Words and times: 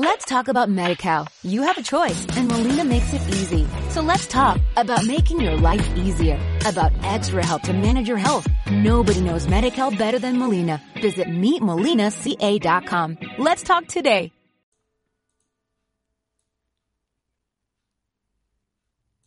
Let's 0.00 0.24
talk 0.26 0.46
about 0.46 0.68
MediCal. 0.68 1.26
You 1.42 1.62
have 1.62 1.76
a 1.76 1.82
choice 1.82 2.24
and 2.36 2.46
Molina 2.46 2.84
makes 2.84 3.12
it 3.12 3.20
easy. 3.30 3.66
So 3.90 4.00
let's 4.00 4.28
talk 4.28 4.60
about 4.76 5.04
making 5.04 5.40
your 5.40 5.56
life 5.56 5.84
easier, 5.96 6.38
about 6.64 6.92
extra 7.02 7.44
help 7.44 7.62
to 7.62 7.72
manage 7.72 8.06
your 8.06 8.16
health. 8.16 8.46
Nobody 8.70 9.20
knows 9.20 9.48
MediCal 9.48 9.98
better 9.98 10.20
than 10.20 10.38
Molina. 10.38 10.80
Visit 11.02 11.26
meetmolinaca.com. 11.26 13.18
Let's 13.38 13.64
talk 13.64 13.88
today. 13.88 14.30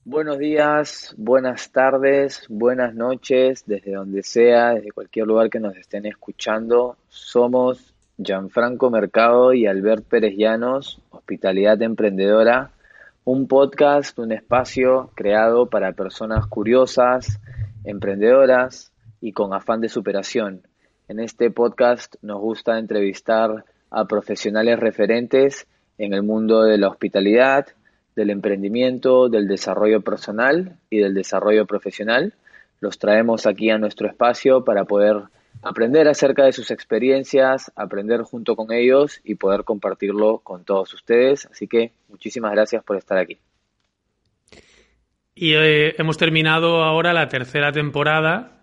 Buenos 0.06 0.40
días, 0.40 1.14
buenas 1.18 1.70
tardes, 1.70 2.46
buenas 2.48 2.96
noches, 2.96 3.66
desde 3.66 3.92
donde 3.92 4.24
sea, 4.24 4.76
desde 4.76 4.92
cualquier 4.92 5.28
lugar 5.28 5.50
que 5.50 5.60
nos 5.60 5.76
estén 5.76 6.06
escuchando. 6.06 6.96
Somos 7.10 7.91
Gianfranco 8.24 8.90
Mercado 8.90 9.54
y 9.54 9.68
Albert 9.68 10.06
Pérez 10.06 10.36
Llanos, 10.38 11.02
Hospitalidad 11.10 11.82
Emprendedora, 11.82 12.72
un 13.24 13.48
podcast, 13.48 14.18
un 14.20 14.32
espacio 14.32 15.12
creado 15.16 15.68
para 15.68 15.94
personas 15.94 16.48
curiosas, 16.48 17.40
emprendedoras 17.84 18.92
y 19.22 19.32
con 19.32 19.54
afán 19.54 19.82
de 19.82 19.90
superación. 19.90 20.62
En 21.08 21.20
este 21.20 21.52
podcast 21.52 22.16
nos 22.22 22.40
gusta 22.40 22.80
entrevistar 22.80 23.66
a 23.90 24.06
profesionales 24.06 24.80
referentes 24.80 25.68
en 25.98 26.14
el 26.14 26.24
mundo 26.24 26.64
de 26.64 26.78
la 26.78 26.88
hospitalidad, 26.88 27.68
del 28.16 28.30
emprendimiento, 28.30 29.30
del 29.30 29.48
desarrollo 29.48 30.02
personal 30.02 30.78
y 30.90 31.00
del 31.00 31.14
desarrollo 31.14 31.66
profesional. 31.66 32.34
Los 32.80 32.98
traemos 32.98 33.46
aquí 33.46 33.70
a 33.70 33.78
nuestro 33.78 34.08
espacio 34.08 34.64
para 34.64 34.86
poder 34.86 35.24
aprender 35.62 36.08
acerca 36.08 36.46
de 36.46 36.54
sus 36.54 36.72
experiencias, 36.72 37.72
aprender 37.76 38.22
junto 38.22 38.56
con 38.56 38.72
ellos 38.72 39.22
y 39.24 39.36
poder 39.36 39.64
compartirlo 39.64 40.40
con 40.40 40.64
todos 40.66 40.94
ustedes. 40.94 41.46
Así 41.46 41.68
que 41.68 41.92
muchísimas 42.10 42.52
gracias 42.52 42.84
por 42.84 42.98
estar 42.98 43.18
aquí. 43.18 43.38
Y 45.36 45.54
eh, 45.54 45.96
hemos 45.98 46.18
terminado 46.18 46.84
ahora 46.84 47.14
la 47.14 47.28
tercera 47.28 47.72
temporada. 47.72 48.58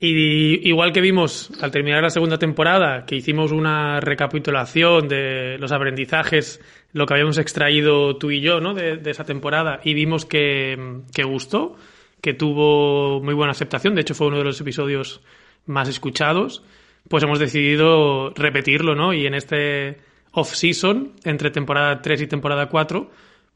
Y 0.00 0.68
igual 0.68 0.92
que 0.92 1.00
vimos 1.00 1.50
al 1.60 1.72
terminar 1.72 2.02
la 2.02 2.10
segunda 2.10 2.38
temporada, 2.38 3.04
que 3.04 3.16
hicimos 3.16 3.50
una 3.50 3.98
recapitulación 3.98 5.08
de 5.08 5.56
los 5.58 5.72
aprendizajes, 5.72 6.60
lo 6.92 7.04
que 7.04 7.14
habíamos 7.14 7.36
extraído 7.38 8.16
tú 8.16 8.30
y 8.30 8.40
yo 8.40 8.60
¿no? 8.60 8.74
de, 8.74 9.00
esa 9.04 9.24
temporada, 9.24 9.80
y 9.82 9.94
vimos 9.94 10.24
que, 10.24 11.00
que 11.12 11.24
gustó, 11.24 11.74
que 12.20 12.32
tuvo 12.32 13.20
muy 13.20 13.34
buena 13.34 13.50
aceptación. 13.50 13.96
De 13.96 14.02
hecho, 14.02 14.14
fue 14.14 14.28
uno 14.28 14.38
de 14.38 14.44
los 14.44 14.60
episodios 14.60 15.20
más 15.68 15.88
escuchados, 15.88 16.62
pues 17.08 17.22
hemos 17.22 17.38
decidido 17.38 18.30
repetirlo, 18.34 18.94
¿no? 18.94 19.12
Y 19.12 19.26
en 19.26 19.34
este 19.34 19.98
off-season, 20.32 21.12
entre 21.24 21.50
temporada 21.50 22.02
3 22.02 22.22
y 22.22 22.26
temporada 22.26 22.68
4, 22.68 23.10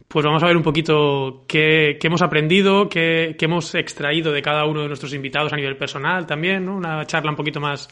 pues 0.08 0.24
vamos 0.24 0.42
a 0.42 0.46
ver 0.46 0.56
un 0.56 0.62
poquito 0.62 1.44
qué, 1.46 1.98
hemos 2.02 2.22
aprendido, 2.22 2.88
qué, 2.88 3.36
hemos 3.40 3.74
extraído 3.74 4.32
de 4.32 4.42
cada 4.42 4.66
uno 4.66 4.82
de 4.82 4.88
nuestros 4.88 5.14
invitados 5.14 5.52
a 5.52 5.56
nivel 5.56 5.76
personal 5.76 6.26
también, 6.26 6.66
¿no? 6.66 6.76
Una 6.76 7.06
charla 7.06 7.30
un 7.30 7.36
poquito 7.36 7.60
más 7.60 7.88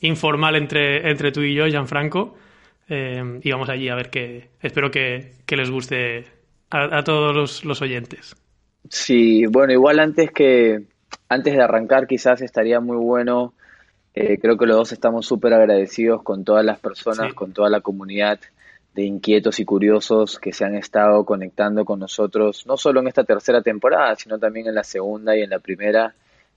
informal 0.00 0.56
entre, 0.56 1.08
entre 1.08 1.32
tú 1.32 1.42
y 1.42 1.54
yo, 1.54 1.66
Gianfranco. 1.66 2.36
Eh, 2.88 3.40
y 3.42 3.52
vamos 3.52 3.68
allí 3.68 3.88
a 3.88 3.94
ver 3.94 4.10
qué. 4.10 4.50
Espero 4.60 4.90
que, 4.90 5.34
les 5.48 5.70
guste 5.70 6.24
a, 6.70 7.02
todos 7.04 7.34
los, 7.34 7.64
los, 7.64 7.80
oyentes. 7.82 8.34
Sí, 8.88 9.46
bueno, 9.46 9.72
igual 9.72 10.00
antes 10.00 10.30
que. 10.32 10.86
Antes 11.28 11.54
de 11.54 11.62
arrancar, 11.62 12.08
quizás 12.08 12.42
estaría 12.42 12.80
muy 12.80 12.96
bueno 12.96 13.54
eh, 14.14 14.38
creo 14.38 14.56
que 14.56 14.66
los 14.66 14.76
dos 14.76 14.92
estamos 14.92 15.26
súper 15.26 15.54
agradecidos 15.54 16.22
con 16.22 16.44
todas 16.44 16.64
las 16.64 16.78
personas, 16.80 17.32
con 17.34 17.52
toda 17.52 17.70
la 17.70 17.80
comunidad 17.80 18.40
de 18.94 19.04
inquietos 19.04 19.60
y 19.60 19.64
curiosos 19.64 20.40
que 20.40 20.52
se 20.52 20.64
han 20.64 20.74
estado 20.74 21.24
conectando 21.24 21.84
con 21.84 22.00
nosotros, 22.00 22.66
no 22.66 22.76
solo 22.76 23.00
en 23.00 23.06
esta 23.06 23.22
tercera 23.22 23.62
temporada, 23.62 24.16
sino 24.16 24.38
también 24.38 24.66
en 24.66 24.74
la 24.74 24.82
segunda 24.82 25.36
y 25.36 25.42
en 25.42 25.50
la 25.50 25.60
primera. 25.60 26.14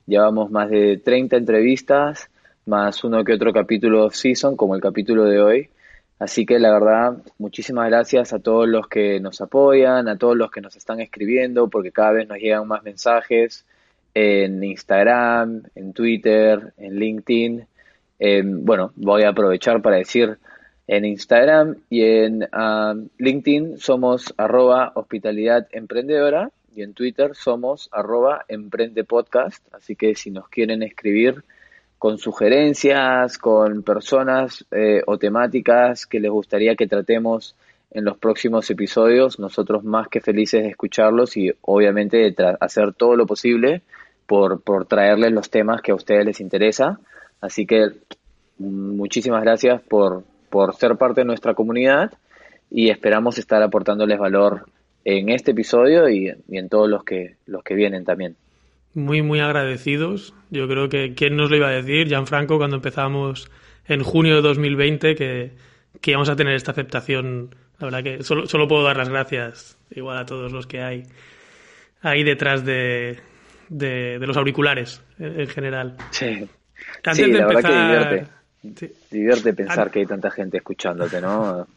Llevamos 0.08 0.50
más 0.50 0.70
de 0.70 0.98
30 0.98 1.38
entrevistas, 1.38 2.30
más 2.66 3.04
uno 3.04 3.24
que 3.24 3.34
otro 3.34 3.54
capítulo 3.54 4.10
season, 4.10 4.58
como 4.58 4.76
el 4.76 4.82
capítulo 4.82 5.26
de 5.26 5.42
hoy. 5.42 5.70
Así 6.18 6.46
que 6.46 6.58
la 6.58 6.72
verdad, 6.72 7.18
muchísimas 7.38 7.88
gracias 7.88 8.34
a 8.34 8.40
todos 8.40 8.68
los 8.68 8.88
que 8.88 9.20
nos 9.20 9.42
apoyan, 9.42 10.08
a 10.08 10.18
todos 10.18 10.36
los 10.36 10.50
que 10.50 10.62
nos 10.62 10.76
están 10.76 11.02
escribiendo, 11.02 11.70
porque 11.70 11.92
cada 11.92 12.14
vez 12.14 12.28
nos 12.28 12.40
llegan 12.40 12.68
más 12.68 12.82
mensajes 12.84 13.66
en 14.14 14.64
Instagram, 14.64 15.64
en 15.76 15.94
Twitter, 15.94 16.74
en 16.78 16.96
LinkedIn. 16.96 17.66
bueno, 18.64 18.92
voy 18.96 19.24
a 19.24 19.30
aprovechar 19.30 19.82
para 19.82 19.98
decir 19.98 20.38
en 20.88 21.06
Instagram 21.06 21.78
y 21.90 22.04
en 22.04 22.48
LinkedIn 23.18 23.78
somos 23.78 24.34
arroba 24.38 24.92
hospitalidad 24.96 25.68
emprendedora 25.72 26.52
y 26.76 26.82
en 26.82 26.94
Twitter 26.94 27.36
somos 27.36 27.90
arroba 27.92 28.46
emprende 28.48 29.04
podcast. 29.04 29.64
Así 29.74 29.96
que 29.96 30.16
si 30.16 30.32
nos 30.32 30.50
quieren 30.50 30.84
escribir 30.84 31.44
con 31.98 32.18
sugerencias, 32.18 33.38
con 33.38 33.84
personas 33.84 34.66
eh, 34.72 35.02
o 35.06 35.18
temáticas 35.18 36.06
que 36.06 36.20
les 36.20 36.32
gustaría 36.32 36.76
que 36.76 36.88
tratemos 36.88 37.56
en 37.92 38.06
los 38.06 38.18
próximos 38.18 38.70
episodios, 38.70 39.40
nosotros 39.40 39.84
más 39.84 40.08
que 40.10 40.20
felices 40.20 40.64
de 40.64 40.70
escucharlos 40.70 41.38
y 41.38 41.54
obviamente 41.62 42.32
de 42.32 42.58
hacer 42.60 42.94
todo 42.94 43.16
lo 43.16 43.26
posible 43.26 43.84
por, 44.26 44.62
por 44.62 44.86
traerles 44.86 45.32
los 45.32 45.50
temas 45.50 45.82
que 45.82 45.92
a 45.92 45.96
ustedes 45.96 46.26
les 46.26 46.40
interesa. 46.40 47.00
Así 47.42 47.66
que 47.66 47.88
muchísimas 48.58 49.44
gracias 49.44 49.82
por, 49.82 50.24
por 50.50 50.76
ser 50.76 50.96
parte 50.98 51.22
de 51.22 51.26
nuestra 51.26 51.54
comunidad 51.54 52.14
y 52.70 52.90
esperamos 52.90 53.38
estar 53.38 53.62
aportándoles 53.62 54.18
valor 54.18 54.66
en 55.06 55.30
este 55.30 55.52
episodio 55.52 56.10
y, 56.10 56.34
en 56.50 56.70
todos 56.70 56.90
los 56.90 57.04
que, 57.04 57.36
los 57.46 57.64
que 57.64 57.76
vienen 57.76 58.06
también. 58.06 58.36
Muy, 58.94 59.22
muy 59.22 59.40
agradecidos. 59.40 60.34
Yo 60.50 60.68
creo 60.68 60.88
que 60.88 61.14
quién 61.16 61.36
nos 61.36 61.50
lo 61.50 61.58
iba 61.58 61.68
a 61.68 61.72
decir, 61.72 62.08
Gianfranco, 62.08 62.58
cuando 62.58 62.78
empezamos 62.78 63.50
en 63.88 64.04
junio 64.04 64.36
de 64.36 64.42
2020, 64.42 65.16
que, 65.16 65.52
que 66.00 66.12
íbamos 66.12 66.30
a 66.30 66.36
tener 66.36 66.54
esta 66.54 66.72
aceptación. 66.72 67.56
La 67.80 67.88
verdad 67.88 68.04
que 68.04 68.24
solo, 68.24 68.48
solo 68.48 68.68
puedo 68.68 68.84
dar 68.84 68.98
las 68.98 69.10
gracias, 69.10 69.78
igual 69.92 70.18
a 70.18 70.26
todos 70.26 70.52
los 70.52 70.68
que 70.68 70.82
hay 70.82 71.04
ahí 72.04 72.24
detrás 72.24 72.64
de, 72.64 73.18
de, 73.70 74.20
los 74.20 74.38
auriculares 74.38 75.02
en, 75.20 75.48
general. 75.48 75.96
Sí, 76.12 76.48
sí 77.14 77.28
la 77.28 77.48
verdad 77.48 77.62
que 77.64 77.82
divierte. 77.82 78.28
Divierte 79.12 79.54
pensar 79.54 79.92
que 79.92 80.00
hay 80.00 80.06
tanta 80.06 80.32
gente 80.32 80.58
escuchándote, 80.58 81.20
¿no? 81.20 81.68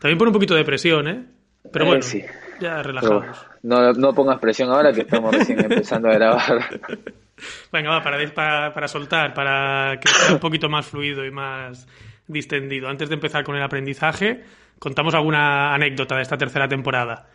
También 0.00 0.18
pone 0.18 0.30
un 0.30 0.34
poquito 0.34 0.54
de 0.54 0.64
presión, 0.64 1.08
¿eh? 1.08 1.24
Pero 1.72 1.84
eh, 1.84 1.88
bueno, 1.88 2.02
sí. 2.02 2.22
ya 2.60 2.82
relajamos. 2.82 3.36
no, 3.62 3.92
no 3.92 4.14
pongas 4.14 4.38
presión 4.38 4.70
ahora 4.70 4.92
que 4.92 5.02
estamos 5.02 5.34
recién 5.34 5.60
empezando 5.60 6.08
a 6.08 6.14
grabar. 6.14 6.80
Venga, 7.72 7.90
va, 7.90 8.02
para, 8.02 8.32
para, 8.32 8.72
para 8.72 8.88
soltar, 8.88 9.34
para 9.34 9.98
que 10.00 10.08
sea 10.08 10.34
un 10.34 10.40
poquito 10.40 10.68
más 10.68 10.86
fluido 10.86 11.24
y 11.24 11.30
más 11.30 11.86
distendido. 12.26 12.88
Antes 12.88 13.08
de 13.08 13.14
empezar 13.14 13.44
con 13.44 13.56
el 13.56 13.62
aprendizaje, 13.62 14.42
contamos 14.78 15.14
alguna 15.14 15.74
anécdota 15.74 16.16
de 16.16 16.22
esta 16.22 16.38
tercera 16.38 16.68
temporada. 16.68 17.26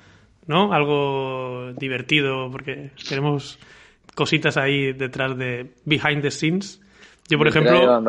¿No? 0.47 0.74
Algo 0.74 1.74
divertido, 1.78 2.50
porque 2.52 2.91
tenemos 3.07 3.59
cositas 4.16 4.57
ahí 4.57 4.94
detrás 4.94 5.38
de 5.38 5.72
behind 5.85 6.22
the 6.22 6.31
scenes. 6.31 6.81
Yo, 7.29 7.38
por 7.38 7.47
ejemplo. 7.47 8.02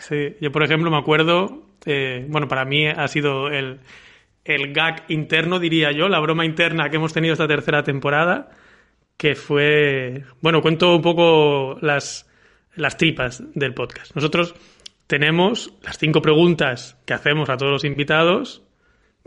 Sí, 0.00 0.36
yo, 0.40 0.50
por 0.50 0.62
ejemplo, 0.62 0.90
me 0.90 0.98
acuerdo. 0.98 1.62
Eh, 1.84 2.24
bueno, 2.28 2.48
para 2.48 2.64
mí 2.64 2.86
ha 2.86 3.06
sido 3.08 3.48
el, 3.48 3.80
el 4.44 4.72
gag 4.72 5.04
interno, 5.08 5.58
diría 5.58 5.90
yo, 5.92 6.08
la 6.08 6.20
broma 6.20 6.46
interna 6.46 6.88
que 6.88 6.96
hemos 6.96 7.12
tenido 7.12 7.34
esta 7.34 7.46
tercera 7.46 7.82
temporada. 7.82 8.50
Que 9.16 9.34
fue. 9.34 10.24
Bueno, 10.40 10.60
cuento 10.62 10.96
un 10.96 11.02
poco 11.02 11.76
las, 11.80 12.28
las 12.74 12.96
tripas 12.96 13.42
del 13.54 13.74
podcast. 13.74 14.14
Nosotros 14.14 14.54
tenemos 15.06 15.72
las 15.82 15.98
cinco 15.98 16.22
preguntas 16.22 16.98
que 17.06 17.14
hacemos 17.14 17.50
a 17.50 17.56
todos 17.56 17.72
los 17.72 17.84
invitados 17.84 18.63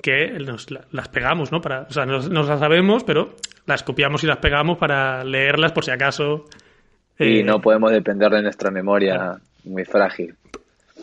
que 0.01 0.31
nos 0.39 0.67
las 0.69 1.09
pegamos, 1.09 1.51
¿no? 1.51 1.61
Para, 1.61 1.81
o 1.81 1.91
sea, 1.91 2.05
nos, 2.05 2.29
las 2.29 2.59
sabemos, 2.59 3.03
pero 3.03 3.35
las 3.65 3.83
copiamos 3.83 4.23
y 4.23 4.27
las 4.27 4.37
pegamos 4.37 4.77
para 4.77 5.23
leerlas 5.23 5.71
por 5.71 5.83
si 5.83 5.91
acaso. 5.91 6.45
y 7.19 7.39
eh, 7.39 7.43
no 7.43 7.59
podemos 7.59 7.91
depender 7.91 8.31
de 8.31 8.43
nuestra 8.43 8.71
memoria 8.71 9.39
muy 9.63 9.85
frágil. 9.85 10.35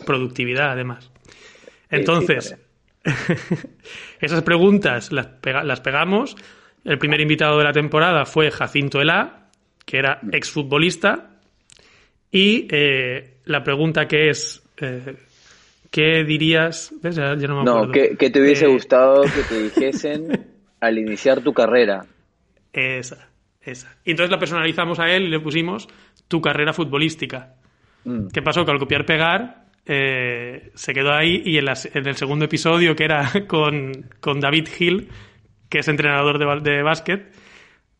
Productividad, 0.05 0.71
además. 0.71 1.11
Entonces, 1.89 2.57
esas 4.19 4.41
preguntas 4.41 5.11
las, 5.11 5.27
las 5.43 5.81
pegamos. 5.81 6.35
El 6.83 6.99
primer 6.99 7.19
invitado 7.21 7.57
de 7.57 7.63
la 7.63 7.73
temporada 7.73 8.25
fue 8.25 8.51
Jacinto 8.51 9.01
Elá, 9.01 9.49
que 9.85 9.97
era 9.97 10.19
mm. 10.21 10.35
exfutbolista. 10.35 11.31
Y 12.31 12.67
eh, 12.69 13.37
la 13.45 13.63
pregunta 13.63 14.07
que 14.07 14.29
es, 14.29 14.61
eh, 14.77 15.15
¿Qué 15.95 16.25
dirías? 16.25 16.93
no, 17.63 17.89
¿qué, 17.89 18.29
te 18.29 18.41
hubiese 18.41 18.65
eh, 18.65 18.67
gustado 18.67 19.21
que 19.21 19.43
te 19.47 19.63
dijesen 19.63 20.45
al 20.81 20.97
iniciar 20.97 21.39
tu 21.39 21.53
carrera? 21.53 22.05
Esa, 22.73 23.29
esa. 23.61 23.95
Y 24.03 24.11
entonces 24.11 24.29
la 24.29 24.37
personalizamos 24.37 24.99
a 24.99 25.05
él 25.05 25.23
y 25.23 25.29
le 25.29 25.39
pusimos 25.39 25.87
tu 26.27 26.41
carrera 26.41 26.73
futbolística. 26.73 27.53
Mm. 28.03 28.27
¿Qué 28.27 28.41
pasó? 28.41 28.65
Que 28.65 28.71
al 28.71 28.79
copiar-pegar 28.79 29.67
eh, 29.85 30.69
se 30.73 30.93
quedó 30.93 31.13
ahí 31.13 31.41
y 31.45 31.59
en, 31.59 31.69
el 31.69 32.15
segundo 32.17 32.43
episodio, 32.43 32.93
que 32.93 33.05
era 33.05 33.31
con, 33.47 33.93
con 34.19 34.41
David 34.41 34.67
Hill, 34.77 35.07
que 35.69 35.79
es 35.79 35.87
entrenador 35.87 36.39
de, 36.39 36.71
de 36.71 36.83
básquet, 36.83 37.31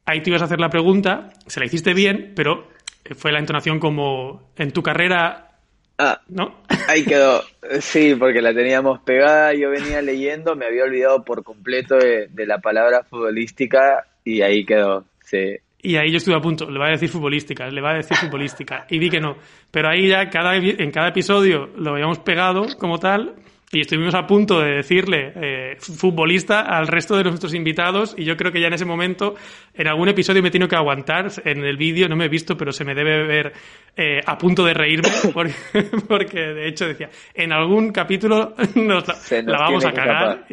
ahí 0.03 0.19
te 0.19 0.31
ibas 0.31 0.42
a 0.42 0.45
hacer 0.45 0.59
la 0.59 0.68
pregunta, 0.68 1.30
se 1.47 1.62
la 1.62 1.65
hiciste 1.65 1.94
bien, 1.94 2.33
pero 2.36 2.68
fue 3.15 3.31
la 3.31 3.39
entonación 3.39 3.80
como 3.80 4.51
en 4.57 4.71
tu 4.71 4.83
carrera 4.83 5.55
Ah, 5.97 6.21
¿no? 6.27 6.56
Ahí 6.88 7.06
quedó. 7.06 7.42
Sí, 7.80 8.15
porque 8.15 8.42
la 8.42 8.53
teníamos 8.53 9.00
pegada, 9.01 9.53
yo 9.53 9.69
venía 9.69 10.01
leyendo, 10.01 10.56
me 10.56 10.65
había 10.65 10.83
olvidado 10.83 11.24
por 11.24 11.44
completo 11.44 11.95
de, 11.95 12.27
de, 12.27 12.45
la 12.45 12.59
palabra 12.59 13.03
futbolística 13.03 14.06
y 14.24 14.42
ahí 14.42 14.65
quedó. 14.65 15.06
Sí. 15.21 15.57
Y 15.81 15.97
ahí 15.97 16.12
yo 16.12 16.18
estuve 16.18 16.36
a 16.36 16.42
punto, 16.42 16.69
le 16.69 16.80
va 16.80 16.88
a 16.88 16.92
decir 16.92 17.09
futbolística, 17.09 17.68
le 17.68 17.80
va 17.80 17.92
a 17.92 17.95
decir 17.95 18.18
futbolística. 18.18 18.88
Y 18.89 18.97
vi 18.97 19.09
que 19.09 19.19
no. 19.19 19.38
Pero 19.71 19.89
ahí 19.89 20.07
ya 20.07 20.30
cada, 20.30 20.56
en 20.56 20.92
cada 20.92 21.09
episodio 21.09 21.69
lo 21.77 21.92
habíamos 21.92 22.19
pegado 22.19 22.65
como 22.80 22.97
tal 22.97 23.36
y 23.75 23.81
estuvimos 23.81 24.16
a 24.16 24.25
punto 24.25 24.62
de 24.62 24.75
decirle 24.75 25.33
eh, 25.36 25.75
futbolista 25.80 26.62
al 26.62 26.88
resto 26.88 27.18
de 27.18 27.25
nuestros 27.25 27.54
invitados 27.54 28.16
y 28.18 28.24
yo 28.24 28.38
creo 28.38 28.54
que 28.54 28.62
ya 28.62 28.68
en 28.68 28.74
ese 28.74 28.86
momento 28.86 29.36
en 29.74 29.88
algún 29.88 30.07
episodio 30.07 30.42
me 30.42 30.48
he 30.48 30.51
tenido 30.51 30.69
que 30.69 30.77
aguantar 30.77 31.27
en 31.44 31.66
el 31.66 31.75
vídeo 31.75 32.07
no 32.07 32.16
me 32.16 32.25
he 32.25 32.30
visto 32.30 32.56
pero 32.56 32.72
se 32.72 32.86
me 32.86 32.95
debe 32.95 33.27
ver 33.27 33.51
eh, 33.98 34.22
a 34.25 34.38
punto 34.38 34.63
de 34.63 34.74
reírme 34.74 35.10
porque, 36.07 36.39
de 36.39 36.69
hecho 36.69 36.88
decía 36.88 37.10
en 37.33 37.51
algún 37.51 37.92
capítulo 37.92 38.56
nos 38.75 39.07
la, 39.44 39.57
vamos 39.57 39.86
a 39.86 39.92
cagar. 39.92 40.45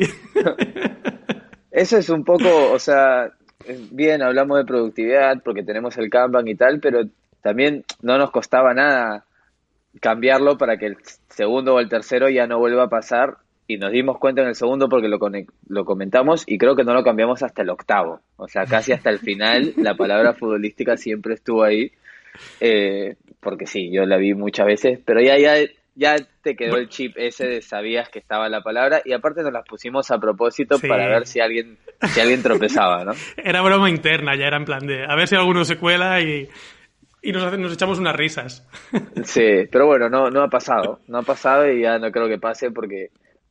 eso 1.71 1.99
es 1.99 2.09
un 2.09 2.25
poco 2.25 2.73
o 2.73 2.79
sea 2.81 3.31
bien 3.93 4.21
hablamos 4.23 4.59
de 4.59 4.65
productividad 4.65 5.41
porque 5.45 5.63
tenemos 5.63 5.97
el 5.97 6.11
Kanban 6.11 6.49
y 6.49 6.57
tal 6.57 6.81
pero 6.81 7.05
también 7.41 7.85
no 8.01 8.19
nos 8.19 8.33
costaba 8.33 8.75
nada 8.75 9.27
cambiarlo 10.01 10.57
para 10.59 10.77
que 10.77 10.87
el 10.87 10.97
segundo 11.29 11.75
o 11.75 11.81
el 11.81 11.89
tercero 11.89 12.29
ya 12.29 12.47
no 12.47 12.59
vuelva 12.59 12.85
a 12.85 12.89
pasar. 12.89 13.39
Y 13.69 13.79
nos 13.79 13.93
dimos 13.93 14.19
cuenta 14.19 14.43
en 14.43 14.49
el 14.49 14.55
segundo 14.55 14.89
porque 14.89 15.09
lo, 15.09 15.19
lo 15.69 15.85
comentamos 15.85 16.45
y 16.47 16.59
creo 16.59 16.75
que 16.75 16.85
no 16.85 16.95
lo 16.95 17.05
cambiamos 17.05 17.43
hasta 17.43 17.63
el 17.63 17.71
octavo, 17.71 18.21
o 18.37 18.49
sea, 18.49 18.67
casi 18.67 18.93
hasta 18.93 19.09
el 19.09 19.21
final 19.21 19.73
la 19.77 19.95
palabra 19.95 20.35
futbolística 20.39 20.97
siempre 20.97 21.35
estuvo 21.35 21.63
ahí, 21.63 21.93
eh, 22.61 23.15
porque 23.41 23.67
sí, 23.67 23.91
yo 23.91 24.05
la 24.05 24.19
vi 24.19 24.35
muchas 24.35 24.67
veces, 24.67 24.99
pero 25.07 25.23
ya, 25.23 25.39
ya, 25.39 25.55
ya 25.95 26.17
te 26.43 26.57
quedó 26.57 26.77
el 26.77 26.89
chip 26.89 27.15
ese 27.17 27.47
de 27.47 27.63
sabías 27.63 28.09
que 28.09 28.19
estaba 28.19 28.49
la 28.49 28.63
palabra 28.63 29.01
y 29.05 29.13
aparte 29.13 29.43
nos 29.43 29.53
las 29.53 29.65
pusimos 29.65 30.11
a 30.11 30.19
propósito 30.19 30.79
para 30.81 31.07
ver 31.09 31.27
si 31.27 31.41
alguien, 31.41 31.79
si 32.09 32.21
alguien 32.21 32.43
tropezaba, 32.43 33.05
¿no? 33.05 33.13
Era 33.37 33.63
broma 33.63 33.89
interna, 33.89 34.37
ya 34.37 34.47
era 34.47 34.57
en 34.57 34.65
plan 34.65 34.87
de 34.87 35.05
a 35.05 35.15
ver 35.15 35.29
si 35.29 35.37
alguno 35.37 35.65
se 35.65 35.79
cuela 35.79 36.21
y 36.21 36.49
y 37.23 37.33
nos, 37.33 37.57
nos 37.59 37.73
echamos 37.73 37.99
unas 37.99 38.17
risas. 38.17 38.67
Sí, 39.25 39.69
pero 39.71 39.87
bueno, 39.87 40.09
no, 40.09 40.31
no 40.31 40.43
ha 40.43 40.49
pasado. 40.49 41.01
No 41.07 41.19
ha 41.19 41.23
pasado 41.23 41.71
y 41.71 41.83
ya 41.83 41.99
no 41.99 42.11
creo 42.11 42.29
que 42.29 42.39
pase 42.39 42.71
porque, 42.71 43.11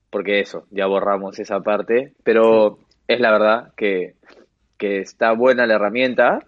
porque 0.09 0.41
eso, 0.41 0.65
ya 0.69 0.85
borramos 0.85 1.39
esa 1.39 1.61
parte. 1.61 2.13
Pero 2.23 2.79
es 3.07 3.19
la 3.19 3.31
verdad 3.31 3.73
que, 3.77 4.15
que 4.77 4.99
está 4.99 5.31
buena 5.31 5.65
la 5.65 5.75
herramienta 5.75 6.39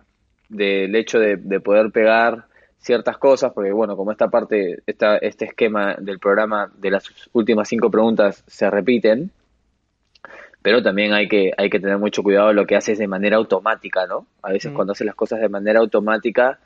del 0.49 0.95
hecho 0.95 1.19
de, 1.19 1.37
poder 1.61 1.91
pegar 1.91 2.45
ciertas 2.77 3.17
cosas, 3.17 3.53
porque 3.53 3.71
bueno, 3.71 3.95
como 3.95 4.11
esta 4.11 4.29
parte, 4.29 4.83
esta, 4.85 5.17
este 5.17 5.45
esquema 5.45 5.95
del 5.99 6.19
programa 6.19 6.71
de 6.75 6.91
las 6.91 7.09
últimas 7.31 7.69
cinco 7.69 7.89
preguntas 7.89 8.43
se 8.45 8.69
repiten, 8.69 9.31
pero 10.61 10.83
también 10.83 11.13
hay 11.13 11.27
que, 11.27 11.51
hay 11.57 11.69
que 11.69 11.79
tener 11.79 11.97
mucho 11.97 12.23
cuidado 12.23 12.53
lo 12.53 12.65
que 12.65 12.75
haces 12.75 12.97
de 12.97 13.07
manera 13.07 13.37
automática, 13.37 14.05
¿no? 14.05 14.27
A 14.41 14.51
veces 14.51 14.71
mm. 14.71 14.75
cuando 14.75 14.91
haces 14.91 15.07
las 15.07 15.15
cosas 15.15 15.39
de 15.39 15.49
manera 15.49 15.79
automática, 15.79 16.59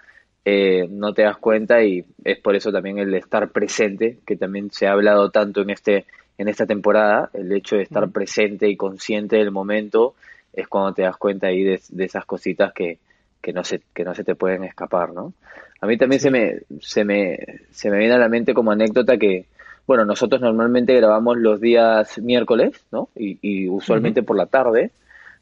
eh, 0.49 0.87
no 0.89 1.13
te 1.13 1.23
das 1.23 1.35
cuenta 1.35 1.83
y 1.83 2.05
es 2.23 2.39
por 2.39 2.55
eso 2.55 2.71
también 2.71 2.99
el 2.99 3.13
estar 3.13 3.49
presente, 3.49 4.19
que 4.25 4.37
también 4.37 4.71
se 4.71 4.87
ha 4.87 4.93
hablado 4.93 5.29
tanto 5.29 5.61
en, 5.61 5.71
este, 5.71 6.05
en 6.37 6.47
esta 6.47 6.65
temporada, 6.65 7.29
el 7.33 7.51
hecho 7.51 7.75
de 7.75 7.81
estar 7.81 8.09
presente 8.11 8.69
y 8.69 8.77
consciente 8.77 9.35
del 9.35 9.51
momento 9.51 10.15
es 10.53 10.69
cuando 10.69 10.93
te 10.93 11.01
das 11.01 11.17
cuenta 11.17 11.47
ahí 11.47 11.65
de, 11.65 11.81
esas 11.97 12.23
cositas 12.23 12.71
que, 12.71 12.97
que, 13.41 13.51
no 13.51 13.65
se, 13.65 13.81
que 13.93 14.05
no 14.05 14.15
se 14.15 14.23
te 14.23 14.35
pueden 14.35 14.63
escapar, 14.63 15.11
¿no? 15.11 15.33
A 15.81 15.85
mí 15.85 15.97
también 15.97 16.21
se, 16.21 16.31
me, 16.31 16.59
se, 16.79 17.03
me, 17.03 17.37
se 17.71 17.89
me 17.89 17.97
viene 17.97 18.13
a 18.13 18.17
la 18.17 18.29
mente 18.29 18.53
como 18.53 18.71
anécdota 18.71 19.17
que, 19.17 19.47
bueno, 19.85 20.05
nosotros 20.05 20.39
normalmente 20.39 20.95
grabamos 20.95 21.35
los 21.35 21.59
días 21.59 22.19
miércoles, 22.19 22.71
¿no? 22.89 23.09
Y, 23.17 23.67
usualmente 23.67 24.23
por 24.23 24.37
la 24.37 24.45
tarde, 24.45 24.91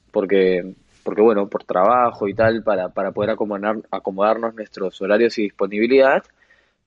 porque 0.10 0.74
porque 1.06 1.22
bueno, 1.22 1.48
por 1.48 1.63
trabajo 1.63 2.28
y 2.28 2.34
tal, 2.34 2.63
para, 2.63 2.90
para 2.90 3.12
poder 3.12 3.30
acomodar, 3.30 3.78
acomodarnos 3.92 4.56
nuestros 4.56 5.00
horarios 5.04 5.38
y 5.38 5.44
disponibilidad, 5.44 6.24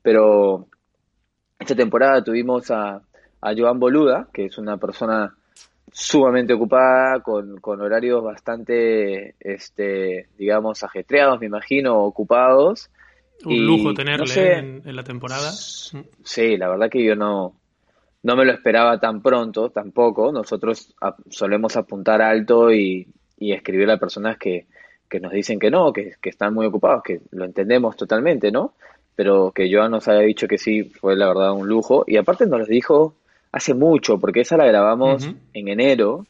pero 0.03 0.67
esta 1.57 1.77
temporada 1.77 2.25
tuvimos 2.25 2.69
a, 2.73 3.01
a 3.41 3.55
Joan 3.57 3.79
Boluda, 3.79 4.27
que 4.33 4.47
es 4.47 4.59
una 4.59 4.77
persona 4.77 5.37
sumamente 5.93 6.53
ocupada, 6.53 7.21
con, 7.21 7.59
con 7.61 7.81
horarios 7.81 8.25
bastante, 8.25 9.37
este, 9.39 10.29
digamos, 10.37 10.83
ajetreados, 10.83 11.39
me 11.39 11.47
imagino, 11.47 11.99
ocupados. 12.01 12.91
Un 13.45 13.67
lujo 13.67 13.95
tenerle 13.95 14.59
en, 14.59 14.97
la 14.97 15.05
temporada. 15.05 15.53
Sí, 15.53 16.57
la 16.57 16.69
verdad 16.69 16.91
que 16.91 17.05
yo 17.05 17.15
no, 17.15 17.55
no 18.25 18.35
me 18.35 18.45
lo 18.45 18.53
esperaba 18.53 18.99
tan 18.99 19.23
pronto, 19.23 19.71
tampoco. 19.71 20.33
Nosotros 20.33 20.93
solemos 21.31 21.77
apuntar 21.77 22.21
alto 22.21 22.73
y, 22.73 23.07
y 23.39 23.53
escribir 23.53 23.91
a 23.91 23.99
personas 23.99 24.39
que, 24.39 24.67
que 25.09 25.21
nos 25.21 25.33
dicen 25.33 25.59
que 25.59 25.71
no, 25.71 25.93
que, 25.93 26.17
están 26.23 26.55
muy 26.55 26.67
ocupados, 26.67 27.03
que 27.03 27.21
lo 27.31 27.45
entendemos 27.45 27.97
totalmente, 27.97 28.51
¿no? 28.51 28.75
Pero 29.17 29.51
que 29.53 29.73
Joan 29.73 29.91
nos 29.91 30.07
haya 30.09 30.21
dicho 30.21 30.47
que 30.47 30.59
sí, 30.59 30.85
fue 30.85 31.17
la 31.17 31.29
verdad 31.29 31.53
un 31.53 31.67
lujo. 31.67 32.05
Y 32.07 32.17
aparte 32.17 32.47
nos 32.47 32.61
lo 32.61 32.67
dijo 32.67 33.15
hace 33.51 33.75
mucho, 33.75 34.19
porque 34.19 34.41
esa 34.41 34.57
la 34.57 34.67
grabamos 34.67 35.29
en 35.55 35.69
enero 35.69 36.27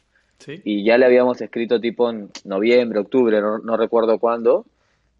y 0.63 0.85
ya 0.85 0.97
le 0.97 1.05
habíamos 1.05 1.41
escrito 1.41 1.79
tipo 1.79 2.09
en 2.09 2.29
noviembre, 2.45 2.99
octubre, 2.99 3.41
no, 3.41 3.77
recuerdo 3.77 4.17
cuándo, 4.17 4.65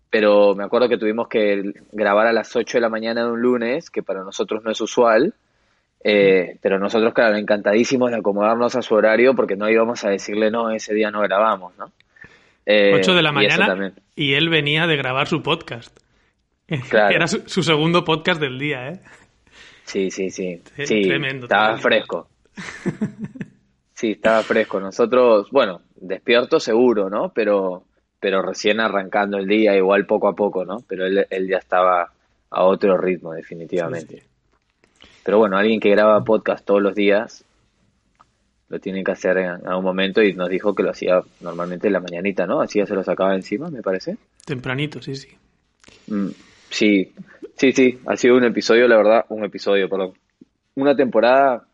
pero 0.09 0.55
me 0.55 0.63
acuerdo 0.63 0.87
que 0.87 0.97
tuvimos 0.97 1.27
que 1.27 1.73
grabar 1.91 2.27
a 2.27 2.33
las 2.33 2.55
8 2.55 2.77
de 2.77 2.81
la 2.81 2.89
mañana 2.89 3.25
de 3.25 3.31
un 3.31 3.41
lunes, 3.41 3.89
que 3.89 4.01
para 4.01 4.23
nosotros 4.23 4.63
no 4.63 4.71
es 4.71 4.79
usual, 4.79 5.33
eh, 6.01 6.57
pero 6.61 6.79
nosotros, 6.79 7.13
claro, 7.13 7.35
encantadísimos 7.35 8.11
de 8.11 8.17
acomodarnos 8.17 8.75
a 8.75 8.81
su 8.81 8.95
horario 8.95 9.35
porque 9.35 9.55
no 9.55 9.69
íbamos 9.69 10.05
a 10.05 10.09
decirle 10.09 10.49
no, 10.49 10.71
ese 10.71 10.93
día 10.93 11.11
no 11.11 11.21
grabamos, 11.21 11.77
¿no? 11.77 11.85
8 11.85 11.91
eh, 12.65 13.01
de 13.15 13.21
la 13.21 13.31
mañana 13.31 13.93
y, 14.15 14.33
él 14.33 14.49
venía 14.49 14.85
de 14.85 14.95
grabar 14.95 15.27
su 15.27 15.41
podcast. 15.41 15.97
Era 16.67 17.27
su, 17.27 17.63
segundo 17.63 18.05
podcast 18.05 18.39
del 18.39 18.59
día, 18.59 18.89
¿eh? 18.89 18.99
Sí, 19.85 20.11
sí, 20.11 20.29
sí. 20.29 20.61
sí 20.77 21.01
tremendo. 21.01 21.47
Estaba 21.47 21.77
fresco. 21.77 22.29
sí, 23.93 24.11
estaba 24.11 24.43
fresco. 24.43 24.79
Nosotros, 24.79 25.49
bueno, 25.49 25.81
despierto 25.95 26.59
seguro, 26.59 27.09
¿no? 27.09 27.33
Pero, 27.33 27.85
pero 28.19 28.43
recién 28.43 28.79
arrancando 28.79 29.37
el 29.37 29.47
día, 29.47 29.75
igual 29.75 30.05
poco 30.05 30.27
a 30.27 30.35
poco, 30.35 30.63
¿no? 30.63 30.83
Pero 30.87 31.07
él, 31.07 31.25
él 31.27 31.47
ya 31.47 31.57
estaba 31.57 32.11
a 32.51 32.63
otro 32.63 32.97
ritmo, 32.97 33.33
definitivamente. 33.33 34.28
Pero 35.23 35.37
bueno, 35.37 35.57
alguien 35.57 35.79
que 35.79 35.89
graba 35.89 36.23
podcast 36.23 36.65
todos 36.65 36.81
los 36.81 36.95
días 36.95 37.45
lo 38.69 38.79
tiene 38.79 39.03
que 39.03 39.11
hacer 39.11 39.37
en 39.37 39.67
algún 39.67 39.83
momento 39.83 40.21
y 40.21 40.33
nos 40.33 40.47
dijo 40.47 40.75
que 40.75 40.83
lo 40.83 40.91
hacía 40.91 41.21
normalmente 41.41 41.87
en 41.87 41.93
la 41.93 41.99
mañanita, 41.99 42.45
¿no? 42.45 42.61
Así 42.61 42.79
ya 42.79 42.85
se 42.85 42.93
lo 42.93 43.03
sacaba 43.03 43.33
encima, 43.33 43.69
me 43.69 43.81
parece. 43.81 44.17
Tempranito, 44.45 45.01
sí, 45.01 45.15
sí. 45.15 45.29
Mm, 46.07 46.29
sí, 46.69 47.11
sí, 47.55 47.71
sí. 47.71 47.99
Ha 48.05 48.15
sido 48.15 48.37
un 48.37 48.43
episodio, 48.43 48.87
la 48.87 48.97
verdad, 48.97 49.25
un 49.29 49.43
episodio, 49.43 49.89
perdón. 49.89 50.13
Una 50.75 50.95
temporada 50.95 51.65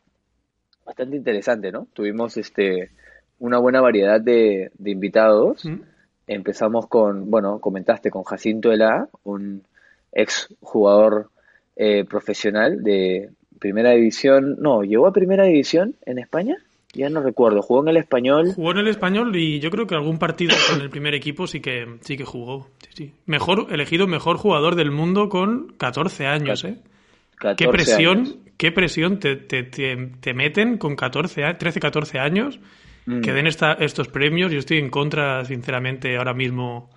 bastante 0.86 1.18
interesante, 1.18 1.72
¿no? 1.72 1.88
Tuvimos 1.94 2.38
este 2.38 2.92
una 3.40 3.60
buena 3.60 3.82
variedad 3.82 4.22
de, 4.22 4.72
invitados. 4.86 5.66
Mm. 5.66 5.82
Empezamos 6.28 6.88
con, 6.88 7.30
bueno, 7.30 7.60
comentaste 7.60 8.10
con 8.10 8.24
Jacinto 8.24 8.72
Ela, 8.72 9.10
un 9.24 9.64
ex 10.12 10.48
jugador 10.62 11.30
eh, 11.76 12.06
profesional 12.06 12.84
de, 12.84 13.30
primera 13.60 13.92
división, 13.92 14.58
no, 14.60 14.84
llegó 14.84 15.08
a 15.08 15.14
primera 15.14 15.46
división 15.46 15.96
en 16.06 16.20
España, 16.20 16.58
ya 16.94 17.10
no 17.10 17.22
recuerdo, 17.22 17.62
jugó 17.62 17.82
en 17.82 17.90
el 17.90 17.98
español. 17.98 18.54
Jugó 18.56 18.72
en 18.72 18.78
el 18.78 18.88
español 18.88 19.36
y 19.36 19.60
yo 19.60 19.70
creo 19.70 19.88
que 19.88 19.96
algún 19.96 20.18
partido 20.18 20.56
con 20.70 20.82
el 20.82 20.90
primer 20.90 21.14
equipo 21.14 21.48
sí 21.48 21.60
que 21.60 21.98
sí 22.02 22.16
que 22.16 22.24
jugó. 22.24 22.70
Sí, 22.94 23.12
Mejor 23.26 23.68
elegido 23.72 24.08
mejor 24.08 24.38
jugador 24.38 24.76
del 24.76 24.92
mundo 24.92 25.28
con 25.30 25.74
14 25.78 26.28
años, 26.28 26.64
¿eh? 26.64 26.78
qué 27.58 27.68
presión, 27.68 28.38
qué 28.58 28.72
presión 28.72 29.20
te, 29.20 29.36
te, 29.36 29.64
te, 29.64 30.34
meten 30.34 30.78
con 30.78 30.96
14, 30.96 31.56
13, 31.56 31.80
14 31.80 32.20
años 32.20 32.60
mm. 33.06 33.22
que 33.22 33.34
den 33.34 33.48
esta, 33.48 33.74
estos 33.74 34.08
premios. 34.08 34.52
Yo 34.52 34.60
estoy 34.60 34.78
en 34.78 34.90
contra, 34.90 35.44
sinceramente, 35.44 36.16
ahora 36.16 36.34
mismo 36.34 36.90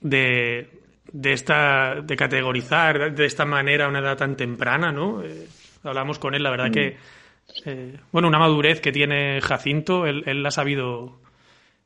de, 0.00 0.68
de 1.12 1.32
esta 1.32 1.96
de 2.02 2.16
categorizar 2.16 3.14
de 3.14 3.26
esta 3.26 3.44
manera 3.44 3.86
a 3.86 3.88
una 3.88 4.00
edad 4.00 4.16
tan 4.16 4.36
temprana, 4.36 4.92
¿no? 4.92 5.22
Eh, 5.22 5.46
hablamos 5.82 6.18
con 6.18 6.34
él, 6.34 6.42
la 6.42 6.50
verdad 6.50 6.70
que, 6.70 6.90
mm. 6.90 7.68
eh, 7.68 7.96
bueno, 8.12 8.28
una 8.28 8.38
madurez 8.38 8.80
que 8.80 8.92
tiene 8.92 9.40
Jacinto, 9.40 10.06
él, 10.06 10.22
él 10.26 10.44
ha 10.44 10.50
sabido 10.50 11.20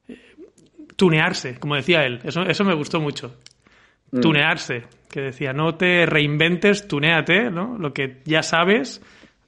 eh, 0.09 0.19
tunearse, 0.97 1.59
como 1.59 1.77
decía 1.77 2.05
él. 2.05 2.21
Eso, 2.25 2.43
eso 2.43 2.65
me 2.65 2.75
gustó 2.75 3.01
mucho. 3.01 3.37
Mm. 4.11 4.21
Tunearse, 4.21 4.85
que 5.11 5.21
decía, 5.21 5.53
no 5.53 5.75
te 5.75 6.07
reinventes, 6.07 6.87
tuneate, 6.87 7.51
¿no? 7.51 7.79
Lo 7.79 7.93
que 7.93 8.21
ya 8.25 8.43
sabes, 8.43 9.03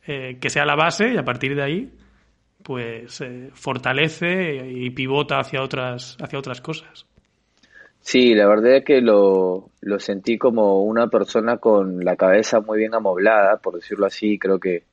eh, 0.07 0.39
que 0.41 0.51
sea 0.51 0.65
la 0.65 0.77
base 0.77 1.15
y 1.15 1.17
a 1.17 1.25
partir 1.25 1.55
de 1.57 1.63
ahí 1.63 1.91
pues 2.63 3.21
eh, 3.21 3.51
fortalece 3.55 4.69
y 4.73 4.91
pivota 4.91 5.39
hacia 5.39 5.63
otras, 5.63 6.17
hacia 6.21 6.39
otras 6.39 6.61
cosas. 6.61 7.07
Sí, 8.07 8.37
la 8.37 8.47
verdad 8.47 8.77
es 8.77 8.85
que 8.85 9.01
lo, 9.01 9.71
lo 9.81 9.99
sentí 9.99 10.39
como 10.39 10.85
una 10.85 11.09
persona 11.09 11.57
con 11.57 12.05
la 12.05 12.15
cabeza 12.15 12.61
muy 12.61 12.79
bien 12.79 12.95
amoblada, 12.95 13.57
por 13.57 13.75
decirlo 13.75 14.07
así. 14.07 14.39
Creo 14.39 14.61
que, 14.61 14.85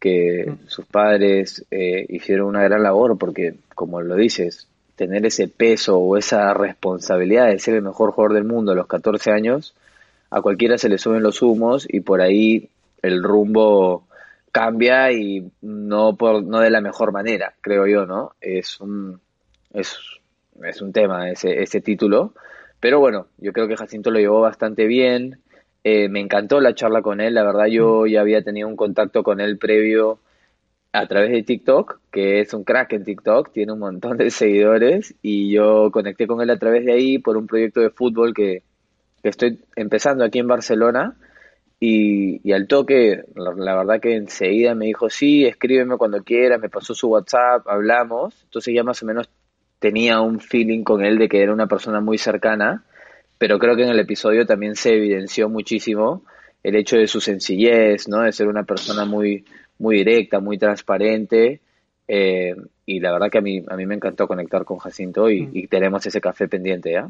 que 0.00 0.46
mm. 0.48 0.66
sus 0.66 0.84
padres 0.84 1.64
eh, 1.70 2.04
hicieron 2.08 2.48
una 2.48 2.64
gran 2.64 2.82
labor 2.82 3.16
porque, 3.18 3.54
como 3.76 4.00
lo 4.00 4.16
dices, 4.16 4.66
tener 4.96 5.24
ese 5.26 5.46
peso 5.46 5.96
o 5.98 6.16
esa 6.16 6.52
responsabilidad 6.52 7.46
de 7.46 7.60
ser 7.60 7.76
el 7.76 7.82
mejor 7.82 8.10
jugador 8.10 8.34
del 8.34 8.44
mundo 8.44 8.72
a 8.72 8.74
los 8.74 8.88
14 8.88 9.30
años, 9.30 9.76
a 10.30 10.42
cualquiera 10.42 10.76
se 10.76 10.88
le 10.88 10.98
suben 10.98 11.22
los 11.22 11.42
humos 11.42 11.86
y 11.88 12.00
por 12.00 12.20
ahí 12.20 12.68
el 13.00 13.22
rumbo 13.22 14.08
cambia 14.50 15.12
y 15.12 15.48
no 15.62 16.16
por 16.16 16.42
no 16.42 16.58
de 16.58 16.70
la 16.70 16.80
mejor 16.80 17.12
manera, 17.12 17.54
creo 17.60 17.86
yo, 17.86 18.06
¿no? 18.06 18.32
Es 18.40 18.80
un 18.80 19.20
es, 19.72 19.96
es 20.64 20.82
un 20.82 20.92
tema 20.92 21.30
ese, 21.30 21.62
ese 21.62 21.80
título, 21.80 22.34
pero 22.80 23.00
bueno, 23.00 23.26
yo 23.38 23.52
creo 23.52 23.68
que 23.68 23.76
Jacinto 23.76 24.10
lo 24.10 24.18
llevó 24.18 24.40
bastante 24.40 24.86
bien. 24.86 25.40
Eh, 25.84 26.08
me 26.08 26.20
encantó 26.20 26.60
la 26.60 26.74
charla 26.74 27.02
con 27.02 27.20
él, 27.20 27.34
la 27.34 27.42
verdad 27.42 27.66
yo 27.66 28.06
ya 28.06 28.20
había 28.20 28.42
tenido 28.42 28.68
un 28.68 28.76
contacto 28.76 29.22
con 29.22 29.40
él 29.40 29.58
previo 29.58 30.20
a 30.92 31.06
través 31.06 31.30
de 31.30 31.42
TikTok, 31.42 32.00
que 32.10 32.40
es 32.40 32.52
un 32.52 32.64
crack 32.64 32.92
en 32.92 33.04
TikTok, 33.04 33.52
tiene 33.52 33.72
un 33.72 33.78
montón 33.78 34.16
de 34.18 34.30
seguidores 34.30 35.14
y 35.22 35.52
yo 35.52 35.90
conecté 35.90 36.26
con 36.26 36.40
él 36.42 36.50
a 36.50 36.58
través 36.58 36.84
de 36.84 36.92
ahí 36.92 37.18
por 37.18 37.36
un 37.36 37.46
proyecto 37.46 37.80
de 37.80 37.90
fútbol 37.90 38.34
que, 38.34 38.62
que 39.22 39.28
estoy 39.28 39.60
empezando 39.76 40.24
aquí 40.24 40.38
en 40.38 40.48
Barcelona 40.48 41.16
y, 41.82 42.52
al 42.52 42.66
toque, 42.66 43.24
la, 43.34 43.74
verdad 43.74 44.00
que 44.00 44.14
enseguida 44.14 44.74
me 44.74 44.84
dijo, 44.84 45.08
sí, 45.08 45.46
escríbeme 45.46 45.96
cuando 45.96 46.22
quieras, 46.22 46.60
me 46.60 46.68
pasó 46.68 46.94
su 46.94 47.08
WhatsApp, 47.08 47.66
hablamos, 47.66 48.42
entonces 48.44 48.74
ya 48.74 48.84
más 48.84 49.02
o 49.02 49.06
menos 49.06 49.30
tenía 49.80 50.20
un 50.20 50.38
feeling 50.38 50.84
con 50.84 51.04
él 51.04 51.18
de 51.18 51.28
que 51.28 51.42
era 51.42 51.52
una 51.52 51.66
persona 51.66 52.00
muy 52.00 52.18
cercana, 52.18 52.84
pero 53.38 53.58
creo 53.58 53.74
que 53.74 53.82
en 53.82 53.88
el 53.88 53.98
episodio 53.98 54.46
también 54.46 54.76
se 54.76 54.94
evidenció 54.94 55.48
muchísimo 55.48 56.22
el 56.62 56.76
hecho 56.76 56.96
de 56.96 57.08
su 57.08 57.20
sencillez, 57.20 58.06
¿no? 58.06 58.20
De 58.20 58.32
ser 58.32 58.46
una 58.46 58.64
persona 58.64 59.06
muy, 59.06 59.44
muy 59.78 59.96
directa, 59.96 60.38
muy 60.38 60.58
transparente, 60.58 61.60
eh, 62.06 62.54
y 62.84 63.00
la 63.00 63.12
verdad 63.12 63.30
que 63.30 63.38
a 63.38 63.40
mí, 63.40 63.64
a 63.66 63.76
mí 63.76 63.86
me 63.86 63.94
encantó 63.94 64.28
conectar 64.28 64.64
con 64.64 64.78
Jacinto 64.78 65.30
y, 65.30 65.42
mm. 65.42 65.50
y 65.54 65.66
tenemos 65.68 66.04
ese 66.06 66.20
café 66.20 66.46
pendiente, 66.46 66.92
¿ya? 66.92 67.08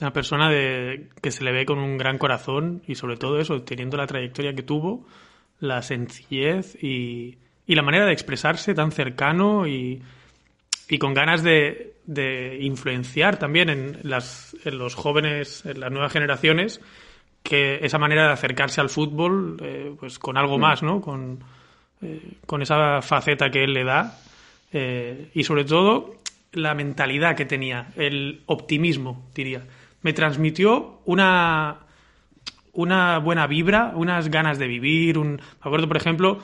Una 0.00 0.12
persona 0.14 0.48
de, 0.48 1.08
que 1.20 1.30
se 1.30 1.44
le 1.44 1.52
ve 1.52 1.66
con 1.66 1.78
un 1.78 1.98
gran 1.98 2.16
corazón 2.16 2.80
y 2.86 2.94
sobre 2.94 3.18
todo 3.18 3.38
eso, 3.38 3.62
teniendo 3.62 3.98
la 3.98 4.06
trayectoria 4.06 4.54
que 4.54 4.62
tuvo, 4.62 5.06
la 5.58 5.82
sencillez 5.82 6.82
y, 6.82 7.36
y 7.66 7.74
la 7.74 7.82
manera 7.82 8.06
de 8.06 8.12
expresarse 8.12 8.72
tan 8.72 8.92
cercano 8.92 9.66
y, 9.66 10.00
y 10.90 10.98
con 10.98 11.14
ganas 11.14 11.42
de, 11.42 11.94
de 12.04 12.58
influenciar 12.60 13.38
también 13.38 13.70
en, 13.70 13.98
las, 14.02 14.54
en 14.64 14.76
los 14.76 14.94
jóvenes, 14.94 15.64
en 15.64 15.80
las 15.80 15.90
nuevas 15.90 16.12
generaciones, 16.12 16.80
que 17.42 17.78
esa 17.82 17.98
manera 17.98 18.26
de 18.26 18.32
acercarse 18.32 18.82
al 18.82 18.90
fútbol, 18.90 19.56
eh, 19.62 19.94
pues 19.98 20.18
con 20.18 20.36
algo 20.36 20.58
mm. 20.58 20.60
más, 20.60 20.82
¿no? 20.82 21.00
Con, 21.00 21.38
eh, 22.02 22.32
con 22.44 22.60
esa 22.60 23.00
faceta 23.00 23.50
que 23.50 23.64
él 23.64 23.72
le 23.72 23.84
da. 23.84 24.18
Eh, 24.72 25.30
y 25.32 25.44
sobre 25.44 25.64
todo 25.64 26.16
la 26.52 26.74
mentalidad 26.74 27.36
que 27.36 27.46
tenía, 27.46 27.92
el 27.96 28.42
optimismo, 28.46 29.30
diría 29.34 29.62
me 30.02 30.12
transmitió 30.12 31.00
una, 31.04 31.78
una 32.72 33.18
buena 33.18 33.46
vibra, 33.46 33.92
unas 33.94 34.30
ganas 34.30 34.58
de 34.58 34.66
vivir. 34.66 35.18
Un, 35.18 35.32
me 35.32 35.40
acuerdo, 35.60 35.88
por 35.88 35.96
ejemplo, 35.96 36.38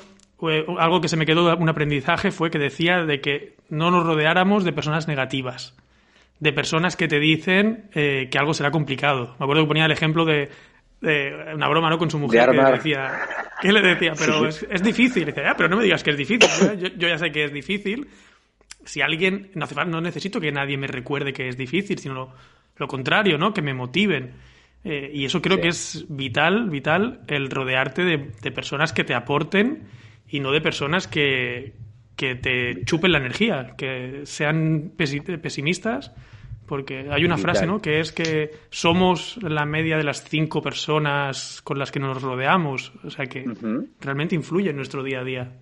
algo 0.78 1.00
que 1.00 1.09
se 1.09 1.16
me 1.16 1.26
quedó 1.26 1.57
un 1.57 1.69
aprendizaje 1.69 2.31
fue 2.31 2.50
que 2.50 2.59
decía 2.59 3.05
de 3.05 3.21
que 3.21 3.55
no 3.69 3.90
nos 3.90 4.05
rodeáramos 4.05 4.64
de 4.64 4.73
personas 4.73 5.09
negativas, 5.09 5.75
de 6.40 6.52
personas 6.52 6.97
que 6.97 7.09
te 7.09 7.19
dicen 7.19 7.88
eh, 7.95 8.28
que 8.31 8.38
algo 8.38 8.55
será 8.55 8.71
complicado. 8.71 9.35
Me 9.38 9.45
acuerdo 9.45 9.62
que 9.62 9.69
ponía 9.69 9.87
el 9.87 9.93
ejemplo 9.93 10.25
de, 10.25 10.50
una 11.55 11.69
broma 11.69 11.90
¿no? 11.90 11.99
con 11.99 12.11
su 12.11 12.19
mujer 12.19 12.50
que 12.50 12.73
decía, 12.73 13.12
¿qué 13.61 13.73
le 13.73 13.81
decía? 13.81 14.12
Pero 14.19 14.47
es, 14.47 14.83
difícil. 14.83 15.25
dice, 15.25 15.43
ah, 15.47 15.55
pero 15.57 15.69
no 15.69 15.76
me 15.76 15.85
digas 15.85 16.02
que 16.02 16.11
es 16.11 16.16
difícil. 16.16 16.49
Yo, 16.78 16.88
yo, 16.97 17.09
ya 17.09 17.19
sé 17.19 17.31
que 17.33 17.45
es 17.45 17.52
difícil. 17.52 18.09
Si 18.85 19.00
alguien, 19.00 19.50
no, 19.55 19.66
no 19.87 20.00
necesito 20.00 20.40
que 20.40 20.52
nadie 20.52 20.76
me 20.76 20.87
recuerde 20.87 21.33
que 21.33 21.49
es 21.49 21.57
difícil, 21.57 21.99
sino 21.99 22.33
lo 22.76 22.87
contrario, 22.88 23.38
¿no? 23.38 23.52
Que 23.52 23.62
me 23.62 23.75
motiven. 23.75 24.35
Eh, 24.85 25.11
y 25.12 25.25
eso 25.25 25.43
creo 25.43 25.61
que 25.61 25.69
es 25.69 26.05
vital, 26.09 26.71
vital, 26.71 27.21
el 27.26 27.50
rodearte 27.50 28.05
de, 28.05 28.50
personas 28.52 28.93
que 28.93 29.02
te 29.02 29.14
aporten 29.14 29.83
y 30.28 30.40
no 30.40 30.52
de 30.52 30.61
personas 30.61 31.06
que, 31.06 31.75
que 32.16 32.35
te 32.35 32.85
chupen 32.85 33.12
la 33.12 33.18
energía, 33.18 33.75
que 33.76 34.23
sean 34.25 34.92
pesimistas, 34.97 36.12
porque 36.66 37.09
hay 37.11 37.25
una 37.25 37.38
frase, 37.38 37.66
¿no? 37.66 37.80
Que 37.80 38.00
es 38.00 38.12
que 38.12 38.50
somos 38.71 39.38
la 39.42 39.64
media 39.64 39.97
de 39.97 40.04
las 40.04 40.25
cinco 40.25 40.62
personas 40.62 41.62
con 41.62 41.78
las 41.78 41.92
que 41.92 42.00
nos 42.00 42.21
rodeamos, 42.21 42.92
o 43.04 43.11
sea 43.11 43.26
que 43.26 43.45
realmente 44.00 44.35
influye 44.35 44.71
en 44.71 44.76
nuestro 44.76 45.02
día 45.02 45.21
a 45.21 45.25
día. 45.25 45.52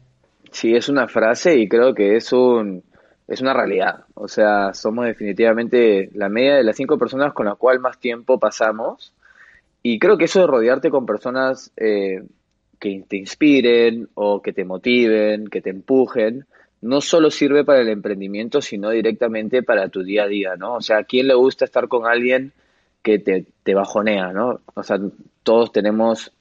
Sí, 0.51 0.75
es 0.75 0.89
una 0.89 1.09
frase 1.09 1.57
y 1.59 1.69
creo 1.69 1.95
que 1.95 2.17
es 2.17 2.33
un 2.33 2.83
es 3.27 3.41
una 3.41 3.55
realidad. 3.55 4.05
O 4.15 4.29
sea, 4.29 4.73
somos 4.75 5.07
definitivamente 5.07 6.11
la 6.15 6.29
media 6.29 6.57
de 6.57 6.65
las 6.65 6.77
cinco 6.77 6.99
personas 6.99 7.33
con 7.33 7.47
las 7.47 7.57
cuales 7.57 7.81
más 7.81 7.99
tiempo 7.99 8.39
pasamos. 8.39 9.13
Y 9.83 9.99
creo 9.99 10.17
que 10.17 10.25
eso 10.25 10.41
de 10.41 10.47
rodearte 10.47 10.91
con 10.91 11.07
personas 11.07 11.73
eh, 11.77 12.23
que 12.85 13.03
te 13.09 13.17
inspiren 13.17 14.11
o 14.13 14.43
que 14.43 14.53
te 14.53 14.65
motiven, 14.65 15.49
que 15.49 15.63
te 15.63 15.71
empujen, 15.71 16.45
no 16.83 17.01
solo 17.01 17.31
sirve 17.31 17.65
para 17.65 17.81
el 17.81 17.89
emprendimiento, 17.89 18.61
sino 18.61 18.91
directamente 18.91 19.63
para 19.63 19.89
tu 19.89 20.03
día 20.03 20.25
a 20.25 20.29
día, 20.29 20.57
¿no? 20.57 20.75
O 20.75 20.81
sea, 20.83 20.99
¿a 20.99 21.05
quién 21.05 21.29
le 21.29 21.35
gusta 21.35 21.65
estar 21.65 21.89
con 21.89 22.07
alguien 22.07 22.53
que 23.03 23.19
te, 23.19 23.47
te 23.63 23.75
bajonea, 23.75 24.35
¿no? 24.35 24.61
O 24.75 24.83
sea, 24.83 24.99
todos 25.43 25.73
tenemos 25.73 26.33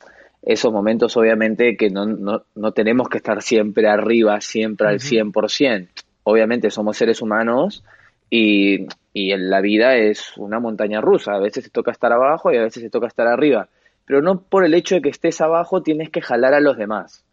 esos 0.42 0.74
momentos, 0.74 1.16
obviamente, 1.16 1.78
que 1.78 1.90
no, 1.90 2.06
no, 2.06 2.44
no 2.56 2.72
tenemos 2.74 3.08
que 3.08 3.20
estar 3.20 3.42
siempre 3.42 3.88
arriba, 3.88 4.42
siempre 4.42 4.90
al 4.90 5.00
100% 5.00 5.88
obviamente 6.24 6.72
somos 6.72 6.98
seres 6.98 7.22
humanos 7.22 7.84
y, 8.30 8.88
y 9.14 9.36
la 9.38 9.62
vida 9.62 9.96
es 9.96 10.38
una 10.38 10.60
montaña 10.60 11.02
rusa. 11.02 11.34
A 11.34 11.40
veces 11.40 11.66
se 11.66 11.70
toca 11.70 11.92
estar 11.92 12.12
abajo 12.12 12.52
y 12.52 12.58
a 12.58 12.64
veces 12.64 12.82
se 12.82 12.90
toca 12.90 13.08
estar 13.08 13.28
arriba. 13.28 13.70
Pero 14.05 14.22
no 14.22 14.41
por 14.41 14.65
el 14.65 14.74
hecho 14.74 14.95
de 14.95 15.01
que 15.01 15.10
estés 15.10 15.41
abajo 15.41 15.81
tienes 15.81 16.10
que 16.10 16.22
jalar 16.22 16.53
a 16.53 16.60
los 16.60 16.77
demás. 16.77 17.25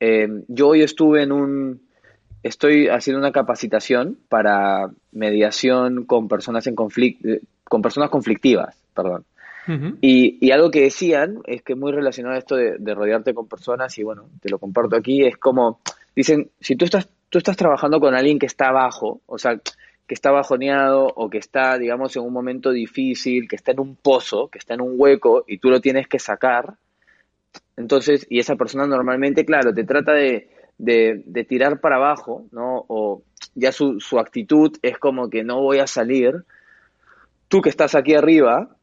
Eh, 0.00 0.28
yo 0.48 0.68
hoy 0.68 0.82
estuve 0.82 1.22
en 1.22 1.32
un... 1.32 1.88
Estoy 2.42 2.88
haciendo 2.88 3.18
una 3.18 3.32
capacitación 3.32 4.18
para 4.28 4.90
mediación 5.10 6.04
con 6.04 6.28
personas 6.28 6.66
en 6.66 6.76
conflicto, 6.76 7.28
con 7.64 7.82
personas 7.82 8.10
conflictivas, 8.10 8.80
perdón. 8.94 9.24
y, 10.00 10.38
y, 10.40 10.50
algo 10.52 10.70
que 10.70 10.80
decían 10.80 11.40
es 11.44 11.62
que 11.62 11.74
muy 11.74 11.92
relacionado 11.92 12.36
a 12.36 12.38
esto 12.38 12.56
de, 12.56 12.78
de, 12.78 12.94
rodearte 12.94 13.34
con 13.34 13.48
personas, 13.48 13.98
y 13.98 14.02
bueno, 14.02 14.30
te 14.40 14.48
lo 14.48 14.58
comparto 14.58 14.96
aquí, 14.96 15.26
es 15.26 15.36
como, 15.36 15.80
dicen, 16.14 16.50
si 16.58 16.74
tú 16.74 16.86
estás 16.86 17.08
tú 17.28 17.38
estás 17.38 17.56
trabajando 17.56 18.00
con 18.00 18.14
alguien 18.14 18.38
que 18.38 18.46
está 18.46 18.68
abajo, 18.68 19.20
o 19.26 19.38
sea, 19.38 19.60
que 20.08 20.14
está 20.14 20.30
bajoneado 20.30 21.06
o 21.14 21.28
que 21.28 21.36
está, 21.36 21.76
digamos, 21.76 22.16
en 22.16 22.22
un 22.22 22.32
momento 22.32 22.70
difícil, 22.70 23.46
que 23.46 23.56
está 23.56 23.72
en 23.72 23.80
un 23.80 23.94
pozo, 23.94 24.48
que 24.48 24.58
está 24.58 24.72
en 24.72 24.80
un 24.80 24.94
hueco 24.96 25.44
y 25.46 25.58
tú 25.58 25.68
lo 25.68 25.82
tienes 25.82 26.08
que 26.08 26.18
sacar. 26.18 26.74
Entonces, 27.76 28.26
y 28.30 28.38
esa 28.38 28.56
persona 28.56 28.86
normalmente, 28.86 29.44
claro, 29.44 29.72
te 29.74 29.84
trata 29.84 30.14
de, 30.14 30.48
de, 30.78 31.44
tirar 31.46 31.80
para 31.80 31.96
abajo, 31.96 32.46
¿no? 32.52 32.86
O 32.88 33.22
ya 33.54 33.70
su, 33.70 34.00
su 34.00 34.18
actitud 34.18 34.78
es 34.80 34.96
como 34.96 35.28
que 35.28 35.44
no 35.44 35.60
voy 35.60 35.78
a 35.78 35.86
salir. 35.86 36.42
Tú 37.48 37.60
que 37.60 37.68
estás 37.68 37.94
aquí 37.94 38.14
arriba, 38.14 38.76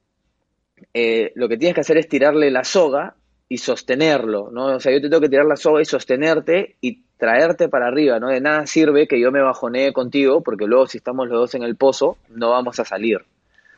eh, 0.94 1.32
lo 1.34 1.50
que 1.50 1.58
tienes 1.58 1.74
que 1.74 1.82
hacer 1.82 1.98
es 1.98 2.08
tirarle 2.08 2.52
la 2.52 2.64
soga 2.64 3.16
y 3.48 3.58
sostenerlo, 3.58 4.50
¿no? 4.52 4.76
O 4.76 4.80
sea, 4.80 4.92
yo 4.92 5.02
te 5.02 5.10
tengo 5.10 5.22
que 5.22 5.30
tirar 5.30 5.46
la 5.46 5.56
soga 5.56 5.82
y 5.82 5.86
sostenerte 5.86 6.76
y 6.82 7.04
traerte 7.18 7.70
para 7.70 7.88
arriba, 7.88 8.20
¿no? 8.20 8.30
De 8.30 8.42
nada 8.42 8.66
sirve 8.66 9.08
que 9.08 9.20
yo 9.20 9.32
me 9.32 9.42
bajonee 9.42 9.94
contigo, 9.94 10.42
porque 10.42 10.66
luego 10.66 10.88
si 10.88 10.98
estamos 10.98 11.28
los 11.28 11.40
dos 11.40 11.56
en 11.56 11.64
el 11.64 11.76
pozo, 11.76 12.18
no 12.30 12.52
vamos 12.52 12.80
a 12.80 12.86
salir, 12.86 13.20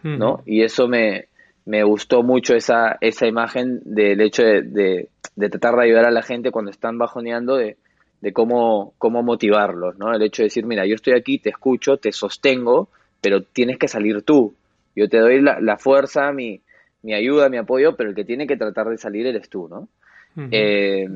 ¿no? 0.04 0.42
Y 0.46 0.64
eso 0.64 0.88
me, 0.88 1.28
me 1.66 1.84
gustó 1.84 2.24
mucho 2.24 2.56
esa, 2.56 2.98
esa 3.02 3.28
imagen 3.28 3.82
del 3.84 4.22
hecho 4.22 4.42
de, 4.44 5.10
de, 5.36 5.50
tratar 5.50 5.76
de 5.76 5.84
ayudar 5.84 6.06
a 6.06 6.12
la 6.12 6.22
gente 6.22 6.52
cuando 6.52 6.72
están 6.72 6.98
bajoneando, 6.98 7.58
de, 7.58 7.76
de 8.22 8.32
cómo, 8.32 8.94
cómo 8.98 9.22
motivarlos, 9.22 9.98
¿no? 9.98 10.14
El 10.14 10.22
hecho 10.22 10.44
de 10.44 10.48
decir, 10.48 10.66
mira, 10.66 10.86
yo 10.86 10.96
estoy 10.96 11.14
aquí, 11.14 11.40
te 11.40 11.50
escucho, 11.50 11.98
te 11.98 12.14
sostengo, 12.14 12.88
pero 13.20 13.42
tienes 13.42 13.78
que 13.78 13.90
salir 13.90 14.22
tú. 14.22 14.56
Yo 14.96 15.10
te 15.10 15.20
doy 15.20 15.42
la, 15.42 15.60
la 15.60 15.78
fuerza, 15.78 16.32
mi, 16.32 16.62
mi 17.02 17.14
ayuda, 17.14 17.50
mi 17.50 17.58
apoyo, 17.58 17.96
pero 17.96 18.10
el 18.10 18.16
que 18.16 18.26
tiene 18.26 18.48
que 18.48 18.58
tratar 18.58 18.90
de 18.90 18.98
salir 18.98 19.26
eres 19.28 19.50
tú, 19.50 19.68
¿no? 19.68 19.88
Eh, 20.52 21.08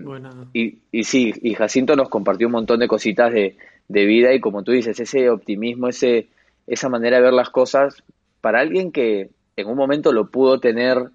y, 0.52 0.80
y 0.92 1.04
sí, 1.04 1.32
y 1.44 1.54
Jacinto 1.54 1.96
nos 1.96 2.10
compartió 2.10 2.48
un 2.48 2.54
montón 2.54 2.80
de 2.80 2.88
cositas 2.88 3.32
de, 3.32 3.56
de, 3.88 4.06
vida 4.06 4.34
y 4.34 4.40
como 4.40 4.64
tú 4.64 4.72
dices, 4.72 5.00
ese 5.00 5.30
optimismo, 5.30 5.90
ese, 5.90 6.30
esa 6.66 6.90
manera 6.90 7.18
de 7.18 7.24
ver 7.24 7.34
las 7.34 7.52
cosas, 7.52 8.04
para 8.42 8.62
alguien 8.62 8.92
que 8.92 9.30
en 9.58 9.68
un 9.68 9.78
momento 9.78 10.12
lo 10.12 10.32
pudo 10.32 10.60
tener 10.60 11.12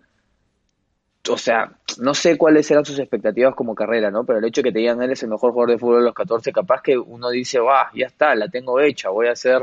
o 1.28 1.38
sea, 1.38 1.72
no 1.98 2.14
sé 2.14 2.36
cuáles 2.38 2.70
eran 2.70 2.84
sus 2.84 2.98
expectativas 2.98 3.54
como 3.54 3.74
carrera, 3.74 4.10
¿no? 4.10 4.24
Pero 4.24 4.38
el 4.38 4.44
hecho 4.44 4.60
de 4.60 4.68
que 4.68 4.72
te 4.72 4.78
digan 4.80 5.02
él 5.02 5.10
es 5.10 5.22
el 5.22 5.30
mejor 5.30 5.52
jugador 5.52 5.70
de 5.70 5.78
fútbol 5.78 5.98
de 5.98 6.04
los 6.04 6.14
14, 6.14 6.52
capaz 6.52 6.82
que 6.82 6.96
uno 6.96 7.30
dice, 7.30 7.58
va, 7.58 7.90
ya 7.94 8.06
está, 8.06 8.34
la 8.34 8.48
tengo 8.48 8.80
hecha, 8.80 9.10
voy 9.10 9.28
a 9.28 9.36
ser 9.36 9.62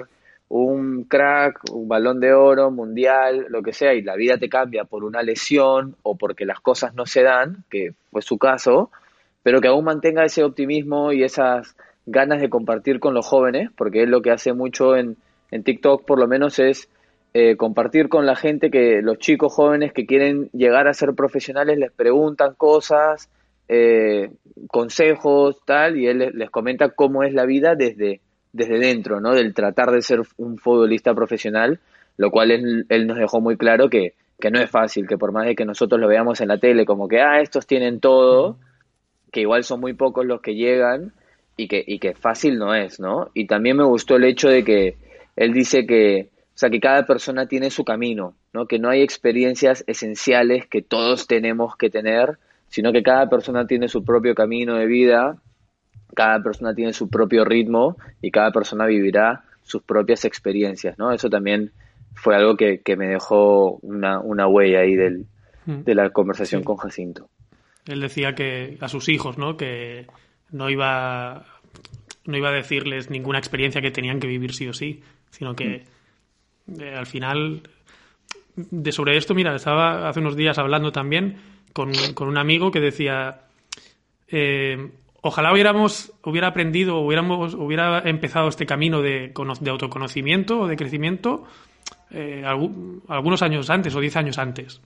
un 0.55 1.05
crack, 1.05 1.61
un 1.71 1.87
balón 1.87 2.19
de 2.19 2.31
oro, 2.31 2.69
mundial, 2.69 3.47
lo 3.49 3.63
que 3.63 3.73
sea, 3.73 3.95
y 3.95 4.03
la 4.03 4.15
vida 4.15 4.37
te 4.37 4.49
cambia 4.49 4.83
por 4.83 5.03
una 5.03 5.23
lesión 5.23 5.95
o 6.03 6.15
porque 6.15 6.45
las 6.45 6.59
cosas 6.59 6.93
no 6.93 7.07
se 7.07 7.23
dan, 7.23 7.63
que 7.71 7.93
fue 8.11 8.21
su 8.21 8.37
caso, 8.37 8.91
pero 9.41 9.61
que 9.61 9.69
aún 9.69 9.83
mantenga 9.83 10.23
ese 10.23 10.43
optimismo 10.43 11.11
y 11.11 11.23
esas 11.23 11.75
ganas 12.05 12.39
de 12.39 12.51
compartir 12.51 12.99
con 12.99 13.15
los 13.15 13.25
jóvenes, 13.25 13.71
porque 13.75 14.03
es 14.03 14.09
lo 14.09 14.21
que 14.21 14.29
hace 14.29 14.53
mucho 14.53 14.95
en, 14.95 15.17
en 15.49 15.63
TikTok, 15.63 16.05
por 16.05 16.19
lo 16.19 16.27
menos 16.27 16.59
es 16.59 16.87
eh, 17.33 17.57
compartir 17.57 18.07
con 18.07 18.27
la 18.27 18.35
gente 18.35 18.69
que 18.69 19.01
los 19.01 19.17
chicos 19.17 19.51
jóvenes 19.51 19.91
que 19.91 20.05
quieren 20.05 20.51
llegar 20.53 20.87
a 20.87 20.93
ser 20.93 21.15
profesionales 21.15 21.79
les 21.79 21.91
preguntan 21.91 22.53
cosas, 22.53 23.27
eh, 23.67 24.29
consejos, 24.67 25.57
tal, 25.65 25.97
y 25.97 26.05
él 26.05 26.31
les 26.35 26.51
comenta 26.51 26.89
cómo 26.89 27.23
es 27.23 27.33
la 27.33 27.45
vida 27.45 27.73
desde, 27.73 28.21
desde 28.53 28.79
dentro, 28.79 29.19
¿no? 29.19 29.33
Del 29.33 29.53
tratar 29.53 29.91
de 29.91 30.01
ser 30.01 30.21
un 30.37 30.57
futbolista 30.57 31.13
profesional, 31.13 31.79
lo 32.17 32.31
cual 32.31 32.51
él, 32.51 32.85
él 32.89 33.07
nos 33.07 33.17
dejó 33.17 33.41
muy 33.41 33.57
claro 33.57 33.89
que, 33.89 34.13
que 34.39 34.51
no 34.51 34.59
es 34.59 34.69
fácil, 34.69 35.07
que 35.07 35.17
por 35.17 35.31
más 35.31 35.45
de 35.45 35.55
que 35.55 35.65
nosotros 35.65 35.99
lo 35.99 36.07
veamos 36.07 36.39
en 36.39 36.47
la 36.47 36.59
tele 36.59 36.85
como 36.85 37.07
que, 37.07 37.19
ah, 37.19 37.41
estos 37.41 37.67
tienen 37.67 37.99
todo, 37.99 38.57
que 39.31 39.41
igual 39.41 39.63
son 39.63 39.81
muy 39.81 39.93
pocos 39.93 40.25
los 40.25 40.41
que 40.41 40.55
llegan 40.55 41.11
y 41.57 41.67
que, 41.67 41.83
y 41.85 41.99
que 41.99 42.13
fácil 42.13 42.57
no 42.57 42.73
es, 42.73 42.99
¿no? 42.99 43.29
Y 43.33 43.47
también 43.47 43.77
me 43.77 43.83
gustó 43.83 44.15
el 44.15 44.25
hecho 44.25 44.47
de 44.47 44.63
que 44.63 44.95
él 45.35 45.51
dice 45.51 45.85
que 45.85 46.29
o 46.53 46.57
sea, 46.57 46.69
que 46.69 46.79
cada 46.79 47.05
persona 47.05 47.47
tiene 47.47 47.71
su 47.71 47.83
camino, 47.83 48.35
¿no? 48.53 48.67
Que 48.67 48.77
no 48.77 48.89
hay 48.89 49.01
experiencias 49.01 49.83
esenciales 49.87 50.67
que 50.67 50.83
todos 50.83 51.25
tenemos 51.25 51.75
que 51.75 51.89
tener, 51.89 52.37
sino 52.67 52.91
que 52.91 53.01
cada 53.01 53.27
persona 53.27 53.65
tiene 53.65 53.87
su 53.87 54.03
propio 54.03 54.35
camino 54.35 54.75
de 54.75 54.85
vida, 54.85 55.37
cada 56.13 56.41
persona 56.41 56.73
tiene 56.73 56.93
su 56.93 57.09
propio 57.09 57.45
ritmo 57.45 57.97
y 58.21 58.31
cada 58.31 58.51
persona 58.51 58.85
vivirá 58.85 59.43
sus 59.63 59.81
propias 59.83 60.25
experiencias, 60.25 60.97
¿no? 60.97 61.11
Eso 61.11 61.29
también 61.29 61.71
fue 62.13 62.35
algo 62.35 62.55
que, 62.55 62.81
que 62.81 62.95
me 62.95 63.07
dejó 63.07 63.77
una, 63.81 64.19
una 64.19 64.47
huella 64.47 64.79
ahí 64.79 64.95
del, 64.95 65.25
mm. 65.65 65.83
de 65.83 65.95
la 65.95 66.09
conversación 66.11 66.63
con 66.63 66.77
Jacinto. 66.77 67.29
Él 67.85 68.01
decía 68.01 68.35
que 68.35 68.77
a 68.81 68.87
sus 68.87 69.09
hijos, 69.09 69.37
¿no? 69.37 69.57
Que 69.57 70.07
no 70.51 70.69
iba, 70.69 71.45
no 72.25 72.37
iba 72.37 72.49
a 72.49 72.53
decirles 72.53 73.09
ninguna 73.09 73.39
experiencia 73.39 73.81
que 73.81 73.91
tenían 73.91 74.19
que 74.19 74.27
vivir 74.27 74.53
sí 74.53 74.67
o 74.67 74.73
sí, 74.73 75.01
sino 75.31 75.55
que 75.55 75.79
mm. 75.85 75.93
Eh, 76.79 76.95
al 76.95 77.05
final, 77.05 77.61
de 78.55 78.91
sobre 78.91 79.17
esto, 79.17 79.33
mira, 79.33 79.55
estaba 79.55 80.07
hace 80.07 80.19
unos 80.19 80.35
días 80.35 80.57
hablando 80.57 80.91
también 80.91 81.37
con, 81.73 81.91
un 82.19 82.37
amigo 82.37 82.71
que 82.71 82.79
decía, 82.79 83.41
eh, 84.27 84.89
ojalá 85.23 85.51
hubiéramos, 85.51 86.13
hubiera 86.23 86.49
aprendido, 86.49 86.99
hubiéramos, 86.99 87.55
hubiera 87.55 87.99
empezado 88.07 88.47
este 88.47 88.67
camino 88.67 89.01
de, 89.01 89.33
de 89.61 89.69
autoconocimiento 89.71 90.59
o 90.59 90.67
de 90.67 90.75
crecimiento 90.75 91.45
eh, 92.11 92.43
algunos 92.45 93.41
años 93.41 93.71
antes 93.71 93.95
o 93.95 93.99
diez 93.99 94.15
años 94.15 94.37
antes. 94.37 94.79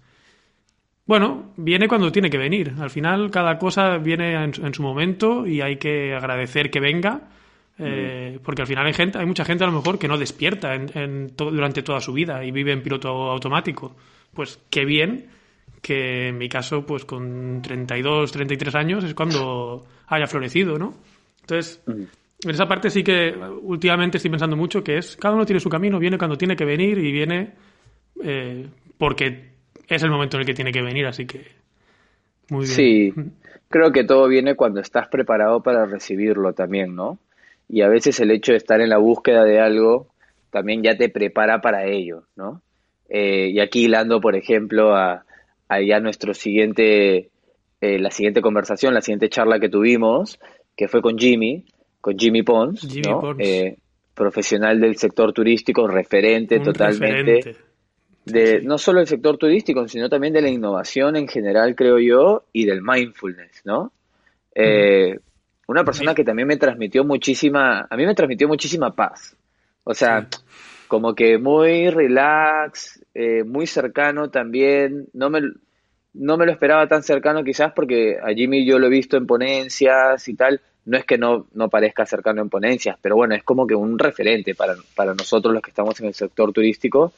Bueno, 1.06 1.52
viene 1.58 1.90
cuando 1.90 2.12
tiene 2.12 2.30
que 2.30 2.38
venir. 2.38 2.74
Al 2.80 2.90
final, 2.90 3.30
cada 3.32 3.58
cosa 3.58 3.98
viene 3.98 4.34
en 4.34 4.74
su 4.74 4.82
momento 4.82 5.46
y 5.46 5.60
hay 5.60 5.76
que 5.76 6.16
agradecer 6.16 6.72
que 6.72 6.80
venga 6.80 7.30
eh, 7.80 8.40
porque 8.44 8.64
al 8.64 8.68
final 8.68 8.88
hay 8.88 8.94
gente, 8.94 9.20
hay 9.20 9.26
mucha 9.26 9.46
gente 9.46 9.64
a 9.64 9.68
lo 9.68 9.74
mejor 9.74 10.00
que 10.00 10.08
no 10.08 10.18
despierta 10.18 10.74
en, 10.74 11.36
durante 11.36 11.84
toda 11.84 12.02
su 12.02 12.12
vida 12.12 12.44
y 12.44 12.52
vive 12.52 12.72
en 12.72 12.82
piloto 12.82 13.10
automático. 13.10 13.96
Pues 14.34 14.60
qué 14.70 14.86
bien 14.86 15.28
que 15.82 16.30
en 16.30 16.38
mi 16.38 16.50
caso, 16.50 16.86
pues 16.86 17.06
con 17.06 17.62
32, 17.62 18.32
33 18.32 18.76
años 18.76 19.04
es 19.04 19.14
cuando 19.14 19.86
haya 20.08 20.28
florecido, 20.28 20.78
¿no? 20.78 20.94
Entonces, 21.42 21.82
en 21.88 22.50
esa 22.50 22.68
parte 22.68 22.90
sí 22.90 23.04
que 23.04 23.34
últimamente 23.62 24.18
estoy 24.18 24.32
pensando 24.32 24.56
mucho 24.56 24.84
que 24.84 24.98
es, 24.98 25.16
cada 25.16 25.36
uno 25.36 25.46
tiene 25.46 25.60
su 25.60 25.70
camino, 25.70 26.00
viene 26.00 26.18
cuando 26.18 26.38
tiene 26.38 26.56
que 26.56 26.66
venir 26.66 26.98
y 26.98 27.12
viene 27.12 27.54
eh, 28.24 28.68
porque 28.98 29.52
es 29.88 30.04
el 30.04 30.10
momento 30.10 30.38
en 30.38 30.42
el 30.42 30.48
que 30.48 30.54
tiene 30.54 30.72
que 30.72 30.82
venir, 30.82 31.06
así 31.06 31.26
que 31.26 31.46
muy 32.50 32.66
bien. 32.66 32.76
Sí, 32.76 33.14
creo 33.70 33.92
que 33.92 34.04
todo 34.04 34.28
viene 34.28 34.56
cuando 34.56 34.80
estás 34.80 35.08
preparado 35.08 35.62
para 35.62 35.86
recibirlo 35.86 36.54
también, 36.54 36.96
¿no? 36.96 37.20
y 37.70 37.82
a 37.82 37.90
veces 37.90 38.20
el 38.20 38.32
hecho 38.32 38.54
de 38.54 38.58
estar 38.58 38.82
en 38.82 38.90
la 38.90 38.98
búsqueda 38.98 39.44
de 39.44 39.60
algo 39.60 40.08
también 40.52 40.84
ya 40.84 40.98
te 40.98 41.10
prepara 41.10 41.62
para 41.62 41.86
ello, 41.86 42.24
¿no? 42.36 42.62
Eh, 43.10 43.50
y 43.52 43.60
aquí 43.60 43.86
hilando, 43.86 44.22
por 44.22 44.36
ejemplo, 44.36 44.96
a, 44.96 45.24
ya 45.86 46.00
nuestro 46.00 46.34
siguiente, 46.34 47.30
eh, 47.82 48.00
la 48.00 48.12
siguiente 48.12 48.42
conversación, 48.42 48.94
la 48.94 49.02
siguiente 49.02 49.30
charla 49.30 49.60
que 49.60 49.70
tuvimos, 49.70 50.40
que 50.76 50.88
fue 50.88 51.02
con 51.02 51.18
Jimmy, 51.18 51.66
con 52.02 52.18
Jimmy 52.18 52.44
Pons, 52.44 52.88
¿no? 53.06 53.36
Eh, 53.40 53.78
profesional 54.14 54.80
del 54.80 54.98
sector 54.98 55.34
turístico, 55.34 55.88
referente 55.88 56.60
totalmente. 56.60 57.56
De, 58.26 58.62
no 58.62 58.78
solo 58.78 59.00
del 59.00 59.08
sector 59.08 59.38
turístico, 59.38 59.88
sino 59.88 60.10
también 60.10 60.34
de 60.34 60.42
la 60.42 60.50
innovación 60.50 61.16
en 61.16 61.28
general, 61.28 61.76
creo 61.76 61.98
yo, 61.98 62.44
y 62.52 62.66
del 62.66 62.82
mindfulness, 62.82 63.62
¿no? 63.64 63.94
Una 65.68 65.84
persona 65.84 66.16
que 66.16 66.24
también 66.24 66.48
me 66.48 66.56
transmitió 66.56 67.04
muchísima, 67.04 67.88
a 67.90 67.98
mí 67.98 68.06
me 68.06 68.16
transmitió 68.16 68.48
muchísima 68.48 68.96
paz. 68.96 69.36
O 69.84 69.94
sea, 69.94 70.28
como 70.88 71.14
que 71.14 71.38
muy 71.38 71.90
relax, 71.90 73.06
eh, 73.14 73.44
muy 73.44 73.68
cercano 73.68 74.30
también. 74.30 75.08
No 75.14 75.30
me, 75.30 75.42
no 76.20 76.38
me 76.38 76.46
lo 76.46 76.52
esperaba 76.52 76.88
tan 76.88 77.04
cercano 77.04 77.44
quizás 77.44 77.74
porque 77.74 78.18
a 78.22 78.34
Jimmy 78.34 78.66
yo 78.66 78.80
lo 78.80 78.88
he 78.88 78.90
visto 78.90 79.18
en 79.18 79.28
ponencias 79.28 80.28
y 80.28 80.36
tal. 80.36 80.62
No 80.86 80.98
es 80.98 81.06
que 81.06 81.18
no, 81.18 81.48
no 81.54 81.70
parezca 81.70 82.06
cercano 82.06 82.42
en 82.42 82.50
ponencias, 82.50 82.98
pero 83.02 83.16
bueno, 83.16 83.36
es 83.36 83.44
como 83.44 83.68
que 83.68 83.76
un 83.76 84.00
referente 84.00 84.56
para, 84.56 84.76
para 84.96 85.14
nosotros 85.14 85.54
los 85.54 85.62
que 85.62 85.72
estamos 85.72 86.00
en 86.00 86.08
el 86.08 86.14
sector 86.14 86.54
turístico 86.54 87.12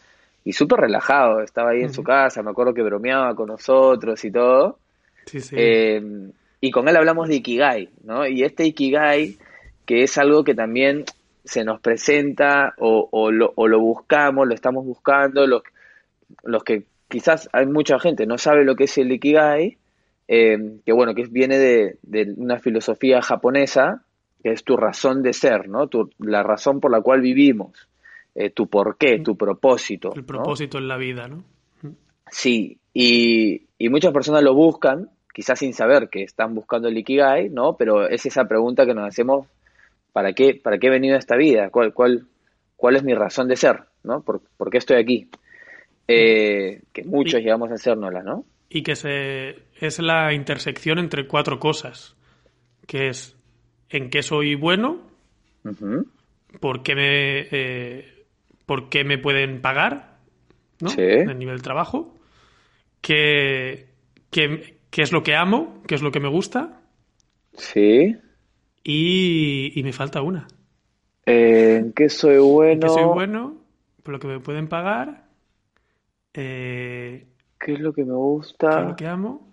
y 0.43 0.53
súper 0.53 0.79
relajado. 0.81 1.41
Estaba 1.41 1.71
ahí 1.71 1.81
en 1.81 1.93
su 1.93 2.03
casa, 2.03 2.41
me 2.41 2.49
acuerdo 2.49 2.73
que 2.73 2.81
bromeaba 2.81 3.35
con 3.35 3.47
nosotros 3.47 4.23
y 4.25 4.31
todo. 4.31 4.79
Sí, 5.25 5.39
sí. 5.39 5.55
Eh, 5.57 6.31
y 6.61 6.71
con 6.71 6.87
él 6.87 6.97
hablamos 6.97 7.29
de 7.29 7.35
Ikigai, 7.35 7.89
¿no? 8.03 8.27
Y 8.27 8.43
este 8.43 8.65
Ikigai, 8.65 9.37
que 9.85 10.03
es 10.03 10.17
algo 10.17 10.43
que 10.43 10.55
también 10.55 11.05
se 11.43 11.63
nos 11.63 11.79
presenta 11.79 12.73
o, 12.77 13.07
o, 13.11 13.31
lo, 13.31 13.53
o 13.55 13.67
lo, 13.67 13.79
buscamos, 13.79 14.47
lo 14.47 14.53
estamos 14.53 14.85
buscando, 14.85 15.47
los, 15.47 15.63
los 16.43 16.63
que 16.63 16.83
quizás 17.09 17.49
hay 17.51 17.65
mucha 17.65 17.99
gente 17.99 18.25
no 18.25 18.37
sabe 18.37 18.63
lo 18.63 18.75
que 18.75 18.85
es 18.85 18.97
el 18.97 19.11
Ikigai, 19.11 19.77
eh, 20.27 20.57
que 20.85 20.93
bueno, 20.93 21.13
que 21.13 21.23
viene 21.29 21.57
de, 21.57 21.97
de, 22.03 22.33
una 22.37 22.59
filosofía 22.59 23.21
japonesa, 23.21 24.03
que 24.41 24.51
es 24.51 24.63
tu 24.63 24.77
razón 24.77 25.21
de 25.23 25.33
ser, 25.33 25.67
¿no? 25.67 25.87
Tu, 25.87 26.09
la 26.19 26.43
razón 26.43 26.79
por 26.79 26.91
la 26.91 27.01
cual 27.01 27.21
vivimos, 27.21 27.89
eh, 28.35 28.51
tu 28.51 28.67
porqué, 28.67 29.19
tu 29.19 29.35
propósito. 29.35 30.13
El 30.15 30.23
propósito 30.23 30.77
en 30.77 30.87
la 30.87 30.97
vida, 30.97 31.27
¿no? 31.27 31.43
Sí, 32.31 32.77
y, 32.93 33.63
y 33.79 33.89
muchas 33.89 34.13
personas 34.13 34.43
lo 34.43 34.53
buscan, 34.53 35.09
quizás 35.33 35.57
sin 35.57 35.73
saber 35.73 36.09
que 36.09 36.21
están 36.21 36.53
buscando 36.53 36.87
el 36.87 36.97
Ikigai, 36.99 37.49
¿no? 37.49 37.75
Pero 37.75 38.07
es 38.07 38.23
esa 38.27 38.45
pregunta 38.45 38.85
que 38.85 38.93
nos 38.93 39.07
hacemos, 39.07 39.47
¿para 40.13 40.33
qué, 40.33 40.53
para 40.53 40.77
qué 40.77 40.87
he 40.87 40.91
venido 40.91 41.15
a 41.15 41.19
esta 41.19 41.35
vida? 41.35 41.71
¿Cuál, 41.71 41.91
cuál, 41.91 42.27
cuál 42.75 42.95
es 42.95 43.03
mi 43.03 43.15
razón 43.15 43.47
de 43.47 43.55
ser? 43.55 43.89
¿no? 44.03 44.21
¿Por, 44.21 44.41
qué 44.69 44.77
estoy 44.77 44.97
aquí? 44.97 45.29
Eh, 46.11 46.81
que 46.91 47.03
muchos 47.03 47.39
llegamos 47.39 47.69
a 47.69 47.75
hacérnosla, 47.75 48.23
¿no? 48.23 48.43
Y 48.67 48.81
que 48.81 48.95
se, 48.95 49.57
es 49.79 49.99
la 49.99 50.33
intersección 50.33 50.97
entre 50.97 51.27
cuatro 51.27 51.59
cosas, 51.59 52.15
que 52.87 53.09
es 53.09 53.37
en 53.89 54.09
qué 54.09 54.23
soy 54.23 54.55
bueno, 54.55 55.01
por, 56.59 56.81
qué 56.81 56.95
me, 56.95 57.47
eh, 57.51 58.25
por 58.65 58.89
qué 58.89 59.03
me 59.03 59.19
pueden 59.19 59.61
pagar, 59.61 60.17
¿no? 60.81 60.89
Sí. 60.89 61.03
En 61.03 61.37
nivel 61.37 61.57
de 61.57 61.63
trabajo, 61.63 62.17
que, 63.01 63.89
que, 64.31 64.77
qué 64.89 65.01
es 65.03 65.11
lo 65.11 65.21
que 65.21 65.35
amo, 65.35 65.83
qué 65.87 65.93
es 65.93 66.01
lo 66.01 66.11
que 66.11 66.19
me 66.19 66.29
gusta. 66.29 66.81
Sí. 67.53 68.17
Y, 68.83 69.79
me 69.83 69.93
falta 69.93 70.23
una. 70.23 70.47
¿En 71.27 71.93
qué 71.93 72.09
soy 72.09 72.39
bueno? 72.39 72.71
¿En 72.71 72.79
qué 72.79 72.89
soy 72.89 73.03
bueno? 73.03 73.57
Por 74.01 74.13
lo 74.13 74.19
que 74.19 74.27
me 74.27 74.39
pueden 74.39 74.67
pagar. 74.67 75.28
Eh, 76.33 77.27
¿Qué 77.59 77.73
es 77.73 77.79
lo 77.79 77.93
que 77.93 78.05
me 78.05 78.13
gusta? 78.13 78.69
¿Qué 78.69 78.81
es 78.81 78.87
lo 78.87 78.95
que 78.95 79.07
amo? 79.07 79.49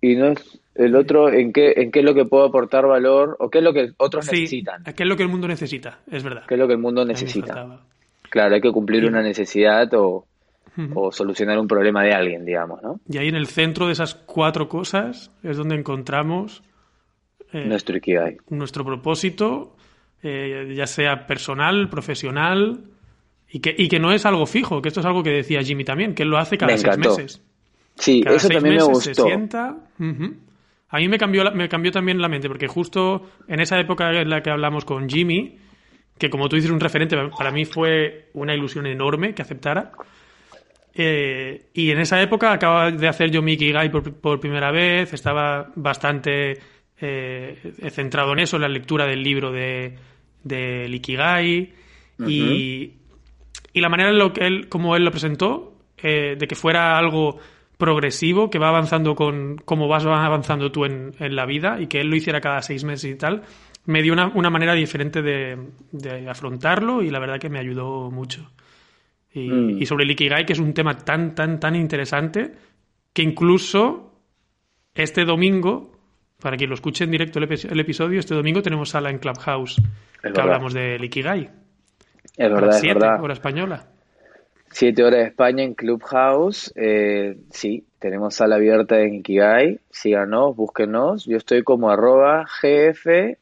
Y 0.00 0.16
no 0.16 0.26
es 0.26 0.60
el 0.74 0.96
otro, 0.96 1.32
¿en 1.32 1.52
qué, 1.52 1.74
en 1.76 1.92
qué 1.92 2.00
es 2.00 2.04
lo 2.04 2.14
que 2.14 2.24
puedo 2.24 2.44
aportar 2.44 2.86
valor? 2.86 3.36
¿O 3.38 3.50
qué 3.50 3.58
es 3.58 3.64
lo 3.64 3.72
que 3.72 3.92
otros 3.98 4.26
necesitan? 4.26 4.82
¿Qué 4.82 5.02
es 5.02 5.08
lo 5.08 5.16
que 5.16 5.22
el 5.22 5.28
mundo 5.28 5.46
necesita? 5.46 6.00
Es 6.10 6.24
verdad. 6.24 6.44
¿Qué 6.46 6.54
es 6.54 6.60
lo 6.60 6.66
que 6.66 6.74
el 6.74 6.80
mundo 6.80 7.04
necesita? 7.04 7.84
Claro, 8.28 8.54
hay 8.54 8.60
que 8.60 8.72
cumplir 8.72 9.04
una 9.04 9.22
necesidad 9.22 9.92
o, 9.94 10.26
o 10.94 11.12
solucionar 11.12 11.58
un 11.58 11.68
problema 11.68 12.02
de 12.02 12.12
alguien, 12.12 12.44
digamos, 12.44 12.82
¿no? 12.82 13.00
Y 13.08 13.18
ahí 13.18 13.28
en 13.28 13.36
el 13.36 13.46
centro 13.46 13.86
de 13.86 13.92
esas 13.92 14.14
cuatro 14.14 14.68
cosas 14.68 15.30
es 15.42 15.56
donde 15.56 15.76
encontramos 15.76 16.62
eh, 17.52 17.66
nuestro 17.66 17.96
Ikigai. 17.96 18.38
Nuestro 18.48 18.84
propósito, 18.84 19.76
eh, 20.22 20.72
ya 20.74 20.86
sea 20.86 21.26
personal, 21.26 21.88
profesional, 21.90 22.84
y 23.52 23.60
que, 23.60 23.74
y 23.76 23.88
que 23.88 23.98
no 23.98 24.12
es 24.12 24.24
algo 24.24 24.46
fijo, 24.46 24.80
que 24.80 24.88
esto 24.88 25.00
es 25.00 25.06
algo 25.06 25.22
que 25.22 25.30
decía 25.30 25.62
Jimmy 25.62 25.84
también, 25.84 26.14
que 26.14 26.22
él 26.22 26.30
lo 26.30 26.38
hace 26.38 26.56
cada 26.56 26.76
seis 26.78 26.96
meses. 26.96 27.42
Sí, 27.96 28.24
eso 28.26 28.48
también 28.48 28.76
me 28.76 28.82
gustó. 28.82 29.26
A 30.88 30.98
mí 30.98 31.08
me 31.08 31.18
cambió, 31.18 31.50
me 31.52 31.68
cambió 31.68 31.92
también 31.92 32.20
la 32.20 32.28
mente, 32.28 32.48
porque 32.48 32.66
justo 32.66 33.28
en 33.48 33.60
esa 33.60 33.78
época 33.78 34.10
en 34.10 34.30
la 34.30 34.42
que 34.42 34.50
hablamos 34.50 34.86
con 34.86 35.08
Jimmy, 35.08 35.58
que 36.18 36.30
como 36.30 36.48
tú 36.48 36.56
dices 36.56 36.70
un 36.70 36.80
referente, 36.80 37.16
para 37.16 37.50
mí 37.50 37.66
fue 37.66 38.30
una 38.32 38.54
ilusión 38.54 38.86
enorme 38.86 39.34
que 39.34 39.42
aceptara. 39.42 39.92
Eh, 40.94 41.66
y 41.74 41.90
en 41.90 42.00
esa 42.00 42.20
época 42.22 42.52
acababa 42.52 42.90
de 42.90 43.08
hacer 43.08 43.30
yo 43.30 43.42
Mickey 43.42 43.72
Guy 43.72 43.88
por, 43.88 44.40
primera 44.40 44.70
vez, 44.70 45.12
estaba 45.12 45.70
bastante 45.74 46.58
eh, 46.98 47.72
centrado 47.90 48.32
en 48.32 48.40
eso, 48.40 48.56
en 48.56 48.62
la 48.62 48.68
lectura 48.68 49.06
del 49.06 49.22
libro 49.22 49.52
de, 49.52 49.96
de 50.42 50.88
Ikigai 50.90 51.72
y, 52.26 52.92
y, 53.72 53.80
la 53.80 53.88
manera 53.88 54.10
en 54.10 54.18
lo 54.18 54.32
que 54.32 54.46
él, 54.46 54.68
como 54.68 54.96
él 54.96 55.04
lo 55.04 55.10
presentó, 55.10 55.74
eh, 55.96 56.36
de 56.38 56.46
que 56.46 56.54
fuera 56.54 56.98
algo 56.98 57.38
progresivo, 57.78 58.48
que 58.48 58.58
va 58.58 58.68
avanzando 58.68 59.14
con 59.14 59.56
cómo 59.56 59.88
vas 59.88 60.06
avanzando 60.06 60.70
tú 60.70 60.84
en, 60.84 61.14
la 61.18 61.46
vida 61.46 61.80
y 61.80 61.88
que 61.88 62.00
él 62.00 62.08
lo 62.08 62.16
hiciera 62.16 62.40
cada 62.40 62.62
seis 62.62 62.84
meses 62.84 63.10
y 63.10 63.16
tal, 63.16 63.42
me 63.86 64.02
dio 64.02 64.12
una, 64.12 64.50
manera 64.50 64.74
diferente 64.74 65.22
de, 65.22 65.58
afrontarlo 66.28 67.02
y 67.02 67.10
la 67.10 67.18
verdad 67.18 67.40
que 67.40 67.48
me 67.48 67.58
ayudó 67.58 68.10
mucho. 68.10 68.50
Mm. 69.34 69.82
Y, 69.82 69.86
sobre 69.86 70.04
el 70.04 70.10
Ikigai, 70.12 70.46
que 70.46 70.52
es 70.52 70.58
un 70.58 70.74
tema 70.74 70.96
tan, 70.96 71.34
tan, 71.34 71.58
tan 71.58 71.74
interesante, 71.74 72.52
que 73.12 73.22
incluso 73.22 74.12
este 74.94 75.24
domingo, 75.24 75.98
para 76.38 76.56
quien 76.56 76.70
lo 76.70 76.74
escuche 76.74 77.04
en 77.04 77.10
directo 77.10 77.38
el, 77.38 77.80
episodio, 77.80 78.20
este 78.20 78.34
domingo 78.34 78.62
tenemos 78.62 78.90
sala 78.90 79.10
en 79.10 79.18
Clubhouse, 79.18 79.80
que 80.22 80.40
hablamos 80.40 80.74
del 80.74 81.02
Ikigai. 81.04 81.61
Es 82.36 82.50
verdad, 82.50 82.76
es 82.76 82.82
verdad. 82.82 83.22
hora 83.22 83.34
española. 83.34 83.86
Siete 84.70 85.04
horas 85.04 85.20
de 85.20 85.26
España 85.26 85.62
en 85.62 85.74
Clubhouse. 85.74 86.72
Eh, 86.76 87.36
sí, 87.50 87.84
tenemos 87.98 88.34
sala 88.34 88.56
abierta 88.56 89.00
en 89.00 89.16
Ikigai. 89.16 89.80
Síganos, 89.90 90.56
búsquenos. 90.56 91.26
Yo 91.26 91.36
estoy 91.36 91.62
como 91.62 91.90
arroba 91.90 92.46
gf-merc. 92.46 93.36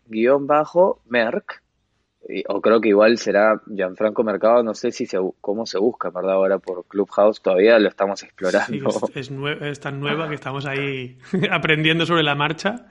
O 2.49 2.61
creo 2.61 2.81
que 2.81 2.89
igual 2.89 3.17
será 3.19 3.61
Gianfranco 3.67 4.23
Mercado, 4.23 4.63
no 4.63 4.75
sé 4.75 4.93
si 4.93 5.07
se, 5.07 5.19
cómo 5.41 5.67
se 5.67 5.79
busca, 5.79 6.11
¿verdad? 6.11 6.35
Ahora 6.35 6.59
por 6.59 6.85
Clubhouse 6.87 7.41
todavía 7.41 7.79
lo 7.79 7.89
estamos 7.89 8.23
explorando. 8.23 8.91
es, 9.15 9.31
es, 9.63 9.81
tan 9.81 9.99
nueva 9.99 10.29
que 10.29 10.35
estamos 10.35 10.67
ahí 10.67 11.17
aprendiendo 11.51 12.07
sobre 12.07 12.23
la 12.23 12.35
marcha. 12.35 12.87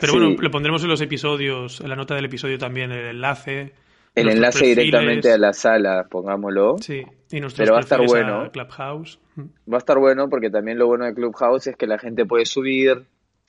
Pero 0.00 0.14
bueno, 0.14 0.30
le 0.40 0.50
pondremos 0.50 0.82
en 0.82 0.88
los 0.88 1.00
episodios, 1.00 1.80
en 1.80 1.88
la 1.90 1.96
nota 1.96 2.14
del 2.14 2.24
episodio 2.24 2.58
también 2.58 2.90
el 2.90 3.06
enlace 3.06 3.74
el 4.14 4.28
enlace 4.28 4.66
directamente 4.66 5.32
a 5.32 5.38
la 5.38 5.52
sala, 5.52 6.06
pongámoslo. 6.10 6.76
Sí, 6.78 7.02
y 7.30 7.40
Pero 7.56 7.72
va 7.72 7.78
a 7.78 7.82
estar 7.82 8.00
bueno. 8.06 8.50
Clubhouse. 8.52 9.18
Va 9.38 9.76
a 9.76 9.78
estar 9.78 9.98
bueno 9.98 10.28
porque 10.28 10.50
también 10.50 10.78
lo 10.78 10.86
bueno 10.86 11.06
de 11.06 11.14
Clubhouse 11.14 11.68
es 11.68 11.76
que 11.76 11.86
la 11.86 11.98
gente 11.98 12.26
puede 12.26 12.44
subir, 12.44 13.04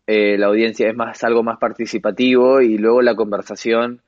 eh, 0.07 0.37
la 0.37 0.47
audiencia 0.47 0.87
es 0.89 0.95
más 0.95 1.23
algo 1.23 1.43
más 1.43 1.57
participativo 1.57 2.61
y 2.61 2.77
luego 2.77 3.01
la 3.01 3.15
conversación 3.15 4.01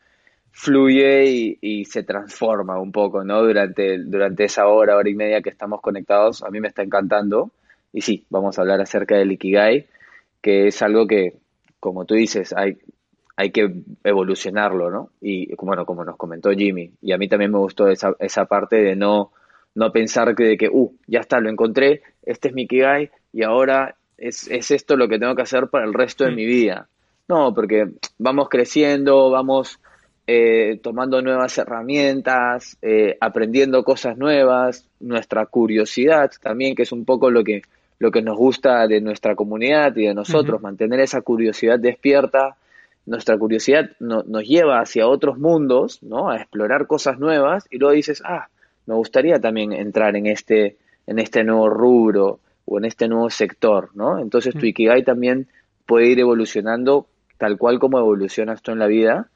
fluye 0.52 1.58
y, 1.62 1.84
se 1.84 2.04
transforma 2.04 2.80
un 2.80 2.94
poco, 2.94 3.26
¿no? 3.26 3.44
Durante, 3.44 3.98
durante 3.98 4.46
esa 4.46 4.68
hora, 4.68 4.96
hora 4.96 5.10
y 5.10 5.14
media 5.14 5.42
que 5.42 5.50
estamos 5.50 5.82
conectados, 5.82 6.44
a 6.44 6.50
mí 6.50 6.62
me 6.62 6.70
está 6.70 6.82
encantando. 6.82 7.52
Y 7.92 8.02
sí, 8.02 8.26
vamos 8.30 8.58
a 8.58 8.62
hablar 8.62 8.80
acerca 8.80 9.18
del 9.18 9.34
Ikigai, 9.34 9.86
que 10.42 10.68
es 10.68 10.82
algo 10.82 11.08
que, 11.08 11.34
como 11.82 12.06
tú 12.06 12.16
dices, 12.16 12.54
hay, 12.56 12.78
hay 13.38 13.52
que 13.52 13.74
evolucionarlo, 14.04 14.90
¿no? 14.90 15.10
Y 15.22 15.54
bueno, 15.56 15.86
como 15.86 16.06
nos 16.06 16.18
comentó 16.18 16.52
Jimmy, 16.52 16.92
y 17.02 17.12
a 17.12 17.18
mí 17.18 17.28
también 17.28 17.52
me 17.52 17.60
gustó 17.60 17.88
esa, 17.88 18.16
esa 18.20 18.46
parte 18.46 18.78
de 18.78 18.96
no, 18.96 19.32
no 19.74 19.92
pensar 19.92 20.36
que, 20.36 20.44
de 20.44 20.58
que, 20.58 20.70
uh, 20.72 20.94
ya 21.08 21.20
está, 21.20 21.40
lo 21.40 21.50
encontré, 21.50 22.02
este 22.24 22.50
es 22.50 22.54
mi 22.54 22.68
Kigai 22.68 23.12
y 23.34 23.44
ahora 23.44 23.96
es, 24.18 24.50
es 24.50 24.72
esto 24.72 24.96
lo 24.96 25.10
que 25.10 25.20
tengo 25.20 25.36
que 25.36 25.42
hacer 25.42 25.68
para 25.68 25.86
el 25.86 25.94
resto 25.94 26.24
de 26.24 26.32
mm. 26.32 26.36
mi 26.36 26.46
vida. 26.46 26.88
No, 27.28 27.54
porque 27.54 27.90
vamos 28.18 28.50
creciendo, 28.50 29.30
vamos 29.32 29.80
eh, 30.28 30.80
tomando 30.82 31.22
nuevas 31.22 31.58
herramientas, 31.58 32.78
eh, 32.82 33.18
aprendiendo 33.20 33.84
cosas 33.84 34.18
nuevas, 34.18 34.88
nuestra 35.00 35.46
curiosidad 35.48 36.32
también, 36.42 36.76
que 36.76 36.84
es 36.84 36.92
un 36.92 37.04
poco 37.04 37.30
lo 37.30 37.44
que, 37.44 37.64
lo 38.00 38.12
que 38.12 38.22
nos 38.22 38.38
gusta 38.38 38.88
de 38.88 39.02
nuestra 39.02 39.36
comunidad 39.36 39.96
y 39.98 40.06
de 40.06 40.14
nosotros, 40.14 40.62
mantener 40.62 41.00
esa 41.00 41.22
curiosidad 41.22 41.80
despierta 41.80 42.56
nuestra 43.06 43.38
curiosidad 43.38 43.92
nos 44.00 44.44
lleva 44.44 44.80
hacia 44.80 45.08
otros 45.08 45.38
mundos, 45.38 46.02
¿no? 46.02 46.30
A 46.30 46.38
explorar 46.38 46.88
cosas 46.88 47.20
nuevas 47.20 47.68
y 47.70 47.78
luego 47.78 47.94
dices, 47.94 48.22
ah, 48.26 48.48
me 48.88 48.96
gustaría 48.96 49.40
también 49.40 49.74
entrar 49.74 50.16
en 50.16 50.26
este, 50.26 50.78
en 51.06 51.20
este 51.20 51.44
nuevo 51.44 51.70
rubro 51.70 52.40
o 52.66 52.78
en 52.80 52.86
este 52.86 53.08
nuevo 53.08 53.30
sector, 53.30 53.92
¿no? 53.94 54.20
Entonces 54.20 54.54
tu 54.54 54.62
mm. 54.62 54.70
Ikigai 54.70 55.04
también 55.04 55.48
puede 55.86 56.08
ir 56.08 56.20
evolucionando 56.20 57.08
tal 57.38 57.58
cual 57.58 57.80
como 57.80 58.00
evolucionas 58.00 58.62
tú 58.62 58.72
en 58.72 58.80
la 58.80 58.88
vida. 58.88 59.30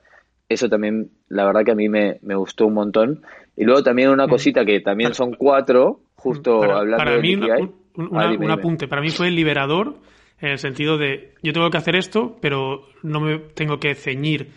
Eso 0.48 0.68
también, 0.68 1.12
la 1.28 1.46
verdad 1.46 1.64
que 1.64 1.72
a 1.72 1.76
mí 1.76 1.90
me, 1.90 2.18
gustó 2.22 2.66
un 2.66 2.74
montón. 2.74 3.22
Y 3.56 3.66
luego 3.66 3.84
también 3.84 4.10
una 4.10 4.26
mm. 4.26 4.30
cosita 4.30 4.66
que 4.66 4.80
también 4.80 5.14
son 5.14 5.34
cuatro, 5.36 6.02
justo 6.16 6.64
hablando 6.64 7.12
de 7.22 7.28
Ikigai. 7.28 7.70
un 7.96 8.52
apunte, 8.52 8.88
para 8.88 9.02
mí 9.04 9.10
fue 9.10 9.30
liberador 9.30 9.96
en 10.42 10.50
el 10.50 10.60
sentido 10.60 10.98
de 10.98 11.34
yo 11.42 11.54
tengo 11.54 11.70
que 11.70 11.78
hacer 11.78 11.96
esto, 11.96 12.38
pero 12.42 12.88
no 13.04 13.20
me 13.20 13.40
tengo 13.40 13.80
que 13.80 13.96
ceñir 13.96 14.52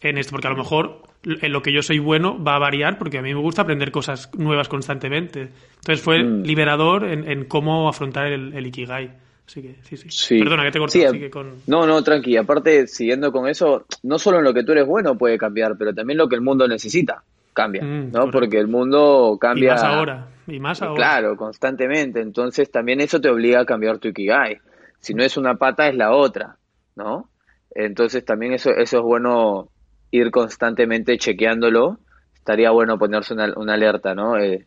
en 0.00 0.18
esto, 0.18 0.32
porque 0.32 0.48
a 0.48 0.50
lo 0.50 0.56
mejor 0.56 1.02
en 1.24 1.52
lo 1.52 1.60
que 1.60 1.72
yo 1.72 1.82
soy 1.82 1.98
bueno 1.98 2.42
va 2.42 2.56
a 2.56 2.58
variar, 2.58 2.98
porque 2.98 3.18
a 3.18 3.22
mí 3.22 3.34
me 3.34 3.40
gusta 3.40 3.62
aprender 3.62 3.90
cosas 3.90 4.30
nuevas 4.36 4.68
constantemente. 4.68 5.50
Entonces 5.76 6.02
fue 6.02 6.22
mm. 6.22 6.42
liberador 6.42 7.04
en, 7.04 7.44
cómo 7.44 7.88
afrontar 7.88 8.28
el, 8.28 8.66
Ikigai. 8.66 9.10
Así 9.46 9.62
que, 9.62 9.76
sí, 9.82 9.96
sí. 9.96 10.38
Perdona 10.38 10.64
que 10.64 10.70
te 10.70 10.78
corté. 10.78 11.30
con... 11.30 11.54
No, 11.66 11.84
no, 11.84 12.02
tranqui. 12.02 12.36
Aparte, 12.36 12.86
siguiendo 12.86 13.32
con 13.32 13.48
eso, 13.48 13.84
no 14.04 14.18
solo 14.18 14.38
en 14.38 14.44
lo 14.44 14.54
que 14.54 14.62
tú 14.62 14.72
eres 14.72 14.86
bueno 14.86 15.18
puede 15.18 15.36
cambiar, 15.36 15.76
pero 15.76 15.92
también 15.92 16.18
lo 16.18 16.28
que 16.28 16.36
el 16.36 16.40
mundo 16.40 16.68
necesita 16.68 17.22
cambia, 17.52 17.82
mm, 17.82 18.12
¿no? 18.12 18.30
Porque 18.30 18.58
el 18.58 18.68
mundo 18.68 19.36
cambia. 19.40 19.64
Y 19.64 19.70
más 19.72 19.82
ahora. 19.82 20.28
Y 20.46 20.60
más 20.60 20.82
ahora. 20.82 20.94
Claro, 20.94 21.36
constantemente. 21.36 22.20
Entonces 22.20 22.70
también 22.70 23.00
eso 23.00 23.20
te 23.20 23.28
obliga 23.28 23.60
a 23.60 23.64
cambiar 23.66 23.98
tu 23.98 24.08
Ikigai 24.08 24.60
si 25.00 25.14
no 25.14 25.24
es 25.24 25.36
una 25.36 25.54
pata 25.54 25.88
es 25.88 25.94
la 25.94 26.12
otra, 26.12 26.56
¿no? 26.94 27.28
Entonces 27.74 28.24
también 28.24 28.52
eso, 28.52 28.70
eso 28.70 28.98
es 28.98 29.02
bueno 29.02 29.68
ir 30.10 30.30
constantemente 30.30 31.16
chequeándolo. 31.18 31.98
Estaría 32.34 32.70
bueno 32.70 32.98
ponerse 32.98 33.34
una, 33.34 33.52
una 33.56 33.74
alerta, 33.74 34.14
¿no? 34.14 34.38
Eh, 34.38 34.66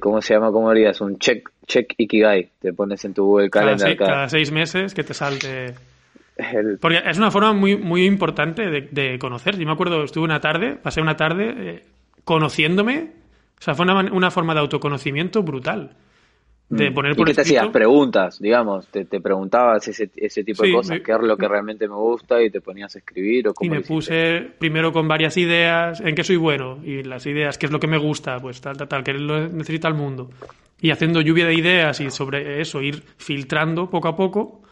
¿Cómo 0.00 0.20
se 0.20 0.34
llama? 0.34 0.50
¿Cómo 0.50 0.68
harías? 0.70 1.00
Un 1.00 1.18
check, 1.18 1.48
check 1.66 1.94
Ikigai. 1.96 2.50
Te 2.60 2.72
pones 2.72 3.04
en 3.04 3.14
tu 3.14 3.24
Google 3.24 3.50
Calendar. 3.50 3.96
Cada, 3.96 4.28
seis, 4.28 4.50
meses 4.50 4.94
que 4.94 5.04
te 5.04 5.14
salte... 5.14 5.74
Porque 6.80 7.02
es 7.04 7.18
una 7.18 7.30
forma 7.30 7.52
muy, 7.52 7.76
muy 7.76 8.06
importante 8.06 8.62
de, 8.62 9.18
conocer. 9.18 9.58
Yo 9.58 9.66
me 9.66 9.72
acuerdo, 9.72 10.02
estuve 10.02 10.24
una 10.24 10.40
tarde, 10.40 10.76
pasé 10.76 11.00
una 11.00 11.16
tarde 11.16 11.54
eh, 11.56 11.84
conociéndome. 12.24 13.12
O 13.58 13.62
sea, 13.62 13.74
fue 13.74 13.84
una, 13.84 14.10
una 14.12 14.30
forma 14.30 14.54
de 14.54 14.60
autoconocimiento 14.60 15.42
brutal 15.42 15.96
de 16.70 16.90
mm. 16.90 16.94
poner 16.94 17.16
por 17.16 17.28
¿Y 17.28 17.32
qué 17.32 17.34
te 17.34 17.40
hacías? 17.42 17.68
Preguntas, 17.68 18.38
digamos, 18.38 18.86
te, 18.88 19.04
preguntabas 19.04 19.86
ese, 19.88 20.10
ese 20.16 20.44
tipo 20.44 20.62
de 20.62 20.72
cosas, 20.72 21.00
qué 21.04 21.12
es 21.12 21.20
lo 21.20 21.36
que 21.36 21.48
realmente 21.48 21.88
me 21.88 21.96
gusta 21.96 22.40
y 22.42 22.48
te 22.48 22.60
ponías 22.60 22.94
a 22.94 22.98
escribir 23.00 23.48
o 23.48 23.54
cómo 23.54 23.66
Y 23.66 23.70
me 23.76 23.82
puse 23.82 24.52
primero 24.58 24.92
con 24.92 25.08
varias 25.08 25.36
ideas, 25.36 26.00
en 26.00 26.14
qué 26.14 26.22
soy 26.22 26.36
bueno 26.36 26.78
y 26.84 27.02
las 27.02 27.26
ideas, 27.26 27.58
qué 27.58 27.66
es 27.66 27.72
lo 27.72 27.80
que 27.80 27.88
me 27.88 27.98
gusta, 27.98 28.38
pues 28.38 28.60
tal, 28.60 28.76
tal, 28.76 28.88
tal, 28.88 29.02
qué 29.02 29.12
lo 29.14 29.48
necesita 29.48 29.88
el 29.88 29.94
mundo. 29.94 30.30
Y 30.80 30.92
haciendo 30.92 31.20
lluvia 31.20 31.44
de 31.44 31.54
ideas 31.54 32.00
y 32.00 32.10
sobre 32.10 32.60
eso 32.60 32.80
ir 32.80 33.02
filtrando 33.18 33.90
poco 33.90 34.08
a 34.08 34.16
poco. 34.16 34.62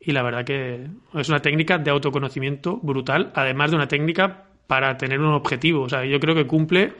Y 0.00 0.12
la 0.12 0.22
verdad 0.22 0.44
que 0.44 0.86
es 1.14 1.28
una 1.28 1.40
técnica 1.40 1.78
de 1.78 1.90
autoconocimiento 1.90 2.78
brutal, 2.82 3.32
además 3.34 3.70
de 3.70 3.76
una 3.76 3.88
técnica 3.88 4.44
para 4.68 4.96
tener 4.96 5.20
un 5.20 5.34
objetivo. 5.34 5.82
O 5.82 5.88
sea, 5.88 6.04
yo 6.04 6.18
creo 6.18 6.34
que 6.34 6.46
cumple 6.46 6.92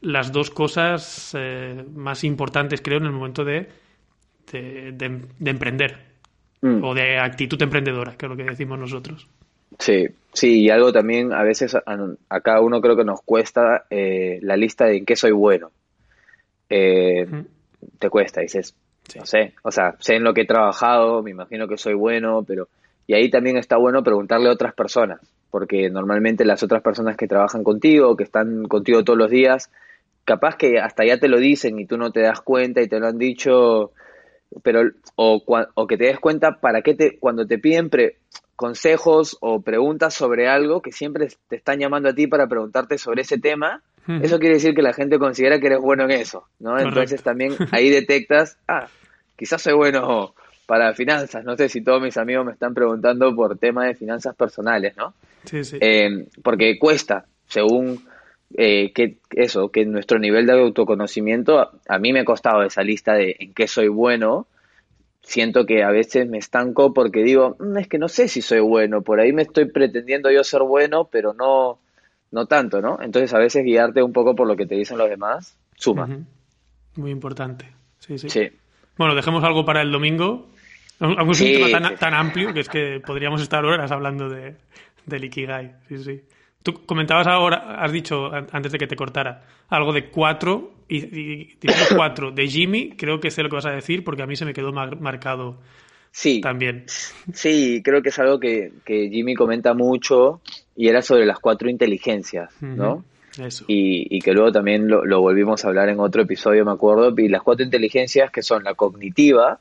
las 0.00 0.32
dos 0.32 0.50
cosas 0.50 1.36
eh, 1.38 1.84
más 1.94 2.24
importantes, 2.24 2.80
creo, 2.80 2.98
en 2.98 3.04
el 3.04 3.12
momento 3.12 3.44
de 3.44 3.68
de, 4.52 5.20
emprender 5.44 5.98
mm. 6.60 6.84
o 6.84 6.94
de 6.94 7.18
actitud 7.18 7.60
emprendedora, 7.62 8.14
que 8.16 8.26
es 8.26 8.30
lo 8.30 8.36
que 8.36 8.44
decimos 8.44 8.78
nosotros. 8.78 9.28
Sí, 9.78 10.08
sí, 10.32 10.62
y 10.62 10.70
algo 10.70 10.92
también 10.92 11.32
a 11.32 11.42
veces 11.42 11.74
a, 11.74 12.40
cada 12.40 12.60
uno 12.60 12.80
creo 12.80 12.96
que 12.96 13.04
nos 13.04 13.22
cuesta 13.22 13.84
eh, 13.88 14.38
la 14.42 14.56
lista 14.56 14.86
de 14.86 14.98
en 14.98 15.06
qué 15.06 15.16
soy 15.16 15.32
bueno. 15.32 15.70
Eh, 16.68 17.26
te 17.98 18.10
cuesta, 18.10 18.40
dices, 18.40 18.74
no 19.16 19.26
sé, 19.26 19.54
o 19.62 19.70
sea, 19.70 19.96
sé 19.98 20.16
en 20.16 20.24
lo 20.24 20.34
que 20.34 20.42
he 20.42 20.46
trabajado, 20.46 21.22
me 21.22 21.30
imagino 21.30 21.66
que 21.68 21.76
soy 21.76 21.94
bueno, 21.94 22.44
pero... 22.46 22.68
Y 23.06 23.14
ahí 23.14 23.28
también 23.28 23.56
está 23.56 23.76
bueno 23.76 24.04
preguntarle 24.04 24.48
a 24.48 24.52
otras 24.52 24.72
personas, 24.72 25.20
porque 25.50 25.90
normalmente 25.90 26.44
las 26.44 26.62
otras 26.62 26.80
personas 26.80 27.16
que 27.16 27.26
trabajan 27.26 27.64
contigo, 27.64 28.16
que 28.16 28.22
están 28.22 28.64
contigo 28.68 29.02
todos 29.02 29.18
los 29.18 29.30
días, 29.30 29.70
capaz 30.24 30.56
que 30.56 30.78
hasta 30.78 31.04
ya 31.04 31.18
te 31.18 31.28
lo 31.28 31.38
dicen 31.38 31.78
y 31.80 31.86
tú 31.86 31.96
no 31.96 32.12
te 32.12 32.20
das 32.20 32.40
cuenta 32.40 32.82
y 32.82 32.88
te 32.88 33.00
lo 33.00 33.08
han 33.08 33.18
dicho 33.18 33.90
pero 34.62 34.82
o, 35.16 35.42
o 35.74 35.86
que 35.86 35.96
te 35.96 36.04
des 36.04 36.18
cuenta 36.18 36.60
para 36.60 36.82
qué 36.82 36.94
te 36.94 37.18
cuando 37.18 37.46
te 37.46 37.58
piden 37.58 37.90
consejos 38.56 39.38
o 39.40 39.62
preguntas 39.62 40.14
sobre 40.14 40.48
algo 40.48 40.82
que 40.82 40.92
siempre 40.92 41.28
te 41.48 41.56
están 41.56 41.78
llamando 41.78 42.10
a 42.10 42.14
ti 42.14 42.26
para 42.26 42.46
preguntarte 42.46 42.98
sobre 42.98 43.22
ese 43.22 43.38
tema, 43.38 43.82
eso 44.22 44.38
quiere 44.38 44.56
decir 44.56 44.74
que 44.74 44.82
la 44.82 44.92
gente 44.92 45.18
considera 45.18 45.60
que 45.60 45.68
eres 45.68 45.80
bueno 45.80 46.04
en 46.04 46.10
eso, 46.10 46.48
¿no? 46.58 46.78
Entonces 46.78 47.22
también 47.22 47.54
ahí 47.70 47.90
detectas, 47.90 48.58
ah, 48.66 48.88
quizás 49.36 49.62
soy 49.62 49.74
bueno 49.74 50.34
para 50.66 50.94
finanzas. 50.94 51.44
No 51.44 51.56
sé 51.56 51.68
si 51.68 51.80
todos 51.80 52.02
mis 52.02 52.16
amigos 52.16 52.44
me 52.44 52.52
están 52.52 52.74
preguntando 52.74 53.34
por 53.34 53.56
temas 53.56 53.86
de 53.86 53.94
finanzas 53.94 54.34
personales, 54.34 54.96
¿no? 54.96 55.14
Sí, 55.44 55.64
sí. 55.64 55.78
Eh, 55.80 56.26
porque 56.42 56.78
cuesta, 56.78 57.24
según 57.46 58.04
eh, 58.56 58.92
que 58.92 59.18
eso, 59.30 59.70
que 59.70 59.84
nuestro 59.86 60.18
nivel 60.18 60.46
de 60.46 60.52
autoconocimiento, 60.52 61.70
a 61.88 61.98
mí 61.98 62.12
me 62.12 62.20
ha 62.20 62.24
costado 62.24 62.62
esa 62.62 62.82
lista 62.82 63.14
de 63.14 63.36
en 63.38 63.54
qué 63.54 63.66
soy 63.68 63.88
bueno. 63.88 64.46
Siento 65.22 65.66
que 65.66 65.82
a 65.84 65.90
veces 65.90 66.28
me 66.28 66.38
estanco 66.38 66.92
porque 66.92 67.22
digo, 67.22 67.56
"Mm, 67.60 67.78
es 67.78 67.88
que 67.88 67.98
no 67.98 68.08
sé 68.08 68.26
si 68.28 68.42
soy 68.42 68.60
bueno, 68.60 69.02
por 69.02 69.20
ahí 69.20 69.32
me 69.32 69.42
estoy 69.42 69.66
pretendiendo 69.66 70.30
yo 70.30 70.42
ser 70.42 70.62
bueno, 70.62 71.04
pero 71.04 71.34
no, 71.34 71.78
no 72.32 72.46
tanto, 72.46 72.80
¿no? 72.80 72.98
Entonces 73.00 73.32
a 73.34 73.38
veces 73.38 73.64
guiarte 73.64 74.02
un 74.02 74.12
poco 74.12 74.34
por 74.34 74.48
lo 74.48 74.56
que 74.56 74.66
te 74.66 74.74
dicen 74.74 74.98
los 74.98 75.08
demás 75.08 75.56
suma. 75.76 76.08
Muy 76.96 77.10
importante. 77.10 77.66
Sí, 77.98 78.18
sí. 78.18 78.28
Sí. 78.30 78.50
Bueno, 78.96 79.14
dejemos 79.14 79.44
algo 79.44 79.64
para 79.64 79.82
el 79.82 79.92
domingo. 79.92 80.48
Aunque 80.98 81.32
es 81.32 81.40
un 81.40 81.46
tema 81.46 81.70
tan, 81.70 81.88
sí. 81.92 81.96
tan 81.98 82.14
amplio 82.14 82.52
que 82.52 82.60
es 82.60 82.68
que 82.68 83.00
podríamos 83.04 83.40
estar 83.40 83.64
horas 83.64 83.90
hablando 83.90 84.28
de, 84.28 84.56
del 85.06 85.24
Ikigai. 85.24 85.72
Sí, 85.88 85.98
sí. 85.98 86.20
Tú 86.62 86.84
comentabas 86.84 87.26
ahora, 87.26 87.82
has 87.82 87.90
dicho 87.92 88.32
an- 88.34 88.46
antes 88.52 88.70
de 88.72 88.78
que 88.78 88.86
te 88.86 88.96
cortara, 88.96 89.44
algo 89.68 89.92
de 89.92 90.10
cuatro, 90.10 90.72
y, 90.88 90.98
y 90.98 91.56
cuatro 91.96 92.30
de 92.32 92.46
Jimmy, 92.48 92.90
creo 92.96 93.18
que 93.20 93.30
sé 93.30 93.42
lo 93.42 93.48
que 93.48 93.56
vas 93.56 93.66
a 93.66 93.70
decir 93.70 94.04
porque 94.04 94.22
a 94.22 94.26
mí 94.26 94.36
se 94.36 94.44
me 94.44 94.52
quedó 94.52 94.72
mar- 94.72 95.00
marcado 95.00 95.58
Sí, 96.12 96.40
también. 96.40 96.84
sí, 97.32 97.80
creo 97.84 98.02
que 98.02 98.08
es 98.08 98.18
algo 98.18 98.40
que, 98.40 98.72
que 98.84 99.08
Jimmy 99.08 99.34
comenta 99.34 99.74
mucho 99.74 100.40
y 100.76 100.88
era 100.88 101.02
sobre 101.02 101.24
las 101.24 101.38
cuatro 101.38 101.70
inteligencias, 101.70 102.52
¿no? 102.60 103.04
Eso. 103.38 103.64
y, 103.68 104.16
y 104.16 104.20
que 104.20 104.32
luego 104.32 104.50
también 104.50 104.88
lo, 104.88 105.04
lo 105.04 105.20
volvimos 105.20 105.64
a 105.64 105.68
hablar 105.68 105.88
en 105.88 106.00
otro 106.00 106.22
episodio, 106.22 106.64
me 106.64 106.72
acuerdo, 106.72 107.14
y 107.16 107.28
las 107.28 107.42
cuatro 107.42 107.64
inteligencias 107.64 108.30
que 108.32 108.42
son 108.42 108.64
la 108.64 108.74
cognitiva, 108.74 109.60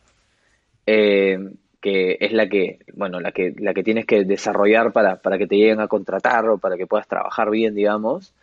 eh, 0.87 1.37
que 1.81 2.17
es 2.19 2.33
la 2.33 2.47
que, 2.49 2.79
bueno, 2.93 3.19
la 3.19 3.31
que, 3.31 3.53
la 3.57 3.73
que 3.73 3.83
tienes 3.83 4.05
que 4.05 4.25
desarrollar 4.25 4.91
para, 4.91 5.17
para 5.17 5.37
que 5.37 5.47
te 5.47 5.55
lleguen 5.55 5.79
a 5.79 5.87
contratar 5.87 6.49
o 6.49 6.57
para 6.57 6.75
que 6.77 6.87
puedas 6.87 7.07
trabajar 7.07 7.49
bien, 7.49 7.73
digamos, 7.75 8.33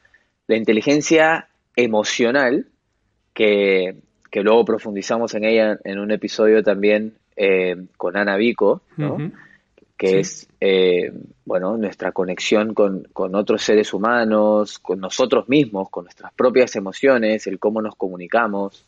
la 0.46 0.57
inteligencia 0.57 1.49
emocional, 1.75 2.66
que, 3.35 3.96
que 4.31 4.40
luego 4.42 4.64
profundizamos 4.64 5.35
en 5.35 5.44
ella 5.44 5.79
en 5.85 5.99
un 5.99 6.11
episodio 6.11 6.62
también 6.62 7.12
eh, 7.37 7.77
con 7.96 8.16
Ana 8.16 8.37
Vico, 8.37 8.81
que 9.99 10.09
Sí. 10.09 10.16
es 10.16 10.49
eh, 10.61 11.12
bueno 11.44 11.77
nuestra 11.77 12.12
conexión 12.12 12.75
con, 12.75 13.05
con 13.12 13.35
otros 13.35 13.62
seres 13.62 13.92
humanos, 13.92 14.79
con 14.79 15.01
nosotros 15.01 15.49
mismos, 15.49 15.88
con 15.90 16.05
nuestras 16.05 16.33
propias 16.35 16.77
emociones, 16.77 17.46
el 17.46 17.59
cómo 17.59 17.81
nos 17.83 17.94
comunicamos, 17.96 18.87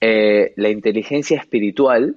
Eh, 0.00 0.52
la 0.56 0.68
inteligencia 0.68 1.38
espiritual, 1.38 2.16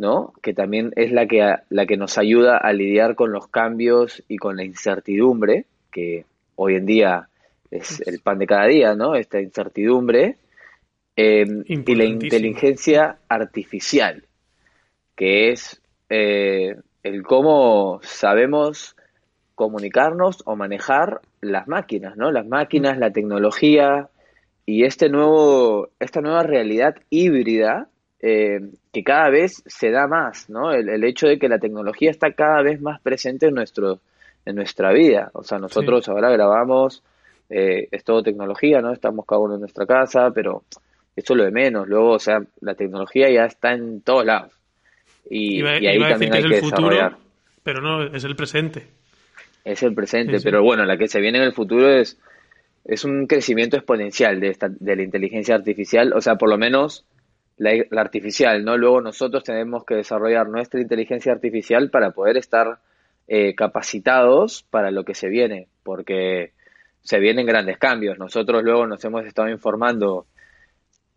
¿no? 0.00 0.32
que 0.42 0.52
también 0.54 0.92
es 0.96 1.12
la 1.12 1.26
que, 1.26 1.54
la 1.68 1.86
que 1.86 1.96
nos 1.96 2.18
ayuda 2.18 2.56
a 2.56 2.72
lidiar 2.72 3.14
con 3.14 3.30
los 3.30 3.46
cambios 3.46 4.24
y 4.26 4.38
con 4.38 4.56
la 4.56 4.64
incertidumbre, 4.64 5.66
que 5.92 6.24
hoy 6.56 6.74
en 6.74 6.86
día 6.86 7.28
es 7.70 8.00
el 8.06 8.18
pan 8.18 8.38
de 8.38 8.46
cada 8.46 8.66
día, 8.66 8.94
¿no? 8.94 9.14
esta 9.14 9.40
incertidumbre, 9.40 10.36
Eh, 11.16 11.44
y 11.66 11.94
la 11.96 12.04
inteligencia 12.04 13.18
artificial, 13.28 14.22
que 15.14 15.50
es 15.50 15.82
eh, 16.08 16.76
el 17.02 17.22
cómo 17.22 18.00
sabemos 18.02 18.96
comunicarnos 19.54 20.42
o 20.46 20.56
manejar 20.56 21.20
las 21.42 21.66
máquinas, 21.66 22.16
¿no? 22.16 22.30
Las 22.30 22.46
máquinas, 22.46 22.96
la 22.96 23.10
tecnología 23.10 24.08
y 24.64 24.84
este 24.84 25.10
nuevo, 25.10 25.88
esta 25.98 26.20
nueva 26.22 26.42
realidad 26.42 26.94
híbrida 27.10 27.88
eh, 28.22 28.60
que 28.92 29.02
cada 29.02 29.30
vez 29.30 29.62
se 29.66 29.90
da 29.90 30.06
más, 30.06 30.48
¿no? 30.50 30.72
El, 30.72 30.88
el 30.88 31.04
hecho 31.04 31.26
de 31.26 31.38
que 31.38 31.48
la 31.48 31.58
tecnología 31.58 32.10
está 32.10 32.32
cada 32.32 32.62
vez 32.62 32.80
más 32.80 33.00
presente 33.00 33.46
en 33.46 33.54
nuestro, 33.54 34.00
en 34.44 34.56
nuestra 34.56 34.92
vida. 34.92 35.30
O 35.34 35.42
sea, 35.42 35.58
nosotros 35.58 36.08
ahora 36.08 36.30
grabamos, 36.30 37.02
eh, 37.48 37.88
es 37.90 38.04
todo 38.04 38.22
tecnología, 38.22 38.80
¿no? 38.80 38.92
Estamos 38.92 39.24
cada 39.26 39.40
uno 39.40 39.54
en 39.54 39.60
nuestra 39.60 39.86
casa, 39.86 40.30
pero 40.34 40.62
eso 41.16 41.32
es 41.34 41.36
lo 41.38 41.44
de 41.44 41.50
menos. 41.50 41.88
Luego, 41.88 42.12
o 42.12 42.18
sea, 42.18 42.40
la 42.60 42.74
tecnología 42.74 43.30
ya 43.30 43.44
está 43.44 43.72
en 43.72 44.00
todos 44.02 44.24
lados. 44.24 44.52
Y, 45.28 45.58
Iba, 45.58 45.78
y 45.80 45.86
ahí 45.86 45.98
también 45.98 46.34
hay 46.34 46.42
que 46.42 46.54
el 46.56 46.60
futuro, 46.60 46.88
desarrollar. 46.90 47.18
pero 47.62 47.80
no, 47.80 48.04
es 48.04 48.24
el 48.24 48.36
presente. 48.36 48.86
Es 49.64 49.82
el 49.82 49.94
presente, 49.94 50.34
Sí, 50.34 50.38
sí. 50.38 50.44
pero 50.44 50.62
bueno, 50.62 50.84
la 50.84 50.96
que 50.96 51.06
se 51.08 51.20
viene 51.20 51.38
en 51.38 51.44
el 51.44 51.52
futuro 51.52 51.88
es, 51.90 52.18
es 52.84 53.04
un 53.04 53.26
crecimiento 53.26 53.76
exponencial 53.76 54.40
de, 54.40 54.48
esta, 54.48 54.68
de 54.68 54.96
la 54.96 55.02
inteligencia 55.02 55.54
artificial, 55.54 56.12
o 56.14 56.20
sea, 56.20 56.36
por 56.36 56.48
lo 56.48 56.56
menos 56.56 57.04
la, 57.60 58.00
artificial, 58.00 58.64
¿no? 58.64 58.76
Luego 58.78 59.00
nosotros 59.02 59.44
tenemos 59.44 59.84
que 59.84 59.94
desarrollar 59.96 60.48
nuestra 60.48 60.80
inteligencia 60.80 61.32
artificial 61.32 61.90
para 61.90 62.10
poder 62.12 62.38
estar 62.38 62.78
eh, 63.28 63.54
capacitados 63.54 64.62
para 64.70 64.90
lo 64.90 65.04
que 65.04 65.14
se 65.14 65.28
viene, 65.28 65.68
porque 65.82 66.52
se 67.02 67.18
vienen 67.18 67.44
grandes 67.46 67.76
cambios. 67.78 68.18
Nosotros 68.18 68.62
luego 68.62 68.86
nos 68.86 69.04
hemos 69.04 69.26
estado 69.26 69.50
informando 69.50 70.26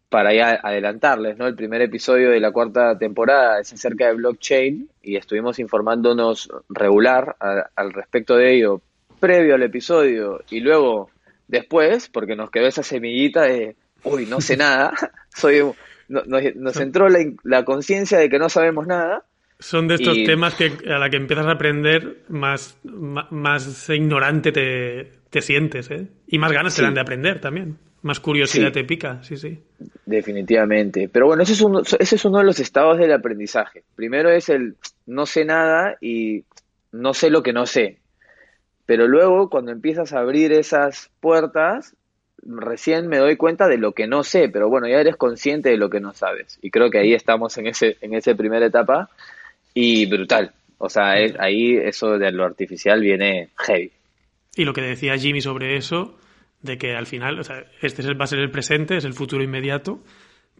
para 0.09 0.33
ya 0.33 0.59
adelantarles, 0.61 1.37
¿no? 1.37 1.47
El 1.47 1.55
primer 1.55 1.81
episodio 1.81 2.29
de 2.29 2.39
la 2.41 2.51
cuarta 2.51 2.97
temporada 2.97 3.59
es 3.61 3.71
acerca 3.73 4.07
de 4.07 4.13
blockchain 4.13 4.89
y 5.01 5.15
estuvimos 5.15 5.59
informándonos 5.59 6.49
regular 6.69 7.35
al 7.39 7.93
respecto 7.93 8.35
de 8.35 8.53
ello 8.53 8.81
previo 9.19 9.55
al 9.55 9.63
episodio 9.63 10.41
y 10.49 10.59
luego 10.59 11.09
después, 11.47 12.09
porque 12.09 12.35
nos 12.35 12.51
quedó 12.51 12.67
esa 12.67 12.83
semillita 12.83 13.43
de, 13.43 13.75
uy, 14.03 14.25
no 14.25 14.41
sé 14.41 14.57
nada, 14.57 14.93
soy 15.33 15.61
un- 15.61 15.73
nos, 16.09 16.27
nos 16.55 16.77
entró 16.77 17.07
la, 17.43 17.65
conciencia 17.65 18.17
de 18.19 18.29
que 18.29 18.39
no 18.39 18.49
sabemos 18.49 18.87
nada. 18.87 19.23
Son 19.59 19.87
de 19.87 19.95
estos 19.95 20.17
Y- 20.17 20.25
temas 20.25 20.55
que 20.55 20.71
a 20.89 20.97
la 20.99 21.09
que 21.09 21.17
empiezas 21.17 21.45
a 21.45 21.51
aprender, 21.51 22.23
más, 22.27 22.77
más, 22.83 23.89
ignorante 23.89 24.51
te, 24.51 25.11
te 25.29 25.41
sientes, 25.41 25.89
¿eh? 25.91 26.07
Y 26.27 26.37
más 26.37 26.51
ganas 26.51 26.73
te 26.75 26.79
Sí. 26.79 26.83
dan 26.85 26.93
de 26.95 27.01
aprender 27.01 27.39
también. 27.39 27.77
Más 28.01 28.19
curiosidad 28.19 28.67
Sí. 28.67 28.73
te 28.73 28.83
pica, 28.83 29.23
sí, 29.23 29.37
sí. 29.37 29.57
Definitivamente. 30.05 31.07
Pero 31.07 31.27
bueno, 31.27 31.43
ese 31.43 31.53
es, 31.53 31.61
uno, 31.61 31.81
ese 31.81 32.15
es 32.15 32.25
uno 32.25 32.39
de 32.39 32.43
los 32.43 32.59
estados 32.59 32.97
del 32.97 33.13
aprendizaje. 33.13 33.83
Primero 33.95 34.29
es 34.29 34.49
el 34.49 34.75
no 35.05 35.25
sé 35.25 35.45
nada 35.45 35.95
y 36.01 36.43
no 36.91 37.13
sé 37.13 37.29
lo 37.29 37.41
que 37.43 37.53
no 37.53 37.65
sé. 37.65 37.99
Pero 38.85 39.07
luego, 39.07 39.49
cuando 39.49 39.71
empiezas 39.71 40.11
a 40.11 40.19
abrir 40.19 40.51
esas 40.51 41.09
puertas, 41.21 41.95
recién 42.45 43.07
me 43.07 43.17
doy 43.17 43.35
cuenta 43.37 43.67
de 43.67 43.77
lo 43.77 43.91
que 43.93 44.07
no 44.07 44.23
sé. 44.23 44.49
Pero 44.49 44.69
bueno, 44.69 44.87
ya 44.87 44.99
eres 44.99 45.15
consciente 45.15 45.69
de 45.69 45.77
lo 45.77 45.89
que 45.89 45.99
no 45.99 46.13
sabes. 46.13 46.59
Y 46.61 46.69
creo 46.71 46.89
que 46.89 46.99
ahí 46.99 47.13
estamos 47.13 47.57
en 47.57 47.67
ese, 47.67 47.97
en 48.01 48.13
esa 48.13 48.33
primera 48.35 48.65
etapa. 48.65 49.09
Y 49.73 50.05
brutal. 50.05 50.51
O 50.77 50.89
sea, 50.89 51.17
es- 51.19 51.35
ahí 51.39 51.75
eso 51.77 52.17
de 52.19 52.31
lo 52.31 52.43
artificial 52.45 52.99
viene 53.01 53.49
heavy. 53.57 53.91
Y 54.55 54.65
lo 54.65 54.73
que 54.73 54.81
decía 54.81 55.17
Jimmy 55.17 55.41
sobre 55.41 55.77
eso, 55.77 56.17
de 56.61 56.77
que 56.77 56.95
al 56.95 57.07
final, 57.07 57.39
o 57.39 57.43
sea, 57.43 57.63
este 57.81 58.01
es 58.01 58.07
el- 58.07 58.19
va 58.19 58.25
a 58.25 58.27
ser 58.27 58.39
el 58.39 58.51
presente, 58.51 58.97
es 58.97 59.05
el 59.05 59.13
futuro 59.13 59.43
inmediato, 59.43 59.99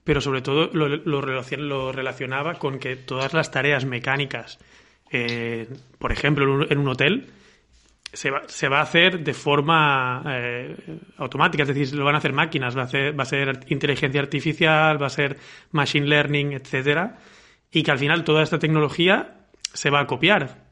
pero 0.04 0.20
sobre 0.20 0.42
todo 0.42 0.70
lo, 0.74 0.88
lo 0.90 1.22
relacion- 1.22 1.68
lo 1.68 1.92
relacionaba 1.92 2.56
con 2.56 2.80
que 2.80 2.96
todas 2.96 3.34
las 3.34 3.52
tareas 3.52 3.86
mecánicas, 3.86 4.58
eh, 5.12 5.68
por 6.00 6.12
ejemplo, 6.12 6.44
en 6.46 6.50
un, 6.50 6.72
en 6.72 6.78
un 6.80 6.88
hotel, 6.88 7.28
se 8.14 8.30
va, 8.32 8.44
se 8.48 8.70
va 8.70 8.80
a 8.80 8.84
hacer 8.84 9.24
de 9.24 9.34
forma 9.34 10.24
eh, 10.28 10.76
automática, 11.18 11.64
es 11.64 11.70
decir, 11.70 11.94
lo 11.96 12.06
van 12.06 12.16
a 12.16 12.20
hacer 12.20 12.32
máquinas, 12.34 12.78
va 12.78 12.82
a, 12.82 12.86
hacer- 12.86 13.18
va 13.20 13.24
a 13.24 13.26
ser 13.26 13.60
inteligencia 13.70 14.22
artificial, 14.22 15.02
va 15.02 15.08
a 15.08 15.10
ser 15.10 15.38
machine 15.72 16.06
learning, 16.08 16.54
etcétera, 16.54 17.18
y 17.72 17.84
que 17.84 17.92
al 17.92 17.98
final 18.00 18.24
toda 18.24 18.44
esta 18.44 18.60
tecnología 18.60 19.48
se 19.74 19.90
va 19.90 20.02
a 20.02 20.08
copiar. 20.08 20.64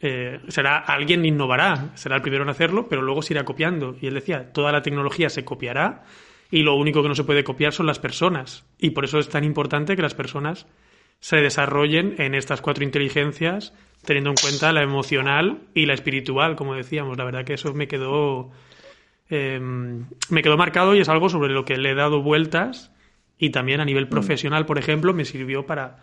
Eh, 0.00 0.40
será 0.48 0.78
alguien 0.78 1.24
innovará, 1.24 1.92
será 1.94 2.16
el 2.16 2.22
primero 2.22 2.42
en 2.42 2.50
hacerlo, 2.50 2.88
pero 2.88 3.00
luego 3.00 3.22
se 3.22 3.32
irá 3.32 3.44
copiando. 3.44 3.96
Y 4.00 4.06
él 4.08 4.14
decía, 4.14 4.52
toda 4.52 4.72
la 4.72 4.82
tecnología 4.82 5.30
se 5.30 5.44
copiará 5.44 6.04
y 6.50 6.62
lo 6.62 6.74
único 6.74 7.02
que 7.02 7.08
no 7.08 7.14
se 7.14 7.24
puede 7.24 7.42
copiar 7.44 7.72
son 7.72 7.86
las 7.86 7.98
personas. 8.00 8.66
Y 8.78 8.90
por 8.90 9.04
eso 9.04 9.18
es 9.18 9.28
tan 9.28 9.44
importante 9.44 9.96
que 9.96 10.02
las 10.02 10.14
personas 10.14 10.66
se 11.20 11.36
desarrollen 11.36 12.16
en 12.18 12.34
estas 12.34 12.60
cuatro 12.60 12.84
inteligencias, 12.84 13.72
teniendo 14.04 14.30
en 14.30 14.36
cuenta 14.36 14.72
la 14.72 14.82
emocional 14.82 15.62
y 15.74 15.86
la 15.86 15.94
espiritual, 15.94 16.56
como 16.56 16.74
decíamos. 16.74 17.16
La 17.16 17.24
verdad 17.24 17.44
que 17.44 17.54
eso 17.54 17.72
me 17.72 17.88
quedó 17.88 18.50
eh, 19.30 19.58
me 19.58 20.42
quedó 20.42 20.56
marcado 20.56 20.94
y 20.94 21.00
es 21.00 21.08
algo 21.08 21.28
sobre 21.28 21.52
lo 21.52 21.64
que 21.64 21.78
le 21.78 21.92
he 21.92 21.94
dado 21.94 22.22
vueltas 22.22 22.92
y 23.38 23.50
también 23.50 23.80
a 23.80 23.84
nivel 23.84 24.08
profesional, 24.08 24.66
por 24.66 24.78
ejemplo, 24.78 25.12
me 25.14 25.24
sirvió 25.24 25.66
para, 25.66 25.98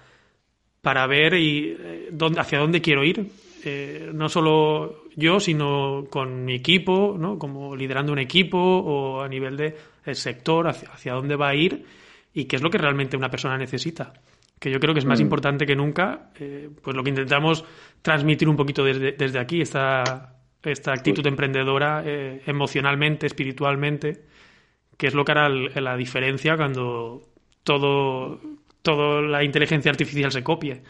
para 0.82 1.08
ver 1.08 1.36
y, 1.36 1.76
eh, 1.80 2.10
dónde, 2.12 2.40
hacia 2.40 2.60
dónde 2.60 2.82
quiero 2.82 3.04
ir. 3.04 3.32
Eh, 3.64 4.10
no 4.14 4.28
solo 4.28 5.04
yo, 5.16 5.40
sino 5.40 6.08
con 6.10 6.46
mi 6.46 6.56
equipo, 6.56 7.16
¿no? 7.18 7.38
como 7.38 7.76
liderando 7.76 8.12
un 8.12 8.20
equipo 8.20 8.58
o 8.58 9.22
a 9.22 9.28
nivel 9.28 9.56
de 9.56 9.78
el 10.04 10.16
sector, 10.16 10.68
hacia, 10.68 10.90
hacia 10.90 11.14
dónde 11.14 11.36
va 11.36 11.50
a 11.50 11.56
ir 11.56 11.86
y 12.34 12.46
qué 12.46 12.56
es 12.56 12.62
lo 12.64 12.72
que 12.72 12.80
realmente 12.80 13.18
una 13.18 13.30
persona 13.30 13.58
necesita. 13.58 14.14
Que 14.62 14.70
yo 14.70 14.80
creo 14.80 14.94
que 14.94 15.00
es 15.00 15.06
más 15.08 15.20
Mm. 15.20 15.24
importante 15.24 15.66
que 15.66 15.76
nunca, 15.76 16.30
eh, 16.40 16.70
pues 16.84 16.96
lo 16.96 17.02
que 17.04 17.10
intentamos 17.10 17.66
transmitir 18.04 18.48
un 18.48 18.56
poquito 18.56 18.84
desde, 18.86 19.14
desde 19.14 19.40
aquí, 19.40 19.60
esta, 19.60 20.36
esta 20.62 20.94
actitud 20.94 21.26
emprendedora 21.26 22.04
eh, 22.06 22.44
emocionalmente, 22.46 23.26
espiritualmente, 23.26 24.22
que 24.98 25.08
es 25.08 25.16
lo 25.16 25.26
que 25.26 25.32
hará 25.32 25.50
la 25.50 25.98
diferencia 25.98 26.56
cuando 26.58 27.24
todo, 27.64 28.40
toda 28.84 29.24
la 29.24 29.44
inteligencia 29.44 29.90
artificial 29.90 30.32
se 30.32 30.44
copie. 30.44 30.84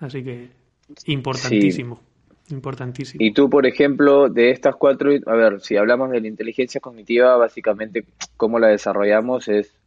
Así 0.00 0.24
que 0.24 0.48
importantísimo. 1.06 2.00
Importantísimo. 2.50 3.22
Y 3.22 3.32
tú, 3.32 3.48
por 3.48 3.64
ejemplo, 3.66 4.28
de 4.28 4.50
estas 4.50 4.74
cuatro, 4.74 5.12
a 5.26 5.34
ver, 5.34 5.60
si 5.60 5.76
hablamos 5.76 6.10
de 6.10 6.20
la 6.20 6.26
inteligencia 6.26 6.80
cognitiva, 6.80 7.36
básicamente 7.36 8.04
cómo 8.36 8.58
la 8.58 8.68
desarrollamos 8.68 9.46
es 9.46 9.77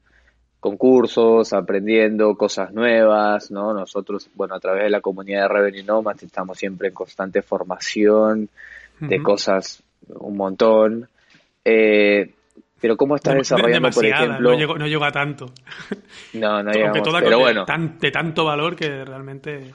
concursos, 0.62 1.52
aprendiendo 1.54 2.36
cosas 2.36 2.72
nuevas, 2.72 3.50
¿no? 3.50 3.74
Nosotros, 3.74 4.30
bueno, 4.36 4.56
a 4.56 4.60
través 4.60 4.84
de 4.84 4.92
la 4.92 5.02
comunidad 5.02 5.42
de 5.42 5.48
Revenue 5.48 5.84
Nomads 5.84 6.24
estamos 6.24 6.58
siempre 6.58 6.90
en 6.90 6.94
constante 6.94 7.42
formación 7.42 8.48
de 9.00 9.24
cosas 9.24 9.84
un 10.08 10.38
montón. 10.38 11.10
Eh, 11.66 12.32
pero 12.80 12.96
¿cómo 12.96 13.16
estás 13.16 13.36
desarrollando, 13.36 13.90
por 13.90 14.06
ejemplo? 14.06 14.52
No 14.56 14.88
llego, 14.88 15.04
a 15.04 15.12
tanto. 15.12 15.48
No, 16.34 16.64
no 16.64 16.72
llegamos, 16.72 17.10
pero 17.24 17.40
bueno. 17.40 17.66
de 18.00 18.12
tanto 18.12 18.46
valor 18.46 18.76
que 18.76 19.04
realmente 19.04 19.74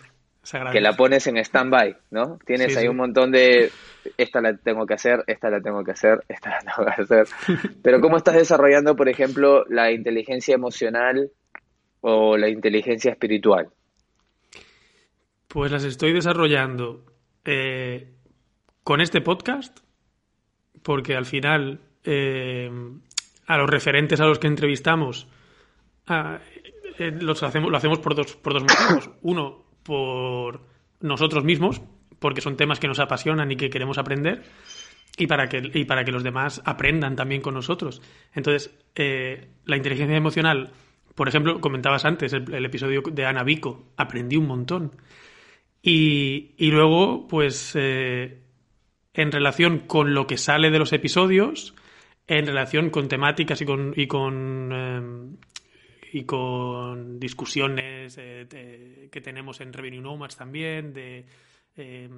que 0.72 0.80
la 0.80 0.92
pones 0.92 1.26
en 1.26 1.37
stand-by, 1.38 1.96
¿no? 2.11 2.38
Tienes 2.44 2.76
ahí 2.76 2.88
un 2.88 2.96
montón 2.96 3.32
de, 3.32 3.70
esta 4.16 4.40
la 4.40 4.56
tengo 4.56 4.87
que 4.87 4.94
hacer, 4.94 5.24
esta 5.26 5.50
la 5.50 5.61
tengo 5.61 5.82
que 5.82 5.92
hacer, 5.92 6.24
esta 6.28 6.50
la 6.50 6.59
tengo 6.61 6.88
que 6.88 7.02
hacer. 7.02 7.26
Pero 7.82 8.00
¿cómo 8.00 8.16
estás 8.16 8.35
desarrollando, 8.35 8.94
por 8.96 9.09
ejemplo, 9.09 9.64
la 9.68 9.90
inteligencia 9.90 10.54
emocional 10.54 11.30
o 12.00 12.37
la 12.37 12.48
inteligencia 12.48 13.11
espiritual? 13.11 13.68
Pues 15.48 15.72
las 15.72 15.85
estoy 15.85 16.12
desarrollando 16.12 17.04
eh, 17.44 18.12
con 18.85 19.00
este 19.00 19.20
podcast, 19.20 19.78
porque 20.82 21.16
al 21.16 21.26
final 21.26 21.80
eh, 22.04 22.70
a 23.46 23.56
los 23.56 23.68
referentes 23.68 24.20
a 24.20 24.26
los 24.26 24.38
que 24.38 24.46
entrevistamos 24.46 25.28
eh, 26.09 27.11
los 27.20 27.42
hacemos, 27.42 27.70
lo 27.70 27.76
hacemos 27.76 27.98
por 27.98 28.14
dos, 28.14 28.37
por 28.37 28.52
dos 28.52 28.62
motivos. 28.62 29.11
Uno, 29.22 29.65
por 29.87 30.61
nosotros 31.01 31.44
mismos, 31.44 31.81
porque 32.18 32.40
son 32.40 32.57
temas 32.57 32.81
que 32.81 32.88
nos 32.88 32.99
apasionan 32.99 33.51
y 33.53 33.57
que 33.57 33.70
queremos 33.70 33.99
aprender, 33.99 34.42
y 35.16 35.27
para 35.27 35.49
que, 35.49 35.70
y 35.72 35.85
para 35.85 36.05
que 36.05 36.12
los 36.12 36.22
demás 36.22 36.61
aprendan 36.64 37.16
también 37.16 37.40
con 37.40 37.55
nosotros. 37.55 38.03
Entonces, 38.35 38.75
eh, 38.94 39.49
la 39.64 39.77
inteligencia 39.77 40.16
emocional, 40.16 40.72
por 41.14 41.29
ejemplo, 41.29 41.61
comentabas 41.61 42.05
antes 42.05 42.33
el, 42.33 42.64
episodio 42.64 43.03
de 43.11 43.25
Ana 43.25 43.42
Vico, 43.42 43.92
aprendí 43.96 44.37
un 44.37 44.46
montón. 44.46 44.92
Y, 45.83 46.55
y 46.59 46.70
luego, 46.70 47.27
pues, 47.29 47.72
eh, 47.77 48.42
en 49.14 49.33
relación 49.33 49.81
con 49.81 50.14
lo 50.14 50.27
que 50.27 50.37
sale 50.37 50.70
de 50.70 50.79
los 50.79 50.92
episodios, 50.92 51.75
en 52.27 52.46
relación 52.46 52.90
con 52.90 53.09
temáticas 53.09 53.61
y 53.61 53.64
con, 53.64 53.94
y 53.96 54.07
con 54.07 54.70
eh, 54.72 55.37
y 56.16 56.24
con 56.24 57.20
discusiones 57.20 58.16
eh, 58.16 59.09
que 59.12 59.20
tenemos 59.20 59.61
en 59.61 59.70
Revenue 59.70 60.00
Nomads 60.00 60.35
también, 60.35 60.94
de 60.94 61.26
eh, 61.76 62.09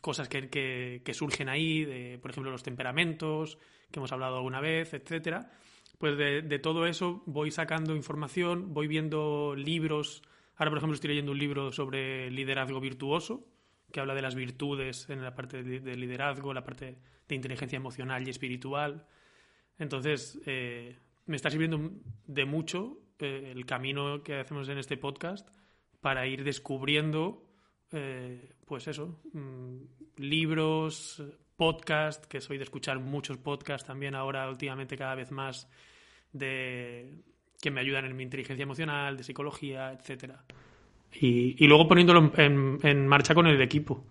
cosas 0.00 0.28
que, 0.28 0.48
que, 0.48 1.12
surgen 1.12 1.48
ahí, 1.48 1.84
de, 1.84 2.18
por 2.22 2.30
ejemplo, 2.30 2.52
los 2.52 2.62
temperamentos, 2.62 3.58
que 3.90 3.98
hemos 3.98 4.12
hablado 4.12 4.36
alguna 4.36 4.60
vez, 4.60 4.94
etcétera. 4.94 5.50
Pues 5.98 6.16
de, 6.16 6.58
todo 6.60 6.86
eso 6.86 7.24
voy 7.26 7.50
sacando 7.50 7.96
información, 7.96 8.72
voy 8.72 8.86
viendo 8.86 9.56
libros. 9.56 10.22
Ahora, 10.54 10.70
por 10.70 10.78
ejemplo, 10.78 10.94
estoy 10.94 11.08
leyendo 11.08 11.32
un 11.32 11.38
libro 11.38 11.72
sobre 11.72 12.30
liderazgo 12.30 12.78
virtuoso, 12.78 13.44
que 13.90 13.98
habla 13.98 14.14
de 14.14 14.22
las 14.22 14.36
virtudes 14.36 15.10
en 15.10 15.20
la 15.20 15.34
parte 15.34 15.64
de, 15.64 15.96
liderazgo, 15.96 16.54
la 16.54 16.62
parte 16.62 16.98
de 17.26 17.34
inteligencia 17.34 17.76
emocional 17.76 18.24
y 18.24 18.30
espiritual. 18.30 19.04
Entonces, 19.80 20.40
eh, 20.46 20.96
me 21.26 21.34
está 21.34 21.50
sirviendo 21.50 21.90
de 22.24 22.44
mucho 22.44 23.00
el 23.18 23.66
camino 23.66 24.22
que 24.22 24.40
hacemos 24.40 24.68
en 24.68 24.78
este 24.78 24.96
podcast 24.96 25.48
para 26.00 26.26
ir 26.26 26.44
descubriendo, 26.44 27.44
eh, 27.92 28.54
pues 28.64 28.88
eso, 28.88 29.20
mm, 29.32 29.76
libros, 30.16 31.22
podcast, 31.56 32.24
que 32.26 32.40
soy 32.40 32.56
de 32.56 32.64
escuchar 32.64 33.00
muchos 33.00 33.36
podcasts 33.36 33.86
también 33.86 34.14
ahora 34.14 34.48
últimamente 34.48 34.96
cada 34.96 35.16
vez 35.16 35.32
más 35.32 35.68
de 36.32 37.22
que 37.60 37.70
me 37.70 37.80
ayudan 37.80 38.04
en 38.04 38.16
mi 38.16 38.22
inteligencia 38.22 38.62
emocional, 38.62 39.16
de 39.16 39.24
psicología, 39.24 39.92
etcétera. 39.92 40.44
Y, 41.12 41.66
luego 41.66 41.88
poniéndolo 41.88 42.32
en, 42.36 43.08
marcha 43.08 43.34
con 43.34 43.46
el 43.46 43.60
equipo, 43.60 44.06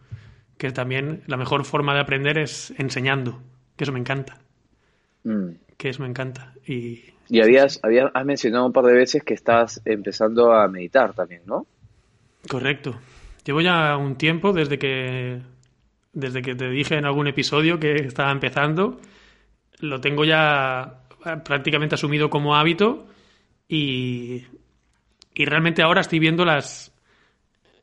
que 0.58 0.72
también 0.72 1.24
la 1.28 1.38
mejor 1.38 1.64
forma 1.64 1.94
de 1.94 2.02
aprender 2.02 2.38
es 2.38 2.74
enseñando, 2.78 3.42
que 3.78 3.86
eso 3.86 3.94
me 3.94 4.00
encanta. 4.00 4.40
Mm. 5.24 5.50
Que 5.78 5.90
eso 5.90 6.02
me 6.02 6.10
encanta. 6.10 6.54
Y 6.66 7.04
y 7.30 7.42
habías, 7.42 7.80
habías 7.84 8.10
has 8.14 8.26
mencionado 8.26 8.66
un 8.66 8.74
par 8.74 8.86
de 8.86 8.94
veces 8.94 9.24
que 9.24 9.34
estás 9.34 9.82
empezando 9.86 10.54
a 10.54 10.68
meditar 10.68 11.14
también, 11.14 11.42
¿no? 11.46 11.66
Correcto. 12.48 12.98
Llevo 13.44 13.62
ya 13.62 13.98
un 13.98 14.16
tiempo 14.16 14.54
desde 14.54 14.78
que 14.78 15.42
desde 16.14 16.42
que 16.42 16.56
te 16.56 16.70
dije 16.70 16.96
en 16.96 17.06
algún 17.06 17.28
episodio 17.28 17.80
que 17.80 17.96
estaba 17.96 18.32
empezando, 18.32 19.00
lo 19.80 20.02
tengo 20.02 20.26
ya 20.26 21.02
prácticamente 21.44 21.96
asumido 21.96 22.30
como 22.30 22.56
hábito 22.56 23.06
y, 23.68 24.44
y 25.36 25.46
realmente 25.46 25.84
ahora 25.84 26.02
estoy 26.02 26.20
viendo 26.20 26.44
las 26.44 26.92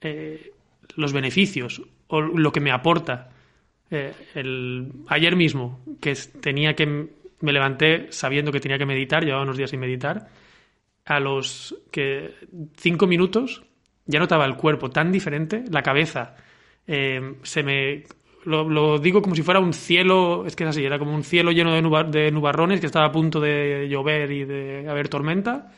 eh, 0.01 0.53
los 0.97 1.13
beneficios 1.13 1.83
o 2.09 2.21
lo 2.21 2.51
que 2.51 2.61
me 2.61 2.73
aporta. 2.73 3.31
Eh, 3.91 4.13
el, 4.35 4.91
ayer 5.09 5.37
mismo, 5.37 5.81
que 6.01 6.15
tenía 6.41 6.75
que 6.75 7.11
me 7.45 7.53
levanté 7.53 8.11
sabiendo 8.11 8.51
que 8.51 8.61
tenía 8.61 8.79
que 8.79 8.87
meditar, 8.87 9.25
llevaba 9.25 9.45
unos 9.45 9.57
días 9.57 9.71
sin 9.71 9.81
meditar. 9.81 10.29
A 11.05 11.21
los 11.21 11.77
que 11.93 12.35
cinco 12.77 13.07
minutos 13.07 13.63
ya 14.07 14.19
notaba 14.19 14.47
el 14.47 14.57
cuerpo 14.57 14.91
tan 14.91 15.13
diferente, 15.13 15.65
la 15.71 15.83
cabeza 15.83 16.35
eh, 16.87 17.37
se 17.43 17.63
me 17.63 18.05
lo, 18.45 18.99
digo 18.99 19.23
como 19.23 19.35
si 19.35 19.43
fuera 19.43 19.61
un 19.61 19.73
cielo, 19.73 20.45
es 20.47 20.55
que 20.55 20.65
es 20.65 20.71
así, 20.71 20.85
era 20.85 20.99
como 20.99 21.15
un 21.15 21.25
cielo 21.25 21.51
lleno 21.51 21.73
de, 22.05 22.31
nubarrones 22.31 22.81
que 22.81 22.87
estaba 22.87 23.07
a 23.07 23.13
punto 23.13 23.41
de 23.41 23.89
llover 23.89 24.31
y 24.31 24.45
de 24.45 24.89
haber 24.89 25.09
tormenta. 25.09 25.73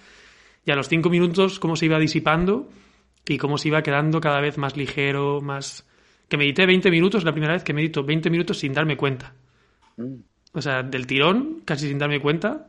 Y 0.64 0.70
a 0.72 0.76
los 0.76 0.88
cinco 0.88 1.09
minutos, 1.09 1.61
cómo 1.61 1.76
se 1.76 1.87
iba 1.87 1.98
disipando 1.98 2.68
y 3.24 3.38
cómo 3.38 3.57
se 3.57 3.68
iba 3.68 3.83
quedando 3.83 4.20
cada 4.20 4.40
vez 4.40 4.59
más 4.59 4.76
ligero, 4.76 5.40
más. 5.40 5.87
Que 6.29 6.37
medité 6.37 6.66
20 6.66 6.90
minutos, 6.90 7.22
la 7.22 7.31
primera 7.31 7.52
vez 7.52 7.62
que 7.62 7.72
medito 7.72 8.02
20 8.02 8.31
minutos 8.31 8.59
sin 8.59 8.72
darme 8.72 8.96
cuenta. 8.96 9.35
Mm. 9.96 10.16
O 10.57 10.62
sea, 10.62 10.83
del 10.83 11.07
tirón, 11.07 11.61
casi 11.66 11.87
sin 11.87 11.99
darme 11.99 12.19
cuenta. 12.19 12.69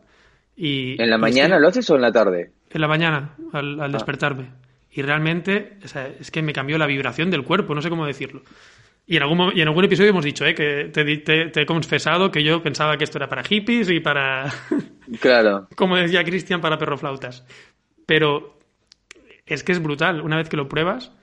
Y, 0.58 1.02
¿En 1.02 1.10
la 1.10 1.18
mañana 1.18 1.58
lo 1.58 1.70
haces 1.70 1.90
o 1.90 1.96
en 1.96 2.02
la 2.02 2.12
tarde? 2.12 2.52
En 2.70 2.82
la 2.82 2.88
mañana, 2.90 3.36
al, 3.54 3.80
ah. 3.80 3.88
despertarme. 3.88 4.50
Y 4.92 5.02
realmente, 5.04 5.78
o 5.86 5.88
sea, 5.88 6.08
es 6.20 6.30
que 6.30 6.42
me 6.42 6.52
cambió 6.52 6.78
la 6.78 6.86
vibración 6.86 7.32
del 7.32 7.46
cuerpo, 7.46 7.74
no 7.74 7.82
sé 7.82 7.90
cómo 7.90 8.06
decirlo. 8.06 8.42
Y 9.06 9.16
en 9.16 9.24
algún, 9.24 9.54
y 9.56 9.62
en 9.62 9.70
algún 9.70 9.86
episodio 9.86 10.10
hemos 10.10 10.26
dicho, 10.26 10.46
¿eh? 10.46 10.54
que 10.54 10.90
te, 10.92 11.18
te, 11.50 11.62
he 11.62 11.66
confesado 11.66 12.30
que 12.30 12.44
yo 12.44 12.62
pensaba 12.62 12.98
que 12.98 13.06
esto 13.06 13.20
era 13.20 13.30
para 13.30 13.44
hippies 13.44 13.90
y 13.90 14.02
para... 14.02 14.52
Claro. 15.22 15.70
como 15.78 15.96
decía 15.96 16.26
Cristian, 16.26 16.60
para 16.60 16.78
perroflautas. 16.78 17.46
Pero 18.06 18.60
es 19.46 19.64
que 19.64 19.72
es 19.72 19.82
brutal. 19.82 20.20
Una 20.20 20.36
vez 20.36 20.50
que 20.50 20.58
lo 20.58 20.68
pruebas, 20.68 21.14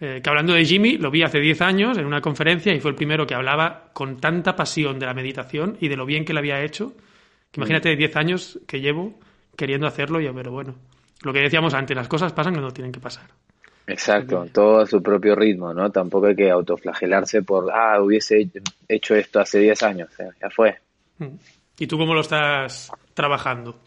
eh, 0.00 0.20
que 0.22 0.30
hablando 0.30 0.52
de 0.52 0.64
Jimmy, 0.64 0.96
lo 0.96 1.10
vi 1.10 1.22
hace 1.22 1.40
10 1.40 1.60
años 1.62 1.98
en 1.98 2.06
una 2.06 2.20
conferencia 2.20 2.72
y 2.72 2.80
fue 2.80 2.90
el 2.90 2.96
primero 2.96 3.26
que 3.26 3.34
hablaba 3.34 3.90
con 3.92 4.20
tanta 4.20 4.54
pasión 4.54 4.98
de 4.98 5.06
la 5.06 5.14
meditación 5.14 5.76
y 5.80 5.88
de 5.88 5.96
lo 5.96 6.06
bien 6.06 6.24
que 6.24 6.32
lo 6.32 6.38
había 6.38 6.62
hecho. 6.62 6.92
Que 7.50 7.60
imagínate 7.60 7.96
10 7.96 8.16
años 8.16 8.60
que 8.66 8.80
llevo 8.80 9.18
queriendo 9.56 9.86
hacerlo, 9.86 10.20
y 10.20 10.28
pero 10.28 10.52
bueno, 10.52 10.76
lo 11.22 11.32
que 11.32 11.40
decíamos 11.40 11.74
antes, 11.74 11.96
las 11.96 12.06
cosas 12.06 12.32
pasan 12.32 12.54
cuando 12.54 12.72
tienen 12.72 12.92
que 12.92 13.00
pasar. 13.00 13.24
Exacto, 13.88 14.46
todo 14.52 14.80
a 14.80 14.86
su 14.86 15.02
propio 15.02 15.34
ritmo, 15.34 15.72
¿no? 15.72 15.90
Tampoco 15.90 16.26
hay 16.26 16.36
que 16.36 16.50
autoflagelarse 16.50 17.42
por, 17.42 17.70
ah, 17.72 18.00
hubiese 18.00 18.48
hecho 18.86 19.16
esto 19.16 19.40
hace 19.40 19.58
10 19.58 19.82
años, 19.82 20.10
ya 20.40 20.50
fue. 20.50 20.76
Mm. 21.18 21.34
¿Y 21.78 21.86
tú 21.86 21.96
cómo 21.96 22.14
lo 22.14 22.20
estás 22.20 22.92
trabajando? 23.14 23.80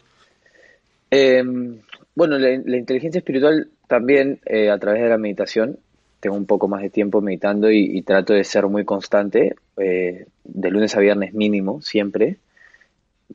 Em, 1.10 1.78
bueno, 2.14 2.36
la, 2.38 2.52
inteligencia 2.52 3.18
espiritual 3.18 3.70
también 3.86 4.40
eh, 4.44 4.70
a 4.70 4.78
través 4.78 5.02
de 5.02 5.08
la 5.08 5.18
meditación 5.18 5.78
tengo 6.22 6.36
un 6.36 6.46
poco 6.46 6.68
más 6.68 6.82
de 6.82 6.88
tiempo 6.88 7.20
meditando 7.20 7.68
y, 7.68 8.00
trato 8.02 8.32
de 8.32 8.44
ser 8.44 8.68
muy 8.68 8.84
constante, 8.84 9.56
eh, 9.76 10.26
de 10.44 10.70
lunes 10.70 10.94
a 10.94 11.00
viernes 11.00 11.34
mínimo, 11.34 11.82
siempre, 11.82 12.36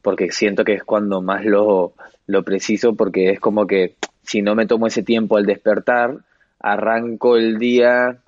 porque 0.01 0.31
siento 0.31 0.63
que 0.63 0.75
es 0.75 0.85
cuando 0.85 1.21
más 1.21 1.43
lo, 1.43 1.91
lo 2.27 2.43
preciso, 2.43 2.95
porque 2.95 3.31
es 3.31 3.41
como 3.41 3.67
que 3.67 3.95
si 4.23 4.41
no 4.41 4.55
me 4.55 4.67
tomo 4.67 4.87
ese 4.87 5.03
tiempo 5.03 5.35
al 5.35 5.45
despertar, 5.45 6.19
arranco 6.61 7.35
el 7.35 7.59
día 7.59 8.19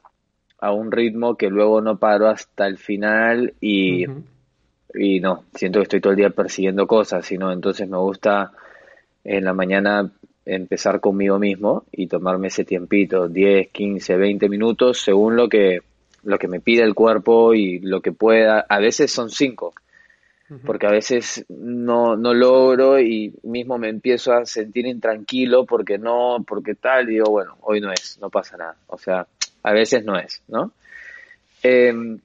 a 0.59 0.71
un 0.73 0.91
ritmo 0.91 1.37
que 1.37 1.49
luego 1.49 1.79
no 1.79 1.97
paro 1.97 2.27
hasta 2.27 2.67
el 2.67 2.77
final 2.77 3.53
y, 3.61 4.07
y 4.93 5.21
no, 5.21 5.45
siento 5.55 5.79
que 5.79 5.83
estoy 5.83 6.01
todo 6.01 6.11
el 6.11 6.17
día 6.17 6.31
persiguiendo 6.31 6.85
cosas, 6.85 7.25
sino 7.25 7.53
entonces 7.53 7.87
me 7.87 7.97
gusta 7.97 8.51
en 9.23 9.45
la 9.45 9.53
mañana 9.53 10.11
empezar 10.55 10.99
conmigo 10.99 11.39
mismo 11.39 11.85
y 11.91 12.07
tomarme 12.07 12.47
ese 12.47 12.65
tiempito, 12.65 13.27
10, 13.27 13.69
15, 13.69 14.17
20 14.17 14.49
minutos, 14.49 15.01
según 15.01 15.35
lo 15.35 15.47
que, 15.47 15.81
lo 16.23 16.37
que 16.39 16.47
me 16.47 16.59
pide 16.59 16.83
el 16.83 16.95
cuerpo 16.95 17.53
y 17.53 17.79
lo 17.79 18.01
que 18.01 18.11
pueda. 18.11 18.65
A 18.67 18.79
veces 18.79 19.11
son 19.11 19.29
5, 19.29 19.73
porque 20.65 20.87
a 20.87 20.91
veces 20.91 21.45
no, 21.49 22.15
no 22.15 22.33
logro 22.33 22.99
y 22.99 23.33
mismo 23.43 23.77
me 23.77 23.89
empiezo 23.89 24.33
a 24.33 24.45
sentir 24.45 24.87
intranquilo 24.87 25.65
porque 25.65 25.99
no, 25.99 26.43
porque 26.47 26.73
tal, 26.73 27.09
y 27.09 27.13
digo, 27.13 27.29
bueno, 27.29 27.57
hoy 27.61 27.79
no 27.79 27.91
es, 27.91 28.17
no 28.19 28.29
pasa 28.29 28.57
nada. 28.57 28.75
O 28.87 28.97
sea, 28.97 29.27
a 29.61 29.73
veces 29.73 30.03
no 30.03 30.17
es, 30.17 30.41
¿no? 30.47 30.71
Em, 31.61 32.19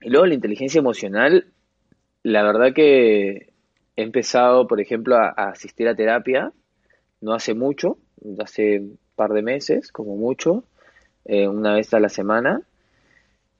y 0.00 0.08
luego 0.08 0.26
la 0.26 0.34
inteligencia 0.34 0.78
emocional, 0.78 1.46
la 2.22 2.42
verdad 2.42 2.72
que 2.72 3.52
he 3.96 4.02
empezado, 4.02 4.66
por 4.66 4.80
ejemplo, 4.80 5.16
a, 5.16 5.28
asistir 5.28 5.88
a 5.88 5.94
terapia, 5.94 6.52
no 7.22 7.32
hace 7.32 7.54
mucho, 7.54 7.96
hace 8.38 8.80
un 8.80 8.98
par 9.16 9.32
de 9.32 9.42
meses, 9.42 9.90
como 9.90 10.16
mucho, 10.16 10.64
eh, 11.24 11.48
una 11.48 11.74
vez 11.74 11.94
a 11.94 12.00
la 12.00 12.08
semana, 12.08 12.62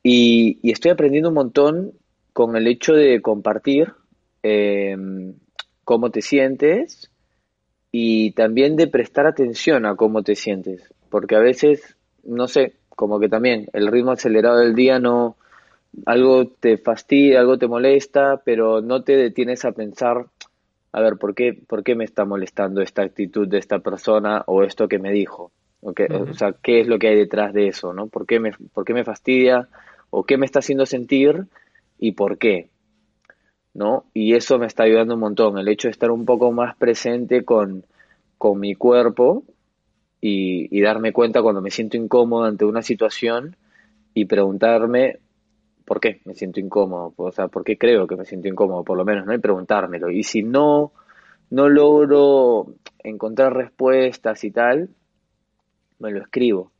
y, 0.03 0.59
estoy 0.71 0.91
aprendiendo 0.91 1.31
un 1.31 1.37
montón 1.37 1.93
con 2.33 2.57
el 2.57 2.67
hecho 2.67 2.93
de 2.93 3.23
compartir 3.23 3.93
em, 4.43 5.35
cómo 5.85 6.11
te 6.11 6.23
sientes 6.23 7.11
y 7.93 8.33
también 8.33 8.77
de 8.77 8.89
prestar 8.89 9.27
atención 9.27 9.87
a 9.87 9.97
cómo 9.97 10.23
te 10.23 10.35
sientes, 10.35 10.93
porque 11.09 11.37
a 11.37 11.41
veces, 11.41 11.97
no 12.25 12.49
sé, 12.49 12.75
como 12.89 13.21
que 13.21 13.29
también 13.29 13.69
el 13.73 13.87
ritmo 13.89 14.11
acelerado 14.13 14.59
del 14.59 14.75
día 14.75 14.99
no, 14.99 15.37
algo 16.07 16.49
te 16.49 16.79
fastidia, 16.79 17.41
algo 17.41 17.59
te 17.59 17.69
molesta, 17.69 18.43
pero 18.45 18.81
no 18.81 19.03
te 19.05 19.17
detienes 19.17 19.65
a 19.65 19.73
pensar, 19.73 20.27
a 20.93 21.01
ver, 21.01 21.16
¿por 21.16 21.34
qué, 21.34 21.55
por 21.55 21.82
qué 21.82 21.95
me 21.95 22.05
está 22.05 22.24
molestando 22.24 22.82
esta 22.82 23.03
actitud 23.03 23.49
de 23.49 23.59
esta 23.59 23.78
persona 23.78 24.45
o 24.47 24.62
esto 24.62 24.88
que 24.88 24.99
me 24.99 25.11
dijo? 25.11 25.51
O, 25.80 25.90
o 25.90 26.34
sea, 26.34 26.55
¿qué 26.62 26.80
es 26.80 26.86
lo 26.86 26.99
que 26.99 27.09
hay 27.09 27.16
detrás 27.16 27.53
de 27.55 27.68
eso? 27.68 27.93
¿no? 27.93 28.09
¿Por, 28.09 28.26
qué 28.26 28.38
me, 28.38 28.53
¿Por 28.72 28.84
qué 28.84 28.93
me 28.93 29.05
fastidia? 29.05 29.68
¿O 30.11 30.24
qué 30.24 30.36
me 30.36 30.47
está 30.47 30.59
haciendo 30.59 30.84
sentir? 30.84 31.47
¿Y 31.99 32.12
por 32.12 32.36
qué? 32.36 32.68
¿No? 33.72 34.05
Y 34.12 34.34
eso 34.34 34.59
me 34.59 34.66
está 34.66 34.82
ayudando 34.84 35.14
un 35.14 35.20
montón, 35.20 35.59
el 35.59 35.68
hecho 35.68 35.88
de 35.88 35.93
estar 35.93 36.11
un 36.11 36.26
poco 36.26 36.53
más 36.53 36.76
presente 36.76 37.43
con, 37.43 37.86
con 38.36 38.61
mi 38.61 38.74
cuerpo 38.74 39.45
y, 40.20 40.68
y 40.76 40.82
darme 40.82 41.14
cuenta 41.14 41.43
cuando 41.43 41.62
me 41.62 41.70
siento 41.70 41.97
incómodo 41.97 42.45
ante 42.45 42.66
una 42.66 42.82
situación 42.82 43.57
y 44.12 44.26
preguntarme 44.26 45.20
¿por 45.85 46.01
qué 46.01 46.20
me 46.24 46.35
siento 46.35 46.61
incómodo? 46.61 47.12
O 47.16 47.33
sea, 47.33 47.49
¿por 47.49 47.64
qué 47.64 47.76
creo 47.76 48.07
que 48.07 48.16
me 48.16 48.24
siento 48.24 48.49
incómodo? 48.49 48.85
Por 48.85 48.97
lo 48.97 49.05
menos, 49.05 49.26
¿no? 49.26 49.35
Y 49.35 49.39
preguntármelo. 49.39 50.11
Y 50.11 50.22
si 50.22 50.43
no, 50.43 50.93
no 51.51 51.68
logro 51.68 52.74
encontrar 53.03 53.55
respuestas 53.55 54.43
y 54.45 54.51
tal, 54.51 54.91
me 55.99 56.11
lo 56.11 56.20
escribo. 56.20 56.72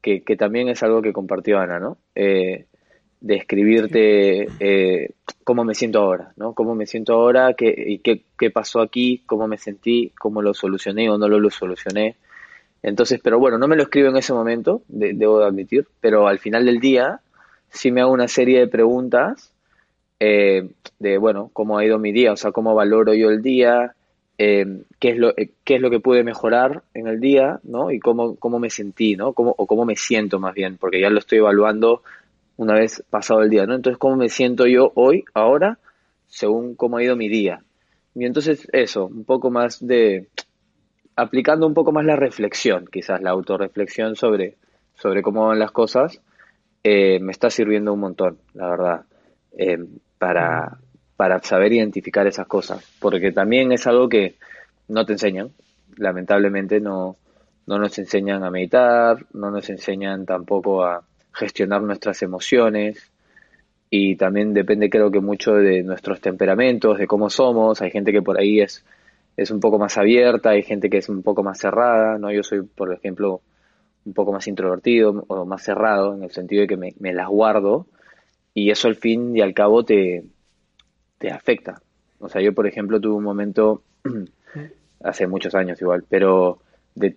Que, 0.00 0.22
que 0.22 0.36
también 0.36 0.68
es 0.68 0.82
algo 0.82 1.02
que 1.02 1.12
compartió 1.12 1.58
Ana, 1.58 1.78
¿no? 1.78 1.98
Eh, 2.14 2.66
de 3.20 3.34
escribirte 3.34 4.48
eh, 4.60 5.10
cómo 5.44 5.64
me 5.64 5.74
siento 5.74 6.00
ahora, 6.00 6.32
¿no? 6.36 6.54
Cómo 6.54 6.74
me 6.74 6.86
siento 6.86 7.12
ahora 7.12 7.52
qué, 7.54 7.74
y 7.76 7.98
qué, 7.98 8.24
qué 8.38 8.50
pasó 8.50 8.80
aquí, 8.80 9.22
cómo 9.26 9.46
me 9.46 9.58
sentí, 9.58 10.12
cómo 10.18 10.40
lo 10.40 10.54
solucioné 10.54 11.10
o 11.10 11.18
no 11.18 11.28
lo, 11.28 11.38
lo 11.38 11.50
solucioné. 11.50 12.16
Entonces, 12.82 13.20
pero 13.22 13.38
bueno, 13.38 13.58
no 13.58 13.68
me 13.68 13.76
lo 13.76 13.82
escribo 13.82 14.08
en 14.08 14.16
ese 14.16 14.32
momento, 14.32 14.82
debo 14.88 15.42
admitir, 15.42 15.86
pero 16.00 16.26
al 16.26 16.38
final 16.38 16.64
del 16.64 16.80
día 16.80 17.20
sí 17.70 17.90
me 17.90 18.00
hago 18.00 18.12
una 18.12 18.28
serie 18.28 18.60
de 18.60 18.68
preguntas 18.68 19.52
eh, 20.18 20.68
de, 20.98 21.18
bueno, 21.18 21.50
cómo 21.52 21.78
ha 21.78 21.84
ido 21.84 21.98
mi 21.98 22.12
día, 22.12 22.32
o 22.32 22.36
sea, 22.36 22.52
cómo 22.52 22.74
valoro 22.74 23.14
yo 23.14 23.30
el 23.30 23.42
día, 23.42 23.94
eh, 24.36 24.82
qué, 24.98 25.10
es 25.10 25.18
lo, 25.18 25.30
eh, 25.36 25.50
qué 25.64 25.76
es 25.76 25.80
lo 25.80 25.90
que 25.90 26.00
pude 26.00 26.22
mejorar 26.24 26.82
en 26.92 27.06
el 27.06 27.20
día, 27.20 27.58
¿no? 27.62 27.90
Y 27.90 28.00
cómo, 28.00 28.36
cómo 28.36 28.58
me 28.58 28.70
sentí, 28.70 29.16
¿no? 29.16 29.32
Cómo, 29.32 29.54
o 29.56 29.66
cómo 29.66 29.84
me 29.84 29.96
siento 29.96 30.38
más 30.38 30.54
bien, 30.54 30.76
porque 30.76 31.00
ya 31.00 31.08
lo 31.10 31.18
estoy 31.18 31.38
evaluando 31.38 32.02
una 32.56 32.74
vez 32.74 33.02
pasado 33.08 33.42
el 33.42 33.50
día, 33.50 33.64
¿no? 33.64 33.74
Entonces, 33.74 33.98
¿cómo 33.98 34.16
me 34.16 34.28
siento 34.28 34.66
yo 34.66 34.92
hoy, 34.94 35.24
ahora, 35.32 35.78
según 36.26 36.74
cómo 36.74 36.98
ha 36.98 37.02
ido 37.02 37.16
mi 37.16 37.28
día? 37.28 37.62
Y 38.14 38.26
entonces 38.26 38.68
eso, 38.72 39.06
un 39.06 39.24
poco 39.24 39.50
más 39.50 39.86
de, 39.86 40.28
aplicando 41.16 41.66
un 41.66 41.74
poco 41.74 41.92
más 41.92 42.04
la 42.04 42.16
reflexión, 42.16 42.86
quizás 42.90 43.22
la 43.22 43.30
autorreflexión 43.30 44.16
sobre, 44.16 44.56
sobre 44.94 45.22
cómo 45.22 45.46
van 45.46 45.58
las 45.58 45.70
cosas, 45.70 46.20
eh, 46.82 47.18
me 47.20 47.32
está 47.32 47.50
sirviendo 47.50 47.92
un 47.92 48.00
montón, 48.00 48.38
la 48.54 48.68
verdad, 48.68 49.02
eh, 49.56 49.78
para, 50.18 50.78
para 51.16 51.38
saber 51.42 51.72
identificar 51.72 52.26
esas 52.26 52.46
cosas, 52.46 52.84
porque 53.00 53.32
también 53.32 53.72
es 53.72 53.86
algo 53.86 54.08
que 54.08 54.36
no 54.88 55.04
te 55.04 55.12
enseñan, 55.12 55.50
lamentablemente 55.96 56.80
no, 56.80 57.16
no 57.66 57.78
nos 57.78 57.98
enseñan 57.98 58.44
a 58.44 58.50
meditar, 58.50 59.26
no 59.32 59.50
nos 59.50 59.68
enseñan 59.70 60.26
tampoco 60.26 60.84
a 60.84 61.04
gestionar 61.32 61.82
nuestras 61.82 62.22
emociones 62.22 63.12
y 63.90 64.16
también 64.16 64.54
depende 64.54 64.88
creo 64.88 65.10
que 65.10 65.20
mucho 65.20 65.54
de 65.54 65.82
nuestros 65.82 66.20
temperamentos, 66.20 66.98
de 66.98 67.06
cómo 67.06 67.28
somos, 67.28 67.82
hay 67.82 67.90
gente 67.90 68.12
que 68.12 68.22
por 68.22 68.38
ahí 68.38 68.60
es, 68.60 68.84
es 69.36 69.50
un 69.50 69.60
poco 69.60 69.78
más 69.78 69.98
abierta, 69.98 70.50
hay 70.50 70.62
gente 70.62 70.88
que 70.88 70.98
es 70.98 71.08
un 71.08 71.22
poco 71.22 71.42
más 71.42 71.58
cerrada, 71.58 72.18
¿no? 72.18 72.32
Yo 72.32 72.42
soy, 72.42 72.62
por 72.62 72.92
ejemplo, 72.92 73.40
un 74.04 74.14
poco 74.14 74.32
más 74.32 74.46
introvertido 74.46 75.24
o 75.28 75.44
más 75.44 75.62
cerrado, 75.62 76.14
en 76.14 76.22
el 76.22 76.30
sentido 76.30 76.62
de 76.62 76.68
que 76.68 76.76
me, 76.76 77.12
las 77.12 77.28
guardo, 77.28 77.86
y 78.54 78.70
eso 78.70 78.88
al 78.88 78.96
fin 78.96 79.36
y 79.36 79.40
al 79.40 79.54
cabo 79.54 79.84
te, 79.84 80.24
te 81.18 81.30
afecta. 81.30 81.82
O 82.18 82.28
sea, 82.28 82.40
yo, 82.40 82.54
por 82.54 82.66
ejemplo, 82.66 83.00
tuve 83.00 83.14
un 83.14 83.24
momento, 83.24 83.82
hace 85.02 85.26
muchos 85.26 85.54
años 85.54 85.80
igual, 85.80 86.04
pero 86.08 86.58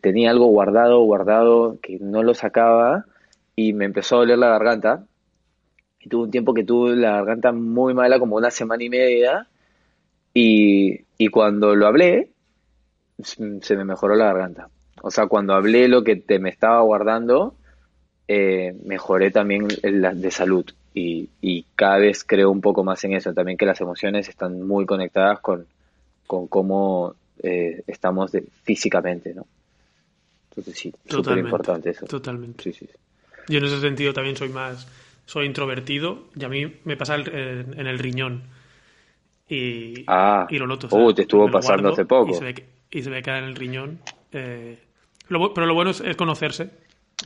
tenía 0.01 0.31
algo 0.31 0.47
guardado, 0.47 1.01
guardado, 1.01 1.79
que 1.81 1.99
no 1.99 2.23
lo 2.23 2.33
sacaba, 2.33 3.05
y 3.55 3.73
me 3.73 3.85
empezó 3.85 4.15
a 4.15 4.19
doler 4.19 4.37
la 4.37 4.49
garganta, 4.49 5.05
y 5.99 6.09
tuve 6.09 6.23
un 6.23 6.31
tiempo 6.31 6.53
que 6.53 6.63
tuve 6.63 6.95
la 6.95 7.13
garganta 7.13 7.51
muy 7.51 7.93
mala, 7.93 8.19
como 8.19 8.35
una 8.35 8.51
semana 8.51 8.83
y 8.83 8.89
media, 8.89 9.47
y, 10.33 11.05
y 11.17 11.27
cuando 11.29 11.75
lo 11.75 11.87
hablé, 11.87 12.31
se 13.21 13.75
me 13.75 13.85
mejoró 13.85 14.15
la 14.15 14.25
garganta. 14.25 14.69
O 15.05 15.11
sea, 15.11 15.27
cuando 15.27 15.53
hablé 15.53 15.89
lo 15.89 16.01
que 16.05 16.15
te 16.15 16.39
me 16.39 16.49
estaba 16.49 16.79
guardando, 16.81 17.55
eh, 18.29 18.73
mejoré 18.85 19.31
también 19.31 19.67
de 19.67 20.31
salud. 20.31 20.65
Y, 20.93 21.29
y, 21.41 21.65
cada 21.75 21.97
vez 21.97 22.23
creo 22.23 22.49
un 22.49 22.61
poco 22.61 22.85
más 22.85 23.03
en 23.03 23.13
eso, 23.13 23.33
también 23.33 23.57
que 23.57 23.65
las 23.65 23.81
emociones 23.81 24.29
están 24.29 24.65
muy 24.65 24.85
conectadas 24.85 25.41
con, 25.41 25.65
con 26.25 26.47
cómo 26.47 27.15
eh, 27.41 27.83
estamos 27.85 28.31
físicamente, 28.63 29.33
¿no? 29.33 29.45
Entonces 30.51 30.77
sí, 30.77 30.93
súper 31.09 31.37
importante 31.39 31.89
eso. 31.89 32.05
Totalmente. 32.05 32.63
Sí, 32.63 32.71
sí. 32.71 32.89
Yo 33.49 33.57
en 33.57 33.65
ese 33.65 33.81
sentido 33.81 34.13
también 34.13 34.37
soy 34.37 34.49
más, 34.49 34.87
soy 35.25 35.47
introvertido 35.47 36.27
y 36.33 36.45
a 36.45 36.47
mí 36.47 36.77
me 36.85 36.95
pasa 36.95 37.15
en 37.15 37.87
el 37.87 37.99
riñón. 37.99 38.43
Y, 39.49 40.05
ah, 40.07 40.47
y 40.49 40.57
lo 40.59 40.65
noto. 40.65 40.87
Uh, 40.95 41.13
te 41.13 41.23
estuvo 41.23 41.51
pasando 41.51 41.89
hace 41.89 42.05
poco. 42.05 42.31
Y 42.31 42.35
se, 42.35 42.45
ve, 42.45 42.65
y 42.89 43.01
se 43.01 43.09
ve 43.09 43.17
en 43.17 43.43
el 43.43 43.55
riñón. 43.55 43.99
Eh, 44.31 44.77
pero 45.27 45.65
lo 45.65 45.73
bueno 45.73 45.91
es, 45.91 46.15
conocerse, 46.15 46.71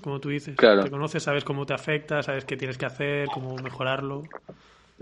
como 0.02 0.20
tú 0.20 0.30
dices. 0.30 0.56
Claro. 0.56 0.84
Te 0.84 0.90
conoces, 0.90 1.24
sabes 1.24 1.44
cómo 1.44 1.66
te 1.66 1.74
afecta, 1.74 2.22
sabes 2.22 2.46
qué 2.46 2.58
tienes 2.58 2.78
que 2.78 2.86
hacer, 2.86 3.28
cómo 3.34 3.56
mejorarlo. 3.58 4.24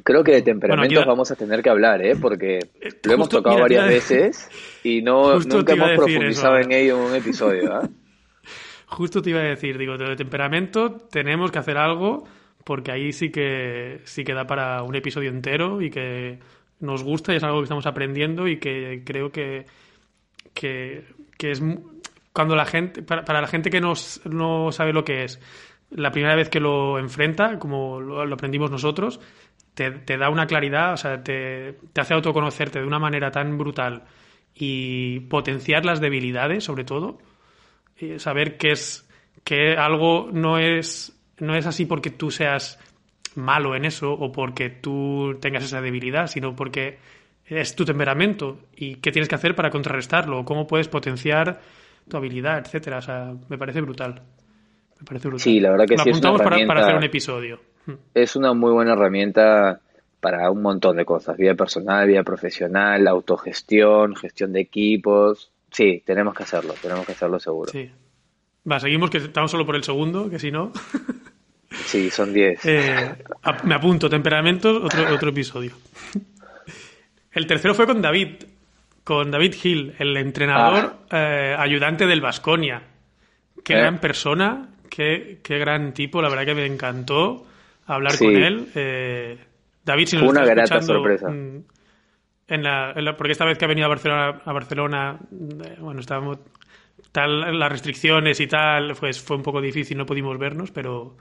Creo 0.03 0.23
que 0.23 0.33
de 0.33 0.41
temperamentos 0.41 1.05
vamos 1.05 1.31
a 1.31 1.35
tener 1.35 1.61
que 1.61 1.69
hablar, 1.69 2.01
¿eh? 2.05 2.15
Porque 2.19 2.57
eh, 2.57 2.89
lo 3.03 3.13
hemos 3.13 3.29
tocado 3.29 3.59
varias 3.59 3.87
veces 3.87 4.49
y 4.83 5.01
no 5.01 5.39
nunca 5.39 5.73
hemos 5.73 5.91
profundizado 5.91 6.57
en 6.57 6.71
ello 6.71 6.97
en 6.97 7.11
un 7.11 7.15
episodio, 7.15 7.73
¿ah? 7.73 7.89
Justo 8.87 9.21
te 9.21 9.31
iba 9.31 9.39
a 9.39 9.43
decir, 9.43 9.77
digo, 9.77 9.97
de 9.97 10.15
temperamento 10.15 10.91
tenemos 11.09 11.51
que 11.51 11.59
hacer 11.59 11.77
algo 11.77 12.25
porque 12.63 12.91
ahí 12.91 13.13
sí 13.13 13.31
que 13.31 14.01
sí 14.03 14.23
que 14.23 14.33
da 14.33 14.45
para 14.45 14.83
un 14.83 14.95
episodio 14.95 15.29
entero 15.29 15.81
y 15.81 15.89
que 15.89 16.39
nos 16.79 17.03
gusta 17.03 17.33
y 17.33 17.37
es 17.37 17.43
algo 17.43 17.59
que 17.59 17.65
estamos 17.65 17.85
aprendiendo 17.85 18.47
y 18.47 18.57
que 18.57 19.03
creo 19.05 19.31
que, 19.31 19.65
que, 20.53 21.05
que 21.37 21.51
es 21.51 21.61
cuando 22.35 22.55
la 22.55 22.65
gente, 22.65 23.01
para, 23.01 23.41
la 23.41 23.47
gente 23.47 23.69
que 23.69 23.79
no 23.79 23.95
sabe 23.95 24.91
lo 24.91 25.05
que 25.05 25.23
es, 25.23 25.39
la 25.89 26.11
primera 26.11 26.35
vez 26.35 26.49
que 26.49 26.59
lo 26.59 26.99
enfrenta, 26.99 27.57
como 27.57 28.01
lo, 28.01 28.21
aprendimos 28.21 28.69
nosotros, 28.69 29.21
te, 29.73 30.17
da 30.17 30.29
una 30.29 30.45
claridad, 30.45 30.93
o 30.93 30.97
sea, 30.97 31.23
te, 31.23 31.77
hace 31.95 32.13
autoconocerte 32.13 32.79
de 32.79 32.85
una 32.85 32.99
manera 32.99 33.31
tan 33.31 33.57
brutal 33.57 34.03
y 34.53 35.21
potenciar 35.21 35.85
las 35.85 36.01
debilidades, 36.01 36.65
sobre 36.65 36.83
todo, 36.83 37.19
y 37.97 38.19
saber 38.19 38.57
que 38.57 38.71
es 38.71 39.09
que 39.45 39.77
algo 39.77 40.29
no 40.31 40.57
es 40.57 41.17
no 41.37 41.55
es 41.55 41.65
así 41.65 41.85
porque 41.85 42.09
tú 42.09 42.31
seas 42.31 42.79
malo 43.35 43.75
en 43.75 43.85
eso 43.85 44.11
o 44.11 44.31
porque 44.31 44.69
tú 44.69 45.37
tengas 45.39 45.63
esa 45.63 45.81
debilidad, 45.81 46.27
sino 46.27 46.55
porque 46.55 46.99
es 47.45 47.75
tu 47.75 47.85
temperamento 47.85 48.59
y 48.75 48.95
qué 48.95 49.11
tienes 49.11 49.29
que 49.29 49.35
hacer 49.35 49.55
para 49.55 49.69
contrarrestarlo, 49.69 50.43
cómo 50.43 50.67
puedes 50.67 50.87
potenciar 50.89 51.61
tu 52.07 52.17
habilidad, 52.17 52.59
etcétera. 52.59 52.99
O 52.99 53.01
sea, 53.01 53.33
me 53.49 53.57
parece 53.57 53.81
brutal. 53.81 54.21
Me 54.99 55.05
parece 55.05 55.27
brutal. 55.27 55.43
Sí, 55.43 55.59
la 55.59 55.71
verdad 55.71 55.85
que 55.87 55.97
sí. 55.97 56.09
es 56.09 56.17
una 56.19 56.37
para, 56.37 56.65
para 56.67 56.81
hacer 56.83 56.95
un 56.95 57.03
episodio. 57.03 57.59
Es 58.13 58.35
una 58.35 58.53
muy 58.53 58.71
buena 58.71 58.93
herramienta 58.93 59.81
para 60.19 60.49
un 60.49 60.61
montón 60.61 60.97
de 60.97 61.05
cosas. 61.05 61.37
Vida 61.37 61.53
personal, 61.53 62.07
vida 62.07 62.23
profesional, 62.23 63.07
autogestión, 63.07 64.15
gestión 64.15 64.53
de 64.53 64.61
equipos. 64.61 65.51
Sí, 65.69 66.01
tenemos 66.05 66.33
que 66.33 66.43
hacerlo, 66.43 66.73
tenemos 66.81 67.05
que 67.05 67.11
hacerlo 67.11 67.39
seguro. 67.39 67.71
Sí. 67.71 67.91
Va, 68.69 68.79
seguimos 68.79 69.09
que 69.09 69.19
estamos 69.19 69.51
solo 69.51 69.65
por 69.65 69.75
el 69.75 69.83
segundo, 69.83 70.29
que 70.29 70.39
si 70.39 70.51
no. 70.51 70.71
sí, 71.85 72.09
son 72.09 72.33
diez. 72.33 72.65
Eh, 72.65 73.15
me 73.65 73.75
apunto, 73.75 74.09
temperamentos, 74.09 74.83
otro, 74.83 75.13
otro 75.13 75.29
episodio. 75.29 75.73
El 77.31 77.45
tercero 77.47 77.75
fue 77.75 77.85
con 77.85 78.01
David, 78.01 78.45
con 79.05 79.29
David 79.29 79.53
Hill, 79.63 79.93
el 79.99 80.17
entrenador 80.17 80.97
ah. 81.11 81.17
eh, 81.17 81.55
ayudante 81.57 82.07
del 82.07 82.21
Vasconia. 82.21 82.81
Qué 83.63 83.73
eh. 83.73 83.77
gran 83.77 83.99
persona, 83.99 84.69
qué, 84.89 85.39
qué, 85.43 85.59
gran 85.59 85.93
tipo, 85.93 86.23
la 86.23 86.27
verdad 86.27 86.45
que 86.45 86.55
me 86.55 86.65
encantó 86.65 87.45
hablar 87.85 88.17
con 88.17 88.35
él. 88.35 88.67
Eh, 88.73 89.37
David, 89.85 90.07
si 90.07 90.17
nos 90.17 90.27
una 90.27 90.43
grata 90.43 90.81
sorpresa. 90.81 91.29
Mm, 91.29 91.63
en 92.47 92.63
la, 92.63 93.15
porque 93.15 93.31
esta 93.31 93.45
vez 93.45 93.59
que 93.59 93.65
ha 93.65 93.67
venido 93.67 93.85
a 93.85 93.89
Barcelona, 93.89 94.41
a 94.43 94.53
Barcelona 94.53 95.19
bueno, 95.79 95.99
estábamos 95.99 96.39
tal 97.11 97.59
las 97.59 97.71
restricciones 97.71 98.39
y 98.39 98.47
tal, 98.47 98.95
pues 98.99 99.21
fue 99.21 99.37
un 99.37 99.43
poco 99.43 99.61
difícil, 99.61 99.97
no 99.99 100.05
pudimos 100.07 100.37
vernos, 100.39 100.71
pero 100.71 101.15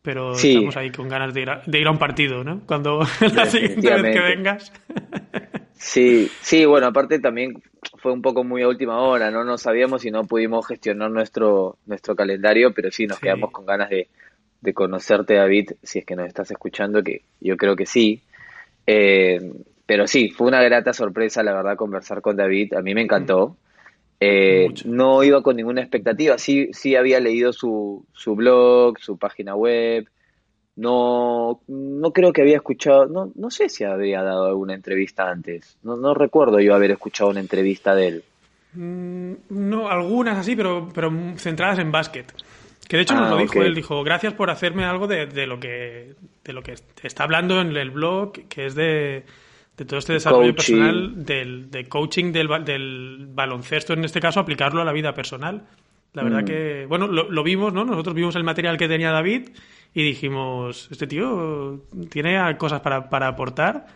pero 0.00 0.32
estamos 0.32 0.76
ahí 0.76 0.90
con 0.90 1.08
ganas 1.08 1.32
de 1.32 1.42
ir, 1.42 1.50
a, 1.50 1.62
de 1.64 1.80
ir 1.80 1.86
a 1.86 1.90
un 1.90 1.98
partido, 1.98 2.44
¿no? 2.44 2.60
Cuando 2.66 3.06
la 3.34 3.46
siguiente 3.46 3.90
vez 3.90 4.14
que 4.14 4.20
vengas. 4.20 4.72
Sí, 5.86 6.30
sí, 6.40 6.64
bueno, 6.64 6.86
aparte 6.86 7.18
también 7.18 7.62
fue 7.98 8.10
un 8.10 8.22
poco 8.22 8.42
muy 8.42 8.62
a 8.62 8.68
última 8.68 9.00
hora, 9.00 9.30
no 9.30 9.44
no 9.44 9.58
sabíamos 9.58 10.02
y 10.06 10.10
no 10.10 10.24
pudimos 10.24 10.66
gestionar 10.66 11.10
nuestro 11.10 11.76
nuestro 11.84 12.16
calendario, 12.16 12.72
pero 12.72 12.90
sí 12.90 13.06
nos 13.06 13.20
quedamos 13.20 13.50
con 13.50 13.66
ganas 13.66 13.90
de, 13.90 14.08
de, 14.62 14.72
conocerte, 14.72 15.34
David, 15.34 15.72
si 15.82 15.98
es 15.98 16.06
que 16.06 16.16
nos 16.16 16.26
estás 16.26 16.50
escuchando, 16.50 17.02
que 17.02 17.20
yo 17.38 17.58
creo 17.58 17.76
que 17.76 17.84
sí. 17.84 18.22
Eh, 18.86 19.52
pero 19.84 20.06
sí, 20.06 20.30
fue 20.30 20.46
una 20.46 20.62
grata 20.62 20.94
sorpresa, 20.94 21.42
la 21.42 21.52
verdad, 21.52 21.76
conversar 21.76 22.22
con 22.22 22.34
David. 22.34 22.72
A 22.72 22.80
mí 22.80 22.94
me 22.94 23.02
encantó. 23.02 23.58
Eh, 24.20 24.68
no 24.86 25.22
iba 25.22 25.42
con 25.42 25.54
ninguna 25.54 25.82
expectativa. 25.82 26.38
Sí, 26.38 26.70
sí 26.72 26.96
había 26.96 27.20
leído 27.20 27.52
su, 27.52 28.06
su 28.14 28.34
blog, 28.34 28.98
su 29.00 29.18
página 29.18 29.54
web. 29.54 30.08
No, 30.76 31.60
no 31.68 32.12
creo 32.12 32.32
que 32.32 32.42
había 32.42 32.56
escuchado, 32.56 33.06
no, 33.06 33.30
no 33.34 33.50
sé 33.50 33.68
si 33.68 33.84
había 33.84 34.22
dado 34.22 34.46
alguna 34.46 34.74
entrevista 34.74 35.30
antes. 35.30 35.76
No, 35.82 35.96
no 35.96 36.14
recuerdo 36.14 36.58
yo 36.60 36.74
haber 36.74 36.90
escuchado 36.90 37.30
una 37.30 37.40
entrevista 37.40 37.94
de 37.94 38.08
él. 38.08 38.24
Mm, 38.72 39.32
no, 39.50 39.88
algunas 39.88 40.38
así, 40.38 40.56
pero, 40.56 40.88
pero 40.92 41.12
centradas 41.36 41.78
en 41.78 41.92
básquet. 41.92 42.32
Que 42.88 42.96
de 42.96 43.02
hecho 43.02 43.14
nos 43.14 43.30
lo 43.30 43.36
ah, 43.36 43.40
dijo, 43.40 43.62
él 43.62 43.74
dijo, 43.74 44.02
gracias 44.02 44.34
por 44.34 44.50
hacerme 44.50 44.84
algo 44.84 45.06
de, 45.06 45.26
de, 45.26 45.46
lo 45.46 45.58
que 45.58 46.14
de 46.44 46.52
lo 46.52 46.62
que 46.62 46.74
está 47.02 47.24
hablando 47.24 47.60
en 47.60 47.74
el 47.74 47.90
blog, 47.90 48.32
que 48.48 48.66
es 48.66 48.74
de, 48.74 49.24
de 49.76 49.84
todo 49.84 49.98
este 49.98 50.12
desarrollo 50.12 50.54
personal, 50.54 51.24
del, 51.24 51.70
de 51.70 51.88
coaching 51.88 52.32
del, 52.32 52.48
del, 52.64 53.26
baloncesto, 53.30 53.94
en 53.94 54.04
este 54.04 54.20
caso, 54.20 54.40
aplicarlo 54.40 54.82
a 54.82 54.84
la 54.84 54.92
vida 54.92 55.14
personal. 55.14 55.62
La 56.12 56.22
verdad 56.22 56.42
mm. 56.42 56.44
que, 56.44 56.86
bueno, 56.86 57.06
lo, 57.06 57.42
vimos, 57.42 57.72
¿no? 57.72 57.84
Nosotros 57.84 58.14
vimos 58.14 58.36
el 58.36 58.44
material 58.44 58.76
que 58.76 58.86
tenía 58.86 59.10
David 59.10 59.48
y 59.94 60.02
dijimos, 60.02 60.88
este 60.90 61.06
tío 61.06 61.84
tiene 62.10 62.56
cosas 62.58 62.80
para, 62.80 63.08
para 63.08 63.28
aportar. 63.28 63.86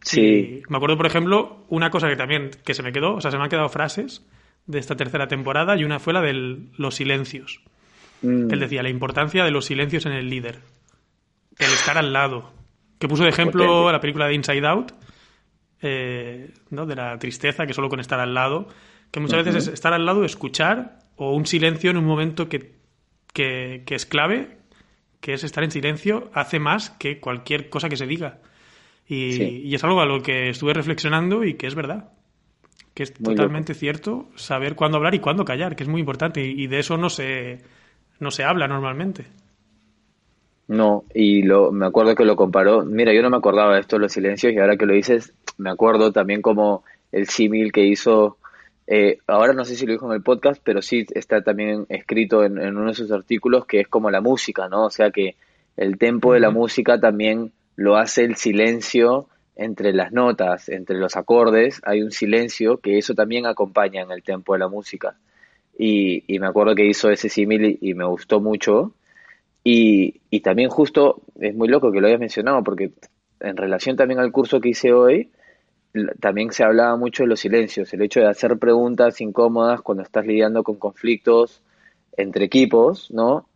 Sí. 0.00 0.62
me 0.68 0.76
acuerdo, 0.76 0.96
por 0.96 1.06
ejemplo, 1.06 1.64
una 1.68 1.90
cosa 1.90 2.08
que 2.08 2.14
también, 2.14 2.50
que 2.64 2.72
se 2.72 2.84
me 2.84 2.92
quedó, 2.92 3.16
o 3.16 3.20
sea, 3.20 3.32
se 3.32 3.36
me 3.36 3.42
han 3.42 3.50
quedado 3.50 3.68
frases 3.68 4.24
de 4.66 4.78
esta 4.78 4.94
tercera 4.96 5.26
temporada 5.26 5.76
y 5.76 5.82
una 5.82 5.98
fue 5.98 6.12
la 6.12 6.22
de 6.22 6.32
los 6.76 6.94
silencios. 6.94 7.60
Mm. 8.22 8.52
Él 8.52 8.60
decía 8.60 8.82
la 8.82 8.90
importancia 8.90 9.44
de 9.44 9.50
los 9.50 9.64
silencios 9.64 10.06
en 10.06 10.12
el 10.12 10.30
líder, 10.30 10.60
el 11.58 11.72
estar 11.72 11.98
al 11.98 12.12
lado. 12.12 12.52
Que 12.98 13.08
puso 13.08 13.24
de 13.24 13.30
ejemplo 13.30 13.90
la 13.90 14.00
película 14.00 14.26
de 14.26 14.34
Inside 14.34 14.66
Out, 14.66 14.92
eh, 15.82 16.50
¿no? 16.70 16.86
de 16.86 16.96
la 16.96 17.18
tristeza 17.18 17.66
que 17.66 17.74
solo 17.74 17.88
con 17.88 18.00
estar 18.00 18.20
al 18.20 18.34
lado, 18.34 18.68
que 19.10 19.20
muchas 19.20 19.44
veces 19.44 19.66
es 19.66 19.74
estar 19.74 19.92
al 19.92 20.04
lado, 20.04 20.24
escuchar 20.24 20.98
o 21.16 21.34
un 21.34 21.46
silencio 21.46 21.90
en 21.90 21.96
un 21.96 22.04
momento 22.04 22.48
que, 22.48 22.74
que, 23.32 23.84
es 23.88 24.06
clave, 24.06 24.57
que 25.20 25.34
es 25.34 25.44
estar 25.44 25.64
en 25.64 25.70
silencio, 25.70 26.30
hace 26.32 26.58
más 26.58 26.90
que 26.90 27.20
cualquier 27.20 27.68
cosa 27.68 27.88
que 27.88 27.96
se 27.96 28.06
diga. 28.06 28.38
Y, 29.08 29.74
es 29.74 29.82
algo 29.84 30.00
a 30.00 30.06
lo 30.06 30.22
que 30.22 30.50
estuve 30.50 30.74
reflexionando 30.74 31.44
y 31.44 31.54
que 31.54 31.66
es 31.66 31.74
verdad. 31.74 32.10
Que 32.92 33.04
es 33.04 33.14
totalmente 33.14 33.74
cierto 33.74 34.28
saber 34.34 34.74
cuándo 34.74 34.98
hablar 34.98 35.14
y 35.14 35.20
cuándo 35.20 35.44
callar, 35.44 35.76
que 35.76 35.84
es 35.84 35.88
muy 35.88 36.00
importante. 36.00 36.44
Y, 36.44 36.66
de 36.66 36.78
eso 36.78 36.96
no 36.96 37.08
se, 37.08 37.60
no 38.20 38.30
se 38.30 38.44
habla 38.44 38.68
normalmente. 38.68 39.24
No, 40.66 41.04
y 41.14 41.42
lo, 41.42 41.72
me 41.72 41.86
acuerdo 41.86 42.14
que 42.14 42.26
lo 42.26 42.36
comparó. 42.36 42.84
Mira, 42.84 43.14
yo 43.14 43.22
no 43.22 43.30
me 43.30 43.38
acordaba 43.38 43.74
de 43.74 43.80
esto, 43.80 43.98
los 43.98 44.12
silencios, 44.12 44.52
y 44.52 44.58
ahora 44.58 44.76
que 44.76 44.84
lo 44.84 44.92
dices, 44.92 45.32
me 45.56 45.70
acuerdo 45.70 46.12
también 46.12 46.42
como 46.42 46.84
el 47.10 47.28
símil 47.28 47.72
que 47.72 47.86
hizo. 47.86 48.36
Eh, 48.90 49.18
ahora 49.26 49.52
no 49.52 49.66
sé 49.66 49.76
si 49.76 49.84
lo 49.84 49.92
dijo 49.92 50.06
en 50.06 50.14
el 50.14 50.22
podcast, 50.22 50.62
pero 50.64 50.80
sí 50.80 51.04
está 51.14 51.42
también 51.42 51.84
escrito 51.90 52.42
en, 52.42 52.58
uno 52.58 52.86
de 52.86 52.94
sus 52.94 53.12
artículos 53.12 53.66
que 53.66 53.80
es 53.80 53.88
como 53.88 54.10
la 54.10 54.22
música, 54.22 54.66
¿no? 54.68 54.86
O 54.86 54.90
sea 54.90 55.10
que 55.10 55.36
el 55.76 55.98
tempo 55.98 56.32
de 56.32 56.40
la 56.40 56.50
música 56.50 56.98
también 56.98 57.52
lo 57.76 57.96
hace 57.96 58.24
el 58.24 58.36
silencio 58.36 59.28
entre 59.56 59.92
las 59.92 60.10
notas, 60.10 60.70
entre 60.70 60.96
los 60.96 61.16
acordes, 61.16 61.82
hay 61.84 62.00
un 62.00 62.12
silencio 62.12 62.78
que 62.78 62.96
eso 62.96 63.12
también 63.14 63.44
acompaña 63.44 64.00
en 64.00 64.10
el 64.10 64.22
tempo 64.22 64.54
de 64.54 64.60
la 64.60 64.68
música. 64.68 65.16
Y, 65.76 66.24
y 66.26 66.38
me 66.38 66.46
acuerdo 66.46 66.74
que 66.74 66.86
hizo 66.86 67.10
ese 67.10 67.28
símil 67.28 67.78
y 67.82 67.92
me 67.92 68.06
gustó 68.06 68.40
mucho 68.40 68.94
y, 69.62 70.22
y 70.30 70.40
también 70.40 70.70
justo, 70.70 71.20
es 71.38 71.54
muy 71.54 71.68
loco 71.68 71.92
que 71.92 72.00
lo 72.00 72.06
hayas 72.06 72.20
mencionado, 72.20 72.64
porque 72.64 72.92
en 73.40 73.56
relación 73.56 73.96
también 73.96 74.18
al 74.18 74.32
curso 74.32 74.62
que 74.62 74.70
hice 74.70 74.94
hoy, 74.94 75.30
también 76.20 76.52
se 76.52 76.64
hablaba 76.64 76.96
mucho 76.96 77.22
de 77.22 77.28
los 77.28 77.40
silencios, 77.40 77.92
el 77.92 78.02
hecho 78.02 78.20
de 78.20 78.28
hacer 78.28 78.58
preguntas 78.58 79.20
incómodas 79.20 79.80
cuando 79.80 80.02
estás 80.02 80.26
lidiando 80.26 80.62
con 80.62 80.76
conflictos 80.76 81.62
entre 82.16 82.44
equipos, 82.44 83.10
¿no? 83.10 83.48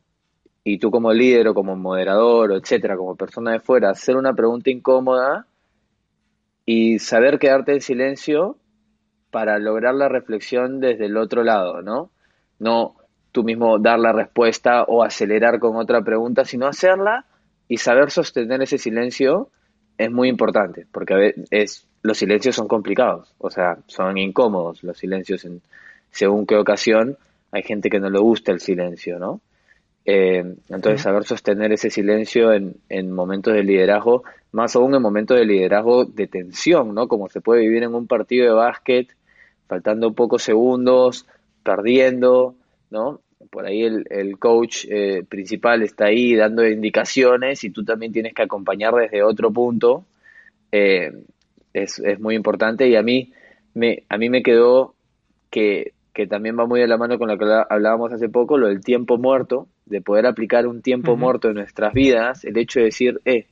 Y 0.65 0.79
tú 0.79 0.91
como 0.91 1.13
líder 1.13 1.49
o 1.49 1.55
como 1.55 1.77
moderador 1.77 2.53
o 2.53 2.57
etcétera, 2.57 2.97
como 2.97 3.17
persona 3.17 3.53
de 3.53 3.61
fuera, 3.61 3.91
hacer 3.91 4.17
una 4.17 4.33
pregunta 4.35 4.71
incómoda 4.71 5.47
y 6.65 6.99
saber 6.99 7.39
quedarte 7.39 7.73
en 7.73 7.81
silencio 7.81 8.57
para 9.31 9.59
lograr 9.59 9.95
la 9.95 10.09
reflexión 10.09 10.81
desde 10.81 11.07
el 11.07 11.17
otro 11.17 11.43
lado, 11.43 11.83
¿no? 11.83 12.11
No, 12.59 12.95
tú 13.33 13.43
mismo 13.43 13.79
dar 13.79 13.99
la 13.99 14.13
respuesta 14.13 14.85
o 14.85 15.03
acelerar 15.03 15.59
con 15.59 15.77
otra 15.77 16.03
pregunta, 16.03 16.45
sino 16.45 16.67
hacerla 16.67 17.27
y 17.67 17.79
saber 17.79 18.11
sostener 18.11 18.63
ese 18.63 18.79
silencio 18.79 19.51
es 19.99 20.11
muy 20.11 20.29
importante, 20.29 20.87
porque 20.93 21.35
es, 21.51 21.89
los 22.03 22.19
silencios 22.19 22.57
son 22.57 22.69
complicados, 22.69 23.33
o 23.39 23.51
sea, 23.51 23.79
son 23.87 24.19
incómodos 24.19 24.83
los 24.83 24.99
silencios 24.99 25.45
en 25.45 25.61
según 26.11 26.47
qué 26.47 26.57
ocasión. 26.57 27.17
Hay 27.53 27.63
gente 27.63 27.91
que 27.91 28.01
no 28.01 28.11
le 28.11 28.19
gusta 28.19 28.53
el 28.53 28.61
silencio, 28.61 29.19
¿no? 29.19 29.41
Eh, 30.05 30.43
entonces, 30.69 31.03
saber 31.03 31.25
sostener 31.25 31.73
ese 31.73 31.91
silencio 31.91 32.53
en, 32.53 32.75
en 32.89 33.13
momentos 33.13 33.55
de 33.55 33.63
liderazgo, 33.63 34.25
más 34.51 34.75
aún 34.75 34.95
en 34.95 35.03
momentos 35.03 35.39
de 35.39 35.45
liderazgo 35.45 36.05
de 36.05 36.27
tensión, 36.27 36.95
¿no? 36.95 37.07
Como 37.09 37.29
se 37.29 37.41
puede 37.41 37.61
vivir 37.61 37.85
en 37.85 37.95
un 37.95 38.07
partido 38.07 38.47
de 38.47 38.53
básquet, 38.53 39.15
faltando 39.69 40.13
pocos 40.13 40.43
segundos, 40.43 41.27
perdiendo, 41.63 42.55
¿no? 42.91 43.21
Por 43.51 43.67
ahí 43.67 43.83
el, 43.83 44.07
el 44.11 44.39
coach 44.39 44.87
eh, 44.89 45.25
principal 45.29 45.83
está 45.83 46.07
ahí 46.07 46.35
dando 46.35 46.67
indicaciones 46.67 47.65
y 47.65 47.71
tú 47.71 47.85
también 47.85 48.13
tienes 48.13 48.35
que 48.35 48.43
acompañar 48.43 48.95
desde 48.95 49.23
otro 49.23 49.53
punto. 49.53 50.05
Eh, 50.71 51.13
es, 51.73 51.99
es, 51.99 52.21
muy 52.21 52.35
importante 52.35 52.89
y 52.89 52.97
a 52.97 53.03
mí 53.03 53.33
me, 53.75 54.05
a 54.09 54.19
mí 54.19 54.29
me 54.29 54.43
quedó 54.43 54.95
que, 55.51 55.93
que, 56.13 56.27
también 56.27 56.59
va 56.59 56.67
muy 56.67 56.81
de 56.81 56.89
la 56.89 56.99
mano 56.99 57.19
con 57.19 57.29
lo 57.29 57.39
que 57.39 57.45
hablábamos 57.69 58.13
hace 58.13 58.29
poco, 58.29 58.59
lo 58.59 58.69
del 58.69 58.83
tiempo 58.83 59.19
muerto, 59.19 59.69
de 59.87 60.01
poder 60.01 60.27
aplicar 60.27 60.67
un 60.67 60.83
tiempo 60.83 61.17
muerto 61.17 61.49
en 61.49 61.55
nuestras 61.55 61.93
vidas, 61.93 62.45
el 62.45 62.57
hecho 62.59 62.81
de 62.81 62.87
decir, 62.87 63.21
eh, 63.25 63.47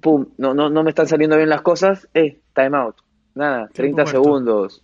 pum, 0.00 0.26
no, 0.38 0.54
no, 0.54 0.70
no 0.70 0.82
me 0.82 0.90
están 0.90 1.06
saliendo 1.06 1.36
bien 1.36 1.48
las 1.48 1.62
cosas, 1.62 2.08
eh, 2.14 2.38
time 2.54 2.76
out, 2.76 2.96
nada, 3.34 3.68
30 3.72 4.06
segundos, 4.06 4.82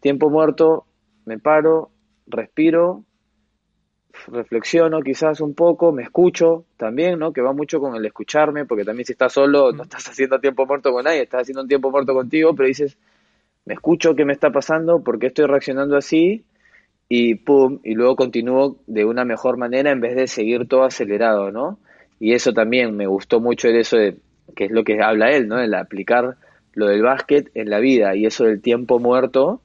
tiempo 0.00 0.30
muerto, 0.30 0.86
me 1.24 1.38
paro, 1.38 1.90
respiro, 2.26 3.04
reflexiono 4.26 5.00
quizás 5.00 5.40
un 5.40 5.54
poco, 5.54 5.92
me 5.92 6.02
escucho 6.02 6.64
también, 6.76 7.18
¿no? 7.18 7.32
Que 7.32 7.40
va 7.40 7.52
mucho 7.52 7.80
con 7.80 7.94
el 7.94 8.04
escucharme, 8.04 8.64
porque 8.64 8.84
también 8.84 9.06
si 9.06 9.12
estás 9.12 9.32
solo 9.32 9.72
no 9.72 9.82
estás 9.84 10.08
haciendo 10.08 10.40
tiempo 10.40 10.66
muerto 10.66 10.92
con 10.92 11.04
nadie, 11.04 11.22
estás 11.22 11.42
haciendo 11.42 11.62
un 11.62 11.68
tiempo 11.68 11.90
muerto 11.90 12.14
contigo, 12.14 12.54
pero 12.54 12.66
dices, 12.66 12.96
me 13.64 13.74
escucho 13.74 14.14
qué 14.14 14.24
me 14.24 14.32
está 14.32 14.50
pasando, 14.50 15.02
por 15.02 15.18
qué 15.18 15.28
estoy 15.28 15.46
reaccionando 15.46 15.96
así, 15.96 16.44
y 17.08 17.34
pum, 17.34 17.80
y 17.82 17.94
luego 17.94 18.16
continúo 18.16 18.76
de 18.86 19.04
una 19.04 19.24
mejor 19.24 19.56
manera 19.56 19.90
en 19.90 20.00
vez 20.00 20.14
de 20.14 20.26
seguir 20.28 20.68
todo 20.68 20.84
acelerado, 20.84 21.50
¿no? 21.50 21.78
Y 22.20 22.34
eso 22.34 22.52
también 22.52 22.96
me 22.96 23.06
gustó 23.06 23.40
mucho 23.40 23.68
el 23.68 23.76
eso 23.76 23.96
de, 23.96 24.16
que 24.54 24.66
es 24.66 24.70
lo 24.70 24.84
que 24.84 25.02
habla 25.02 25.30
él, 25.30 25.48
¿no? 25.48 25.58
El 25.58 25.74
aplicar 25.74 26.36
lo 26.74 26.86
del 26.86 27.02
básquet 27.02 27.50
en 27.54 27.70
la 27.70 27.80
vida 27.80 28.14
y 28.14 28.26
eso 28.26 28.44
del 28.44 28.60
tiempo 28.60 28.98
muerto, 28.98 29.60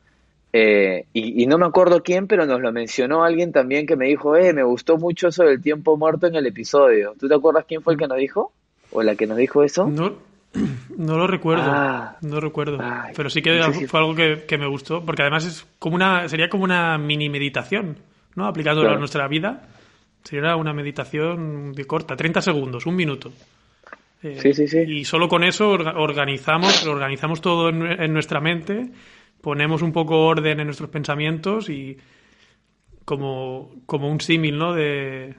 eh, 0.58 1.08
y, 1.12 1.46
no 1.48 1.58
me 1.58 1.66
acuerdo 1.66 2.02
quién, 2.02 2.28
pero 2.28 2.46
nos 2.46 2.62
lo 2.62 2.72
mencionó 2.72 3.26
alguien 3.26 3.52
también 3.52 3.86
que 3.86 3.98
me 3.98 4.06
dijo, 4.06 4.38
eh, 4.38 4.54
me 4.54 4.64
gustó 4.64 4.96
mucho 4.96 5.28
eso 5.28 5.44
del 5.44 5.62
tiempo 5.62 5.98
muerto 5.98 6.28
en 6.28 6.36
el 6.36 6.48
episodio. 6.48 7.14
¿Tú 7.20 7.28
te 7.28 7.36
acuerdas 7.36 7.66
quién 7.68 7.82
fue 7.82 7.92
el 7.92 8.00
que 8.00 8.08
nos 8.08 8.18
dijo? 8.18 8.54
¿O 8.92 9.04
la 9.04 9.18
que 9.18 9.28
nos 9.28 9.36
dijo 9.36 9.64
eso? 9.64 9.86
No, 9.86 10.14
no 10.98 11.18
lo 11.18 11.28
recuerdo, 11.28 11.66
ah. 11.66 12.16
no 12.22 12.40
recuerdo. 12.40 12.78
pero 13.14 13.30
sí 13.30 13.42
que 13.42 13.62
fue 13.86 14.00
algo 14.00 14.16
que, 14.16 14.58
me 14.58 14.66
gustó, 14.66 15.04
porque 15.04 15.24
además 15.24 15.46
es 15.46 15.68
como 15.78 15.98
una, 15.98 16.30
sería 16.30 16.48
como 16.48 16.64
una 16.64 16.98
mini 16.98 17.28
meditación, 17.28 17.98
¿no? 18.36 18.48
Aplicado 18.48 18.88
a 18.88 18.96
nuestra 18.96 19.28
vida. 19.28 19.68
Sería 20.24 20.56
una 20.56 20.72
meditación 20.72 21.74
de 21.74 21.84
corta, 21.84 22.16
30 22.16 22.42
segundos, 22.42 22.86
un 22.86 22.96
minuto. 22.96 23.34
sí, 24.22 24.54
sí, 24.54 24.70
sí. 24.70 24.80
Y 24.88 25.04
solo 25.04 25.28
con 25.28 25.44
eso 25.44 25.72
organizamos, 25.72 26.88
organizamos 26.88 27.42
todo 27.42 27.68
en, 27.68 28.14
nuestra 28.14 28.40
mente, 28.40 28.90
ponemos 29.46 29.84
un 29.84 29.92
poco 29.92 30.26
orden 30.26 30.60
en 30.60 30.66
nuestros 30.66 30.90
pensamientos 30.90 31.70
y 31.70 32.00
como, 33.06 33.76
como 33.86 34.10
un 34.10 34.20
símil, 34.20 34.58
¿no? 34.58 34.74
De 34.74 35.36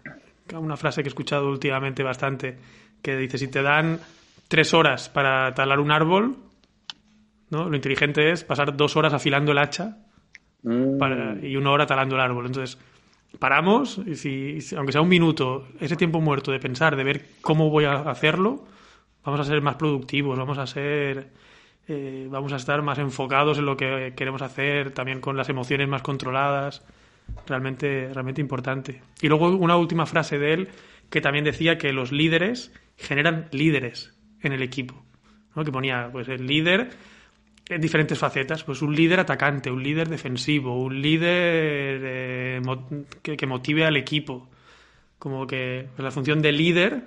una 0.55 0.77
frase 0.77 1.03
que 1.03 1.09
he 1.09 1.11
escuchado 1.11 1.49
últimamente 1.49 2.05
bastante, 2.05 2.57
que 3.03 3.17
dice, 3.17 3.37
si 3.37 3.49
te 3.49 3.63
dan 3.63 3.99
tres 4.47 4.75
horas 4.75 5.09
para 5.09 5.53
talar 5.55 5.81
un 5.81 5.91
árbol, 5.91 6.37
¿no? 7.51 7.69
Lo 7.69 7.75
inteligente 7.75 8.31
es 8.31 8.45
pasar 8.45 8.77
dos 8.77 8.97
horas 8.97 9.13
afilando 9.13 9.51
el 9.51 9.59
hacha 9.59 9.99
mm. 10.63 11.45
y 11.45 11.57
una 11.57 11.73
hora 11.73 11.85
talando 11.85 12.15
el 12.15 12.21
árbol. 12.21 12.47
Entonces, 12.47 12.79
paramos 13.41 14.01
y 14.07 14.15
si, 14.15 14.77
aunque 14.77 14.93
sea 14.93 15.01
un 15.01 15.09
minuto, 15.09 15.67
ese 15.81 15.97
tiempo 15.97 16.21
muerto 16.21 16.53
de 16.53 16.61
pensar, 16.61 16.95
de 16.95 17.03
ver 17.03 17.27
cómo 17.41 17.71
voy 17.71 17.87
a 17.87 17.95
hacerlo, 18.09 18.69
vamos 19.25 19.41
a 19.41 19.45
ser 19.45 19.61
más 19.63 19.75
productivos, 19.75 20.39
vamos 20.39 20.59
a 20.59 20.67
ser... 20.69 21.33
Eh, 21.89 22.27
vamos 22.31 22.53
a 22.53 22.57
estar 22.57 22.83
más 22.83 22.99
enfocados 22.99 23.59
en 23.59 23.67
lo 23.67 23.77
que 23.77 24.13
queremos 24.17 24.43
hacer, 24.43 24.91
también 24.93 25.21
con 25.21 25.37
las 25.37 25.49
emociones 25.49 25.89
más 25.89 26.03
controladas. 26.03 26.85
Realmente, 27.47 28.11
realmente 28.13 28.41
importante. 28.41 29.03
Y 29.21 29.29
luego 29.29 29.49
una 29.49 29.77
última 29.77 30.07
frase 30.07 30.39
de 30.39 30.53
él 30.53 30.69
que 31.11 31.21
también 31.21 31.45
decía 31.45 31.79
que 31.79 31.93
los 31.93 32.13
líderes 32.13 32.73
generan 32.97 33.49
líderes 33.53 34.15
en 34.43 34.53
el 34.53 34.63
equipo. 34.63 35.05
¿no? 35.55 35.65
Que 35.65 35.73
ponía, 35.73 36.09
pues 36.13 36.29
el 36.29 36.47
líder 36.47 36.91
en 37.69 37.81
diferentes 37.81 38.19
facetas. 38.19 38.65
Pues 38.65 38.83
un 38.83 38.95
líder 38.95 39.21
atacante, 39.21 39.71
un 39.71 39.83
líder 39.83 40.09
defensivo, 40.09 40.81
un 40.81 41.01
líder 41.01 42.01
eh, 42.05 42.61
que, 43.23 43.47
motive 43.47 43.85
al 43.85 43.97
equipo. 43.97 44.49
Como 45.19 45.47
que 45.47 45.89
pues 45.95 46.05
la 46.05 46.11
función 46.11 46.43
de 46.43 46.53
líder, 46.53 47.05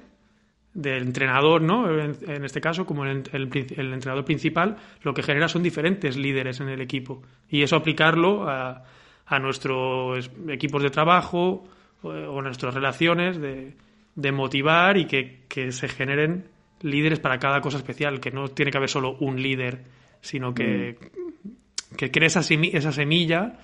del 0.73 1.03
entrenador, 1.03 1.61
¿no? 1.61 1.89
En, 1.89 2.45
este 2.45 2.61
caso, 2.61 2.85
como 2.85 3.05
el, 3.05 3.23
entrenador 3.33 4.25
principal, 4.25 4.77
lo 5.01 5.13
que 5.13 5.23
genera 5.23 5.47
son 5.47 5.63
diferentes 5.63 6.15
líderes 6.17 6.59
en 6.59 6.69
el 6.69 6.81
equipo. 6.81 7.21
Y 7.49 7.63
eso 7.63 7.75
aplicarlo 7.75 8.49
a, 8.49 8.83
a 9.25 9.39
nuestros 9.39 10.29
equipos 10.47 10.83
de 10.83 10.89
trabajo 10.89 11.67
o, 12.01 12.09
o 12.09 12.41
nuestras 12.41 12.73
relaciones 12.73 13.39
de, 13.39 13.73
de 14.15 14.31
motivar 14.31 14.97
y 14.97 15.05
que, 15.05 15.45
que 15.47 15.71
se 15.71 15.87
generen 15.87 16.45
líderes 16.81 17.19
para 17.19 17.39
cada 17.39 17.61
cosa 17.61 17.77
especial, 17.77 18.19
que 18.19 18.31
no 18.31 18.47
tiene 18.47 18.71
que 18.71 18.77
haber 18.77 18.89
solo 18.89 19.17
un 19.19 19.41
líder 19.41 19.83
sino 20.21 20.53
que, 20.53 20.97
mm. 20.99 21.95
que 21.95 22.11
cree 22.11 22.27
esa, 22.27 22.41
esa 22.41 22.91
semilla 22.91 23.57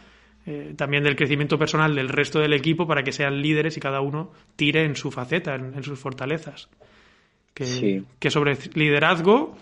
eh, 0.46 0.74
también 0.78 1.04
del 1.04 1.16
crecimiento 1.16 1.58
personal 1.58 1.96
del 1.96 2.10
resto 2.10 2.40
del 2.40 2.54
equipo 2.54 2.88
para 2.88 3.04
que 3.04 3.12
sean 3.12 3.42
líderes 3.42 3.78
y 3.78 3.80
cada 3.80 4.02
uno 4.02 4.32
tire 4.56 4.84
en 4.84 4.96
su 4.96 5.12
faceta, 5.12 5.56
en, 5.56 5.84
sus 5.84 6.00
fortalezas. 6.00 6.70
Que, 7.56 8.04
que 8.20 8.30
sobre 8.30 8.58
liderazgo 8.74 9.56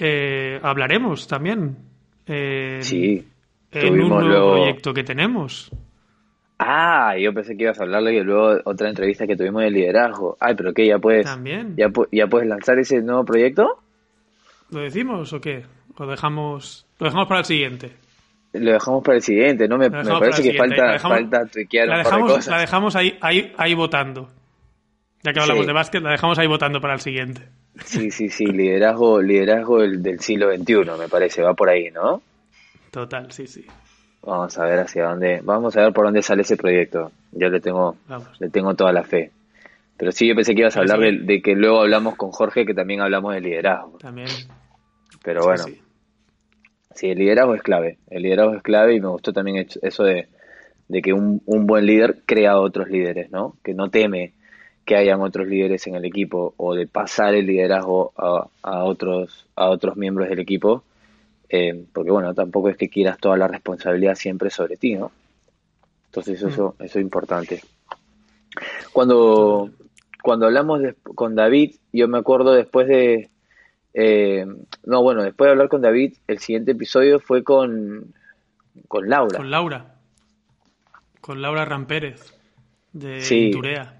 eh, 0.00 0.58
hablaremos 0.62 1.26
también. 1.26 1.76
Eh, 2.26 2.80
sí. 2.82 3.26
En 3.70 4.02
un 4.02 4.08
nuevo 4.08 4.54
proyecto 4.54 4.92
que 4.92 5.04
tenemos. 5.04 5.70
Ah, 6.58 7.16
yo 7.16 7.32
pensé 7.32 7.56
que 7.56 7.62
ibas 7.62 7.78
a 7.78 7.84
hablarle 7.84 8.14
y 8.14 8.20
luego 8.24 8.60
otra 8.64 8.88
entrevista 8.88 9.26
que 9.26 9.36
tuvimos 9.36 9.62
de 9.62 9.70
liderazgo. 9.70 10.36
Ay, 10.40 10.54
pero 10.56 10.74
¿qué? 10.74 10.86
¿Ya 10.86 10.98
puedes, 10.98 11.26
¿También? 11.26 11.76
¿ya, 11.76 11.86
¿Ya 12.10 12.26
puedes 12.26 12.48
lanzar 12.48 12.78
ese 12.78 13.00
nuevo 13.00 13.24
proyecto? 13.24 13.78
¿Lo 14.70 14.80
decimos 14.80 15.32
o 15.32 15.40
qué? 15.40 15.64
Lo 15.98 16.06
dejamos, 16.06 16.86
lo 16.98 17.06
dejamos 17.06 17.28
para 17.28 17.40
el 17.40 17.46
siguiente. 17.46 17.92
Lo 18.52 18.72
dejamos 18.72 19.04
para 19.04 19.16
el 19.16 19.22
siguiente, 19.22 19.68
¿no? 19.68 19.78
Me, 19.78 19.90
parece 19.90 20.42
que 20.42 20.58
falta, 20.58 20.92
dejamos, 20.92 21.18
falta 21.18 21.38
la 21.86 21.98
dejamos, 21.98 22.46
La 22.48 22.58
dejamos 22.58 22.96
ahí, 22.96 23.16
ahí, 23.20 23.52
ahí 23.56 23.74
votando. 23.74 24.28
Ya 25.28 25.32
que 25.34 25.40
hablamos 25.40 25.66
de 25.66 25.72
básquet, 25.72 26.02
la 26.02 26.12
dejamos 26.12 26.38
ahí 26.38 26.46
votando 26.46 26.80
para 26.80 26.94
el 26.94 27.00
siguiente. 27.00 27.42
Sí, 27.84 28.10
sí, 28.10 28.28
sí, 28.30 28.46
liderazgo, 28.46 29.20
liderazgo 29.20 29.80
del, 29.80 30.02
del 30.02 30.20
siglo 30.20 30.50
XXI, 30.54 30.98
me 30.98 31.08
parece, 31.08 31.42
va 31.42 31.54
por 31.54 31.68
ahí, 31.68 31.90
¿no? 31.90 32.22
Total, 32.90 33.30
sí, 33.30 33.46
sí. 33.46 33.66
Vamos 34.22 34.58
a 34.58 34.64
ver 34.64 34.80
hacia 34.80 35.04
dónde, 35.04 35.40
vamos 35.42 35.76
a 35.76 35.82
ver 35.82 35.92
por 35.92 36.06
dónde 36.06 36.22
sale 36.22 36.42
ese 36.42 36.56
proyecto. 36.56 37.12
Yo 37.32 37.48
le 37.48 37.60
tengo, 37.60 37.96
le 38.38 38.48
tengo 38.48 38.74
toda 38.74 38.92
la 38.92 39.04
fe. 39.04 39.30
Pero 39.96 40.12
sí, 40.12 40.26
yo 40.28 40.34
pensé 40.34 40.54
que 40.54 40.60
ibas 40.60 40.76
a 40.76 40.80
hablar 40.80 41.00
de, 41.00 41.18
de, 41.18 41.42
que 41.42 41.54
luego 41.54 41.80
hablamos 41.82 42.16
con 42.16 42.30
Jorge, 42.30 42.64
que 42.64 42.74
también 42.74 43.00
hablamos 43.00 43.34
de 43.34 43.40
liderazgo. 43.40 43.98
También. 43.98 44.28
Pero 45.22 45.44
bueno, 45.44 45.64
sí. 46.94 47.10
el 47.10 47.18
liderazgo 47.18 47.54
es 47.54 47.62
clave. 47.62 47.98
El 48.08 48.22
liderazgo 48.22 48.54
es 48.54 48.62
clave 48.62 48.94
y 48.94 49.00
me 49.00 49.08
gustó 49.08 49.32
también 49.32 49.66
eso 49.82 50.04
de, 50.04 50.28
que 51.02 51.12
un, 51.12 51.42
buen 51.44 51.86
líder 51.86 52.22
crea 52.24 52.52
a 52.52 52.60
otros 52.60 52.88
líderes, 52.88 53.30
¿no? 53.30 53.56
Que 53.62 53.74
no 53.74 53.90
teme 53.90 54.32
que 54.88 54.96
hayan 54.96 55.20
otros 55.20 55.46
líderes 55.46 55.86
en 55.86 55.96
el 55.96 56.06
equipo 56.06 56.54
o 56.56 56.74
de 56.74 56.86
pasar 56.86 57.34
el 57.34 57.44
liderazgo 57.44 58.14
a, 58.16 58.84
otros 58.84 59.46
a 59.54 59.68
otros 59.68 59.98
miembros 59.98 60.30
del 60.30 60.38
equipo 60.38 60.82
eh, 61.50 61.84
porque 61.92 62.10
bueno 62.10 62.32
tampoco 62.32 62.70
es 62.70 62.78
que 62.78 62.88
quieras 62.88 63.18
toda 63.18 63.36
la 63.36 63.48
responsabilidad 63.48 64.14
siempre 64.14 64.48
sobre 64.48 64.78
ti 64.78 64.94
no 64.94 65.12
entonces 66.06 66.42
eso 66.42 66.74
mm. 66.78 66.84
eso 66.84 66.98
es 66.98 67.02
importante 67.02 67.62
cuando 68.90 69.68
cuando 70.22 70.46
hablamos 70.46 70.80
con 71.02 71.34
David 71.34 71.74
yo 71.92 72.08
me 72.08 72.16
acuerdo 72.16 72.54
después 72.54 72.88
de 72.88 73.28
eh, 73.92 74.46
no, 74.86 75.02
bueno, 75.02 75.22
después 75.22 75.48
de 75.48 75.52
hablar 75.52 75.68
con 75.68 75.82
David, 75.82 76.14
el 76.28 76.38
siguiente 76.38 76.70
episodio 76.70 77.18
fue 77.18 77.42
con, 77.42 78.14
con 78.86 79.08
Laura. 79.08 79.36
Con 79.36 79.50
Laura. 79.50 79.96
Con 81.20 81.42
Laura 81.42 81.64
Rampérez, 81.64 82.38
de 82.92 83.22
sí. 83.22 83.50
Turea. 83.50 83.97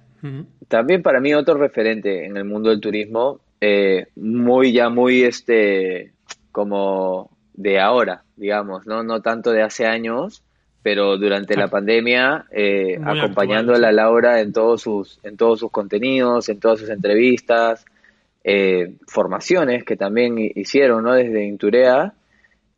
También 0.69 1.03
para 1.03 1.21
mí 1.21 1.35
otro 1.35 1.55
referente 1.55 2.27
en 2.27 2.37
el 2.37 2.45
mundo 2.45 2.71
del 2.71 2.81
turismo, 2.81 3.41
eh, 3.61 4.07
muy 4.17 4.73
ya 4.73 4.89
muy 4.89 5.23
este, 5.23 6.13
como 6.53 7.31
de 7.55 7.81
ahora, 7.81 8.23
digamos, 8.37 8.87
¿no? 8.87 9.03
No 9.03 9.21
tanto 9.21 9.51
de 9.53 9.63
hace 9.63 9.87
años, 9.87 10.43
pero 10.83 11.19
durante 11.19 11.57
la 11.57 11.69
pandemia, 11.69 12.47
eh, 12.51 12.99
acompañando 13.05 13.75
a 13.75 13.79
la 13.79 13.93
Laura 13.93 14.41
en 14.41 14.53
todos 14.53 14.83
sus, 14.83 15.19
en 15.23 15.37
todos 15.37 15.61
sus 15.61 15.71
contenidos, 15.71 16.49
en 16.49 16.61
todas 16.61 16.81
sus 16.81 16.89
entrevistas, 16.89 17.85
eh, 18.45 18.95
formaciones 19.07 19.85
que 19.85 19.97
también 19.97 20.39
hicieron 20.39 21.05
¿no? 21.05 21.13
desde 21.13 21.45
Inturea 21.45 22.15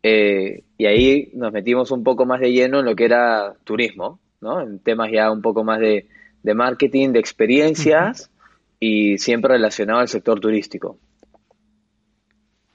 eh, 0.02 0.64
y 0.78 0.86
ahí 0.86 1.30
nos 1.34 1.52
metimos 1.52 1.90
un 1.90 2.02
poco 2.02 2.24
más 2.24 2.40
de 2.40 2.50
lleno 2.50 2.80
en 2.80 2.86
lo 2.86 2.96
que 2.96 3.04
era 3.04 3.54
turismo, 3.64 4.18
¿no? 4.40 4.62
en 4.62 4.78
temas 4.78 5.12
ya 5.12 5.30
un 5.30 5.42
poco 5.42 5.62
más 5.62 5.78
de, 5.78 6.06
marketing, 6.54 7.10
de 7.12 7.20
experiencias 7.20 8.30
y 8.78 9.18
siempre 9.18 9.52
relacionado 9.52 10.00
al 10.00 10.08
sector 10.08 10.40
turístico. 10.40 10.98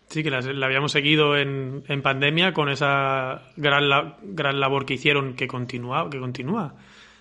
Sí, 0.08 0.24
que 0.24 0.30
la, 0.30 0.38
habíamos 0.66 0.92
seguido 0.92 1.36
en, 1.36 1.84
en, 1.88 2.02
pandemia 2.02 2.54
con 2.54 2.70
esa 2.70 3.42
gran, 3.58 4.16
gran 4.22 4.60
labor 4.60 4.86
que 4.86 4.94
hicieron 4.94 5.34
que 5.34 5.48
continúa, 5.48 6.10
que 6.10 6.20
continúa 6.20 6.76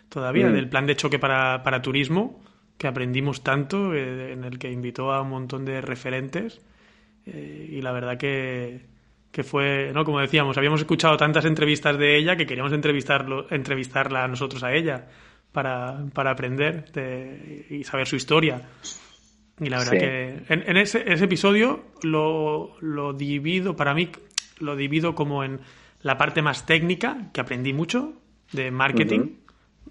todavía, 0.09 0.49
mm. 0.49 0.53
del 0.53 0.69
plan 0.69 0.87
de 0.87 0.95
choque 0.95 1.19
para, 1.19 1.63
para 1.63 1.83
turismo, 1.83 2.43
que 2.79 2.87
aprendimos 2.87 3.43
tanto, 3.43 3.95
eh, 3.95 4.33
en 4.33 4.45
el 4.45 4.59
que 4.59 4.71
invitó 4.71 5.13
a 5.13 5.23
un 5.23 5.31
montón 5.31 5.65
de 5.65 5.81
referentes 5.81 6.61
eh, 7.27 7.69
y 7.73 7.81
la 7.81 7.93
verdad 7.93 8.19
que, 8.19 8.83
que, 9.33 9.43
fue, 9.43 9.91
¿no? 9.95 10.05
Como 10.05 10.21
decíamos, 10.21 10.57
habíamos 10.59 10.81
escuchado 10.81 11.17
tantas 11.17 11.47
entrevistas 11.47 11.99
de 11.99 12.19
ella 12.19 12.37
que 12.37 12.47
queríamos 12.47 12.73
entrevistarlo, 12.73 13.47
entrevistarla 13.51 14.25
a 14.25 14.29
nosotros 14.29 14.63
a 14.63 14.75
ella 14.75 15.07
para, 15.55 16.05
para 16.13 16.33
aprender 16.33 16.85
y 17.71 17.85
saber 17.85 18.07
su 18.07 18.17
historia. 18.17 18.61
Y 19.61 19.71
la 19.71 19.79
verdad 19.79 19.93
que 19.93 20.43
en, 20.49 20.77
ese, 20.77 21.05
ese, 21.07 21.25
episodio 21.25 21.85
lo, 22.03 22.77
lo 22.81 23.13
divido, 23.13 23.77
para 23.77 23.95
mí, 23.95 24.11
lo 24.59 24.75
divido 24.75 25.15
como 25.15 25.45
en 25.45 25.61
la 26.03 26.19
parte 26.19 26.43
más 26.43 26.67
técnica, 26.67 27.31
que 27.33 27.41
aprendí 27.41 27.73
mucho, 27.73 28.15
de 28.51 28.73
marketing, 28.73 29.37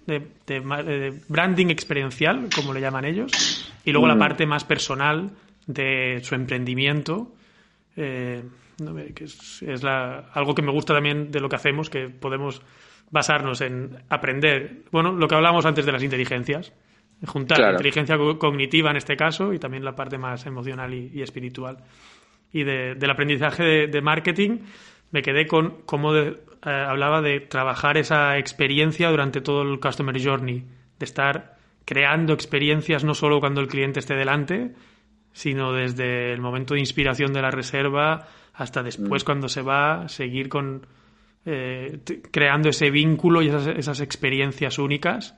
de, 0.06 1.20
branding 1.28 1.68
experiencial, 1.68 2.50
como 2.54 2.74
le 2.74 2.82
llaman 2.82 3.06
ellos, 3.06 3.72
y 3.86 3.92
luego 3.92 4.06
la 4.06 4.18
parte 4.18 4.44
más 4.44 4.64
personal 4.64 5.30
de 5.66 6.20
su 6.22 6.34
emprendimiento, 6.34 7.32
eh, 7.96 8.44
que 9.14 9.24
es, 9.24 9.62
algo 9.82 10.54
que 10.54 10.60
me 10.62 10.72
gusta 10.72 10.92
también 10.92 11.30
de 11.32 11.40
lo 11.40 11.48
que 11.48 11.56
hacemos, 11.56 11.88
que 11.88 12.10
podemos 12.10 12.60
basarnos 13.10 13.60
en 13.60 13.96
aprender, 14.08 14.82
bueno, 14.90 15.12
lo 15.12 15.28
que 15.28 15.34
hablamos 15.34 15.66
antes 15.66 15.86
de 15.86 15.92
las 15.92 16.02
inteligencias, 16.02 16.72
juntar 17.26 17.58
la 17.60 17.70
inteligencia 17.72 18.16
cognitiva 18.38 18.90
en 18.90 18.96
este 18.96 19.16
caso 19.16 19.52
y 19.52 19.58
también 19.58 19.84
la 19.84 19.94
parte 19.94 20.18
más 20.18 20.46
emocional 20.46 20.92
y, 20.92 21.22
espiritual. 21.22 21.78
Y 22.52 22.64
del 22.64 23.10
aprendizaje 23.10 23.88
de, 23.88 24.00
marketing 24.02 24.58
me 25.10 25.22
quedé 25.22 25.46
con 25.46 25.82
cómo 25.86 26.14
eh, 26.14 26.36
hablaba 26.62 27.20
de 27.20 27.40
trabajar 27.40 27.96
esa 27.96 28.38
experiencia 28.38 29.10
durante 29.10 29.40
todo 29.40 29.62
el 29.62 29.80
Customer 29.80 30.20
Journey, 30.20 30.64
de 30.98 31.04
estar 31.04 31.56
creando 31.84 32.32
experiencias 32.32 33.04
no 33.04 33.14
solo 33.14 33.40
cuando 33.40 33.60
el 33.60 33.68
cliente 33.68 34.00
esté 34.00 34.14
delante, 34.14 34.74
sino 35.32 35.72
desde 35.72 36.32
el 36.32 36.40
momento 36.40 36.74
de 36.74 36.80
inspiración 36.80 37.32
de 37.32 37.42
la 37.42 37.50
reserva 37.50 38.28
hasta 38.54 38.82
después 38.82 39.24
mm. 39.24 39.26
cuando 39.26 39.48
se 39.48 39.62
va, 39.62 40.08
seguir 40.08 40.48
con 40.48 40.86
eh, 41.46 42.00
creando 42.30 42.70
ese 42.70 42.90
vínculo 42.90 43.42
y 43.42 43.48
esas, 43.48 44.00
experiencias 44.00 44.78
únicas 44.78 45.36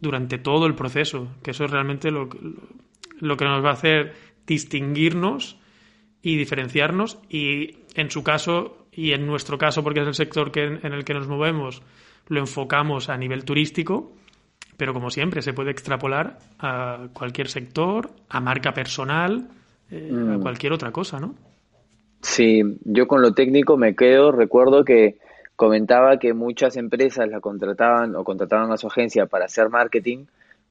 durante 0.00 0.38
todo 0.38 0.66
el 0.66 0.74
proceso, 0.74 1.28
que 1.42 1.52
eso 1.52 1.64
es 1.64 1.70
realmente 1.70 2.10
lo, 2.10 2.28
lo 3.20 3.36
que 3.36 3.44
nos 3.44 3.64
va 3.64 3.70
a 3.70 3.74
hacer 3.74 4.14
distinguirnos 4.46 5.58
y 6.22 6.36
diferenciarnos 6.36 7.18
y 7.28 7.78
en 7.94 8.10
su 8.10 8.22
caso 8.22 8.86
y 8.92 9.12
en 9.12 9.26
nuestro 9.26 9.58
caso, 9.58 9.82
porque 9.82 10.00
es 10.00 10.06
el 10.06 10.14
sector 10.14 10.50
que, 10.50 10.64
en 10.64 10.92
el 10.92 11.04
que 11.04 11.14
nos 11.14 11.28
movemos, 11.28 11.82
lo 12.28 12.40
enfocamos 12.40 13.08
a 13.08 13.16
nivel 13.16 13.44
turístico, 13.44 14.12
pero 14.76 14.92
como 14.92 15.10
siempre 15.10 15.42
se 15.42 15.52
puede 15.52 15.70
extrapolar 15.70 16.38
a 16.58 17.08
cualquier 17.12 17.48
sector, 17.48 18.10
a 18.28 18.40
marca 18.40 18.72
personal, 18.72 19.48
eh, 19.90 20.10
a 20.10 20.38
mm. 20.38 20.40
cualquier 20.40 20.72
otra 20.72 20.90
cosa, 20.90 21.18
¿no? 21.18 21.34
Sí, 22.22 22.62
yo 22.84 23.06
con 23.06 23.22
lo 23.22 23.32
técnico 23.32 23.76
me 23.76 23.94
quedo, 23.94 24.32
recuerdo 24.32 24.84
que 24.84 25.18
comentaba 25.60 26.16
que 26.16 26.32
muchas 26.32 26.78
empresas 26.78 27.28
la 27.28 27.40
contrataban 27.40 28.16
o 28.16 28.24
contrataban 28.24 28.72
a 28.72 28.78
su 28.78 28.86
agencia 28.86 29.26
para 29.26 29.44
hacer 29.44 29.68
marketing, 29.68 30.24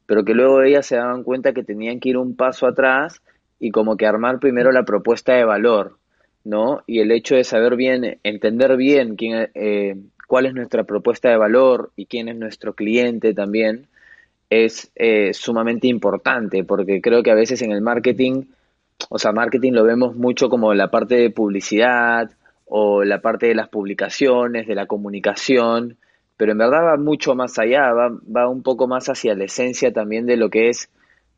pero 0.08 0.26
que 0.26 0.34
luego 0.34 0.64
ellas 0.64 0.88
se 0.88 0.96
daban 0.96 1.22
cuenta 1.22 1.54
que 1.54 1.64
tenían 1.64 2.00
que 2.00 2.10
ir 2.10 2.18
un 2.18 2.36
paso 2.36 2.66
atrás 2.66 3.22
y 3.60 3.70
como 3.70 3.98
que 3.98 4.08
armar 4.08 4.40
primero 4.40 4.72
la 4.72 4.86
propuesta 4.86 5.34
de 5.34 5.46
valor, 5.46 6.00
¿no? 6.44 6.82
Y 6.88 7.02
el 7.02 7.12
hecho 7.12 7.36
de 7.36 7.44
saber 7.44 7.76
bien, 7.76 8.18
entender 8.24 8.78
bien 8.78 9.16
quién, 9.16 9.52
eh, 9.54 9.96
cuál 10.28 10.48
es 10.48 10.56
nuestra 10.56 10.86
propuesta 10.86 11.30
de 11.30 11.38
valor 11.38 11.92
y 11.96 12.08
quién 12.08 12.28
es 12.28 12.38
nuestro 12.38 12.74
cliente 12.74 13.36
también, 13.36 13.86
es 14.50 14.92
eh, 14.96 15.36
sumamente 15.36 15.86
importante, 15.86 16.64
porque 16.64 17.00
creo 17.00 17.22
que 17.22 17.30
a 17.30 17.36
veces 17.36 17.62
en 17.62 17.74
el 17.74 17.82
marketing, 17.82 18.46
o 19.08 19.20
sea, 19.20 19.34
marketing 19.34 19.74
lo 19.74 19.84
vemos 19.84 20.16
mucho 20.16 20.50
como 20.50 20.74
la 20.74 20.90
parte 20.90 21.14
de 21.14 21.30
publicidad 21.30 22.32
o 22.70 23.04
la 23.04 23.20
parte 23.20 23.48
de 23.48 23.56
las 23.56 23.68
publicaciones, 23.68 24.68
de 24.68 24.76
la 24.76 24.86
comunicación, 24.86 25.98
pero 26.38 26.52
en 26.52 26.60
verdad 26.60 26.84
va 26.86 26.98
mucho 26.98 27.36
más 27.36 27.58
allá, 27.58 27.92
va, 27.92 28.10
va 28.10 28.48
un 28.48 28.62
poco 28.62 28.88
más 28.88 29.10
hacia 29.10 29.36
la 29.36 29.46
esencia 29.46 29.92
también 29.92 30.26
de 30.26 30.38
lo 30.38 30.50
que 30.50 30.70
es 30.70 30.90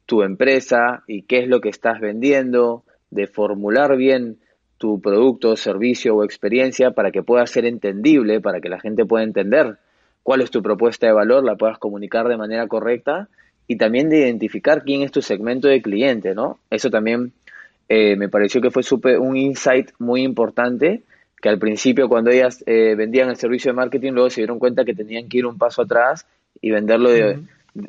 tu 0.06 0.24
empresa 0.24 1.04
y 1.08 1.24
qué 1.24 1.40
es 1.40 1.48
lo 1.48 1.62
que 1.62 1.70
estás 1.70 2.02
vendiendo, 2.02 2.84
de 3.10 3.28
formular 3.28 3.96
bien 3.96 4.38
tu 4.78 5.00
producto, 5.00 5.56
servicio 5.56 6.16
o 6.16 6.24
experiencia 6.24 6.92
para 6.92 7.12
que 7.12 7.24
pueda 7.24 7.48
ser 7.48 7.66
entendible, 7.66 8.42
para 8.42 8.60
que 8.60 8.70
la 8.70 8.80
gente 8.80 9.06
pueda 9.06 9.24
entender 9.24 9.78
cuál 10.24 10.42
es 10.42 10.52
tu 10.52 10.62
propuesta 10.62 11.08
de 11.08 11.14
valor, 11.14 11.44
la 11.44 11.56
puedas 11.56 11.78
comunicar 11.78 12.28
de 12.28 12.38
manera 12.38 12.68
correcta 12.68 13.30
y 13.68 13.78
también 13.78 14.10
de 14.10 14.20
identificar 14.20 14.84
quién 14.84 15.02
es 15.02 15.12
tu 15.12 15.22
segmento 15.22 15.70
de 15.70 15.82
cliente, 15.82 16.36
¿no? 16.36 16.60
Eso 16.70 16.90
también 16.90 17.32
eh, 17.88 18.18
me 18.18 18.28
pareció 18.28 18.60
que 18.60 18.72
fue 18.72 18.84
super, 18.84 19.18
un 19.20 19.38
insight 19.38 19.92
muy 19.98 20.24
importante 20.24 21.04
que 21.42 21.50
al 21.50 21.60
principio 21.60 22.08
cuando 22.08 22.30
ellas 22.30 22.64
eh, 22.66 22.96
vendían 22.96 23.30
el 23.30 23.36
servicio 23.36 23.72
de 23.72 23.76
marketing 23.76 24.12
luego 24.12 24.30
se 24.30 24.42
dieron 24.42 24.60
cuenta 24.60 24.86
que 24.86 24.94
tenían 24.94 25.28
que 25.28 25.40
ir 25.40 25.46
un 25.46 25.58
paso 25.58 25.82
atrás 25.82 26.26
y 26.62 26.72
venderlo 26.72 27.10
de, 27.10 27.40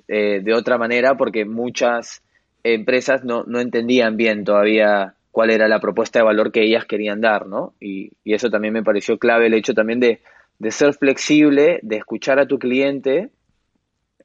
eh, 0.09 0.41
de 0.43 0.55
otra 0.55 0.79
manera 0.79 1.17
porque 1.17 1.45
muchas 1.45 2.23
empresas 2.65 3.25
no, 3.25 3.45
no 3.45 3.61
entendían 3.61 4.17
bien 4.17 4.45
todavía 4.45 5.15
cuál 5.31 5.51
era 5.51 5.69
la 5.69 5.81
propuesta 5.81 6.19
de 6.19 6.25
valor 6.25 6.53
que 6.53 6.63
ellas 6.63 6.85
querían 6.85 7.21
dar, 7.21 7.47
¿no? 7.47 7.73
Y, 7.81 8.13
y 8.23 8.35
eso 8.35 8.51
también 8.51 8.75
me 8.75 8.83
pareció 8.83 9.19
clave 9.19 9.47
el 9.47 9.55
hecho 9.55 9.75
también 9.75 9.99
de 9.99 10.21
de 10.63 10.71
ser 10.71 10.95
flexible, 10.95 11.81
de 11.83 11.97
escuchar 11.97 12.39
a 12.39 12.47
tu 12.47 12.61
cliente 12.61 13.31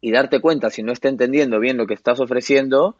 y 0.01 0.11
darte 0.11 0.39
cuenta 0.39 0.69
si 0.69 0.83
no 0.83 0.91
está 0.91 1.09
entendiendo 1.09 1.59
bien 1.59 1.77
lo 1.77 1.87
que 1.87 1.95
estás 1.95 2.19
ofreciendo 2.19 2.95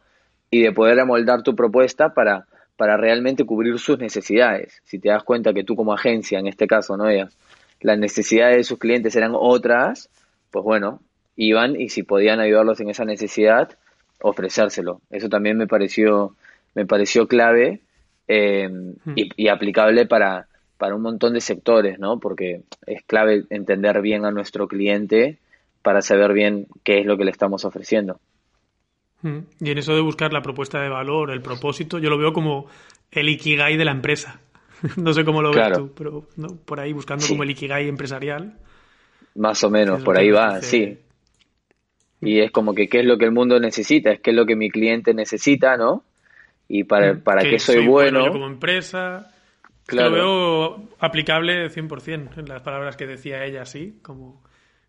y 0.50 0.62
de 0.62 0.72
poder 0.72 0.98
amoldar 0.98 1.44
tu 1.44 1.54
propuesta 1.54 2.14
para, 2.14 2.47
para 2.78 2.96
realmente 2.96 3.44
cubrir 3.44 3.76
sus 3.80 3.98
necesidades. 3.98 4.80
Si 4.84 5.00
te 5.00 5.08
das 5.08 5.24
cuenta 5.24 5.52
que 5.52 5.64
tú 5.64 5.74
como 5.74 5.92
agencia, 5.92 6.38
en 6.38 6.46
este 6.46 6.68
caso, 6.68 6.96
¿no? 6.96 7.08
Ellas, 7.08 7.36
las 7.80 7.98
necesidades 7.98 8.56
de 8.56 8.62
sus 8.62 8.78
clientes 8.78 9.16
eran 9.16 9.32
otras, 9.34 10.08
pues 10.52 10.64
bueno, 10.64 11.00
iban 11.34 11.78
y 11.78 11.88
si 11.88 12.04
podían 12.04 12.38
ayudarlos 12.38 12.78
en 12.78 12.88
esa 12.88 13.04
necesidad, 13.04 13.76
ofrecérselo. 14.22 15.00
Eso 15.10 15.28
también 15.28 15.56
me 15.56 15.66
pareció, 15.66 16.36
me 16.76 16.86
pareció 16.86 17.26
clave 17.26 17.80
eh, 18.28 18.68
mm. 18.68 19.12
y, 19.16 19.48
aplicable 19.48 20.06
para, 20.06 20.46
para 20.76 20.94
un 20.94 21.02
montón 21.02 21.34
de 21.34 21.40
sectores, 21.40 21.98
¿no? 21.98 22.20
Porque 22.20 22.62
es 22.86 23.02
clave 23.02 23.42
entender 23.50 24.00
bien 24.02 24.24
a 24.24 24.30
nuestro 24.30 24.68
cliente 24.68 25.38
para 25.82 26.00
saber 26.00 26.32
bien 26.32 26.68
qué 26.84 27.00
es 27.00 27.06
lo 27.06 27.18
que 27.18 27.24
le 27.24 27.32
estamos 27.32 27.64
ofreciendo. 27.64 28.20
Mm. 29.22 29.38
Y 29.60 29.70
en 29.70 29.78
eso 29.78 29.94
de 29.94 30.00
buscar 30.00 30.32
la 30.32 30.42
propuesta 30.42 30.80
de 30.80 30.88
valor, 30.88 31.30
el 31.30 31.42
propósito, 31.42 31.98
yo 31.98 32.10
lo 32.10 32.18
veo 32.18 32.32
como 32.32 32.66
el 33.10 33.28
ikigai 33.28 33.76
de 33.76 33.84
la 33.84 33.92
empresa. 33.92 34.40
no 34.96 35.12
sé 35.12 35.24
cómo 35.24 35.42
lo 35.42 35.52
ves 35.52 35.72
tú, 35.72 35.92
pero 35.94 36.26
por 36.64 36.80
ahí 36.80 36.92
buscando 36.92 37.26
como 37.26 37.42
el 37.42 37.50
ikigai 37.50 37.88
empresarial. 37.88 38.58
Más 39.34 39.62
o 39.64 39.70
menos, 39.70 40.02
por 40.02 40.18
ahí 40.18 40.30
va, 40.30 40.60
sí. 40.62 40.98
Y 42.20 42.40
es 42.40 42.50
como 42.50 42.74
que 42.74 42.88
qué 42.88 43.00
es 43.00 43.06
lo 43.06 43.16
que 43.16 43.24
el 43.24 43.32
mundo 43.32 43.60
necesita, 43.60 44.10
es 44.10 44.20
qué 44.20 44.30
es 44.30 44.36
lo 44.36 44.46
que 44.46 44.56
mi 44.56 44.70
cliente 44.70 45.14
necesita, 45.14 45.76
¿no? 45.76 46.04
Y 46.66 46.84
para, 46.84 47.14
mm. 47.14 47.20
para 47.20 47.42
qué 47.42 47.58
soy, 47.58 47.86
bueno. 47.86 48.26
yo 48.26 48.32
como 48.32 48.46
empresa, 48.46 49.32
lo 49.88 50.10
veo 50.10 50.88
aplicable 50.98 51.70
100% 51.70 52.38
en 52.38 52.48
las 52.48 52.62
palabras 52.62 52.96
que 52.96 53.06
decía 53.06 53.44
ella, 53.44 53.64
sí, 53.64 54.00
como 54.02 54.42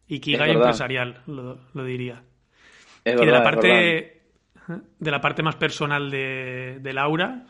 Ikigai 0.08 0.52
empresarial, 0.52 1.22
lo, 1.28 1.84
diría. 1.84 2.24
y 3.06 3.12
de 3.12 3.26
la 3.26 3.44
parte 3.44 4.19
de 5.00 5.12
la 5.12 5.22
parte 5.22 5.44
más 5.44 5.56
personal 5.56 6.10
de, 6.12 6.80
de, 6.82 6.94
Laura, 6.94 7.48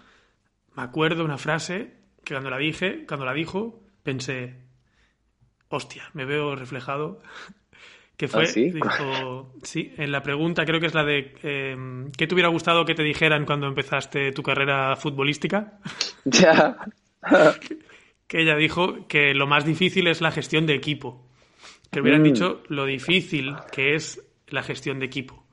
me 0.75 0.83
acuerdo 0.83 1.25
una 1.25 1.37
frase 1.37 1.93
que 2.23 2.33
cuando 2.33 2.49
la 2.49 2.57
dije, 2.57 3.05
cuando 3.07 3.25
la 3.25 3.33
dijo, 3.33 3.83
pensé, 4.03 4.55
hostia, 5.69 6.09
me 6.13 6.25
veo 6.25 6.55
reflejado. 6.55 7.21
Que 8.17 8.27
fue, 8.27 8.43
¿Ah, 8.43 8.47
sí? 8.47 8.69
dijo, 8.69 9.53
sí, 9.63 9.93
en 9.95 10.11
la 10.11 10.21
pregunta 10.21 10.65
creo 10.65 10.81
que 10.81 10.87
es 10.87 10.93
la 10.93 11.05
de 11.05 11.37
em, 11.41 12.11
¿qué 12.11 12.27
te 12.27 12.33
hubiera 12.33 12.49
gustado 12.49 12.83
que 12.83 12.93
te 12.93 13.01
dijeran 13.01 13.45
cuando 13.45 13.65
empezaste 13.65 14.33
tu 14.33 14.43
carrera 14.43 14.97
futbolística? 14.97 15.79
Ya 16.25 16.75
que 18.27 18.41
ella 18.41 18.55
dijo 18.55 19.07
que 19.07 19.33
lo 19.33 19.47
más 19.47 19.65
difícil 19.65 20.07
es 20.07 20.21
la 20.21 20.31
gestión 20.31 20.65
de 20.65 20.75
equipo. 20.75 21.27
Que 21.91 22.01
hubieran 22.01 22.21
mm. 22.21 22.25
dicho 22.25 22.63
lo 22.67 22.85
difícil 22.85 23.55
que 23.71 23.95
es 23.95 24.21
la 24.47 24.63
gestión 24.63 24.99
de 24.99 25.07
equipo. 25.07 25.47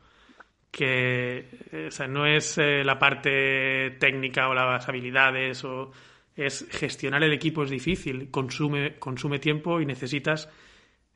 Que 0.77 1.89
o 1.89 1.91
sea, 1.91 2.07
no 2.07 2.27
es 2.27 2.59
eh, 2.59 2.85
la 2.85 2.99
parte 2.99 3.97
técnica 3.99 4.49
o 4.49 4.55
las 4.55 4.87
habilidades, 4.89 5.65
o 5.65 5.91
es 6.35 6.67
gestionar 6.71 7.23
el 7.23 7.33
equipo 7.33 7.63
es 7.63 7.71
difícil, 7.71 8.31
consume, 8.31 8.99
consume 8.99 9.39
tiempo 9.39 9.81
y 9.81 9.87
necesitas 9.87 10.51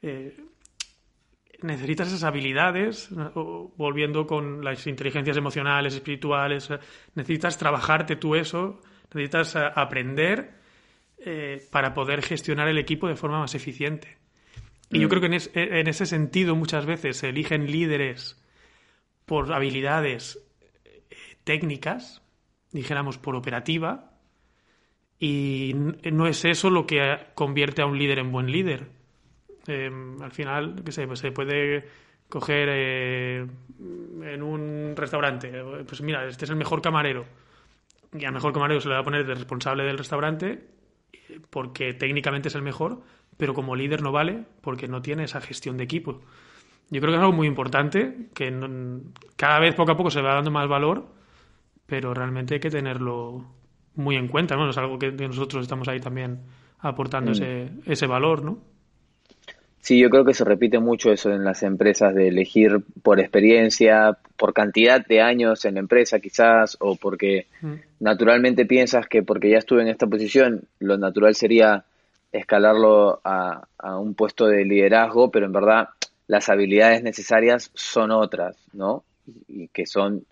eh, 0.00 0.34
necesitas 1.60 2.08
esas 2.08 2.24
habilidades, 2.24 3.10
volviendo 3.76 4.26
con 4.26 4.64
las 4.64 4.86
inteligencias 4.86 5.36
emocionales, 5.36 5.94
espirituales, 5.94 6.70
necesitas 7.14 7.58
trabajarte 7.58 8.16
tú 8.16 8.34
eso 8.34 8.80
necesitas 9.14 9.56
eh, 9.56 9.60
aprender 9.74 10.52
eh, 11.18 11.66
para 11.70 11.92
poder 11.94 12.22
gestionar 12.22 12.68
el 12.68 12.78
equipo 12.78 13.08
de 13.08 13.16
forma 13.16 13.40
más 13.40 13.54
eficiente. 13.54 14.18
Y 14.90 15.00
yo 15.00 15.06
mm. 15.06 15.10
creo 15.10 15.20
que 15.20 15.38
en, 15.54 15.88
ese 15.88 16.06
sentido 16.06 16.56
muchas 16.56 16.86
veces 16.86 17.18
se 17.18 17.28
eligen 17.28 17.70
líderes 17.70 18.39
por 19.30 19.52
habilidades 19.52 20.44
eh, 20.90 21.04
técnicas, 21.44 22.20
dijéramos 22.72 23.16
por 23.16 23.36
operativa, 23.36 24.10
y 25.20 25.72
no 26.10 26.26
es 26.26 26.44
eso 26.44 26.68
lo 26.68 26.84
que 26.84 27.16
convierte 27.36 27.80
a 27.80 27.86
un 27.86 27.96
líder 27.96 28.18
en 28.18 28.32
buen 28.32 28.50
líder. 28.50 28.88
Em, 29.68 30.20
al 30.20 30.32
final, 30.32 30.82
qué 30.84 30.90
sé, 30.90 31.06
pues 31.06 31.20
se 31.20 31.30
puede 31.30 31.86
coger 32.28 32.70
en 32.70 34.42
un 34.42 34.94
restaurante, 34.96 35.52
pues 35.86 36.00
mira, 36.00 36.26
este 36.26 36.44
es 36.44 36.50
el 36.50 36.56
mejor 36.56 36.82
camarero 36.82 37.24
y 38.12 38.24
a 38.24 38.32
mejor 38.32 38.52
camarero 38.52 38.80
se 38.80 38.88
le 38.88 38.94
va 38.94 39.00
a 39.02 39.04
poner 39.04 39.24
de 39.24 39.34
responsable 39.34 39.84
del 39.84 39.98
restaurante 39.98 40.66
porque 41.50 41.94
técnicamente 41.94 42.48
es 42.48 42.56
el 42.56 42.62
mejor, 42.62 43.02
pero 43.36 43.54
como 43.54 43.76
líder 43.76 44.02
no 44.02 44.10
vale 44.10 44.42
porque 44.60 44.88
no 44.88 45.02
tiene 45.02 45.22
esa 45.22 45.40
gestión 45.40 45.76
de 45.76 45.84
equipo. 45.84 46.20
Yo 46.90 47.00
creo 47.00 47.12
que 47.12 47.16
es 47.16 47.20
algo 47.20 47.32
muy 47.32 47.46
importante, 47.46 48.28
que 48.34 48.52
cada 49.36 49.60
vez 49.60 49.74
poco 49.74 49.92
a 49.92 49.96
poco 49.96 50.10
se 50.10 50.20
va 50.20 50.34
dando 50.34 50.50
más 50.50 50.68
valor, 50.68 51.06
pero 51.86 52.12
realmente 52.14 52.54
hay 52.54 52.60
que 52.60 52.70
tenerlo 52.70 53.44
muy 53.94 54.16
en 54.16 54.28
cuenta, 54.28 54.56
¿no? 54.56 54.68
Es 54.68 54.78
algo 54.78 54.98
que 54.98 55.12
nosotros 55.12 55.62
estamos 55.62 55.88
ahí 55.88 56.00
también 56.00 56.40
aportando 56.80 57.30
mm. 57.30 57.34
ese, 57.34 57.70
ese 57.86 58.06
valor, 58.06 58.44
¿no? 58.44 58.58
Sí, 59.80 59.98
yo 59.98 60.10
creo 60.10 60.24
que 60.24 60.34
se 60.34 60.44
repite 60.44 60.78
mucho 60.78 61.10
eso 61.10 61.32
en 61.32 61.42
las 61.42 61.62
empresas 61.62 62.14
de 62.14 62.28
elegir 62.28 62.82
por 63.02 63.18
experiencia, 63.18 64.18
por 64.36 64.52
cantidad 64.52 65.04
de 65.04 65.22
años 65.22 65.64
en 65.64 65.74
la 65.74 65.80
empresa 65.80 66.20
quizás, 66.20 66.76
o 66.80 66.96
porque 66.96 67.46
mm. 67.62 67.74
naturalmente 68.00 68.66
piensas 68.66 69.06
que 69.06 69.22
porque 69.22 69.50
ya 69.50 69.58
estuve 69.58 69.82
en 69.82 69.88
esta 69.88 70.06
posición, 70.06 70.64
lo 70.80 70.98
natural 70.98 71.34
sería 71.34 71.84
escalarlo 72.30 73.20
a, 73.24 73.66
un 73.98 74.14
puesto 74.14 74.46
de 74.46 74.64
liderazgo, 74.64 75.30
pero 75.30 75.46
en 75.46 75.52
verdad 75.52 75.88
las 76.30 76.48
habilidades 76.48 77.02
necesarias 77.02 77.72
son 77.74 78.12
otras, 78.12 78.56
¿no? 78.72 79.02
Y, 79.48 79.66
que 79.66 79.84
son 79.84 80.26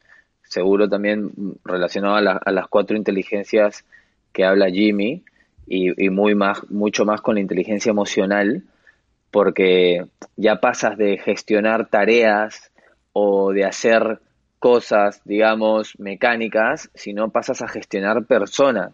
seguro 0.44 0.88
también 0.88 1.32
relacionadas 1.64 2.38
a, 2.40 2.52
las 2.52 2.68
cuatro 2.68 2.96
inteligencias 2.96 3.84
que 4.32 4.44
habla 4.44 4.70
Jimmy 4.70 5.24
y, 5.66 6.08
muy 6.08 6.36
más, 6.36 6.70
mucho 6.70 7.04
más 7.04 7.20
con 7.20 7.34
la 7.34 7.40
inteligencia 7.40 7.90
emocional 7.90 8.62
porque 9.32 10.06
ya 10.36 10.60
pasas 10.60 10.96
de 10.96 11.18
gestionar 11.18 11.88
tareas 11.88 12.70
o 13.12 13.52
de 13.52 13.64
hacer 13.64 14.20
cosas, 14.60 15.20
digamos, 15.24 15.98
mecánicas, 15.98 16.90
sino 16.94 17.30
pasas 17.30 17.60
a 17.60 17.68
gestionar 17.68 18.24
personas. 18.24 18.92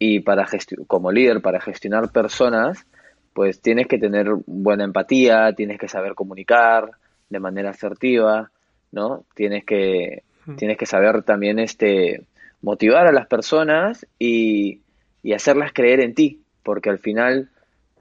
Y 0.00 0.20
para 0.20 0.44
como 0.88 1.12
líder, 1.12 1.40
para 1.40 1.60
gestionar 1.60 2.10
personas, 2.10 2.84
pues 3.36 3.60
tienes 3.60 3.86
que 3.86 3.98
tener 3.98 4.28
buena 4.46 4.84
empatía, 4.84 5.52
tienes 5.54 5.78
que 5.78 5.88
saber 5.88 6.14
comunicar 6.14 6.92
de 7.28 7.38
manera 7.38 7.68
asertiva, 7.68 8.50
¿no? 8.92 9.26
Tienes 9.34 9.62
que, 9.66 10.22
tienes 10.56 10.78
que 10.78 10.86
saber 10.86 11.22
también 11.22 11.58
este, 11.58 12.22
motivar 12.62 13.06
a 13.06 13.12
las 13.12 13.26
personas 13.26 14.06
y, 14.18 14.80
y 15.22 15.34
hacerlas 15.34 15.74
creer 15.74 16.00
en 16.00 16.14
ti, 16.14 16.40
porque 16.62 16.88
al 16.88 16.98
final, 16.98 17.50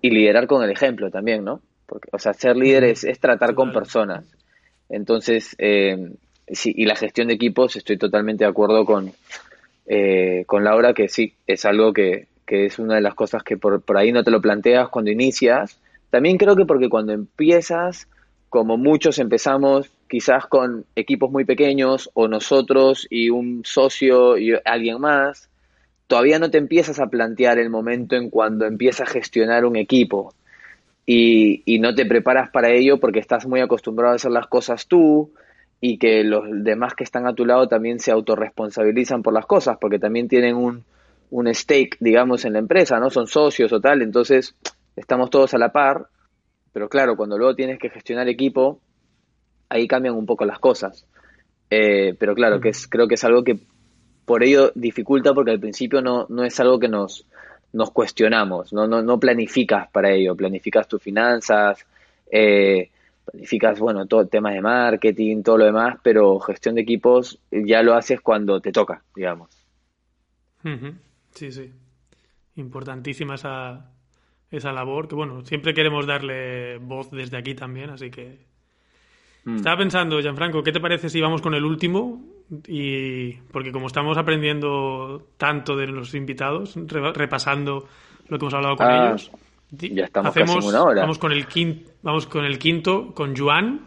y 0.01 0.11
liderar 0.11 0.47
con 0.47 0.63
el 0.63 0.71
ejemplo 0.71 1.11
también, 1.11 1.43
¿no? 1.43 1.59
Porque, 1.85 2.07
o 2.13 2.17
sea, 2.17 2.31
ser 2.31 2.55
líder 2.55 2.85
es, 2.85 3.19
tratar 3.19 3.55
con 3.55 3.73
personas. 3.73 4.23
Entonces, 4.87 5.53
eh, 5.59 6.13
sí, 6.47 6.73
y 6.77 6.85
la 6.85 6.95
gestión 6.95 7.27
de 7.27 7.33
equipos, 7.33 7.75
estoy 7.75 7.97
totalmente 7.97 8.45
de 8.45 8.49
acuerdo 8.49 8.85
con, 8.85 9.11
eh, 9.85 10.45
con 10.47 10.63
Laura, 10.63 10.93
que 10.93 11.09
sí, 11.09 11.33
es 11.45 11.65
algo 11.65 11.91
que, 11.91 12.29
que 12.45 12.65
es 12.65 12.79
una 12.79 12.95
de 12.95 13.01
las 13.01 13.15
cosas 13.15 13.43
que 13.43 13.57
por, 13.57 13.81
por 13.81 13.97
ahí 13.97 14.11
no 14.11 14.23
te 14.23 14.31
lo 14.31 14.41
planteas 14.41 14.89
cuando 14.89 15.11
inicias. 15.11 15.79
También 16.09 16.37
creo 16.37 16.55
que 16.55 16.65
porque 16.65 16.89
cuando 16.89 17.13
empiezas, 17.13 18.07
como 18.49 18.77
muchos 18.77 19.19
empezamos 19.19 19.91
quizás 20.07 20.45
con 20.45 20.85
equipos 20.95 21.31
muy 21.31 21.45
pequeños 21.45 22.09
o 22.13 22.27
nosotros 22.27 23.07
y 23.09 23.29
un 23.29 23.63
socio 23.65 24.37
y 24.37 24.53
alguien 24.63 25.01
más, 25.01 25.49
todavía 26.07 26.39
no 26.39 26.51
te 26.51 26.59
empiezas 26.59 26.99
a 26.99 27.07
plantear 27.07 27.57
el 27.57 27.69
momento 27.69 28.15
en 28.15 28.29
cuando 28.29 28.65
empiezas 28.65 29.09
a 29.09 29.11
gestionar 29.11 29.65
un 29.65 29.75
equipo 29.75 30.33
y, 31.05 31.63
y 31.65 31.79
no 31.79 31.95
te 31.95 32.05
preparas 32.05 32.49
para 32.51 32.71
ello 32.71 32.99
porque 32.99 33.19
estás 33.19 33.47
muy 33.47 33.61
acostumbrado 33.61 34.13
a 34.13 34.15
hacer 34.15 34.31
las 34.31 34.47
cosas 34.47 34.87
tú 34.87 35.31
y 35.81 35.97
que 35.97 36.23
los 36.23 36.45
demás 36.63 36.93
que 36.93 37.03
están 37.03 37.27
a 37.27 37.33
tu 37.33 37.45
lado 37.45 37.67
también 37.67 37.99
se 37.99 38.11
autorresponsabilizan 38.11 39.23
por 39.23 39.33
las 39.33 39.45
cosas 39.47 39.77
porque 39.81 39.99
también 39.99 40.27
tienen 40.27 40.55
un, 40.55 40.83
un 41.31 41.53
stake, 41.53 41.97
digamos, 41.99 42.45
en 42.45 42.53
la 42.53 42.59
empresa, 42.59 42.99
¿no? 42.99 43.09
Son 43.09 43.27
socios 43.27 43.71
o 43.73 43.81
tal, 43.81 44.01
entonces 44.01 44.55
estamos 44.95 45.29
todos 45.29 45.53
a 45.53 45.57
la 45.57 45.71
par, 45.71 46.07
pero 46.71 46.89
claro, 46.89 47.15
cuando 47.15 47.37
luego 47.37 47.55
tienes 47.55 47.79
que 47.79 47.89
gestionar 47.89 48.27
equipo, 48.27 48.79
ahí 49.69 49.87
cambian 49.87 50.15
un 50.15 50.25
poco 50.25 50.45
las 50.45 50.59
cosas. 50.59 51.05
Eh, 51.69 52.15
pero 52.19 52.35
claro, 52.35 52.59
que 52.59 52.69
es, 52.69 52.87
creo 52.87 53.07
que 53.07 53.15
es 53.15 53.23
algo 53.23 53.43
que 53.43 53.59
por 54.25 54.43
ello 54.43 54.71
dificulta 54.75 55.33
porque 55.33 55.51
al 55.51 55.59
principio 55.59 56.01
no, 56.01 56.25
no 56.29 56.43
es 56.43 56.59
algo 56.59 56.79
que 56.79 56.87
nos, 56.87 57.25
nos 57.73 57.91
cuestionamos, 57.91 58.73
¿no? 58.73 58.87
No, 58.87 59.01
no 59.01 59.19
planificas 59.19 59.89
para 59.91 60.11
ello, 60.11 60.35
planificas 60.35 60.87
tus 60.87 61.01
finanzas, 61.01 61.85
eh, 62.31 62.89
planificas, 63.25 63.79
bueno, 63.79 64.05
todo 64.05 64.21
el 64.21 64.29
tema 64.29 64.51
de 64.51 64.61
marketing, 64.61 65.43
todo 65.43 65.57
lo 65.57 65.65
demás, 65.65 65.97
pero 66.03 66.39
gestión 66.39 66.75
de 66.75 66.81
equipos 66.81 67.39
ya 67.51 67.83
lo 67.83 67.93
haces 67.93 68.21
cuando 68.21 68.59
te 68.61 68.71
toca, 68.71 69.03
digamos. 69.15 69.49
Sí, 71.35 71.51
sí. 71.51 71.71
Importantísima 72.55 73.35
esa, 73.35 73.91
esa 74.49 74.71
labor, 74.71 75.07
que 75.07 75.15
bueno, 75.15 75.43
siempre 75.45 75.73
queremos 75.73 76.07
darle 76.07 76.77
voz 76.77 77.11
desde 77.11 77.37
aquí 77.37 77.53
también, 77.53 77.89
así 77.91 78.09
que... 78.09 78.39
Mm. 79.43 79.57
Estaba 79.57 79.77
pensando, 79.77 80.19
Gianfranco, 80.19 80.63
¿qué 80.63 80.71
te 80.71 80.79
parece 80.79 81.09
si 81.09 81.21
vamos 81.21 81.41
con 81.41 81.53
el 81.53 81.63
último? 81.63 82.23
Y 82.67 83.33
porque 83.51 83.71
como 83.71 83.87
estamos 83.87 84.17
aprendiendo 84.17 85.27
tanto 85.37 85.75
de 85.75 85.87
los 85.87 86.15
invitados, 86.15 86.75
repasando 86.87 87.87
lo 88.27 88.39
que 88.39 88.45
hemos 88.45 88.53
hablado 88.53 88.75
con 88.75 88.87
ah, 88.87 89.07
ellos, 89.09 89.31
ya 89.71 90.05
estamos 90.05 90.29
hacemos, 90.29 90.65
una 90.65 90.83
hora. 90.83 91.01
Vamos 91.01 91.19
con 91.19 91.31
el 91.31 91.47
quinto, 91.47 91.91
vamos 92.01 92.27
con 92.27 92.45
el 92.45 92.57
quinto, 92.57 93.13
con 93.13 93.35
Juan, 93.35 93.81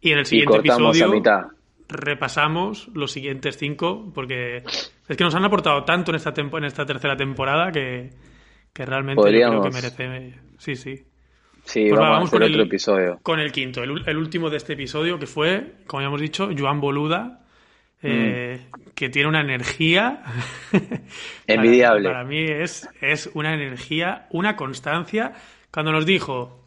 y 0.00 0.12
en 0.12 0.18
el 0.18 0.26
siguiente 0.26 0.58
episodio 0.58 1.22
repasamos 1.88 2.88
los 2.94 3.12
siguientes 3.12 3.56
cinco, 3.58 4.10
porque 4.14 4.64
es 5.12 5.16
que 5.16 5.24
nos 5.24 5.34
han 5.34 5.44
aportado 5.44 5.84
tanto 5.84 6.10
en 6.10 6.16
esta, 6.16 6.32
en 6.36 6.64
esta 6.64 6.84
tercera 6.84 7.16
temporada 7.16 7.70
que, 7.70 8.10
realmente 8.74 9.22
creo 9.22 9.62
que 9.62 9.70
merece. 9.70 10.34
Sí, 10.58 10.76
sí. 10.76 11.04
Sí, 11.64 11.86
pues 11.88 12.00
vamos, 12.00 12.30
con 12.30 12.42
otro 12.42 12.62
episodio. 12.62 13.20
Con 13.22 13.38
el 13.38 13.52
quinto, 13.52 13.82
el, 13.82 14.16
último 14.16 14.50
de 14.50 14.56
este 14.56 14.72
episodio, 14.72 15.18
que 15.18 15.26
fue, 15.26 15.74
como 15.86 16.00
ya 16.00 16.08
hemos 16.08 16.20
dicho, 16.20 16.50
Joan 16.56 16.80
Boluda, 16.80 17.44
eh, 18.02 18.66
mm. 18.68 18.90
que 18.94 19.08
tiene 19.10 19.28
una 19.28 19.40
energía. 19.42 20.24
Envidiable. 21.46 22.08
Para, 22.08 22.24
mí 22.24 22.44
es, 22.44 22.88
es 23.00 23.30
una 23.34 23.54
energía, 23.54 24.26
una 24.30 24.56
constancia. 24.56 25.32
Cuando 25.70 25.92
nos 25.92 26.04
dijo, 26.04 26.66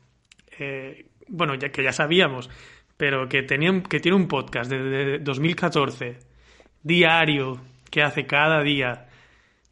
eh, 0.60 1.08
bueno, 1.28 1.56
ya 1.56 1.70
que 1.70 1.84
ya 1.84 1.92
sabíamos 1.92 2.50
pero 2.98 3.28
que, 3.28 3.44
tenía, 3.44 3.82
que 3.84 4.00
tiene 4.00 4.16
un 4.16 4.28
podcast 4.28 4.72
desde 4.72 5.20
2014, 5.20 6.18
diario, 6.82 7.60
que 7.96 8.04
hace 8.04 8.26
cada 8.26 8.62
día, 8.62 9.06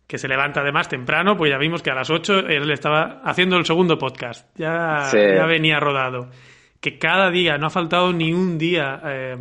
que 0.08 0.18
se 0.18 0.30
levanta 0.30 0.62
además 0.62 0.88
temprano, 0.88 1.36
pues 1.36 1.52
ya 1.52 1.58
vimos 1.58 1.84
que 1.84 1.92
a 1.92 1.94
las 1.94 2.10
8 2.10 2.48
él 2.48 2.72
estaba 2.72 3.20
haciendo 3.26 3.58
el 3.58 3.66
segundo 3.66 3.98
podcast, 3.98 4.50
ya, 4.58 5.10
ya 5.12 5.46
venía 5.46 5.78
rodado. 5.82 6.30
Que 6.80 6.98
cada 6.98 7.30
día, 7.32 7.58
no 7.58 7.68
ha 7.68 7.70
faltado 7.70 8.14
ni 8.14 8.32
un 8.32 8.58
día, 8.58 9.02
eh, 9.04 9.38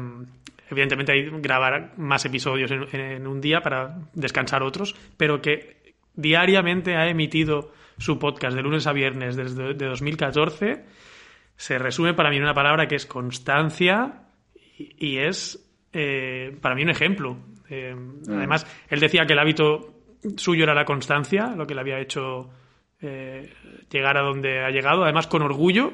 evidentemente 0.69 1.13
hay 1.13 1.31
grabar 1.31 1.93
más 1.97 2.25
episodios 2.25 2.73
en, 2.73 3.25
un 3.29 3.41
día 3.41 3.61
para 3.61 3.99
descansar 4.15 4.65
otros, 4.65 4.97
pero 5.17 5.41
que 5.41 5.95
diariamente 6.15 6.97
ha 6.97 7.07
emitido 7.07 7.71
su 7.99 8.19
podcast 8.19 8.57
de 8.57 8.63
lunes 8.63 8.89
a 8.89 8.93
viernes 8.93 9.37
desde 9.37 9.75
de 9.75 9.87
2014 9.87 10.85
se 11.57 11.79
resume 11.79 12.15
para 12.15 12.31
mí 12.31 12.39
en 12.39 12.43
una 12.43 12.55
palabra 12.55 12.89
que 12.89 12.97
es 12.97 13.07
constancia 13.07 14.25
y, 14.77 15.19
es 15.19 15.73
eh, 15.93 16.59
para 16.61 16.75
mí 16.75 16.83
un 16.83 16.91
ejemplo. 16.91 17.39
Eh, 17.73 17.95
mm. 17.95 18.31
Además, 18.31 18.67
él 18.89 19.01
decía 19.01 19.25
que 19.27 19.33
el 19.33 19.39
hábito 19.39 19.95
suyo 20.37 20.65
era 20.65 20.75
la 20.75 20.85
constancia, 20.85 21.55
lo 21.57 21.67
que 21.67 21.75
le 21.75 21.81
había 21.81 21.99
hecho 21.99 22.51
eh, 23.01 23.53
llegar 23.91 24.17
a 24.17 24.23
donde 24.23 24.61
ha 24.61 24.71
llegado, 24.71 25.03
además 25.05 25.27
con 25.27 25.43
orgullo, 25.43 25.93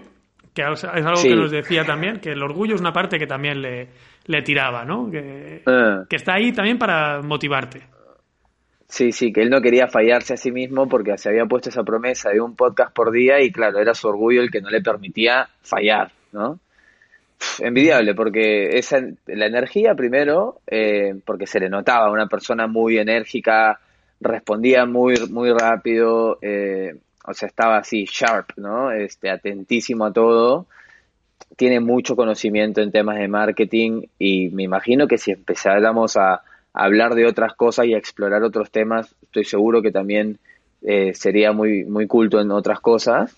que 0.53 0.63
es 0.63 0.85
algo 0.85 1.23
que 1.23 1.37
nos 1.37 1.51
decía 1.51 1.85
también, 1.85 2.21
que 2.21 2.33
el 2.33 2.43
orgullo 2.43 2.75
es 2.75 2.81
una 2.81 2.93
parte 2.93 3.19
que 3.19 3.27
también 3.27 3.63
le, 3.63 3.89
le 4.27 4.43
tiraba, 4.43 4.85
¿no? 4.85 5.11
Que, 5.11 5.63
que 6.09 6.17
está 6.17 6.35
ahí 6.35 6.53
también 6.53 6.79
para 6.79 7.23
motivarte. 7.23 7.83
Sí, 8.89 9.13
sí, 9.13 9.33
que 9.33 9.43
él 9.43 9.51
no 9.51 9.61
quería 9.61 9.87
fallarse 9.87 10.35
a 10.35 10.37
sí 10.39 10.51
mismo 10.51 10.89
porque 10.89 11.17
se 11.19 11.29
había 11.29 11.45
puesto 11.45 11.69
esa 11.69 11.85
promesa 11.85 12.31
de 12.31 12.41
un 12.41 12.57
podcast 12.57 12.95
por 12.95 13.11
día 13.11 13.41
y 13.41 13.53
claro, 13.53 13.79
era 13.79 13.93
su 13.95 14.09
orgullo 14.09 14.41
el 14.41 14.51
que 14.51 14.63
no 14.63 14.71
le 14.71 14.81
permitía 14.81 15.49
fallar, 15.63 16.11
¿no? 16.33 16.59
Envidiable 17.61 18.15
porque 18.15 18.79
esa, 18.79 19.01
la 19.27 19.47
energía 19.47 19.95
primero, 19.95 20.61
eh, 20.67 21.15
porque 21.25 21.47
se 21.47 21.61
le 21.61 21.69
notaba 21.69 22.11
una 22.11 22.27
persona 22.27 22.67
muy 22.67 22.99
enérgica, 22.99 23.81
respondía 24.21 24.87
muy, 24.87 25.15
muy 25.31 25.53
rápido, 25.53 26.39
eh, 26.43 26.97
o 27.25 27.35
sea, 27.35 27.49
estaba 27.49 27.79
así 27.79 28.07
sharp, 28.11 28.51
¿no? 28.57 28.91
Este, 28.91 29.31
atentísimo 29.31 30.07
a 30.07 30.13
todo. 30.13 30.67
Tiene 31.57 31.81
mucho 31.81 32.17
conocimiento 32.17 32.81
en 32.81 32.93
temas 32.93 33.19
de 33.19 33.29
marketing 33.29 34.03
y 34.19 34.49
me 34.51 34.65
imagino 34.65 35.07
que 35.07 35.19
si 35.19 35.33
empezáramos 35.33 36.17
a, 36.17 36.43
hablar 36.75 37.15
de 37.15 37.27
otras 37.27 37.55
cosas 37.55 37.87
y 37.87 37.95
a 37.95 37.99
explorar 37.99 38.45
otros 38.45 38.71
temas, 38.71 39.13
estoy 39.23 39.45
seguro 39.45 39.83
que 39.83 39.91
también 39.91 40.39
eh, 40.83 41.13
sería 41.13 41.51
muy, 41.51 41.85
muy 41.85 42.07
culto 42.07 42.41
en 42.41 42.53
otras 42.53 42.79
cosas. 42.79 43.35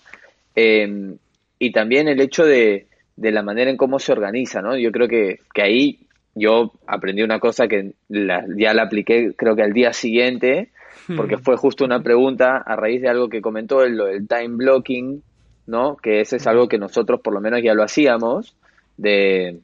Y 0.53 1.71
también 1.71 2.07
el 2.07 2.19
hecho 2.21 2.43
de, 2.43 2.87
de, 3.15 3.31
la 3.31 3.43
manera 3.43 3.69
en 3.69 3.77
cómo 3.77 3.99
se 3.99 4.11
organiza, 4.11 4.61
¿no? 4.61 4.77
Yo 4.77 4.91
creo 4.91 5.07
que, 5.07 5.39
que 5.53 5.61
ahí 5.61 5.99
yo 6.33 6.71
aprendí 6.87 7.23
una 7.23 7.39
cosa 7.39 7.67
que 7.67 7.93
ya 8.09 8.73
la 8.73 8.83
apliqué 8.83 9.33
creo 9.35 9.55
que 9.55 9.63
al 9.63 9.73
día 9.73 9.93
siguiente, 9.93 10.69
porque 11.17 11.37
fue 11.37 11.57
justo 11.57 11.83
una 11.83 12.01
pregunta 12.01 12.57
a 12.57 12.75
raíz 12.75 13.01
de 13.01 13.09
algo 13.09 13.27
que 13.27 13.41
comentó 13.41 13.83
el, 13.83 13.99
el 13.99 14.27
time 14.27 14.55
blocking, 14.55 15.23
¿no? 15.67 15.97
Que 15.97 16.21
ese 16.21 16.37
es 16.37 16.47
algo 16.47 16.67
que 16.67 16.77
nosotros 16.77 17.21
por 17.21 17.33
lo 17.33 17.41
menos 17.41 17.61
ya 17.63 17.73
lo 17.73 17.83
hacíamos, 17.83 18.55
de 18.97 19.61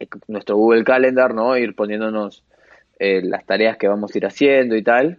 eh, 0.00 0.08
nuestro 0.26 0.56
Google 0.56 0.84
Calendar, 0.84 1.34
¿no? 1.34 1.56
Ir 1.56 1.74
poniéndonos 1.74 2.44
eh, 2.98 3.20
las 3.22 3.44
tareas 3.44 3.76
que 3.76 3.88
vamos 3.88 4.14
a 4.14 4.18
ir 4.18 4.26
haciendo 4.26 4.76
y 4.76 4.82
tal. 4.82 5.18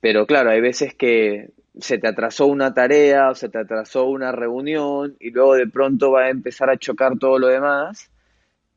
Pero 0.00 0.26
claro, 0.26 0.50
hay 0.50 0.60
veces 0.60 0.94
que 0.94 1.50
se 1.78 1.98
te 1.98 2.08
atrasó 2.08 2.46
una 2.46 2.74
tarea 2.74 3.30
o 3.30 3.34
se 3.34 3.48
te 3.48 3.58
atrasó 3.58 4.04
una 4.04 4.32
reunión 4.32 5.16
y 5.20 5.30
luego 5.30 5.54
de 5.54 5.66
pronto 5.66 6.12
va 6.12 6.24
a 6.24 6.30
empezar 6.30 6.70
a 6.70 6.76
chocar 6.76 7.18
todo 7.18 7.38
lo 7.38 7.48
demás. 7.48 8.10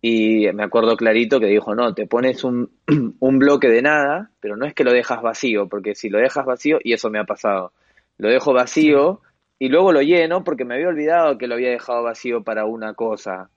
Y 0.01 0.51
me 0.53 0.63
acuerdo 0.63 0.95
clarito 0.95 1.39
que 1.39 1.47
dijo, 1.47 1.73
no, 1.73 1.93
te 1.93 2.07
pones 2.07 2.43
un, 2.43 2.69
un 3.19 3.39
bloque 3.39 3.69
de 3.69 3.81
nada, 3.81 4.31
pero 4.39 4.55
no 4.55 4.65
es 4.65 4.73
que 4.73 4.83
lo 4.83 4.93
dejas 4.93 5.21
vacío, 5.21 5.67
porque 5.67 5.95
si 5.95 6.09
lo 6.09 6.19
dejas 6.19 6.45
vacío, 6.45 6.77
y 6.83 6.93
eso 6.93 7.09
me 7.09 7.19
ha 7.19 7.23
pasado, 7.23 7.73
lo 8.17 8.29
dejo 8.29 8.53
vacío 8.53 9.21
y 9.57 9.69
luego 9.69 9.91
lo 9.91 10.01
lleno 10.01 10.43
porque 10.43 10.65
me 10.65 10.75
había 10.75 10.89
olvidado 10.89 11.37
que 11.37 11.47
lo 11.47 11.55
había 11.55 11.71
dejado 11.71 12.03
vacío 12.03 12.43
para 12.43 12.65
una 12.65 12.93
cosa. 12.93 13.49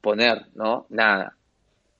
Poner, 0.00 0.46
¿no? 0.54 0.86
Nada. 0.88 1.36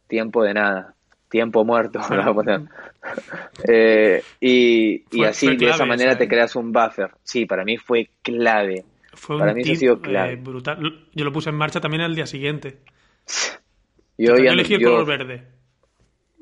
Tiempo 0.07 0.45
de 0.45 0.55
nada 0.55 0.95
tiempo 1.31 1.65
muerto, 1.65 2.01
eh, 3.69 4.23
y, 4.41 5.25
así, 5.25 5.57
de 5.57 5.71
esa 5.71 5.87
manera, 5.87 6.19
te 6.19 6.29
creas 6.29 6.55
un 6.57 6.73
buffer. 6.73 7.13
Sí, 7.23 7.47
para 7.47 7.65
mí 7.65 7.79
fue 7.79 8.11
clave. 8.21 8.85
para 9.27 9.55
mí 9.55 9.63
ha 9.63 9.77
sido 9.77 10.01
clave. 10.01 10.33
Eh, 10.35 10.37
brutal. 10.37 11.07
Yo 11.15 11.25
lo 11.25 11.33
puse 11.33 11.49
en 11.49 11.57
marcha 11.57 11.81
también 11.81 12.03
al 12.03 12.15
día 12.15 12.27
siguiente. 12.27 12.81
Yo, 14.19 14.35
elegí 14.35 14.75
el 14.75 14.83
color 14.83 15.07
verde. 15.07 15.47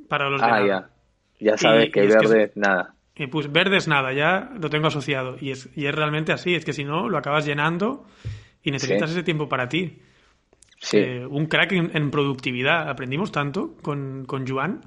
Para 0.09 0.31
los 0.31 0.43
Ah, 0.43 0.67
ya. 0.67 0.91
Ya 1.39 1.57
sabes 1.57 1.93
que 1.93 2.07
verde 2.07 2.45
es 2.45 2.57
nada. 2.57 2.95
pues 3.31 3.53
verde 3.53 3.77
es 3.77 3.87
nada, 3.87 4.13
ya 4.13 4.51
lo 4.59 4.71
tengo 4.71 4.89
asociado. 4.89 5.37
Y 5.41 5.53
es, 5.53 5.69
y 5.77 5.87
es 5.87 5.95
realmente 5.95 6.33
así, 6.33 6.55
es 6.55 6.65
que 6.65 6.73
si 6.73 6.85
no, 6.85 7.09
lo 7.09 7.19
acabas 7.19 7.47
llenando 7.47 8.07
y 8.63 8.73
necesitas 8.73 9.11
ese 9.11 9.23
tiempo 9.23 9.49
para 9.49 9.69
ti. 9.69 10.03
Sí. 10.81 10.99
Eh, 10.99 11.27
un 11.27 11.47
crack 11.47 11.73
en, 11.73 12.11
productividad. 12.11 12.89
Aprendimos 12.89 13.33
tanto 13.33 13.77
con, 13.83 14.25
con 14.27 14.47
Joan. 14.47 14.81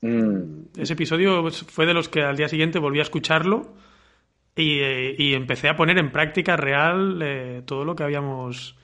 Mm. 0.00 0.78
Ese 0.78 0.94
episodio 0.94 1.48
fue 1.50 1.86
de 1.86 1.94
los 1.94 2.08
que 2.08 2.22
al 2.22 2.36
día 2.36 2.48
siguiente 2.48 2.78
volví 2.78 2.98
a 2.98 3.02
escucharlo 3.02 3.74
y, 4.56 4.80
eh, 4.80 5.34
empecé 5.34 5.68
a 5.68 5.76
poner 5.76 5.98
en 5.98 6.10
práctica 6.10 6.56
real 6.56 7.20
eh, 7.22 7.62
todo 7.64 7.84
lo 7.84 7.94
que 7.94 8.02
habíamos 8.02 8.76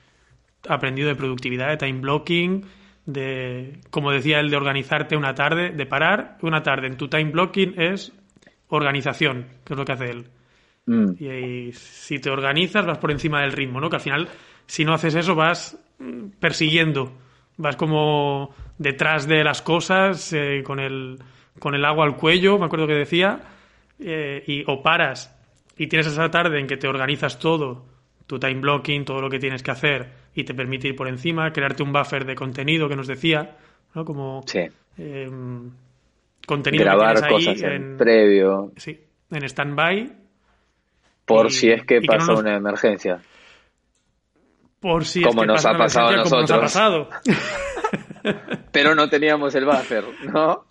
aprendido 0.67 1.07
de 1.09 1.15
productividad, 1.15 1.69
de 1.69 1.77
time 1.77 1.99
blocking, 1.99 2.65
de, 3.05 3.79
como 3.89 4.11
decía 4.11 4.39
él, 4.39 4.49
de 4.49 4.57
organizarte 4.57 5.15
una 5.15 5.33
tarde, 5.33 5.71
de 5.71 5.85
parar 5.85 6.37
una 6.41 6.63
tarde 6.63 6.87
en 6.87 6.97
tu 6.97 7.07
time 7.07 7.31
blocking 7.31 7.79
es 7.79 8.13
organización, 8.69 9.47
que 9.63 9.73
es 9.73 9.77
lo 9.77 9.85
que 9.85 9.91
hace 9.91 10.09
él. 10.09 10.27
Mm. 10.85 11.11
Y, 11.19 11.71
si 11.73 12.19
te 12.19 12.29
organizas 12.29 12.85
vas 12.85 12.97
por 12.97 13.11
encima 13.11 13.41
del 13.41 13.51
ritmo, 13.51 13.79
¿no? 13.79 13.89
Que 13.89 13.97
al 13.97 14.01
final, 14.01 14.29
si 14.65 14.85
no 14.85 14.93
haces 14.93 15.15
eso, 15.15 15.35
vas 15.35 15.77
persiguiendo, 16.39 17.11
vas 17.57 17.75
como 17.75 18.53
detrás 18.77 19.27
de 19.27 19.43
las 19.43 19.61
cosas 19.61 20.31
eh, 20.33 20.61
con, 20.63 20.79
el, 20.79 21.17
con 21.59 21.75
el 21.75 21.85
agua 21.85 22.05
al 22.05 22.15
cuello, 22.15 22.57
me 22.59 22.65
acuerdo 22.65 22.87
que 22.87 22.93
decía, 22.93 23.39
eh, 23.99 24.43
y, 24.45 24.63
o 24.67 24.81
paras 24.83 25.33
y 25.77 25.87
tienes 25.87 26.07
esa 26.07 26.29
tarde 26.29 26.59
en 26.59 26.67
que 26.67 26.77
te 26.77 26.87
organizas 26.87 27.39
todo, 27.39 27.85
tu 28.25 28.39
time 28.39 28.59
blocking, 28.61 29.05
todo 29.05 29.21
lo 29.21 29.29
que 29.29 29.39
tienes 29.39 29.63
que 29.63 29.71
hacer 29.71 30.07
y 30.33 30.43
te 30.43 30.53
permite 30.53 30.89
ir 30.89 30.95
por 30.95 31.07
encima, 31.07 31.51
crearte 31.51 31.83
un 31.83 31.93
buffer 31.93 32.25
de 32.25 32.35
contenido 32.35 32.89
que 32.89 32.95
nos 32.95 33.07
decía, 33.07 33.57
¿no? 33.93 34.05
Como 34.05 34.43
em, 34.97 35.71
contenido 36.45 36.83
Grabar 36.83 37.27
cosas 37.27 37.61
en, 37.61 37.97
previo. 37.97 38.71
Sí, 38.75 38.99
en 39.31 39.43
stand-by. 39.43 40.11
Por 41.25 41.51
si 41.51 41.69
es 41.69 41.83
que 41.83 42.01
pasa 42.01 42.33
una 42.33 42.55
emergencia. 42.55 43.19
Por 44.87 45.03
si 45.03 45.21
como 45.21 45.41
es 45.41 45.47
nos 45.49 45.65
ha 45.65 45.77
pasado 45.77 46.07
a 46.07 46.15
nosotros. 46.15 46.49
Nos 46.49 46.51
ha 46.51 46.61
pasado. 46.61 47.09
Pero 48.71 48.95
no 48.95 49.09
teníamos 49.09 49.53
el 49.55 49.65
buffer, 49.65 50.05
¿no? 50.31 50.65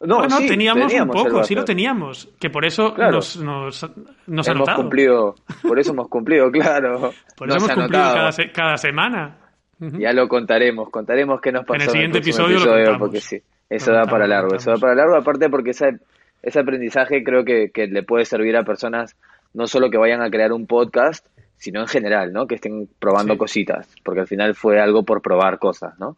No, 0.00 0.26
no 0.26 0.38
teníamos, 0.38 0.90
un 0.94 1.08
poco, 1.08 1.44
sí 1.44 1.54
lo 1.54 1.62
teníamos. 1.66 2.30
Que 2.40 2.48
por 2.48 2.64
eso 2.64 2.94
nos, 2.96 3.36
nos, 3.36 3.90
nos 4.26 4.48
hemos 4.48 4.70
cumplido, 4.70 5.34
por 5.60 5.78
eso 5.78 5.92
hemos 5.92 6.08
cumplido, 6.08 6.50
claro. 6.50 7.12
Por 7.36 7.50
eso 7.50 7.58
hemos 7.58 7.72
cumplido 7.72 8.04
cada, 8.04 8.30
cada, 8.54 8.76
semana. 8.78 9.36
Ya 9.78 10.14
lo 10.14 10.26
contaremos, 10.26 10.88
contaremos 10.88 11.42
qué 11.42 11.52
nos 11.52 11.66
pasó 11.66 11.74
en 11.74 11.82
el 11.82 11.90
siguiente 11.90 12.18
episodio, 12.20 12.58
porque 12.98 13.20
sí, 13.20 13.42
eso 13.68 13.92
da 13.92 14.04
para 14.04 14.26
largo, 14.26 14.54
eso 14.54 14.70
da 14.70 14.78
para 14.78 14.94
largo, 14.94 15.16
aparte 15.16 15.50
porque 15.50 15.70
ese, 15.70 15.98
ese 16.42 16.58
aprendizaje 16.58 17.22
creo 17.22 17.44
que, 17.44 17.70
que 17.70 17.86
le 17.86 18.02
puede 18.02 18.24
servir 18.24 18.56
a 18.56 18.62
personas 18.62 19.14
no 19.52 19.66
solo 19.66 19.90
que 19.90 19.98
vayan 19.98 20.22
a 20.22 20.30
crear 20.30 20.52
un 20.52 20.66
podcast, 20.66 21.26
sino 21.60 21.82
en 21.82 21.88
general, 21.88 22.32
¿no? 22.32 22.46
Que 22.46 22.54
estén 22.54 22.88
probando 22.98 23.36
cositas, 23.36 23.86
porque 24.02 24.20
al 24.20 24.26
final 24.26 24.54
fue 24.54 24.80
algo 24.80 25.04
por 25.04 25.20
probar 25.20 25.58
cosas, 25.58 25.98
¿no? 25.98 26.16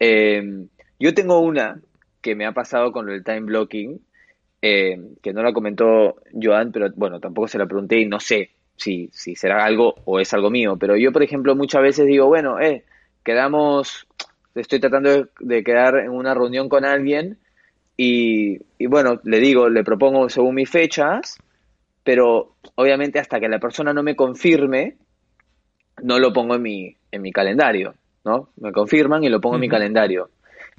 Eh, 0.00 0.64
yo 0.98 1.12
tengo 1.12 1.38
una 1.40 1.78
que 2.22 2.34
me 2.34 2.46
ha 2.46 2.52
pasado 2.52 2.90
con 2.90 3.10
el 3.10 3.22
time 3.22 3.42
blocking, 3.42 4.00
eh, 4.62 4.98
que 5.22 5.34
no 5.34 5.42
la 5.42 5.52
comentó 5.52 6.16
Joan, 6.32 6.72
pero 6.72 6.88
bueno, 6.96 7.20
tampoco 7.20 7.46
se 7.46 7.58
la 7.58 7.66
pregunté 7.66 8.00
y 8.00 8.06
no 8.06 8.20
sé 8.20 8.52
si, 8.74 9.10
si 9.12 9.36
será 9.36 9.66
algo 9.66 9.96
o 10.06 10.18
es 10.18 10.32
algo 10.32 10.48
mío, 10.48 10.78
pero 10.80 10.96
yo, 10.96 11.12
por 11.12 11.22
ejemplo, 11.22 11.54
muchas 11.54 11.82
veces 11.82 12.06
digo, 12.06 12.26
bueno, 12.28 12.58
eh, 12.58 12.84
quedamos, 13.22 14.08
estoy 14.54 14.80
tratando 14.80 15.28
de, 15.40 15.62
quedar 15.62 15.98
en 15.98 16.10
una 16.10 16.32
reunión 16.32 16.70
con 16.70 16.86
alguien 16.86 17.36
y, 17.98 18.62
y 18.78 18.86
bueno, 18.86 19.20
le 19.24 19.40
digo, 19.40 19.68
le 19.68 19.84
propongo 19.84 20.30
según 20.30 20.54
mis 20.54 20.70
fechas, 20.70 21.36
pero 22.04 22.54
obviamente 22.74 23.18
hasta 23.18 23.40
que 23.40 23.48
la 23.48 23.58
persona 23.58 23.92
no 23.92 24.02
me 24.02 24.16
confirme, 24.16 24.96
no 26.02 26.18
lo 26.18 26.32
pongo 26.32 26.54
en 26.54 26.62
mi, 26.62 26.96
en 27.10 27.22
mi 27.22 27.32
calendario, 27.32 27.94
¿no? 28.24 28.48
Me 28.56 28.72
confirman 28.72 29.24
y 29.24 29.28
lo 29.28 29.40
pongo 29.40 29.56
en 29.56 29.60
mi 29.60 29.68
calendario. 29.68 30.30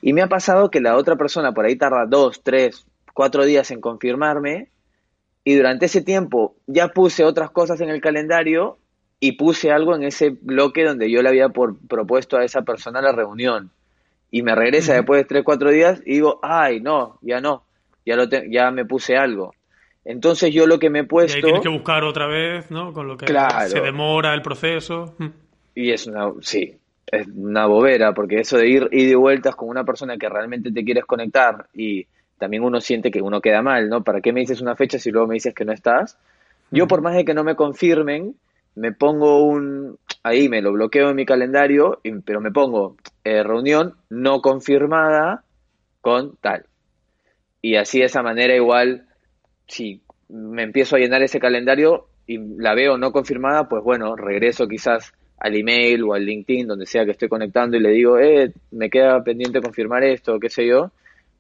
Y 0.02 0.14
me 0.14 0.22
ha 0.22 0.28
pasado 0.28 0.72
que 0.72 0.82
la 0.82 0.96
otra 0.96 1.16
persona 1.16 1.54
por 1.54 1.66
ahí 1.66 1.76
tarda 1.76 2.06
dos, 2.08 2.42
tres, 2.44 2.86
cuatro 3.14 3.46
días 3.46 3.70
en 3.72 3.82
confirmarme 3.82 4.70
y 5.44 5.56
durante 5.56 5.86
ese 5.86 6.02
tiempo 6.02 6.56
ya 6.68 6.90
puse 6.90 7.24
otras 7.24 7.52
cosas 7.52 7.82
en 7.82 7.90
el 7.90 8.02
calendario 8.02 8.78
y 9.20 9.34
puse 9.34 9.72
algo 9.72 9.96
en 9.96 10.04
ese 10.04 10.30
bloque 10.30 10.84
donde 10.84 11.12
yo 11.12 11.22
le 11.22 11.30
había 11.30 11.50
por, 11.50 11.78
propuesto 11.88 12.38
a 12.38 12.44
esa 12.44 12.64
persona 12.64 13.02
la 13.02 13.12
reunión. 13.12 13.72
Y 14.32 14.44
me 14.44 14.56
regresa 14.56 14.94
después 14.94 15.22
de 15.22 15.26
tres, 15.26 15.44
cuatro 15.44 15.70
días 15.70 16.02
y 16.06 16.16
digo, 16.16 16.40
ay, 16.42 16.80
no, 16.80 17.20
ya 17.22 17.42
no, 17.42 17.64
ya, 18.06 18.16
lo 18.16 18.26
ya 18.26 18.72
me 18.72 18.86
puse 18.86 19.18
algo. 19.18 19.54
Entonces 20.04 20.54
yo 20.54 20.66
lo 20.66 20.80
que 20.80 20.90
me 20.90 21.00
he 21.00 21.04
puesto... 21.04 21.38
Y 21.38 21.42
tienes 21.42 21.62
que 21.62 21.70
buscar 21.70 22.04
otra 22.04 22.28
vez, 22.28 22.72
¿no? 22.72 22.94
Con 22.94 23.08
lo 23.08 23.18
que 23.18 23.28
se 23.68 23.82
demora 23.82 24.34
el 24.34 24.42
proceso. 24.42 25.14
Mm. 25.18 25.28
Y 25.76 25.92
es 25.92 26.08
una... 26.08 26.32
Sí, 26.42 26.78
es 27.08 27.28
una 27.28 27.66
bobera, 27.66 28.14
porque 28.14 28.40
eso 28.40 28.58
de 28.58 28.68
ir 28.68 28.88
y 28.92 29.06
de 29.06 29.16
vueltas 29.16 29.56
con 29.56 29.70
una 29.70 29.84
persona 29.84 30.18
que 30.18 30.30
realmente 30.30 30.72
te 30.72 30.84
quieres 30.84 31.06
conectar 31.06 31.68
y 31.74 32.08
también 32.38 32.64
uno 32.64 32.80
siente 32.82 33.12
que 33.12 33.22
uno 33.22 33.42
queda 33.42 33.62
mal, 33.62 33.90
¿no? 33.90 34.04
¿Para 34.04 34.22
qué 34.22 34.34
me 34.34 34.40
dices 34.40 34.62
una 34.62 34.76
fecha 34.76 34.98
si 34.98 35.12
luego 35.12 35.28
me 35.28 35.36
dices 35.36 35.54
que 35.54 35.66
no 35.66 35.74
estás? 35.74 36.18
Yo 36.72 36.88
por 36.88 37.02
más 37.02 37.16
de 37.16 37.26
que 37.26 37.34
no 37.34 37.44
me 37.44 37.56
confirmen, 37.56 38.36
me 38.76 38.92
pongo 38.92 39.44
un... 39.44 39.98
Ahí 40.24 40.50
me 40.50 40.62
lo 40.62 40.72
bloqueo 40.72 41.10
en 41.10 41.16
mi 41.16 41.26
calendario, 41.26 42.00
pero 42.26 42.42
me 42.42 42.52
pongo 42.52 42.96
eh, 43.24 43.44
reunión 43.44 43.96
no 44.10 44.42
confirmada 44.42 45.44
con 46.00 46.36
tal. 46.38 46.66
Y 47.62 47.76
así 47.76 48.00
de 48.00 48.06
esa 48.06 48.24
manera 48.24 48.56
igual 48.56 49.08
si 49.72 50.02
me 50.28 50.64
empiezo 50.64 50.96
a 50.96 51.00
llenar 51.00 51.24
ese 51.24 51.40
calendario 51.40 52.08
y 52.28 52.38
la 52.38 52.76
veo 52.76 52.98
no 52.98 53.12
confirmada, 53.12 53.70
pues 53.70 53.82
bueno, 53.84 54.16
regreso 54.16 54.68
quizás 54.68 55.14
al 55.38 55.56
email 55.56 56.04
o 56.04 56.14
al 56.14 56.26
LinkedIn, 56.26 56.68
donde 56.68 56.86
sea 56.86 57.06
que 57.06 57.12
estoy 57.12 57.30
conectando 57.30 57.78
y 57.78 57.80
le 57.80 57.90
digo, 57.90 58.20
eh, 58.20 58.52
me 58.72 58.90
queda 58.90 59.24
pendiente 59.24 59.62
confirmar 59.62 60.04
esto, 60.04 60.40
qué 60.40 60.50
sé 60.50 60.68
yo, 60.68 60.92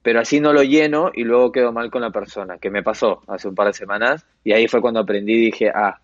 pero 0.02 0.22
así 0.22 0.40
no 0.40 0.54
lo 0.54 0.64
lleno 0.64 1.12
y 1.14 1.24
luego 1.24 1.52
quedo 1.52 1.72
mal 1.74 1.92
con 1.92 2.02
la 2.02 2.10
persona, 2.10 2.58
que 2.58 2.72
me 2.72 2.82
pasó 2.82 3.22
hace 3.28 3.50
un 3.50 3.56
par 3.56 3.68
de 3.68 3.74
semanas 3.74 4.26
y 4.44 4.54
ahí 4.54 4.68
fue 4.68 4.82
cuando 4.82 5.02
aprendí 5.02 5.34
y 5.34 5.46
dije, 5.46 5.70
ah, 5.70 6.00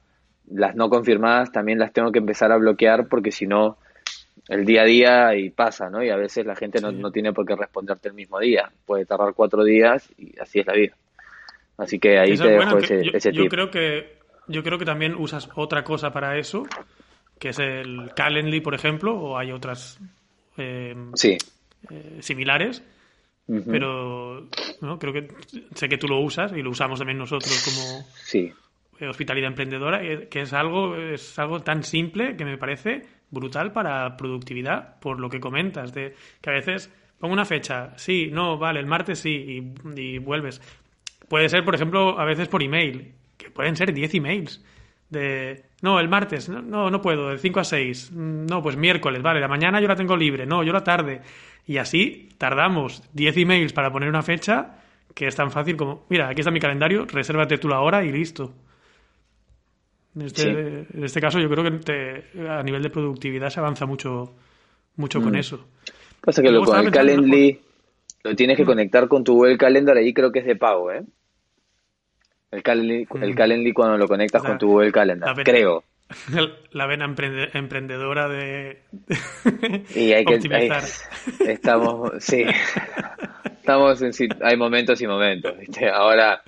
las 0.52 0.76
no 0.76 0.90
confirmadas 0.90 1.52
también 1.52 1.80
las 1.80 1.94
tengo 1.94 2.12
que 2.12 2.20
empezar 2.20 2.52
a 2.52 2.58
bloquear 2.58 3.08
porque 3.08 3.32
si 3.32 3.48
no, 3.48 3.78
el 4.50 4.66
día 4.66 4.82
a 4.82 4.86
día 4.86 5.36
y 5.36 5.50
pasa, 5.50 5.90
¿no? 5.90 6.04
Y 6.04 6.10
a 6.10 6.18
veces 6.18 6.46
la 6.46 6.56
gente 6.56 6.82
no, 6.82 6.92
no 6.92 7.12
tiene 7.12 7.34
por 7.34 7.46
qué 7.46 7.56
responderte 7.56 8.10
el 8.10 8.16
mismo 8.16 8.40
día, 8.40 8.70
puede 8.86 9.06
tardar 9.06 9.34
cuatro 9.34 9.64
días 9.64 10.10
y 10.18 10.38
así 10.40 10.60
es 10.60 10.68
la 10.68 10.74
vida. 10.74 10.96
Así 11.78 12.00
que 12.00 12.18
ahí 12.20 12.36
te 12.36 12.48
dejo 12.48 12.78
ese, 12.80 13.06
yo, 13.06 13.12
ese 13.14 13.32
yo 13.32 13.48
creo 13.48 13.70
que 13.70 14.18
Yo 14.48 14.64
creo 14.64 14.78
que 14.78 14.86
también 14.86 15.14
usas 15.16 15.50
otra 15.56 15.84
cosa 15.84 16.12
para 16.12 16.38
eso, 16.38 16.64
que 17.38 17.50
es 17.50 17.60
el 17.60 18.12
Calendly, 18.16 18.62
por 18.62 18.74
ejemplo, 18.74 19.14
o 19.14 19.38
hay 19.38 19.52
otras 19.52 20.00
eh, 20.58 20.96
sí. 21.16 21.38
Eh, 21.90 22.18
similares. 22.22 22.82
Pero 23.46 24.48
¿no? 24.82 25.00
creo 25.00 25.14
que 25.14 25.30
sé 25.74 25.88
que 25.88 25.98
tú 25.98 26.08
lo 26.08 26.20
usas 26.20 26.52
y 26.52 26.62
lo 26.62 26.70
usamos 26.70 27.00
también 27.00 27.18
nosotros 27.18 27.64
como 27.64 28.06
sí. 28.14 28.52
hospitalidad 29.00 29.48
emprendedora, 29.48 30.04
eh, 30.04 30.28
que 30.30 30.42
es 30.42 30.52
algo, 30.52 30.98
es 30.98 31.40
algo 31.40 31.62
tan 31.62 31.84
simple 31.84 32.36
que 32.36 32.44
me 32.44 32.58
parece 32.58 33.04
brutal 33.32 33.72
para 33.72 34.18
productividad, 34.18 35.00
por 35.00 35.22
lo 35.22 35.30
que 35.30 35.40
comentas, 35.40 35.94
de 35.94 36.14
que 36.42 36.50
a 36.50 36.54
veces 36.54 36.92
pongo 37.20 37.34
una 37.34 37.46
fecha, 37.46 37.98
sí, 37.98 38.30
no, 38.32 38.58
vale, 38.58 38.82
el 38.82 38.86
martes 38.86 39.20
sí, 39.20 39.64
y, 39.96 40.00
y 40.00 40.18
vuelves. 40.18 40.62
Puede 41.28 41.50
ser, 41.50 41.66
por 41.66 41.76
ejemplo, 41.76 42.20
a 42.20 42.26
veces 42.26 42.48
por 42.48 42.64
email, 42.64 43.14
que 43.38 43.50
pueden 43.50 43.76
ser 43.76 43.94
10 43.94 44.14
emails. 44.16 44.64
De, 45.10 45.64
no, 45.82 46.00
el 46.00 46.10
martes, 46.10 46.50
no, 46.50 46.90
no 46.90 47.02
puedo, 47.02 47.30
de 47.30 47.38
5 47.38 47.60
a 47.60 47.64
6. 47.64 48.12
No, 48.14 48.62
pues 48.62 48.78
miércoles, 48.78 49.22
vale, 49.22 49.40
la 49.40 49.48
mañana 49.48 49.80
yo 49.82 49.88
la 49.88 49.96
tengo 49.96 50.16
libre, 50.16 50.46
no, 50.46 50.64
yo 50.64 50.74
la 50.74 50.84
tarde. 50.84 51.22
Y 51.66 51.78
así 51.78 52.30
tardamos 52.38 53.04
10 53.14 53.38
emails 53.38 53.74
para 53.74 53.92
poner 53.92 54.10
una 54.10 54.22
fecha 54.22 54.78
que 55.14 55.28
es 55.28 55.36
tan 55.36 55.52
fácil 55.52 55.76
como, 55.76 56.06
mira, 56.10 56.30
aquí 56.30 56.42
está 56.42 56.52
mi 56.52 56.60
calendario, 56.60 57.06
resérvate 57.06 57.58
tú 57.58 57.68
la 57.68 57.82
hora 57.82 58.04
y 58.06 58.12
listo. 58.12 58.54
En 60.16 60.22
este, 60.22 60.50
en 60.94 61.04
este 61.04 61.20
caso 61.20 61.40
yo 61.40 61.50
creo 61.50 61.64
que 61.64 62.24
a 62.48 62.62
nivel 62.64 62.84
de 62.84 62.90
productividad 62.90 63.50
se 63.50 63.60
avanza 63.60 63.86
mucho, 63.86 64.36
mucho 64.96 65.22
con 65.22 65.34
mm. 65.34 65.38
eso. 65.38 65.68
Pasa 66.22 66.42
que 66.42 66.52
lo, 66.52 66.64
con 66.64 66.86
el 66.86 66.92
Calendly 66.92 67.60
lo 68.28 68.36
tienes 68.36 68.58
que 68.58 68.64
mm. 68.64 68.68
conectar 68.68 69.08
con 69.08 69.24
tu 69.24 69.36
Google 69.36 69.58
Calendar, 69.58 69.98
ahí 69.98 70.14
creo 70.14 70.32
que 70.32 70.40
es 70.40 70.46
de 70.46 70.56
pago, 70.56 70.92
¿eh? 70.92 71.04
El 72.52 72.64
Calendly, 72.64 73.08
el 73.22 73.32
mm. 73.34 73.36
Calendly 73.36 73.74
cuando 73.74 73.98
lo 73.98 74.08
conectas 74.08 74.42
con 74.42 74.58
tu 74.58 74.68
Google 74.68 74.92
Calendar, 74.92 75.36
creo. 75.44 75.84
La 76.72 76.86
vena 76.88 77.06
emprendedora 77.54 78.30
de, 78.30 78.84
y 79.94 80.14
hay 80.14 80.24
que, 80.24 80.36
optimizar. 80.36 80.84
estamos, 81.46 82.12
sí, 82.20 82.46
estamos 83.60 84.02
en, 84.02 84.12
hay 84.42 84.56
momentos 84.56 85.02
y 85.02 85.08
momentos, 85.08 85.58
¿viste? 85.58 85.90
Ahora, 85.90 86.42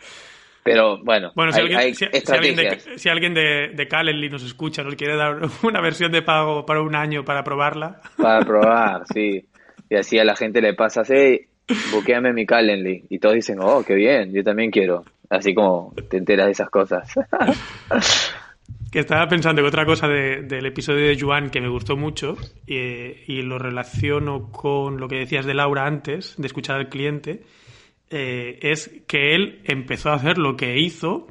pero 0.63 1.03
bueno, 1.03 1.31
bueno 1.35 1.51
si, 1.51 1.59
alguien, 1.59 1.95
si, 1.95 3.09
alguien, 3.09 3.33
de, 3.33 3.71
de, 3.75 3.87
Calendly 3.89 4.29
nos 4.29 4.43
escucha, 4.43 4.83
nos 4.83 4.95
quiere 4.95 5.17
dar 5.17 5.41
una 5.63 5.81
versión 5.81 6.11
de 6.13 6.21
pago 6.21 6.65
para 6.65 6.81
un 6.81 6.95
año 6.95 7.25
para 7.25 7.43
probarla. 7.43 8.01
Para 8.15 8.45
probar, 8.45 9.03
sí. 9.13 9.45
Y 9.89 9.95
así 9.95 10.19
a 10.19 10.23
la 10.23 10.35
gente 10.35 10.61
le 10.61 10.73
pasa, 10.73 11.01
hey, 11.05 11.48
buqueame 11.91 12.33
mi 12.33 12.45
Calendly. 12.45 13.05
Y 13.09 13.19
todos 13.19 13.35
dicen, 13.35 13.59
oh, 13.61 13.83
qué 13.83 13.95
bien, 13.95 14.31
yo 14.33 14.43
también 14.43 14.71
quiero. 14.71 15.05
Así 15.29 15.53
como 15.53 15.93
te 16.09 16.17
enteras 16.17 16.47
de 16.47 16.51
esas 16.53 16.69
cosas. 16.69 17.13
que 18.91 18.99
estaba 18.99 19.27
pensando 19.27 19.61
que 19.61 19.67
otra 19.67 19.85
cosa 19.85 20.07
del 20.07 20.65
episodio 20.65 21.07
de 21.07 21.19
Juan 21.19 21.49
que 21.49 21.61
me 21.61 21.69
gustó 21.69 21.95
mucho 21.95 22.35
y 22.65 23.41
lo 23.43 23.59
relaciono 23.59 24.51
con 24.51 24.99
lo 24.99 25.07
que 25.07 25.17
decías 25.17 25.45
de 25.45 25.53
Laura 25.53 25.85
antes, 25.85 26.35
de 26.37 26.47
escuchar 26.47 26.77
al 26.77 26.89
cliente, 26.89 27.43
eh, 28.09 28.57
es 28.61 28.89
que 29.07 29.35
él 29.35 29.59
empezó 29.65 30.09
a 30.09 30.15
hacer 30.15 30.39
lo 30.39 30.57
que 30.57 30.79
hizo 30.79 31.27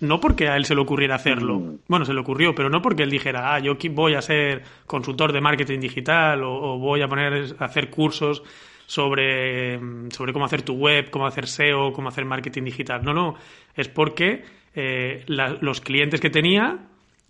no 0.00 0.20
porque 0.20 0.48
a 0.48 0.56
él 0.56 0.64
se 0.64 0.74
le 0.74 0.80
ocurriera 0.80 1.14
hacerlo. 1.14 1.58
Mm. 1.58 1.78
Bueno, 1.88 2.04
se 2.04 2.12
le 2.12 2.20
ocurrió, 2.20 2.54
pero 2.54 2.68
no 2.68 2.82
porque 2.82 3.02
él 3.02 3.10
dijera, 3.10 3.54
ah, 3.54 3.58
yo 3.58 3.76
voy 3.90 4.14
a 4.14 4.22
ser 4.22 4.62
consultor 4.86 5.32
de 5.32 5.40
marketing 5.40 5.80
digital 5.80 6.42
o, 6.44 6.78
voy 6.78 7.02
a 7.02 7.08
poner 7.08 7.54
a 7.58 7.64
hacer 7.64 7.90
cursos 7.90 8.42
sobre, 8.86 9.78
sobre 10.10 10.32
cómo 10.32 10.44
hacer 10.44 10.62
tu 10.62 10.74
web, 10.74 11.10
cómo 11.10 11.26
hacer 11.26 11.46
SEO, 11.46 11.92
cómo 11.92 12.08
hacer 12.08 12.24
marketing 12.24 12.64
digital. 12.64 13.02
No, 13.02 13.12
no, 13.12 13.34
es 13.74 13.88
porque 13.88 14.44
eh, 14.74 15.24
los 15.26 15.80
clientes 15.80 16.20
que 16.20 16.30
tenía 16.30 16.88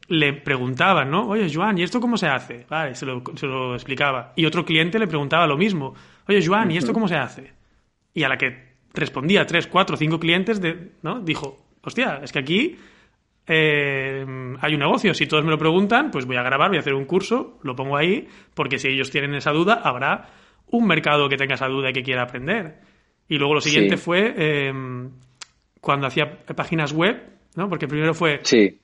le 0.08 0.32
preguntaban, 0.34 1.10
¿no? 1.10 1.28
Oye, 1.28 1.50
Joan, 1.52 1.78
¿y 1.78 1.82
esto 1.82 2.00
cómo 2.00 2.16
se 2.16 2.26
hace? 2.26 2.66
Vale, 2.68 2.94
se 2.94 3.06
lo, 3.06 3.22
se 3.36 3.46
lo 3.46 3.74
explicaba. 3.74 4.32
Y 4.36 4.44
otro 4.44 4.64
cliente 4.64 4.98
le 4.98 5.06
preguntaba 5.06 5.46
lo 5.46 5.56
mismo. 5.56 5.94
Oye, 6.28 6.44
Joan, 6.44 6.70
¿y 6.70 6.76
esto 6.76 6.92
cómo 6.92 7.08
se 7.08 7.16
hace? 7.16 7.52
Y 8.12 8.22
a 8.22 8.28
la 8.28 8.36
que 8.36 8.74
respondía 8.92 9.46
tres, 9.46 9.66
cuatro, 9.66 9.96
cinco 9.96 10.20
clientes, 10.20 10.60
de, 10.60 10.92
¿no? 11.02 11.20
Dijo, 11.20 11.66
hostia, 11.82 12.20
es 12.22 12.32
que 12.32 12.38
aquí 12.38 12.76
eh, 13.46 14.24
hay 14.60 14.74
un 14.74 14.80
negocio. 14.80 15.14
Si 15.14 15.26
todos 15.26 15.44
me 15.44 15.50
lo 15.50 15.58
preguntan, 15.58 16.10
pues 16.10 16.26
voy 16.26 16.36
a 16.36 16.42
grabar, 16.42 16.68
voy 16.68 16.78
a 16.78 16.80
hacer 16.80 16.94
un 16.94 17.04
curso, 17.04 17.58
lo 17.62 17.74
pongo 17.74 17.96
ahí, 17.96 18.28
porque 18.54 18.78
si 18.78 18.88
ellos 18.88 19.10
tienen 19.10 19.34
esa 19.34 19.52
duda, 19.52 19.80
habrá 19.82 20.28
un 20.68 20.86
mercado 20.86 21.28
que 21.28 21.36
tenga 21.36 21.54
esa 21.54 21.68
duda 21.68 21.90
y 21.90 21.92
que 21.92 22.02
quiera 22.02 22.22
aprender. 22.22 22.80
Y 23.28 23.38
luego 23.38 23.54
lo 23.54 23.60
siguiente 23.60 23.96
fue 23.96 24.34
em, 24.68 25.10
cuando 25.80 26.06
hacía 26.06 26.44
páginas 26.54 26.92
web, 26.92 27.22
¿no? 27.56 27.68
Porque 27.68 27.88
primero 27.88 28.14
fue 28.14 28.40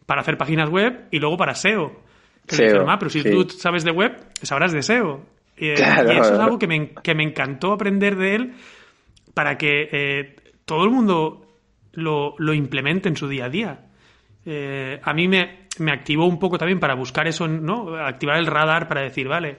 para 0.07 0.23
hacer 0.23 0.39
páginas 0.39 0.71
web 0.71 1.07
y 1.11 1.19
luego 1.19 1.37
para 1.37 1.55
SEO. 1.55 2.01
SEO 2.47 2.89
ah, 2.89 2.99
pero 2.99 3.11
si 3.11 3.23
tú 3.23 3.49
sabes 3.51 3.85
de 3.85 3.91
web, 3.91 4.13
sabrás 4.43 4.73
de 4.73 4.83
SEO. 4.83 5.25
y 5.57 5.69
eso 5.69 6.35
es 6.35 6.39
algo 6.39 6.59
que 6.59 6.67
me, 6.67 6.91
que 7.03 7.15
me, 7.15 7.25
encantó 7.25 7.73
aprender 7.73 8.17
de 8.17 8.35
él 8.35 8.53
para 9.35 9.59
que 9.59 9.89
eh, 9.93 10.37
todo 10.65 10.85
el 10.85 10.91
mundo 10.91 11.47
lo, 11.93 12.35
lo 12.39 12.55
implemente 12.55 13.09
en 13.09 13.17
su 13.17 13.29
día 13.29 13.47
a 13.47 13.51
día. 13.51 13.81
Eh, 14.47 14.99
a 15.03 15.13
mí 15.13 15.29
me, 15.29 15.67
me, 15.79 15.93
activó 15.93 16.27
un 16.27 16.39
poco 16.39 16.57
también 16.57 16.81
para 16.81 16.95
buscar 16.95 17.29
eso, 17.29 17.47
¿no? 17.47 17.95
Activar 17.97 18.39
el 18.39 18.47
radar 18.47 18.89
para 18.89 19.03
decir, 19.03 19.29
vale, 19.29 19.59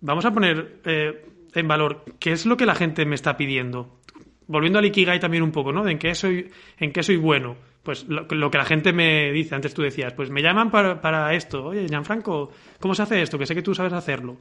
vamos 0.00 0.24
a 0.24 0.32
poner 0.32 0.80
eh, 0.84 1.24
en 1.60 1.68
valor 1.68 2.04
qué 2.18 2.32
es 2.32 2.46
lo 2.46 2.56
que 2.56 2.66
la 2.66 2.74
gente 2.74 3.04
me 3.04 3.14
está 3.14 3.36
pidiendo. 3.36 4.00
Volviendo 4.46 4.78
al 4.78 4.86
Ikigai 4.86 5.20
también 5.20 5.42
un 5.42 5.52
poco, 5.52 5.72
¿no? 5.72 5.86
en 5.86 5.98
qué 5.98 6.14
soy, 6.14 6.50
en 6.78 6.92
qué 6.92 7.02
soy 7.02 7.16
bueno. 7.16 7.56
Pues 7.82 8.06
lo, 8.08 8.26
que 8.26 8.58
la 8.58 8.64
gente 8.64 8.92
me 8.92 9.32
dice, 9.32 9.54
antes 9.54 9.72
tú 9.72 9.82
decías, 9.82 10.12
pues 10.12 10.30
me 10.30 10.42
llaman 10.42 10.70
para, 10.70 11.00
para 11.00 11.32
esto. 11.34 11.66
Oye, 11.66 11.86
Gianfranco, 11.88 12.50
¿cómo 12.80 12.94
se 12.94 13.02
hace 13.02 13.22
esto? 13.22 13.38
Que 13.38 13.46
sé 13.46 13.54
que 13.54 13.62
tú 13.62 13.74
sabes 13.74 13.92
hacerlo. 13.92 14.38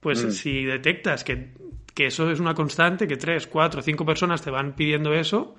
Pues 0.00 0.24
mm. 0.24 0.30
si 0.30 0.64
detectas 0.64 1.22
que, 1.22 1.52
que, 1.94 2.06
eso 2.06 2.30
es 2.30 2.40
una 2.40 2.54
constante, 2.54 3.06
que 3.06 3.16
tres, 3.16 3.46
cuatro, 3.46 3.82
cinco 3.82 4.04
personas 4.04 4.42
te 4.42 4.50
van 4.50 4.74
pidiendo 4.74 5.12
eso, 5.12 5.54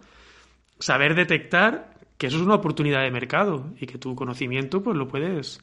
saber 0.80 1.16
detectar 1.16 1.92
que 2.18 2.28
eso 2.28 2.38
es 2.38 2.44
una 2.44 2.56
oportunidad 2.56 3.02
de 3.02 3.12
mercado 3.12 3.74
y 3.80 3.86
que 3.86 3.98
tu 3.98 4.16
conocimiento 4.16 4.84
pues 4.84 4.98
lo 4.98 5.08
puedes 5.08 5.60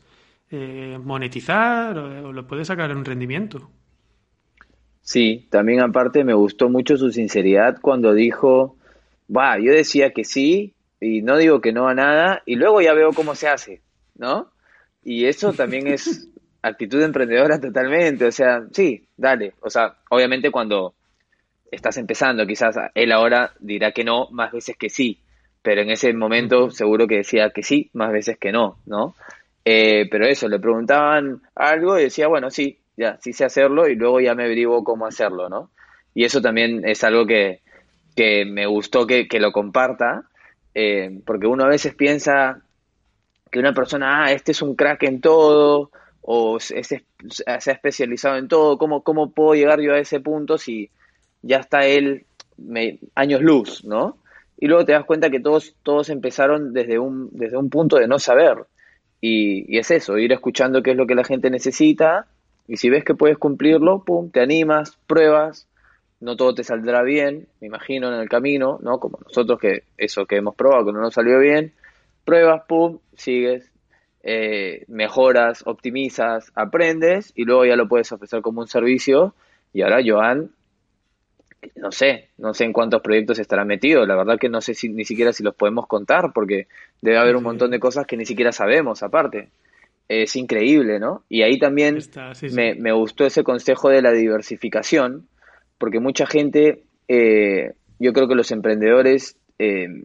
eh, 0.50 0.98
monetizar 1.00 1.96
o, 1.98 2.32
lo 2.32 2.46
puedes 2.46 2.68
sacar 2.68 2.90
en 2.90 2.96
un 2.96 3.04
rendimiento. 3.04 3.70
Sí, 5.08 5.46
también 5.48 5.80
aparte 5.80 6.22
me 6.22 6.34
gustó 6.34 6.68
mucho 6.68 6.98
su 6.98 7.10
sinceridad 7.10 7.78
cuando 7.80 8.12
dijo, 8.12 8.76
va, 9.34 9.58
yo 9.58 9.72
decía 9.72 10.10
que 10.10 10.22
sí 10.22 10.74
y 11.00 11.22
no 11.22 11.38
digo 11.38 11.62
que 11.62 11.72
no 11.72 11.88
a 11.88 11.94
nada 11.94 12.42
y 12.44 12.56
luego 12.56 12.82
ya 12.82 12.92
veo 12.92 13.14
cómo 13.14 13.34
se 13.34 13.48
hace, 13.48 13.80
¿no? 14.16 14.50
Y 15.02 15.24
eso 15.24 15.54
también 15.54 15.86
es 15.86 16.28
actitud 16.60 17.00
emprendedora 17.00 17.58
totalmente, 17.58 18.26
o 18.26 18.32
sea, 18.32 18.66
sí, 18.70 19.08
dale, 19.16 19.54
o 19.60 19.70
sea, 19.70 19.96
obviamente 20.10 20.50
cuando 20.50 20.92
estás 21.70 21.96
empezando, 21.96 22.46
quizás 22.46 22.76
él 22.94 23.10
ahora 23.10 23.54
dirá 23.60 23.92
que 23.92 24.04
no 24.04 24.28
más 24.30 24.52
veces 24.52 24.76
que 24.76 24.90
sí, 24.90 25.22
pero 25.62 25.80
en 25.80 25.88
ese 25.88 26.12
momento 26.12 26.68
seguro 26.70 27.06
que 27.06 27.16
decía 27.16 27.48
que 27.48 27.62
sí 27.62 27.88
más 27.94 28.12
veces 28.12 28.36
que 28.36 28.52
no, 28.52 28.76
¿no? 28.84 29.14
Eh, 29.64 30.06
pero 30.10 30.26
eso, 30.26 30.48
le 30.48 30.58
preguntaban 30.58 31.40
algo 31.54 31.98
y 31.98 32.02
decía, 32.02 32.28
bueno, 32.28 32.50
sí, 32.50 32.78
ya, 32.98 33.16
sí 33.20 33.32
sé 33.32 33.44
hacerlo 33.44 33.88
y 33.88 33.94
luego 33.94 34.20
ya 34.20 34.34
me 34.34 34.44
averiguo 34.44 34.82
cómo 34.82 35.06
hacerlo, 35.06 35.48
¿no? 35.48 35.70
Y 36.14 36.24
eso 36.24 36.42
también 36.42 36.82
es 36.84 37.04
algo 37.04 37.26
que, 37.26 37.60
que 38.16 38.44
me 38.44 38.66
gustó 38.66 39.06
que, 39.06 39.28
que 39.28 39.38
lo 39.38 39.52
comparta, 39.52 40.24
eh, 40.74 41.20
porque 41.24 41.46
uno 41.46 41.64
a 41.64 41.68
veces 41.68 41.94
piensa 41.94 42.60
que 43.52 43.60
una 43.60 43.72
persona, 43.72 44.24
ah, 44.24 44.32
este 44.32 44.50
es 44.50 44.62
un 44.62 44.74
crack 44.74 45.04
en 45.04 45.20
todo, 45.20 45.92
o 46.22 46.58
se, 46.58 47.04
ha 47.46 47.54
especializado 47.54 48.36
en 48.36 48.48
todo, 48.48 48.78
¿cómo, 48.78 49.04
¿cómo 49.04 49.30
puedo 49.30 49.54
llegar 49.54 49.80
yo 49.80 49.94
a 49.94 50.00
ese 50.00 50.18
punto 50.18 50.58
si 50.58 50.90
ya 51.40 51.58
está 51.58 51.86
él 51.86 52.26
años 53.14 53.40
luz, 53.40 53.84
¿no? 53.84 54.18
Y 54.58 54.66
luego 54.66 54.84
te 54.84 54.92
das 54.92 55.04
cuenta 55.04 55.30
que 55.30 55.38
todos, 55.38 55.76
todos 55.84 56.10
empezaron 56.10 56.72
desde 56.72 56.98
un, 56.98 57.30
desde 57.30 57.56
un 57.56 57.70
punto 57.70 57.96
de 57.96 58.08
no 58.08 58.18
saber. 58.18 58.66
Y, 59.20 59.72
y, 59.72 59.78
es 59.78 59.92
eso, 59.92 60.18
ir 60.18 60.32
escuchando 60.32 60.82
qué 60.82 60.90
es 60.90 60.96
lo 60.96 61.06
que 61.06 61.14
la 61.14 61.22
gente 61.22 61.48
necesita. 61.48 62.26
Y 62.68 62.76
si 62.76 62.90
ves 62.90 63.04
que 63.04 63.14
puedes 63.14 63.38
cumplirlo, 63.38 64.04
pum, 64.04 64.30
te 64.30 64.40
animas, 64.40 64.96
pruebas. 65.06 65.66
No 66.20 66.36
todo 66.36 66.54
te 66.54 66.64
saldrá 66.64 67.02
bien, 67.02 67.48
me 67.60 67.68
imagino, 67.68 68.12
en 68.12 68.20
el 68.20 68.28
camino, 68.28 68.78
¿no? 68.82 68.98
Como 68.98 69.18
nosotros 69.24 69.58
que 69.58 69.84
eso 69.96 70.26
que 70.26 70.36
hemos 70.36 70.54
probado, 70.54 70.86
que 70.86 70.92
no 70.92 71.00
nos 71.00 71.14
salió 71.14 71.38
bien. 71.38 71.72
Pruebas, 72.24 72.62
pum, 72.68 72.98
sigues, 73.14 73.70
eh, 74.22 74.84
mejoras, 74.88 75.62
optimizas, 75.66 76.52
aprendes 76.54 77.32
y 77.34 77.44
luego 77.44 77.64
ya 77.64 77.76
lo 77.76 77.88
puedes 77.88 78.12
ofrecer 78.12 78.42
como 78.42 78.60
un 78.60 78.68
servicio. 78.68 79.34
Y 79.72 79.82
ahora 79.82 80.00
Joan 80.04 80.50
no 81.76 81.92
sé, 81.92 82.28
no 82.38 82.54
sé 82.54 82.64
en 82.64 82.72
cuántos 82.72 83.02
proyectos 83.02 83.38
estará 83.38 83.64
metido, 83.64 84.06
la 84.06 84.16
verdad 84.16 84.38
que 84.38 84.48
no 84.48 84.60
sé 84.60 84.74
si, 84.74 84.88
ni 84.88 85.04
siquiera 85.04 85.32
si 85.32 85.42
los 85.42 85.54
podemos 85.54 85.86
contar, 85.86 86.32
porque 86.32 86.68
debe 87.00 87.18
haber 87.18 87.36
un 87.36 87.42
montón 87.42 87.70
de 87.70 87.80
cosas 87.80 88.06
que 88.06 88.16
ni 88.16 88.24
siquiera 88.24 88.52
sabemos 88.52 89.02
aparte. 89.02 89.48
Es 90.08 90.36
increíble, 90.36 90.98
¿no? 90.98 91.22
Y 91.28 91.42
ahí 91.42 91.58
también 91.58 91.98
Me, 92.52 92.74
me, 92.74 92.92
gustó 92.92 93.26
ese 93.26 93.44
consejo 93.44 93.90
de 93.90 94.02
la 94.02 94.12
diversificación, 94.12 95.28
porque 95.76 96.00
mucha 96.00 96.26
gente, 96.26 96.84
eh, 97.08 97.72
yo 97.98 98.12
creo 98.12 98.26
que 98.26 98.34
los 98.34 98.50
emprendedores 98.50 99.36
eh, 99.58 100.04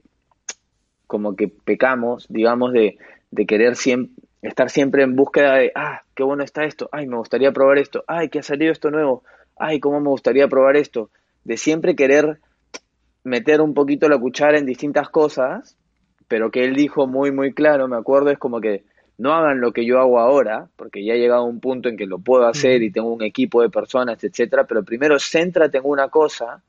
como 1.08 1.36
que 1.36 1.47
pecamos, 1.47 2.26
digamos, 2.30 2.74
de, 2.74 2.97
de 3.32 3.45
querer 3.45 3.76
siempre, 3.76 4.14
estar 4.41 4.70
siempre 4.70 5.04
en 5.04 5.16
búsqueda 5.16 5.56
de, 5.56 5.72
ah, 5.76 6.01
qué 6.16 6.24
bueno 6.24 6.43
está 6.43 6.66
esto, 6.66 6.89
ay, 6.91 7.07
me 7.07 7.18
gustaría 7.18 7.52
probar 7.52 7.78
esto, 7.78 8.03
ay, 8.07 8.30
que 8.30 8.40
ha 8.40 8.44
salido 8.44 8.72
esto 8.72 8.91
nuevo, 8.91 9.23
ay, 9.57 9.80
cómo 9.80 10.02
me 10.02 10.10
gustaría 10.10 10.48
probar 10.48 10.76
esto 10.76 11.10
de 11.44 11.57
siempre 11.57 11.95
querer 11.95 12.40
meter 13.23 13.61
un 13.61 13.73
poquito 13.73 14.10
la 14.10 14.18
cuchara 14.18 14.57
en 14.57 14.65
distintas 14.65 15.10
cosas, 15.10 15.78
pero 16.28 16.52
que 16.52 16.64
él 16.64 16.76
dijo 16.76 17.07
muy, 17.07 17.32
muy 17.32 17.53
claro, 17.53 17.88
me 17.88 17.98
acuerdo, 17.98 18.32
es 18.32 18.38
como 18.38 18.60
que 18.60 18.84
no 19.18 19.34
hagan 19.34 19.61
lo 19.61 19.72
que 19.72 19.85
yo 19.85 19.99
hago 19.99 20.19
ahora, 20.19 20.68
porque 20.76 21.03
ya 21.03 21.14
he 21.14 21.19
llegado 21.19 21.41
a 21.41 21.48
un 21.48 21.60
punto 21.60 21.90
en 21.90 21.98
que 21.98 22.06
lo 22.06 22.19
puedo 22.19 22.48
hacer 22.48 22.81
y 22.81 22.91
tengo 22.91 23.14
un 23.14 23.23
equipo 23.23 23.61
de 23.61 23.69
personas, 23.69 24.23
etcétera, 24.23 24.65
pero 24.65 24.84
primero 24.84 25.18
céntrate 25.19 25.77
en 25.77 25.85
una 25.85 26.10
cosa, 26.10 26.61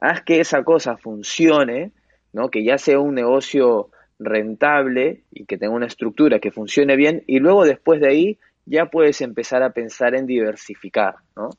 haz 0.00 0.22
que 0.22 0.40
esa 0.40 0.64
cosa 0.64 0.96
funcione, 0.96 1.92
¿no? 2.32 2.50
Que 2.50 2.64
ya 2.64 2.78
sea 2.78 2.98
un 2.98 3.14
negocio 3.14 3.90
rentable 4.18 5.22
y 5.30 5.44
que 5.44 5.56
tenga 5.58 5.74
una 5.74 5.86
estructura 5.86 6.40
que 6.40 6.50
funcione 6.50 6.96
bien, 6.96 7.22
y 7.26 7.38
luego 7.38 7.64
después 7.64 8.00
de 8.00 8.08
ahí 8.08 8.38
ya 8.66 8.86
puedes 8.86 9.20
empezar 9.20 9.62
a 9.62 9.70
pensar 9.70 10.14
en 10.14 10.26
diversificar, 10.26 11.16
¿no? 11.36 11.50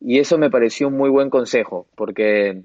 Y 0.00 0.18
eso 0.18 0.36
me 0.36 0.50
pareció 0.50 0.88
un 0.88 0.96
muy 0.96 1.10
buen 1.10 1.30
consejo, 1.30 1.86
porque 1.94 2.62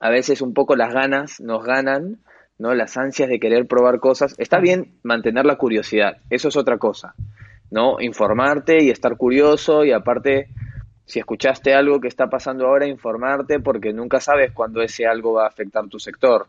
a 0.00 0.10
veces 0.10 0.42
un 0.42 0.52
poco 0.52 0.76
las 0.76 0.92
ganas 0.92 1.40
nos 1.40 1.64
ganan, 1.64 2.18
¿no? 2.58 2.74
Las 2.74 2.96
ansias 2.96 3.28
de 3.28 3.40
querer 3.40 3.66
probar 3.66 4.00
cosas. 4.00 4.34
Está 4.38 4.60
bien 4.60 4.98
mantener 5.02 5.44
la 5.44 5.56
curiosidad, 5.56 6.18
eso 6.30 6.48
es 6.48 6.56
otra 6.56 6.78
cosa, 6.78 7.14
¿no? 7.70 8.00
Informarte 8.00 8.82
y 8.82 8.90
estar 8.90 9.16
curioso 9.16 9.84
y 9.84 9.92
aparte, 9.92 10.48
si 11.06 11.18
escuchaste 11.18 11.74
algo 11.74 12.00
que 12.00 12.08
está 12.08 12.28
pasando 12.28 12.66
ahora, 12.66 12.86
informarte 12.86 13.60
porque 13.60 13.92
nunca 13.92 14.20
sabes 14.20 14.52
cuándo 14.52 14.82
ese 14.82 15.06
algo 15.06 15.34
va 15.34 15.44
a 15.44 15.48
afectar 15.48 15.88
tu 15.88 15.98
sector. 15.98 16.48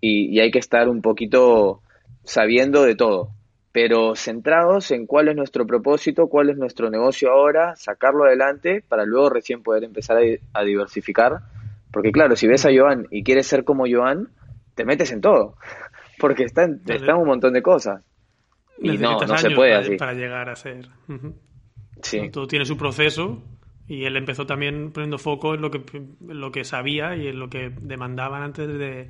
Y, 0.00 0.36
y 0.36 0.40
hay 0.40 0.50
que 0.50 0.58
estar 0.58 0.88
un 0.88 1.00
poquito 1.00 1.80
sabiendo 2.24 2.82
de 2.82 2.94
todo 2.94 3.30
pero 3.76 4.14
centrados 4.14 4.90
en 4.90 5.04
cuál 5.04 5.28
es 5.28 5.36
nuestro 5.36 5.66
propósito, 5.66 6.28
cuál 6.28 6.48
es 6.48 6.56
nuestro 6.56 6.88
negocio 6.88 7.30
ahora, 7.30 7.76
sacarlo 7.76 8.24
adelante 8.24 8.82
para 8.88 9.04
luego 9.04 9.28
recién 9.28 9.62
poder 9.62 9.84
empezar 9.84 10.16
a, 10.54 10.62
diversificar. 10.62 11.40
Porque 11.92 12.10
claro, 12.10 12.36
si 12.36 12.46
ves 12.46 12.64
a 12.64 12.70
Joan 12.74 13.06
y 13.10 13.22
quieres 13.22 13.46
ser 13.46 13.64
como 13.64 13.84
Joan, 13.86 14.30
te 14.76 14.84
metes 14.84 15.10
en 15.10 15.20
todo, 15.20 15.56
porque 16.20 16.44
está 16.44 16.62
en, 16.64 16.80
un 17.10 17.26
montón 17.26 17.52
de 17.54 17.62
cosas. 17.62 18.04
Y 18.78 18.98
no, 18.98 19.18
no 19.18 19.38
se 19.38 19.50
puede 19.50 19.72
para, 19.72 19.80
así. 19.80 19.96
Para 19.96 20.12
llegar 20.12 20.48
a 20.50 20.54
ser. 20.54 20.86
Todo 22.30 22.46
tiene 22.46 22.66
su 22.66 22.76
proceso 22.76 23.42
Y 23.88 24.04
él 24.04 24.18
empezó 24.18 24.44
también 24.44 24.92
poniendo 24.92 25.16
foco 25.16 25.54
en 25.54 25.62
lo 25.62 25.70
que, 25.70 25.80
lo 26.20 26.52
que 26.52 26.62
sabía 26.62 27.16
y 27.16 27.28
en 27.28 27.38
lo 27.38 27.48
que 27.48 27.72
demandaban 27.80 28.42
antes 28.42 28.68
de 28.68 29.08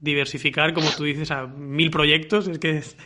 diversificar, 0.00 0.74
como 0.74 0.90
tú 0.90 1.04
dices, 1.04 1.30
a 1.30 1.46
mil 1.46 1.90
proyectos. 1.90 2.48
Es 2.48 2.58
que 2.58 2.78
es, 2.78 2.96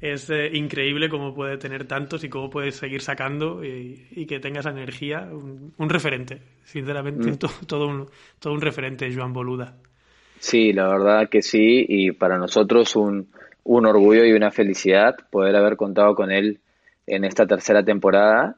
eh, 0.30 0.50
increíble 0.54 1.10
cómo 1.10 1.34
puede 1.34 1.58
tener 1.58 1.86
tantos 1.86 2.24
y 2.24 2.30
cómo 2.30 2.48
puede 2.48 2.72
seguir 2.72 3.02
sacando 3.02 3.62
y, 3.62 4.24
que 4.26 4.40
tenga 4.40 4.60
esa 4.60 4.70
energía. 4.70 5.28
Un, 5.30 5.90
referente, 5.90 6.40
sinceramente, 6.64 7.32
mm. 7.32 7.36
todo, 7.66 7.86
un, 7.86 8.06
todo 8.38 8.54
un 8.54 8.62
referente, 8.62 9.14
Joan 9.14 9.34
Boluda. 9.34 9.76
Sí, 10.40 10.72
la 10.72 10.88
verdad 10.88 11.28
que 11.28 11.42
sí. 11.42 11.84
Y 11.88 12.12
para 12.12 12.38
nosotros 12.38 12.96
un, 12.96 13.28
un 13.64 13.86
orgullo 13.86 14.24
y 14.24 14.32
una 14.32 14.50
felicidad 14.50 15.16
poder 15.30 15.56
haber 15.56 15.76
contado 15.76 16.14
con 16.14 16.30
él 16.30 16.60
en 17.06 17.24
esta 17.24 17.46
tercera 17.46 17.82
temporada 17.84 18.56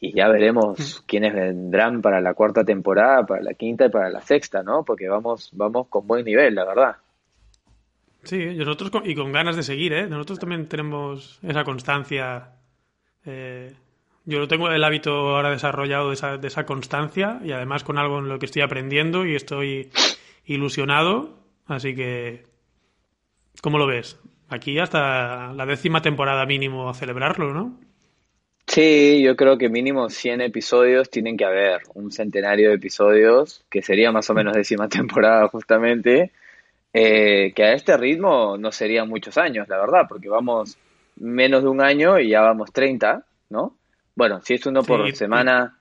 y 0.00 0.12
ya 0.14 0.28
veremos 0.28 1.04
quiénes 1.06 1.32
vendrán 1.32 2.02
para 2.02 2.20
la 2.20 2.34
cuarta 2.34 2.64
temporada, 2.64 3.24
para 3.24 3.40
la 3.40 3.54
quinta 3.54 3.86
y 3.86 3.88
para 3.88 4.10
la 4.10 4.20
sexta, 4.20 4.62
¿no? 4.64 4.84
Porque 4.84 5.08
vamos, 5.08 5.50
vamos 5.52 5.86
con 5.88 6.06
buen 6.08 6.24
nivel, 6.24 6.56
la 6.56 6.64
verdad. 6.64 6.96
Sí, 8.24 8.54
nosotros 8.56 8.90
y 9.04 9.14
con 9.14 9.30
ganas 9.30 9.54
de 9.54 9.62
seguir, 9.62 9.92
¿eh? 9.92 10.08
Nosotros 10.08 10.40
también 10.40 10.66
tenemos 10.66 11.38
esa 11.42 11.62
constancia. 11.62 12.48
Eh, 13.24 13.72
yo 14.24 14.40
lo 14.40 14.48
tengo 14.48 14.70
el 14.70 14.82
hábito 14.82 15.12
ahora 15.12 15.50
desarrollado 15.50 16.08
de 16.08 16.14
esa, 16.14 16.36
de 16.36 16.48
esa 16.48 16.66
constancia 16.66 17.40
y 17.44 17.52
además 17.52 17.84
con 17.84 17.96
algo 17.96 18.18
en 18.18 18.28
lo 18.28 18.40
que 18.40 18.46
estoy 18.46 18.62
aprendiendo 18.62 19.24
y 19.24 19.36
estoy 19.36 19.90
ilusionado. 20.44 21.38
Así 21.66 21.94
que, 21.94 22.44
¿cómo 23.60 23.78
lo 23.78 23.86
ves? 23.86 24.18
Aquí 24.48 24.78
hasta 24.78 25.52
la 25.52 25.66
décima 25.66 26.02
temporada 26.02 26.44
mínimo 26.46 26.88
a 26.88 26.94
celebrarlo, 26.94 27.54
¿no? 27.54 27.80
Sí, 28.66 29.22
yo 29.22 29.36
creo 29.36 29.58
que 29.58 29.68
mínimo 29.68 30.08
100 30.08 30.40
episodios 30.40 31.10
tienen 31.10 31.36
que 31.36 31.44
haber, 31.44 31.82
un 31.94 32.10
centenario 32.12 32.70
de 32.70 32.76
episodios, 32.76 33.64
que 33.68 33.82
sería 33.82 34.12
más 34.12 34.30
o 34.30 34.34
menos 34.34 34.54
décima 34.54 34.88
temporada 34.90 35.48
justamente, 35.48 36.32
eh, 36.92 37.52
que 37.54 37.64
a 37.64 37.72
este 37.72 37.96
ritmo 37.96 38.56
no 38.58 38.70
serían 38.72 39.08
muchos 39.08 39.36
años, 39.38 39.68
la 39.68 39.78
verdad, 39.78 40.02
porque 40.08 40.28
vamos 40.28 40.78
menos 41.16 41.62
de 41.62 41.68
un 41.68 41.80
año 41.80 42.18
y 42.18 42.30
ya 42.30 42.40
vamos 42.40 42.72
30, 42.72 43.24
¿no? 43.50 43.76
Bueno, 44.14 44.40
si 44.42 44.54
es 44.54 44.66
uno 44.66 44.82
por 44.82 45.10
semana... 45.14 45.78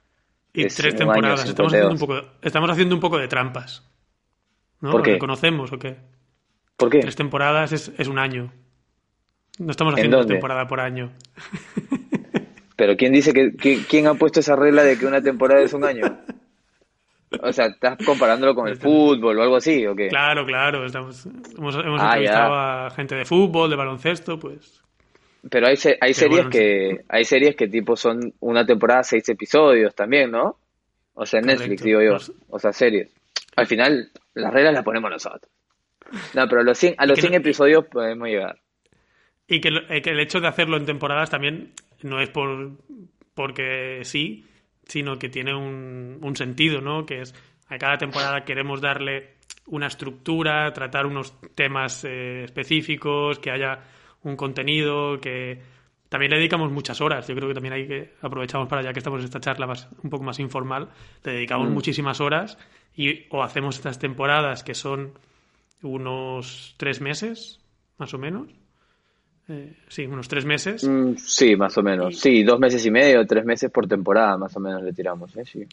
Y, 0.53 0.65
tres 0.67 0.95
temporadas, 0.97 1.47
estamos 1.47 1.71
haciendo, 1.71 1.93
un 1.93 1.97
poco, 1.97 2.21
estamos 2.41 2.69
haciendo 2.69 2.95
un 2.95 2.99
poco 2.99 3.17
de 3.17 3.29
trampas. 3.29 3.89
¿No? 4.81 4.91
¿Por 4.91 5.03
qué? 5.03 5.17
¿Conocemos 5.17 5.71
o 5.71 5.79
qué? 5.79 5.95
¿Por 6.75 6.89
qué? 6.89 6.99
Tres 6.99 7.15
temporadas 7.15 7.71
es, 7.71 7.91
es 7.97 8.07
un 8.07 8.19
año. 8.19 8.51
No 9.59 9.71
estamos 9.71 9.93
haciendo 9.93 10.25
temporada 10.25 10.67
por 10.67 10.79
año. 10.79 11.11
Pero 12.75 12.97
¿quién 12.97 13.13
dice 13.13 13.31
que, 13.31 13.83
quién 13.87 14.07
ha 14.07 14.15
puesto 14.15 14.39
esa 14.39 14.55
regla 14.55 14.83
de 14.83 14.97
que 14.97 15.05
una 15.05 15.21
temporada 15.21 15.61
es 15.61 15.73
un 15.73 15.85
año? 15.85 16.19
O 17.39 17.53
sea, 17.53 17.67
¿estás 17.67 17.97
comparándolo 18.03 18.55
con 18.55 18.67
el 18.67 18.75
fútbol 18.75 19.37
o 19.37 19.41
algo 19.43 19.55
así 19.57 19.85
o 19.85 19.95
qué? 19.95 20.07
Claro, 20.07 20.45
claro. 20.45 20.85
Estamos, 20.85 21.25
hemos, 21.25 21.75
hemos 21.75 22.01
ah, 22.01 22.05
entrevistado 22.05 22.55
a 22.55 22.89
gente 22.89 23.15
de 23.15 23.25
fútbol, 23.25 23.69
de 23.69 23.75
baloncesto, 23.75 24.39
pues. 24.39 24.81
Pero 25.49 25.67
hay, 25.67 25.75
hay 25.99 26.13
series 26.13 26.47
que 26.47 27.01
hay 27.07 27.23
series 27.23 27.55
que 27.55 27.67
tipo 27.67 27.95
son 27.95 28.33
una 28.39 28.65
temporada 28.65 29.03
seis 29.03 29.27
episodios 29.29 29.93
también, 29.95 30.31
¿no? 30.31 30.57
O 31.13 31.25
sea, 31.25 31.39
en 31.39 31.47
Netflix 31.47 31.83
digo 31.83 32.01
yo, 32.01 32.17
o 32.49 32.59
sea, 32.59 32.73
series. 32.73 33.11
Al 33.55 33.67
final 33.67 34.11
las 34.33 34.53
reglas 34.53 34.73
las 34.73 34.83
ponemos 34.83 35.11
nosotros. 35.11 35.51
No, 36.33 36.47
pero 36.47 36.61
a 36.61 36.63
los 36.63 36.77
100, 36.77 36.95
a 36.97 37.05
los 37.05 37.19
100 37.19 37.35
episodios 37.35 37.85
podemos 37.85 38.27
llegar. 38.27 38.59
Y 39.47 39.59
que, 39.59 39.69
el 39.69 40.19
hecho 40.19 40.39
de 40.39 40.47
hacerlo 40.47 40.77
en 40.77 40.85
temporadas 40.85 41.29
también 41.29 41.73
no 42.03 42.21
es 42.21 42.29
por 42.29 42.71
porque 43.33 44.01
sí, 44.03 44.45
sino 44.85 45.17
que 45.17 45.29
tiene 45.29 45.53
un, 45.53 46.35
sentido, 46.35 46.81
¿no? 46.81 47.05
Que 47.05 47.21
es 47.21 47.35
a 47.67 47.77
cada 47.77 47.97
temporada 47.97 48.43
queremos 48.43 48.81
darle 48.81 49.35
una 49.67 49.87
estructura, 49.87 50.71
tratar 50.73 51.05
unos 51.05 51.33
temas 51.55 52.03
eh, 52.03 52.43
específicos, 52.43 53.39
que 53.39 53.51
haya 53.51 53.79
un 54.23 54.35
contenido, 54.35 55.19
que 55.19 55.61
también 56.09 56.31
le 56.31 56.37
dedicamos 56.37 56.71
muchas 56.71 56.99
horas. 56.99 57.27
Yo 57.27 57.35
creo 57.35 57.47
que 57.47 57.53
también 57.53 57.73
hay 57.73 57.87
que 57.87 58.13
aprovechamos 58.21 58.67
para 58.67 58.81
ya 58.81 58.91
que 58.91 58.99
estamos 58.99 59.19
en 59.19 59.25
esta 59.25 59.39
charla 59.39 59.67
más, 59.67 59.89
un 60.03 60.09
poco 60.09 60.23
más 60.23 60.39
informal, 60.39 60.89
le 61.23 61.33
dedicamos 61.33 61.69
mm. 61.69 61.73
muchísimas 61.73 62.19
horas 62.19 62.57
y 62.95 63.25
o 63.29 63.43
hacemos 63.43 63.77
estas 63.77 63.99
temporadas 63.99 64.63
que 64.63 64.75
son 64.75 65.13
unos 65.81 66.75
tres 66.77 67.01
meses, 67.01 67.59
más 67.97 68.13
o 68.13 68.17
menos, 68.17 68.49
eh, 69.47 69.73
sí, 69.87 70.05
unos 70.05 70.27
tres 70.27 70.45
meses. 70.45 70.83
Mm, 70.83 71.15
sí, 71.17 71.55
más 71.55 71.77
o 71.77 71.83
menos. 71.83 72.19
Sí, 72.19 72.43
dos 72.43 72.59
meses 72.59 72.85
y 72.85 72.91
medio, 72.91 73.25
tres 73.25 73.43
meses 73.43 73.71
por 73.71 73.87
temporada, 73.87 74.37
más 74.37 74.55
o 74.55 74.59
menos 74.59 74.81
le 74.83 74.93
tiramos, 74.93 75.35
¿eh? 75.35 75.45
Sí. 75.45 75.67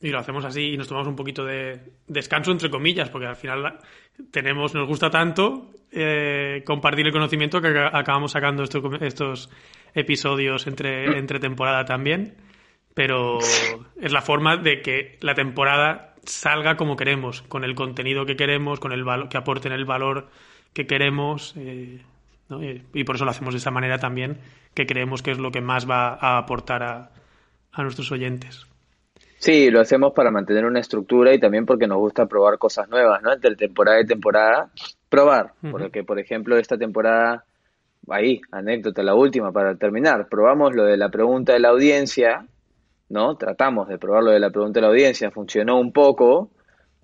Y 0.00 0.10
lo 0.10 0.18
hacemos 0.20 0.44
así 0.44 0.74
y 0.74 0.76
nos 0.76 0.86
tomamos 0.86 1.08
un 1.08 1.16
poquito 1.16 1.44
de 1.44 1.80
descanso, 2.06 2.52
entre 2.52 2.70
comillas, 2.70 3.10
porque 3.10 3.26
al 3.26 3.36
final 3.36 3.78
tenemos, 4.30 4.72
nos 4.74 4.86
gusta 4.86 5.10
tanto 5.10 5.72
eh, 5.90 6.62
compartir 6.64 7.06
el 7.06 7.12
conocimiento 7.12 7.60
que 7.60 7.68
acabamos 7.92 8.30
sacando 8.30 8.62
estos, 8.62 8.82
estos 9.00 9.50
episodios 9.94 10.68
entre, 10.68 11.18
entre 11.18 11.40
temporada 11.40 11.84
también. 11.84 12.36
Pero 12.94 13.38
es 14.00 14.12
la 14.12 14.22
forma 14.22 14.56
de 14.56 14.82
que 14.82 15.18
la 15.20 15.34
temporada 15.34 16.14
salga 16.24 16.76
como 16.76 16.96
queremos, 16.96 17.42
con 17.42 17.64
el 17.64 17.74
contenido 17.74 18.26
que 18.26 18.36
queremos, 18.36 18.80
con 18.80 18.92
el 18.92 19.04
que 19.28 19.38
aporten 19.38 19.72
el 19.72 19.84
valor 19.84 20.28
que 20.72 20.86
queremos. 20.86 21.54
Eh, 21.56 22.00
y, 22.94 23.04
por 23.04 23.16
eso 23.16 23.24
lo 23.24 23.30
hacemos 23.30 23.54
de 23.54 23.58
esa 23.58 23.70
manera 23.70 23.98
también, 23.98 24.38
que 24.74 24.86
creemos 24.86 25.22
que 25.22 25.30
es 25.30 25.38
lo 25.38 25.50
que 25.50 25.60
más 25.60 25.88
va 25.88 26.14
a 26.14 26.38
aportar 26.38 26.82
a, 26.82 27.10
nuestros 27.82 28.10
oyentes. 28.10 28.66
Sí, 29.38 29.70
lo 29.70 29.80
hacemos 29.80 30.12
para 30.12 30.32
mantener 30.32 30.64
una 30.64 30.80
estructura 30.80 31.32
y 31.32 31.38
también 31.38 31.64
porque 31.64 31.86
nos 31.86 31.98
gusta 31.98 32.26
probar 32.26 32.58
cosas 32.58 32.88
nuevas, 32.88 33.22
¿no? 33.22 33.32
Entre 33.32 33.54
temporada 33.54 34.00
y 34.00 34.06
temporada, 34.06 34.70
probar. 35.08 35.52
Porque, 35.70 36.02
por 36.02 36.18
ejemplo, 36.18 36.58
esta 36.58 36.76
temporada, 36.76 37.44
ahí, 38.08 38.40
anécdota, 38.50 39.04
la 39.04 39.14
última 39.14 39.52
para 39.52 39.76
terminar, 39.76 40.26
probamos 40.28 40.74
lo 40.74 40.84
de 40.84 40.96
la 40.96 41.08
pregunta 41.08 41.52
de 41.52 41.60
la 41.60 41.68
audiencia, 41.68 42.46
¿no? 43.08 43.36
Tratamos 43.36 43.88
de 43.88 43.98
probar 43.98 44.22
lo 44.22 44.30
de 44.30 44.40
la 44.40 44.50
pregunta 44.50 44.78
de 44.78 44.82
la 44.82 44.88
audiencia, 44.88 45.30
funcionó 45.30 45.78
un 45.78 45.92
poco, 45.92 46.50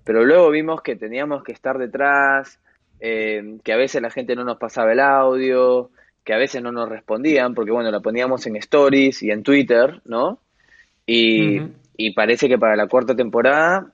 pero 0.05 0.25
luego 0.25 0.51
vimos 0.51 0.83
que 0.83 0.97
teníamos 0.97 1.43
que 1.43 1.53
estar 1.53 1.79
detrás, 1.79 2.61
eh, 3.01 3.59
que 3.63 3.73
a 3.73 3.77
veces 3.77 4.03
la 4.03 4.11
gente 4.11 4.37
no 4.37 4.45
nos 4.45 4.59
pasaba 4.59 4.93
el 4.93 5.01
audio, 5.01 5.91
que 6.25 6.33
a 6.33 6.39
veces 6.39 6.63
no 6.63 6.73
nos 6.73 6.89
respondían, 6.89 7.55
porque 7.55 7.71
bueno, 7.71 7.91
la 7.91 8.01
poníamos 8.01 8.47
en 8.47 8.57
stories 8.57 9.23
y 9.23 9.31
en 9.31 9.43
Twitter, 9.43 10.01
¿no? 10.05 10.41
Y, 11.07 11.61
parece 12.15 12.49
que 12.49 12.59
para 12.59 12.77
la 12.77 12.87
cuarta 12.87 13.15
temporada 13.15 13.93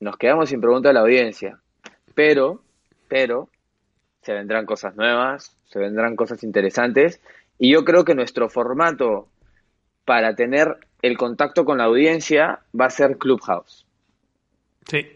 nos 0.00 0.16
quedamos 0.16 0.48
sin 0.48 0.60
pregunta 0.60 0.88
de 0.88 0.94
la 0.94 1.00
audiencia. 1.00 1.58
Pero, 2.14 2.62
pero, 3.08 3.48
se 4.22 4.32
vendrán 4.32 4.64
cosas 4.64 4.96
nuevas, 4.96 5.56
se 5.66 5.78
vendrán 5.78 6.16
cosas 6.16 6.42
interesantes, 6.42 7.20
y 7.58 7.72
yo 7.72 7.84
creo 7.84 8.04
que 8.04 8.14
nuestro 8.14 8.48
formato 8.48 9.28
para 10.04 10.34
tener 10.34 10.78
el 11.04 11.18
contacto 11.18 11.66
con 11.66 11.76
la 11.76 11.84
audiencia 11.84 12.60
va 12.78 12.86
a 12.86 12.90
ser 12.90 13.18
Clubhouse. 13.18 13.86
Sí, 14.86 15.06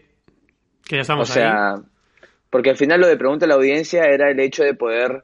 que 0.87 0.97
ya 0.97 1.01
estamos 1.01 1.27
o 1.29 1.33
sea, 1.33 1.81
porque 2.49 2.69
al 2.69 2.77
final 2.77 3.01
lo 3.01 3.07
de 3.07 3.17
pregunta 3.17 3.45
a 3.45 3.47
la 3.47 3.55
audiencia 3.55 4.03
era 4.03 4.29
el 4.29 4.39
hecho 4.39 4.63
de 4.63 4.75
poder 4.75 5.23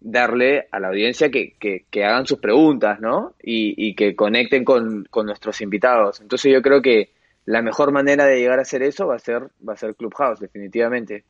darle 0.00 0.68
a 0.70 0.80
la 0.80 0.88
audiencia 0.88 1.30
que, 1.30 1.54
que, 1.58 2.04
hagan 2.04 2.26
sus 2.26 2.38
preguntas, 2.40 3.00
¿no? 3.00 3.34
Y, 3.42 3.94
que 3.94 4.14
conecten 4.14 4.64
con, 4.64 5.06
nuestros 5.24 5.62
invitados. 5.62 6.20
Entonces 6.20 6.52
yo 6.52 6.60
creo 6.60 6.82
que 6.82 7.12
la 7.46 7.62
mejor 7.62 7.90
manera 7.90 8.26
de 8.26 8.38
llegar 8.38 8.58
a 8.58 8.62
hacer 8.62 8.82
eso 8.82 9.06
va 9.06 9.16
a 9.16 9.18
ser, 9.18 9.48
va 9.66 9.72
a 9.72 9.76
ser 9.76 9.94
Clubhouse, 9.94 10.40
definitivamente. 10.40 11.24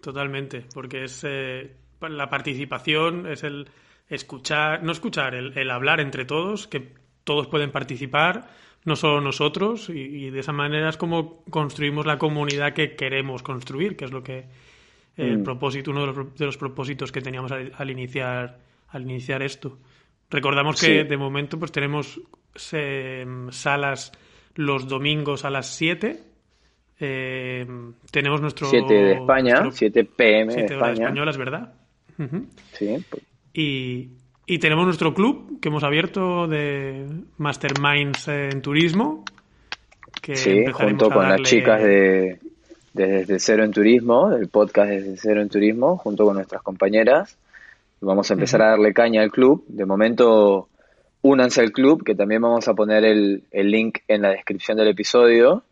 Totalmente, 0.00 0.64
porque 0.74 1.04
es 1.04 1.22
eh, 1.24 1.76
la 2.00 2.28
participación, 2.28 3.28
es 3.28 3.44
el 3.44 3.68
escuchar, 4.14 4.82
no 4.82 4.92
escuchar, 4.92 5.34
el, 5.34 5.56
el 5.56 5.70
hablar 5.70 6.00
entre 6.00 6.24
todos, 6.24 6.66
que 6.66 6.92
todos 7.24 7.46
pueden 7.48 7.70
participar 7.70 8.48
no 8.84 8.96
solo 8.96 9.20
nosotros, 9.20 9.88
y, 9.88 10.30
de 10.30 10.40
esa 10.40 10.52
manera 10.52 10.88
es 10.88 10.96
como 10.96 11.44
construimos 11.44 12.04
la 12.04 12.18
comunidad 12.18 12.72
que 12.72 12.96
queremos 12.96 13.42
construir, 13.42 13.96
que 13.96 14.04
es 14.04 14.10
lo 14.10 14.22
que 14.22 14.46
el 15.16 15.38
mm. 15.38 15.44
propósito, 15.44 15.90
uno 15.92 16.12
de 16.12 16.46
los, 16.46 16.56
propósitos 16.56 17.12
que 17.12 17.20
teníamos 17.20 17.52
al, 17.52 17.90
iniciar 17.90 18.58
al 18.88 19.02
iniciar 19.02 19.42
esto. 19.42 19.78
Recordamos 20.30 20.80
que 20.80 21.04
de 21.04 21.16
momento 21.16 21.58
pues 21.58 21.70
tenemos 21.70 22.20
salas 22.54 24.12
los 24.56 24.88
domingos 24.88 25.44
a 25.44 25.50
las 25.50 25.66
7. 25.74 26.18
Eh, 26.98 27.66
tenemos 28.10 28.40
nuestro 28.40 28.68
7 28.68 28.94
de 28.94 29.12
España, 29.12 29.70
7 29.70 30.04
pm 30.04 30.54
de 30.54 30.64
España. 30.64 30.92
españolas, 30.92 31.36
¿verdad? 31.36 31.74
Sí. 32.72 33.04
Y, 33.52 34.10
y 34.46 34.58
tenemos 34.58 34.84
nuestro 34.84 35.14
club 35.14 35.60
que 35.60 35.68
hemos 35.68 35.84
abierto 35.84 36.46
de 36.46 37.06
Masterminds 37.38 38.28
en 38.28 38.62
turismo. 38.62 39.24
Que 40.20 40.36
sí, 40.36 40.66
junto 40.72 41.10
con 41.10 41.28
las 41.28 41.42
chicas 41.42 41.82
de, 41.82 42.38
Desde 42.92 43.38
Cero 43.38 43.64
en 43.64 43.72
Turismo, 43.72 44.30
del 44.30 44.48
podcast 44.48 44.90
Desde 44.90 45.16
Cero 45.16 45.40
en 45.40 45.48
Turismo, 45.48 45.96
junto 45.96 46.24
con 46.24 46.36
nuestras 46.36 46.62
compañeras. 46.62 47.38
Vamos 48.00 48.30
a 48.30 48.34
empezar 48.34 48.62
a 48.62 48.70
darle 48.70 48.92
caña 48.92 49.22
al 49.22 49.30
club. 49.30 49.64
De 49.68 49.84
momento 49.84 50.68
únanse 51.22 51.60
al 51.60 51.72
club, 51.72 52.04
que 52.04 52.14
también 52.14 52.42
vamos 52.42 52.66
a 52.68 52.74
poner 52.74 53.04
el, 53.04 53.44
el 53.50 53.70
link 53.70 53.98
en 54.08 54.22
la 54.22 54.30
descripción 54.30 54.76
del 54.76 54.88
episodio. 54.88 55.62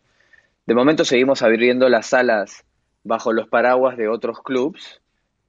De 0.65 0.75
momento 0.75 1.03
seguimos 1.03 1.41
abriendo 1.41 1.89
las 1.89 2.07
salas 2.07 2.63
bajo 3.03 3.33
los 3.33 3.47
paraguas 3.47 3.97
de 3.97 4.07
otros 4.07 4.41
clubs 4.41 5.01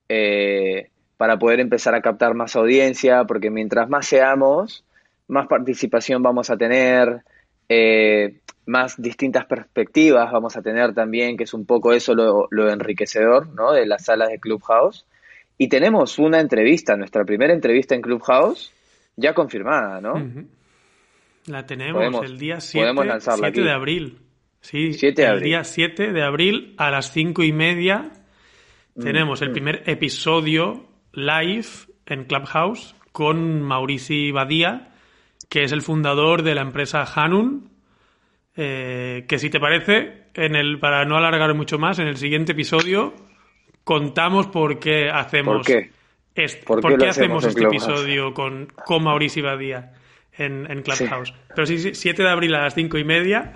eh, 0.08 0.90
para 1.22 1.38
poder 1.38 1.60
empezar 1.60 1.94
a 1.94 2.02
captar 2.02 2.34
más 2.34 2.56
audiencia, 2.56 3.22
porque 3.22 3.48
mientras 3.48 3.88
más 3.88 4.08
seamos, 4.08 4.84
más 5.28 5.46
participación 5.46 6.20
vamos 6.20 6.50
a 6.50 6.56
tener, 6.56 7.22
eh, 7.68 8.40
más 8.66 9.00
distintas 9.00 9.46
perspectivas 9.46 10.32
vamos 10.32 10.56
a 10.56 10.62
tener 10.62 10.92
también, 10.94 11.36
que 11.36 11.44
es 11.44 11.54
un 11.54 11.64
poco 11.64 11.92
eso 11.92 12.16
lo, 12.16 12.48
lo 12.50 12.68
enriquecedor 12.68 13.54
¿no? 13.54 13.70
de 13.70 13.86
las 13.86 14.06
salas 14.06 14.30
de 14.30 14.40
Clubhouse. 14.40 15.06
Y 15.56 15.68
tenemos 15.68 16.18
una 16.18 16.40
entrevista, 16.40 16.96
nuestra 16.96 17.24
primera 17.24 17.54
entrevista 17.54 17.94
en 17.94 18.02
Clubhouse, 18.02 18.72
ya 19.14 19.32
confirmada, 19.32 20.00
¿no? 20.00 20.14
La 21.46 21.64
tenemos 21.64 22.24
el 22.24 22.36
día 22.36 22.58
7, 22.58 22.92
de 23.60 23.70
abril. 23.70 24.18
Sí, 24.60 24.90
el 25.00 25.40
día 25.40 25.62
7 25.62 26.12
de 26.12 26.22
abril 26.24 26.74
a 26.78 26.90
las 26.90 27.12
5 27.12 27.44
y 27.44 27.52
media 27.52 28.10
tenemos 29.00 29.40
el 29.40 29.50
mm. 29.50 29.52
primer 29.52 29.82
episodio 29.86 30.88
live 31.12 31.66
en 32.06 32.24
Clubhouse 32.24 32.94
con 33.12 33.62
Maurici 33.62 34.30
Badía, 34.30 34.90
que 35.48 35.64
es 35.64 35.72
el 35.72 35.82
fundador 35.82 36.42
de 36.42 36.54
la 36.54 36.62
empresa 36.62 37.04
Hanun. 37.14 37.70
Eh, 38.56 39.24
que 39.28 39.38
si 39.38 39.48
te 39.48 39.60
parece, 39.60 40.24
en 40.34 40.56
el, 40.56 40.78
para 40.78 41.04
no 41.04 41.16
alargar 41.16 41.54
mucho 41.54 41.78
más, 41.78 41.98
en 41.98 42.06
el 42.06 42.16
siguiente 42.16 42.52
episodio 42.52 43.14
contamos 43.84 44.46
por 44.46 44.78
qué 44.78 45.10
hacemos, 45.10 45.58
¿Por 45.58 45.66
qué? 45.66 45.90
Este, 46.34 46.64
¿Por, 46.64 46.98
qué, 46.98 47.08
hacemos, 47.08 47.44
este 47.44 47.64
episodio 47.64 48.32
con, 48.32 48.66
con 48.84 49.04
Mauricio 49.04 49.44
Badía 49.44 49.92
en, 50.36 50.70
en 50.70 50.82
Clubhouse. 50.82 51.34
Pero 51.54 51.66
sí, 51.66 51.94
7 51.94 52.22
de 52.22 52.28
abril 52.28 52.54
a 52.54 52.62
las 52.62 52.74
5 52.74 52.98
y 52.98 53.04
media. 53.04 53.54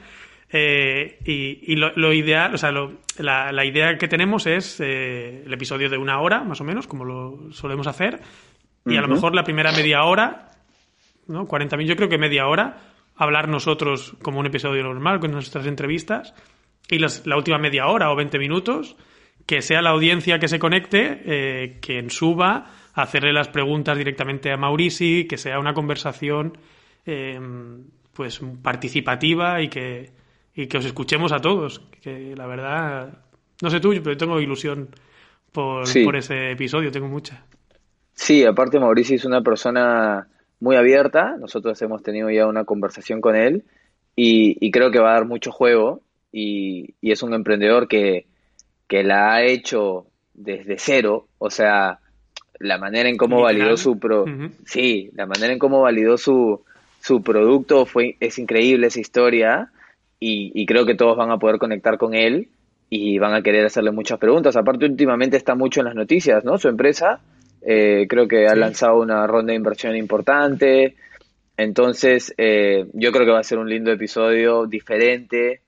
Eh, 0.58 1.18
y, 1.26 1.72
y 1.72 1.76
lo, 1.76 2.12
ideal, 2.14 2.54
o 2.54 2.56
sea, 2.56 2.72
la, 3.18 3.52
la, 3.52 3.64
idea 3.66 3.98
que 3.98 4.08
tenemos 4.08 4.46
es 4.46 4.80
eh, 4.80 5.42
el 5.44 5.52
episodio 5.52 5.90
de 5.90 5.98
una 5.98 6.18
hora, 6.18 6.44
más 6.44 6.62
o 6.62 6.64
menos, 6.64 6.86
como 6.86 7.04
lo 7.04 7.52
solemos 7.52 7.86
hacer. 7.86 8.22
Y 8.86 8.96
a 8.96 9.02
lo 9.02 9.08
mejor 9.08 9.34
la 9.34 9.44
primera 9.44 9.70
media 9.72 10.04
hora, 10.04 10.52
¿no? 11.26 11.46
40 11.46 11.82
yo 11.82 11.94
creo 11.94 12.08
que 12.08 12.16
media 12.16 12.46
hora, 12.46 12.78
hablar 13.16 13.48
nosotros 13.48 14.16
como 14.22 14.40
un 14.40 14.46
episodio 14.46 14.82
normal 14.82 15.20
con 15.20 15.32
nuestras 15.32 15.66
entrevistas. 15.66 16.32
Y 16.88 17.00
la 17.00 17.36
última 17.36 17.58
media 17.58 17.88
hora 17.88 18.10
o 18.10 18.16
20 18.16 18.38
minutos 18.38 18.96
que 19.44 19.60
sea 19.60 19.82
la 19.82 19.90
audiencia 19.90 20.38
que 20.38 20.48
se 20.48 20.58
conecte 20.58 21.20
eh, 21.26 21.78
quien 21.82 22.08
suba 22.08 22.70
hacerle 22.94 23.34
las 23.34 23.48
preguntas 23.48 23.98
directamente 23.98 24.50
a 24.52 24.56
Maurici, 24.56 25.26
que 25.28 25.36
sea 25.36 25.58
una 25.58 25.74
conversación 25.74 26.56
eh, 27.04 27.38
pues 28.14 28.40
participativa 28.62 29.60
y 29.60 29.68
que, 29.68 30.16
y 30.56 30.66
que 30.66 30.78
os 30.78 30.84
escuchemos 30.84 31.32
a 31.32 31.40
todos. 31.40 31.80
Que 32.00 32.34
la 32.34 32.46
verdad, 32.46 33.18
no 33.62 33.70
sé 33.70 33.78
tú, 33.78 33.94
pero 34.02 34.16
tengo 34.16 34.40
ilusión 34.40 34.88
por, 35.52 35.84
por 36.04 36.16
ese 36.16 36.50
episodio, 36.50 36.90
tengo 36.90 37.08
mucha. 37.08 37.44
Sí, 38.14 38.44
aparte 38.44 38.80
Maurici 38.80 39.14
es 39.14 39.24
una 39.24 39.42
persona 39.42 40.26
muy 40.58 40.74
abierta, 40.74 41.36
nosotros 41.38 41.80
hemos 41.82 42.02
tenido 42.02 42.30
ya 42.30 42.46
una 42.46 42.64
conversación 42.64 43.20
con 43.20 43.36
él 43.36 43.64
y, 44.16 44.70
creo 44.70 44.90
que 44.90 44.98
va 44.98 45.10
a 45.10 45.14
dar 45.14 45.26
mucho 45.26 45.52
juego 45.52 46.00
y 46.32 46.94
es 47.02 47.22
un 47.22 47.34
emprendedor 47.34 47.88
que, 47.88 48.26
que 48.88 49.02
la 49.02 49.34
ha 49.34 49.44
hecho 49.44 50.06
desde 50.34 50.78
cero, 50.78 51.28
o 51.38 51.50
sea, 51.50 52.00
la 52.58 52.78
manera 52.78 53.08
en 53.08 53.16
cómo 53.16 53.42
validó 53.42 53.76
su 53.76 53.98
pro 53.98 54.24
sí, 54.64 55.10
la 55.14 55.26
manera 55.26 55.52
en 55.52 55.58
cómo 55.58 55.82
validó 55.82 56.16
su, 56.16 56.62
su 57.00 57.22
producto 57.22 57.86
fue 57.86 58.16
es 58.20 58.38
increíble 58.38 58.86
esa 58.86 59.00
historia 59.00 59.70
y, 60.18 60.66
creo 60.66 60.86
que 60.86 60.94
todos 60.94 61.16
van 61.16 61.30
a 61.30 61.38
poder 61.38 61.58
conectar 61.58 61.98
con 61.98 62.14
él 62.14 62.48
y 62.88 63.18
van 63.18 63.34
a 63.34 63.42
querer 63.42 63.66
hacerle 63.66 63.90
muchas 63.90 64.18
preguntas. 64.18 64.56
Aparte 64.56 64.86
últimamente 64.86 65.36
está 65.36 65.54
mucho 65.54 65.80
en 65.80 65.86
las 65.86 65.94
noticias, 65.94 66.44
¿no? 66.44 66.58
Su 66.58 66.68
empresa 66.68 67.20
eh, 67.62 68.06
creo 68.08 68.26
que 68.26 68.46
ha 68.46 68.54
lanzado 68.54 68.98
una 69.00 69.26
ronda 69.26 69.52
de 69.52 69.56
inversión 69.56 69.96
importante. 69.96 70.96
Entonces, 71.56 72.34
eh, 72.38 72.86
yo 72.92 73.12
creo 73.12 73.26
que 73.26 73.32
va 73.32 73.40
a 73.40 73.44
ser 73.44 73.58
un 73.58 73.68
lindo 73.68 73.90
episodio 73.92 74.66
diferente 74.66 75.60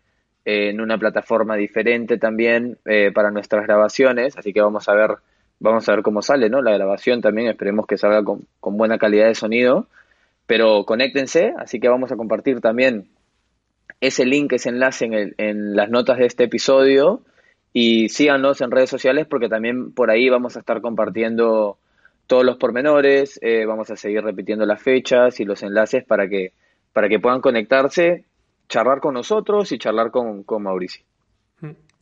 en 0.44 0.80
una 0.80 0.96
plataforma 0.96 1.56
diferente 1.56 2.16
también 2.16 2.78
eh, 2.86 3.10
para 3.12 3.30
nuestras 3.30 3.66
grabaciones, 3.66 4.36
así 4.38 4.52
que 4.52 4.62
vamos 4.62 4.88
a 4.88 4.94
ver 4.94 5.16
vamos 5.60 5.88
a 5.88 5.92
ver 5.92 6.02
cómo 6.02 6.22
sale, 6.22 6.48
¿no? 6.48 6.62
La 6.62 6.72
grabación 6.72 7.20
también, 7.20 7.48
esperemos 7.48 7.86
que 7.86 7.98
salga 7.98 8.22
con, 8.24 8.46
buena 8.60 8.98
calidad 8.98 9.26
de 9.26 9.34
sonido, 9.34 9.88
pero 10.46 10.84
conéctense, 10.84 11.52
así 11.58 11.80
que 11.80 11.88
vamos 11.88 12.12
a 12.12 12.16
compartir 12.16 12.60
también 12.60 13.08
ese 14.00 14.24
link, 14.24 14.52
ese 14.52 14.68
enlace 14.68 15.06
en, 15.06 15.34
en 15.38 15.76
las 15.76 15.90
notas 15.90 16.18
de 16.18 16.26
este 16.26 16.44
episodio 16.44 17.22
y 17.72 18.08
síganos 18.08 18.60
en 18.60 18.70
redes 18.70 18.90
sociales 18.90 19.26
porque 19.28 19.48
también 19.48 19.92
por 19.92 20.10
ahí 20.10 20.28
vamos 20.28 20.56
a 20.56 20.60
estar 20.60 20.80
compartiendo 20.80 21.78
todos 22.28 22.44
los 22.44 22.58
pormenores, 22.58 23.40
eh, 23.42 23.64
vamos 23.66 23.90
a 23.90 23.96
seguir 23.96 24.22
repitiendo 24.22 24.66
las 24.66 24.82
fechas 24.82 25.40
y 25.40 25.44
los 25.44 25.62
enlaces 25.62 26.04
para 26.04 26.28
que, 26.28 26.52
para 26.92 27.08
que 27.08 27.18
puedan 27.18 27.40
conectarse 27.40 28.24
charlar 28.68 29.00
con 29.00 29.14
nosotros 29.14 29.72
y 29.72 29.78
charlar 29.78 30.10
con, 30.10 30.44
con 30.44 30.62
Mauricio. 30.62 31.04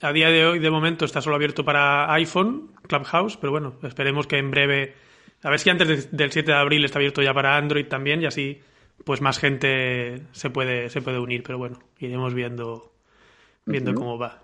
A 0.00 0.12
día 0.12 0.28
de 0.28 0.44
hoy, 0.44 0.58
de 0.58 0.70
momento, 0.70 1.04
está 1.04 1.22
solo 1.22 1.36
abierto 1.36 1.64
para 1.64 2.12
iPhone, 2.14 2.72
Clubhouse, 2.86 3.36
pero 3.38 3.52
bueno, 3.52 3.74
esperemos 3.82 4.26
que 4.26 4.36
en 4.36 4.50
breve, 4.50 4.94
a 5.42 5.48
ver 5.48 5.60
si 5.60 5.70
antes 5.70 6.10
del 6.14 6.32
7 6.32 6.50
de 6.50 6.56
abril 6.56 6.84
está 6.84 6.98
abierto 6.98 7.22
ya 7.22 7.32
para 7.32 7.56
Android 7.56 7.86
también 7.86 8.20
y 8.20 8.26
así 8.26 8.60
pues 9.04 9.20
más 9.20 9.38
gente 9.38 10.22
se 10.32 10.50
puede, 10.50 10.90
se 10.90 11.00
puede 11.00 11.18
unir, 11.18 11.42
pero 11.42 11.58
bueno, 11.58 11.78
iremos 11.98 12.34
viendo, 12.34 12.92
viendo 13.64 13.94
cómo 13.94 14.18
va. 14.18 14.42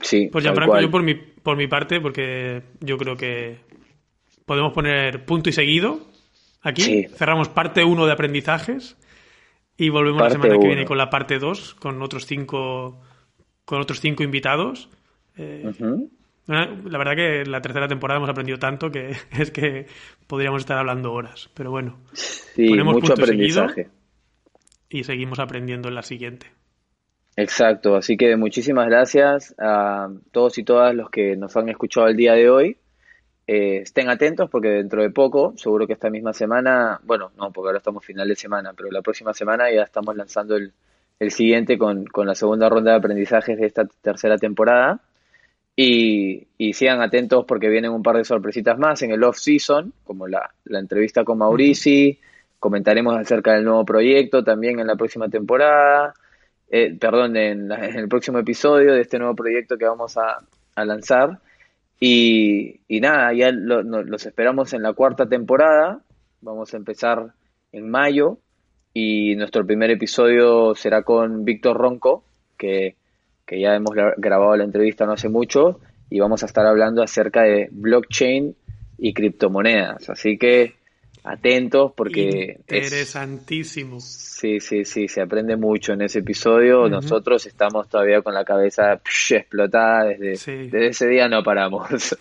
Sí, 0.00 0.28
pues 0.30 0.44
ya, 0.44 0.52
Franco, 0.54 0.80
yo 0.80 0.90
por 0.90 1.02
mi, 1.02 1.14
por 1.14 1.56
mi 1.56 1.66
parte, 1.66 2.00
porque 2.00 2.62
yo 2.80 2.98
creo 2.98 3.16
que 3.16 3.58
podemos 4.44 4.72
poner 4.72 5.24
punto 5.24 5.50
y 5.50 5.52
seguido 5.52 6.00
aquí. 6.62 7.06
Cerramos 7.08 7.48
parte 7.48 7.84
1 7.84 8.06
de 8.06 8.12
aprendizajes 8.12 8.96
y 9.76 9.88
volvemos 9.88 10.22
la 10.22 10.30
semana 10.30 10.58
que 10.58 10.66
viene 10.66 10.84
con 10.84 10.98
la 10.98 11.10
parte 11.10 11.38
2, 11.38 11.74
con 11.74 12.02
otros 12.02 12.26
cinco, 12.26 13.00
con 13.64 13.80
otros 13.80 14.00
cinco 14.00 14.22
invitados. 14.22 14.88
Eh, 15.36 15.70
la 16.46 16.98
verdad 16.98 17.14
que 17.14 17.40
en 17.42 17.50
la 17.50 17.60
tercera 17.60 17.88
temporada 17.88 18.18
hemos 18.18 18.30
aprendido 18.30 18.58
tanto 18.58 18.90
que 18.90 19.12
es 19.38 19.50
que 19.50 19.86
podríamos 20.26 20.62
estar 20.62 20.78
hablando 20.78 21.12
horas. 21.12 21.50
Pero 21.54 21.70
bueno, 21.70 21.98
ponemos 22.56 22.94
mucho 22.94 23.12
aprendizaje. 23.12 23.88
Y 24.88 25.04
seguimos 25.04 25.38
aprendiendo 25.38 25.88
en 25.88 25.94
la 25.94 26.02
siguiente. 26.02 26.46
Exacto, 27.36 27.96
así 27.96 28.16
que 28.16 28.36
muchísimas 28.36 28.86
gracias 28.86 29.54
a 29.58 30.08
todos 30.30 30.56
y 30.58 30.62
todas 30.62 30.94
los 30.94 31.10
que 31.10 31.36
nos 31.36 31.56
han 31.56 31.68
escuchado 31.68 32.06
el 32.06 32.16
día 32.16 32.34
de 32.34 32.48
hoy. 32.48 32.76
Eh, 33.46 33.78
estén 33.82 34.08
atentos 34.08 34.48
porque 34.48 34.68
dentro 34.68 35.02
de 35.02 35.10
poco, 35.10 35.52
seguro 35.56 35.86
que 35.86 35.92
esta 35.92 36.10
misma 36.10 36.32
semana, 36.32 37.00
bueno, 37.02 37.32
no, 37.36 37.50
porque 37.50 37.68
ahora 37.68 37.78
estamos 37.78 38.04
final 38.04 38.28
de 38.28 38.36
semana, 38.36 38.72
pero 38.74 38.90
la 38.90 39.02
próxima 39.02 39.34
semana 39.34 39.70
ya 39.70 39.82
estamos 39.82 40.16
lanzando 40.16 40.56
el, 40.56 40.72
el 41.18 41.30
siguiente 41.30 41.76
con, 41.76 42.06
con, 42.06 42.26
la 42.26 42.34
segunda 42.34 42.68
ronda 42.68 42.92
de 42.92 42.98
aprendizajes 42.98 43.58
de 43.58 43.66
esta 43.66 43.84
tercera 43.84 44.38
temporada. 44.38 45.00
Y, 45.76 46.46
y, 46.56 46.72
sigan 46.72 47.00
atentos 47.00 47.44
porque 47.46 47.68
vienen 47.68 47.90
un 47.90 48.02
par 48.02 48.16
de 48.16 48.24
sorpresitas 48.24 48.78
más 48.78 49.02
en 49.02 49.10
el 49.10 49.24
off-season, 49.24 49.92
como 50.04 50.28
la, 50.28 50.54
la, 50.66 50.78
entrevista 50.78 51.24
con 51.24 51.38
Maurici, 51.38 52.20
comentaremos 52.60 53.16
acerca 53.16 53.54
del 53.54 53.64
nuevo 53.64 53.84
proyecto 53.84 54.44
también 54.44 54.78
en 54.78 54.86
la 54.86 54.94
próxima 54.94 55.28
temporada, 55.28 56.14
eh, 56.70 56.96
perdón, 56.98 57.36
en, 57.36 57.72
en, 57.72 57.96
el 57.96 58.08
próximo 58.08 58.38
episodio 58.38 58.94
de 58.94 59.00
este 59.00 59.18
nuevo 59.18 59.34
proyecto 59.34 59.76
que 59.76 59.84
vamos 59.84 60.16
a, 60.16 60.38
a 60.74 60.84
lanzar. 60.84 61.40
Y, 62.00 62.80
nada, 63.00 63.32
ya 63.32 63.50
los 63.50 64.26
esperamos 64.26 64.72
en 64.72 64.82
la 64.82 64.92
cuarta 64.92 65.26
temporada. 65.26 66.02
Vamos 66.40 66.74
a 66.74 66.76
empezar 66.76 67.32
en 67.72 67.90
mayo 67.90 68.38
y 68.92 69.34
nuestro 69.36 69.64
primer 69.66 69.90
episodio 69.90 70.74
será 70.74 71.02
con 71.02 71.44
Víctor 71.44 71.76
Ronco, 71.76 72.24
que, 72.58 72.96
que 73.46 73.60
ya 73.60 73.74
hemos 73.74 73.94
grabado 74.16 74.56
la 74.56 74.64
entrevista 74.64 75.06
no 75.06 75.12
hace 75.12 75.28
mucho 75.28 75.80
y 76.10 76.20
vamos 76.20 76.42
a 76.42 76.46
estar 76.46 76.66
hablando 76.66 77.02
acerca 77.02 77.42
de 77.42 77.68
blockchain 77.70 78.56
y 78.98 79.12
criptomonedas. 79.12 80.08
Así 80.10 80.38
que 80.38 80.74
atentos 81.24 81.92
porque... 81.96 82.58
Interesantísimo. 82.60 84.00
sí, 84.00 84.60
sí, 84.60 84.84
sí, 84.84 85.08
se 85.08 85.22
aprende 85.22 85.56
mucho 85.56 85.92
en 85.92 86.02
ese 86.02 86.20
episodio. 86.20 86.88
Nosotros 86.88 87.46
estamos 87.46 87.88
todavía 87.88 88.22
con 88.22 88.34
la 88.34 88.44
cabeza 88.44 88.92
explotada 88.92 90.04
desde, 90.04 90.52
desde 90.66 90.86
ese 90.86 91.08
día, 91.08 91.28
no 91.28 91.42
paramos. 91.42 92.16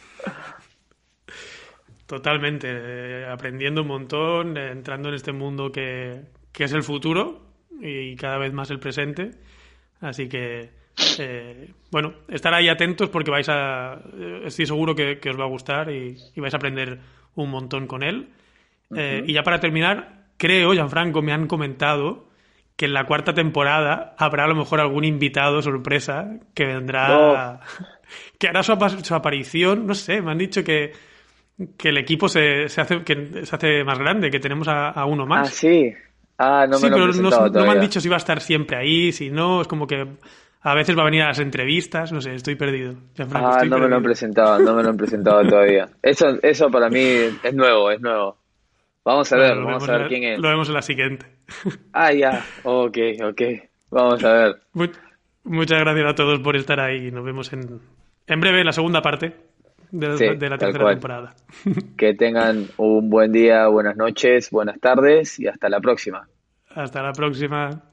Totalmente, 2.05 2.67
eh, 2.69 3.25
aprendiendo 3.25 3.81
un 3.81 3.87
montón, 3.87 4.57
eh, 4.57 4.71
entrando 4.71 5.09
en 5.09 5.15
este 5.15 5.31
mundo 5.31 5.71
que, 5.71 6.21
que, 6.51 6.65
es 6.65 6.73
el 6.73 6.83
futuro 6.83 7.41
y 7.81 8.15
cada 8.15 8.37
vez 8.37 8.53
más 8.53 8.69
el 8.69 8.79
presente. 8.79 9.31
Así 9.99 10.27
que, 10.27 10.69
eh, 11.19 11.71
bueno, 11.91 12.13
estar 12.27 12.53
ahí 12.53 12.69
atentos 12.69 13.09
porque 13.09 13.31
vais 13.31 13.47
a, 13.49 13.99
estoy 14.45 14.65
seguro 14.65 14.95
que, 14.95 15.19
que 15.19 15.29
os 15.29 15.39
va 15.39 15.43
a 15.43 15.49
gustar 15.49 15.91
y, 15.91 16.17
y 16.35 16.41
vais 16.41 16.53
a 16.53 16.57
aprender 16.57 16.99
un 17.35 17.49
montón 17.49 17.87
con 17.87 18.03
él. 18.03 18.29
Eh, 18.95 19.23
y 19.25 19.33
ya 19.33 19.43
para 19.43 19.59
terminar, 19.59 20.25
creo, 20.37 20.73
Gianfranco, 20.73 21.21
me 21.21 21.33
han 21.33 21.47
comentado 21.47 22.27
que 22.75 22.85
en 22.85 22.93
la 22.93 23.05
cuarta 23.05 23.33
temporada 23.33 24.15
habrá 24.17 24.45
a 24.45 24.47
lo 24.47 24.55
mejor 24.55 24.79
algún 24.79 25.03
invitado 25.03 25.61
sorpresa 25.61 26.39
que 26.53 26.65
vendrá, 26.65 27.59
que 28.39 28.47
hará 28.47 28.63
su, 28.63 28.73
aparición, 29.13 29.85
no 29.85 29.93
sé, 29.93 30.21
me 30.21 30.31
han 30.31 30.37
dicho 30.37 30.63
que, 30.63 30.91
que 31.77 31.89
el 31.89 31.97
equipo 31.97 32.27
se, 32.27 32.69
se, 32.69 32.81
hace, 32.81 33.03
que 33.03 33.45
se 33.45 33.55
hace 33.55 33.83
más 33.83 33.99
grande, 33.99 34.31
que 34.31 34.39
tenemos 34.39 34.67
a, 34.67 35.05
uno 35.05 35.25
más. 35.25 35.49
Ah, 35.49 35.51
sí. 35.51 35.93
Ah, 36.37 36.65
no 36.67 36.79
me 36.79 36.89
lo 36.89 36.95
pero 36.95 37.07
no, 37.13 37.47
no, 37.47 37.65
me 37.65 37.71
han 37.71 37.79
dicho 37.79 38.01
si 38.01 38.09
va 38.09 38.15
a 38.15 38.17
estar 38.17 38.41
siempre 38.41 38.75
ahí, 38.75 39.11
si 39.11 39.29
no, 39.29 39.61
es 39.61 39.67
como 39.67 39.85
que 39.85 40.07
a 40.65 40.73
veces 40.75 40.97
va 40.97 41.01
a 41.01 41.05
venir 41.05 41.21
a 41.23 41.27
las 41.27 41.39
entrevistas, 41.39 42.11
no 42.13 42.21
sé, 42.21 42.35
estoy 42.35 42.55
perdido. 42.55 42.95
ah, 43.33 43.63
no 43.67 43.77
me 43.77 43.89
lo 43.89 43.97
han 43.97 44.03
presentado, 44.03 44.59
no 44.59 44.73
me 44.73 44.83
lo 44.83 44.89
han 44.89 44.97
presentado 44.97 45.43
todavía. 45.49 45.89
Eso, 46.01 46.37
eso 46.41 46.71
para 46.71 46.89
mí 46.89 47.01
es 47.43 47.53
nuevo, 47.53 47.91
es 47.91 47.99
nuevo. 47.99 48.37
Vamos 49.03 49.31
a 49.33 49.35
ver, 49.35 49.57
vamos 49.57 49.89
a 49.89 49.97
ver 49.97 50.07
quién 50.07 50.23
es. 50.23 50.39
Lo 50.39 50.47
vemos 50.47 50.69
en 50.69 50.75
la 50.75 50.81
siguiente. 50.81 51.25
Ah, 51.91 52.11
ya. 52.13 52.43
Ok, 52.63 52.97
ok. 53.23 53.41
Vamos 53.91 54.23
a 54.23 54.33
ver. 54.33 54.55
muchas 55.43 55.79
gracias 55.79 56.09
a 56.09 56.15
todos 56.15 56.39
por 56.39 56.55
estar 56.55 56.79
ahí. 56.79 57.11
Nos 57.11 57.23
vemos 57.23 57.51
en, 57.53 57.81
en 58.25 58.39
breve 58.39 58.61
en 58.61 58.65
la 58.65 58.71
segunda 58.71 59.01
parte 59.01 59.35
de, 59.91 60.49
la 60.49 60.57
tercera 60.57 60.89
temporada. 60.89 61.35
Que 61.97 62.13
tengan 62.13 62.67
un 62.77 63.09
buen 63.09 63.31
día, 63.31 63.67
buenas 63.67 63.95
noches, 63.97 64.49
buenas 64.49 64.79
tardes 64.79 65.39
y 65.39 65.47
hasta 65.47 65.69
la 65.69 65.79
próxima. 65.79 66.27
Hasta 66.69 67.03
la 67.03 67.11
próxima. 67.11 67.92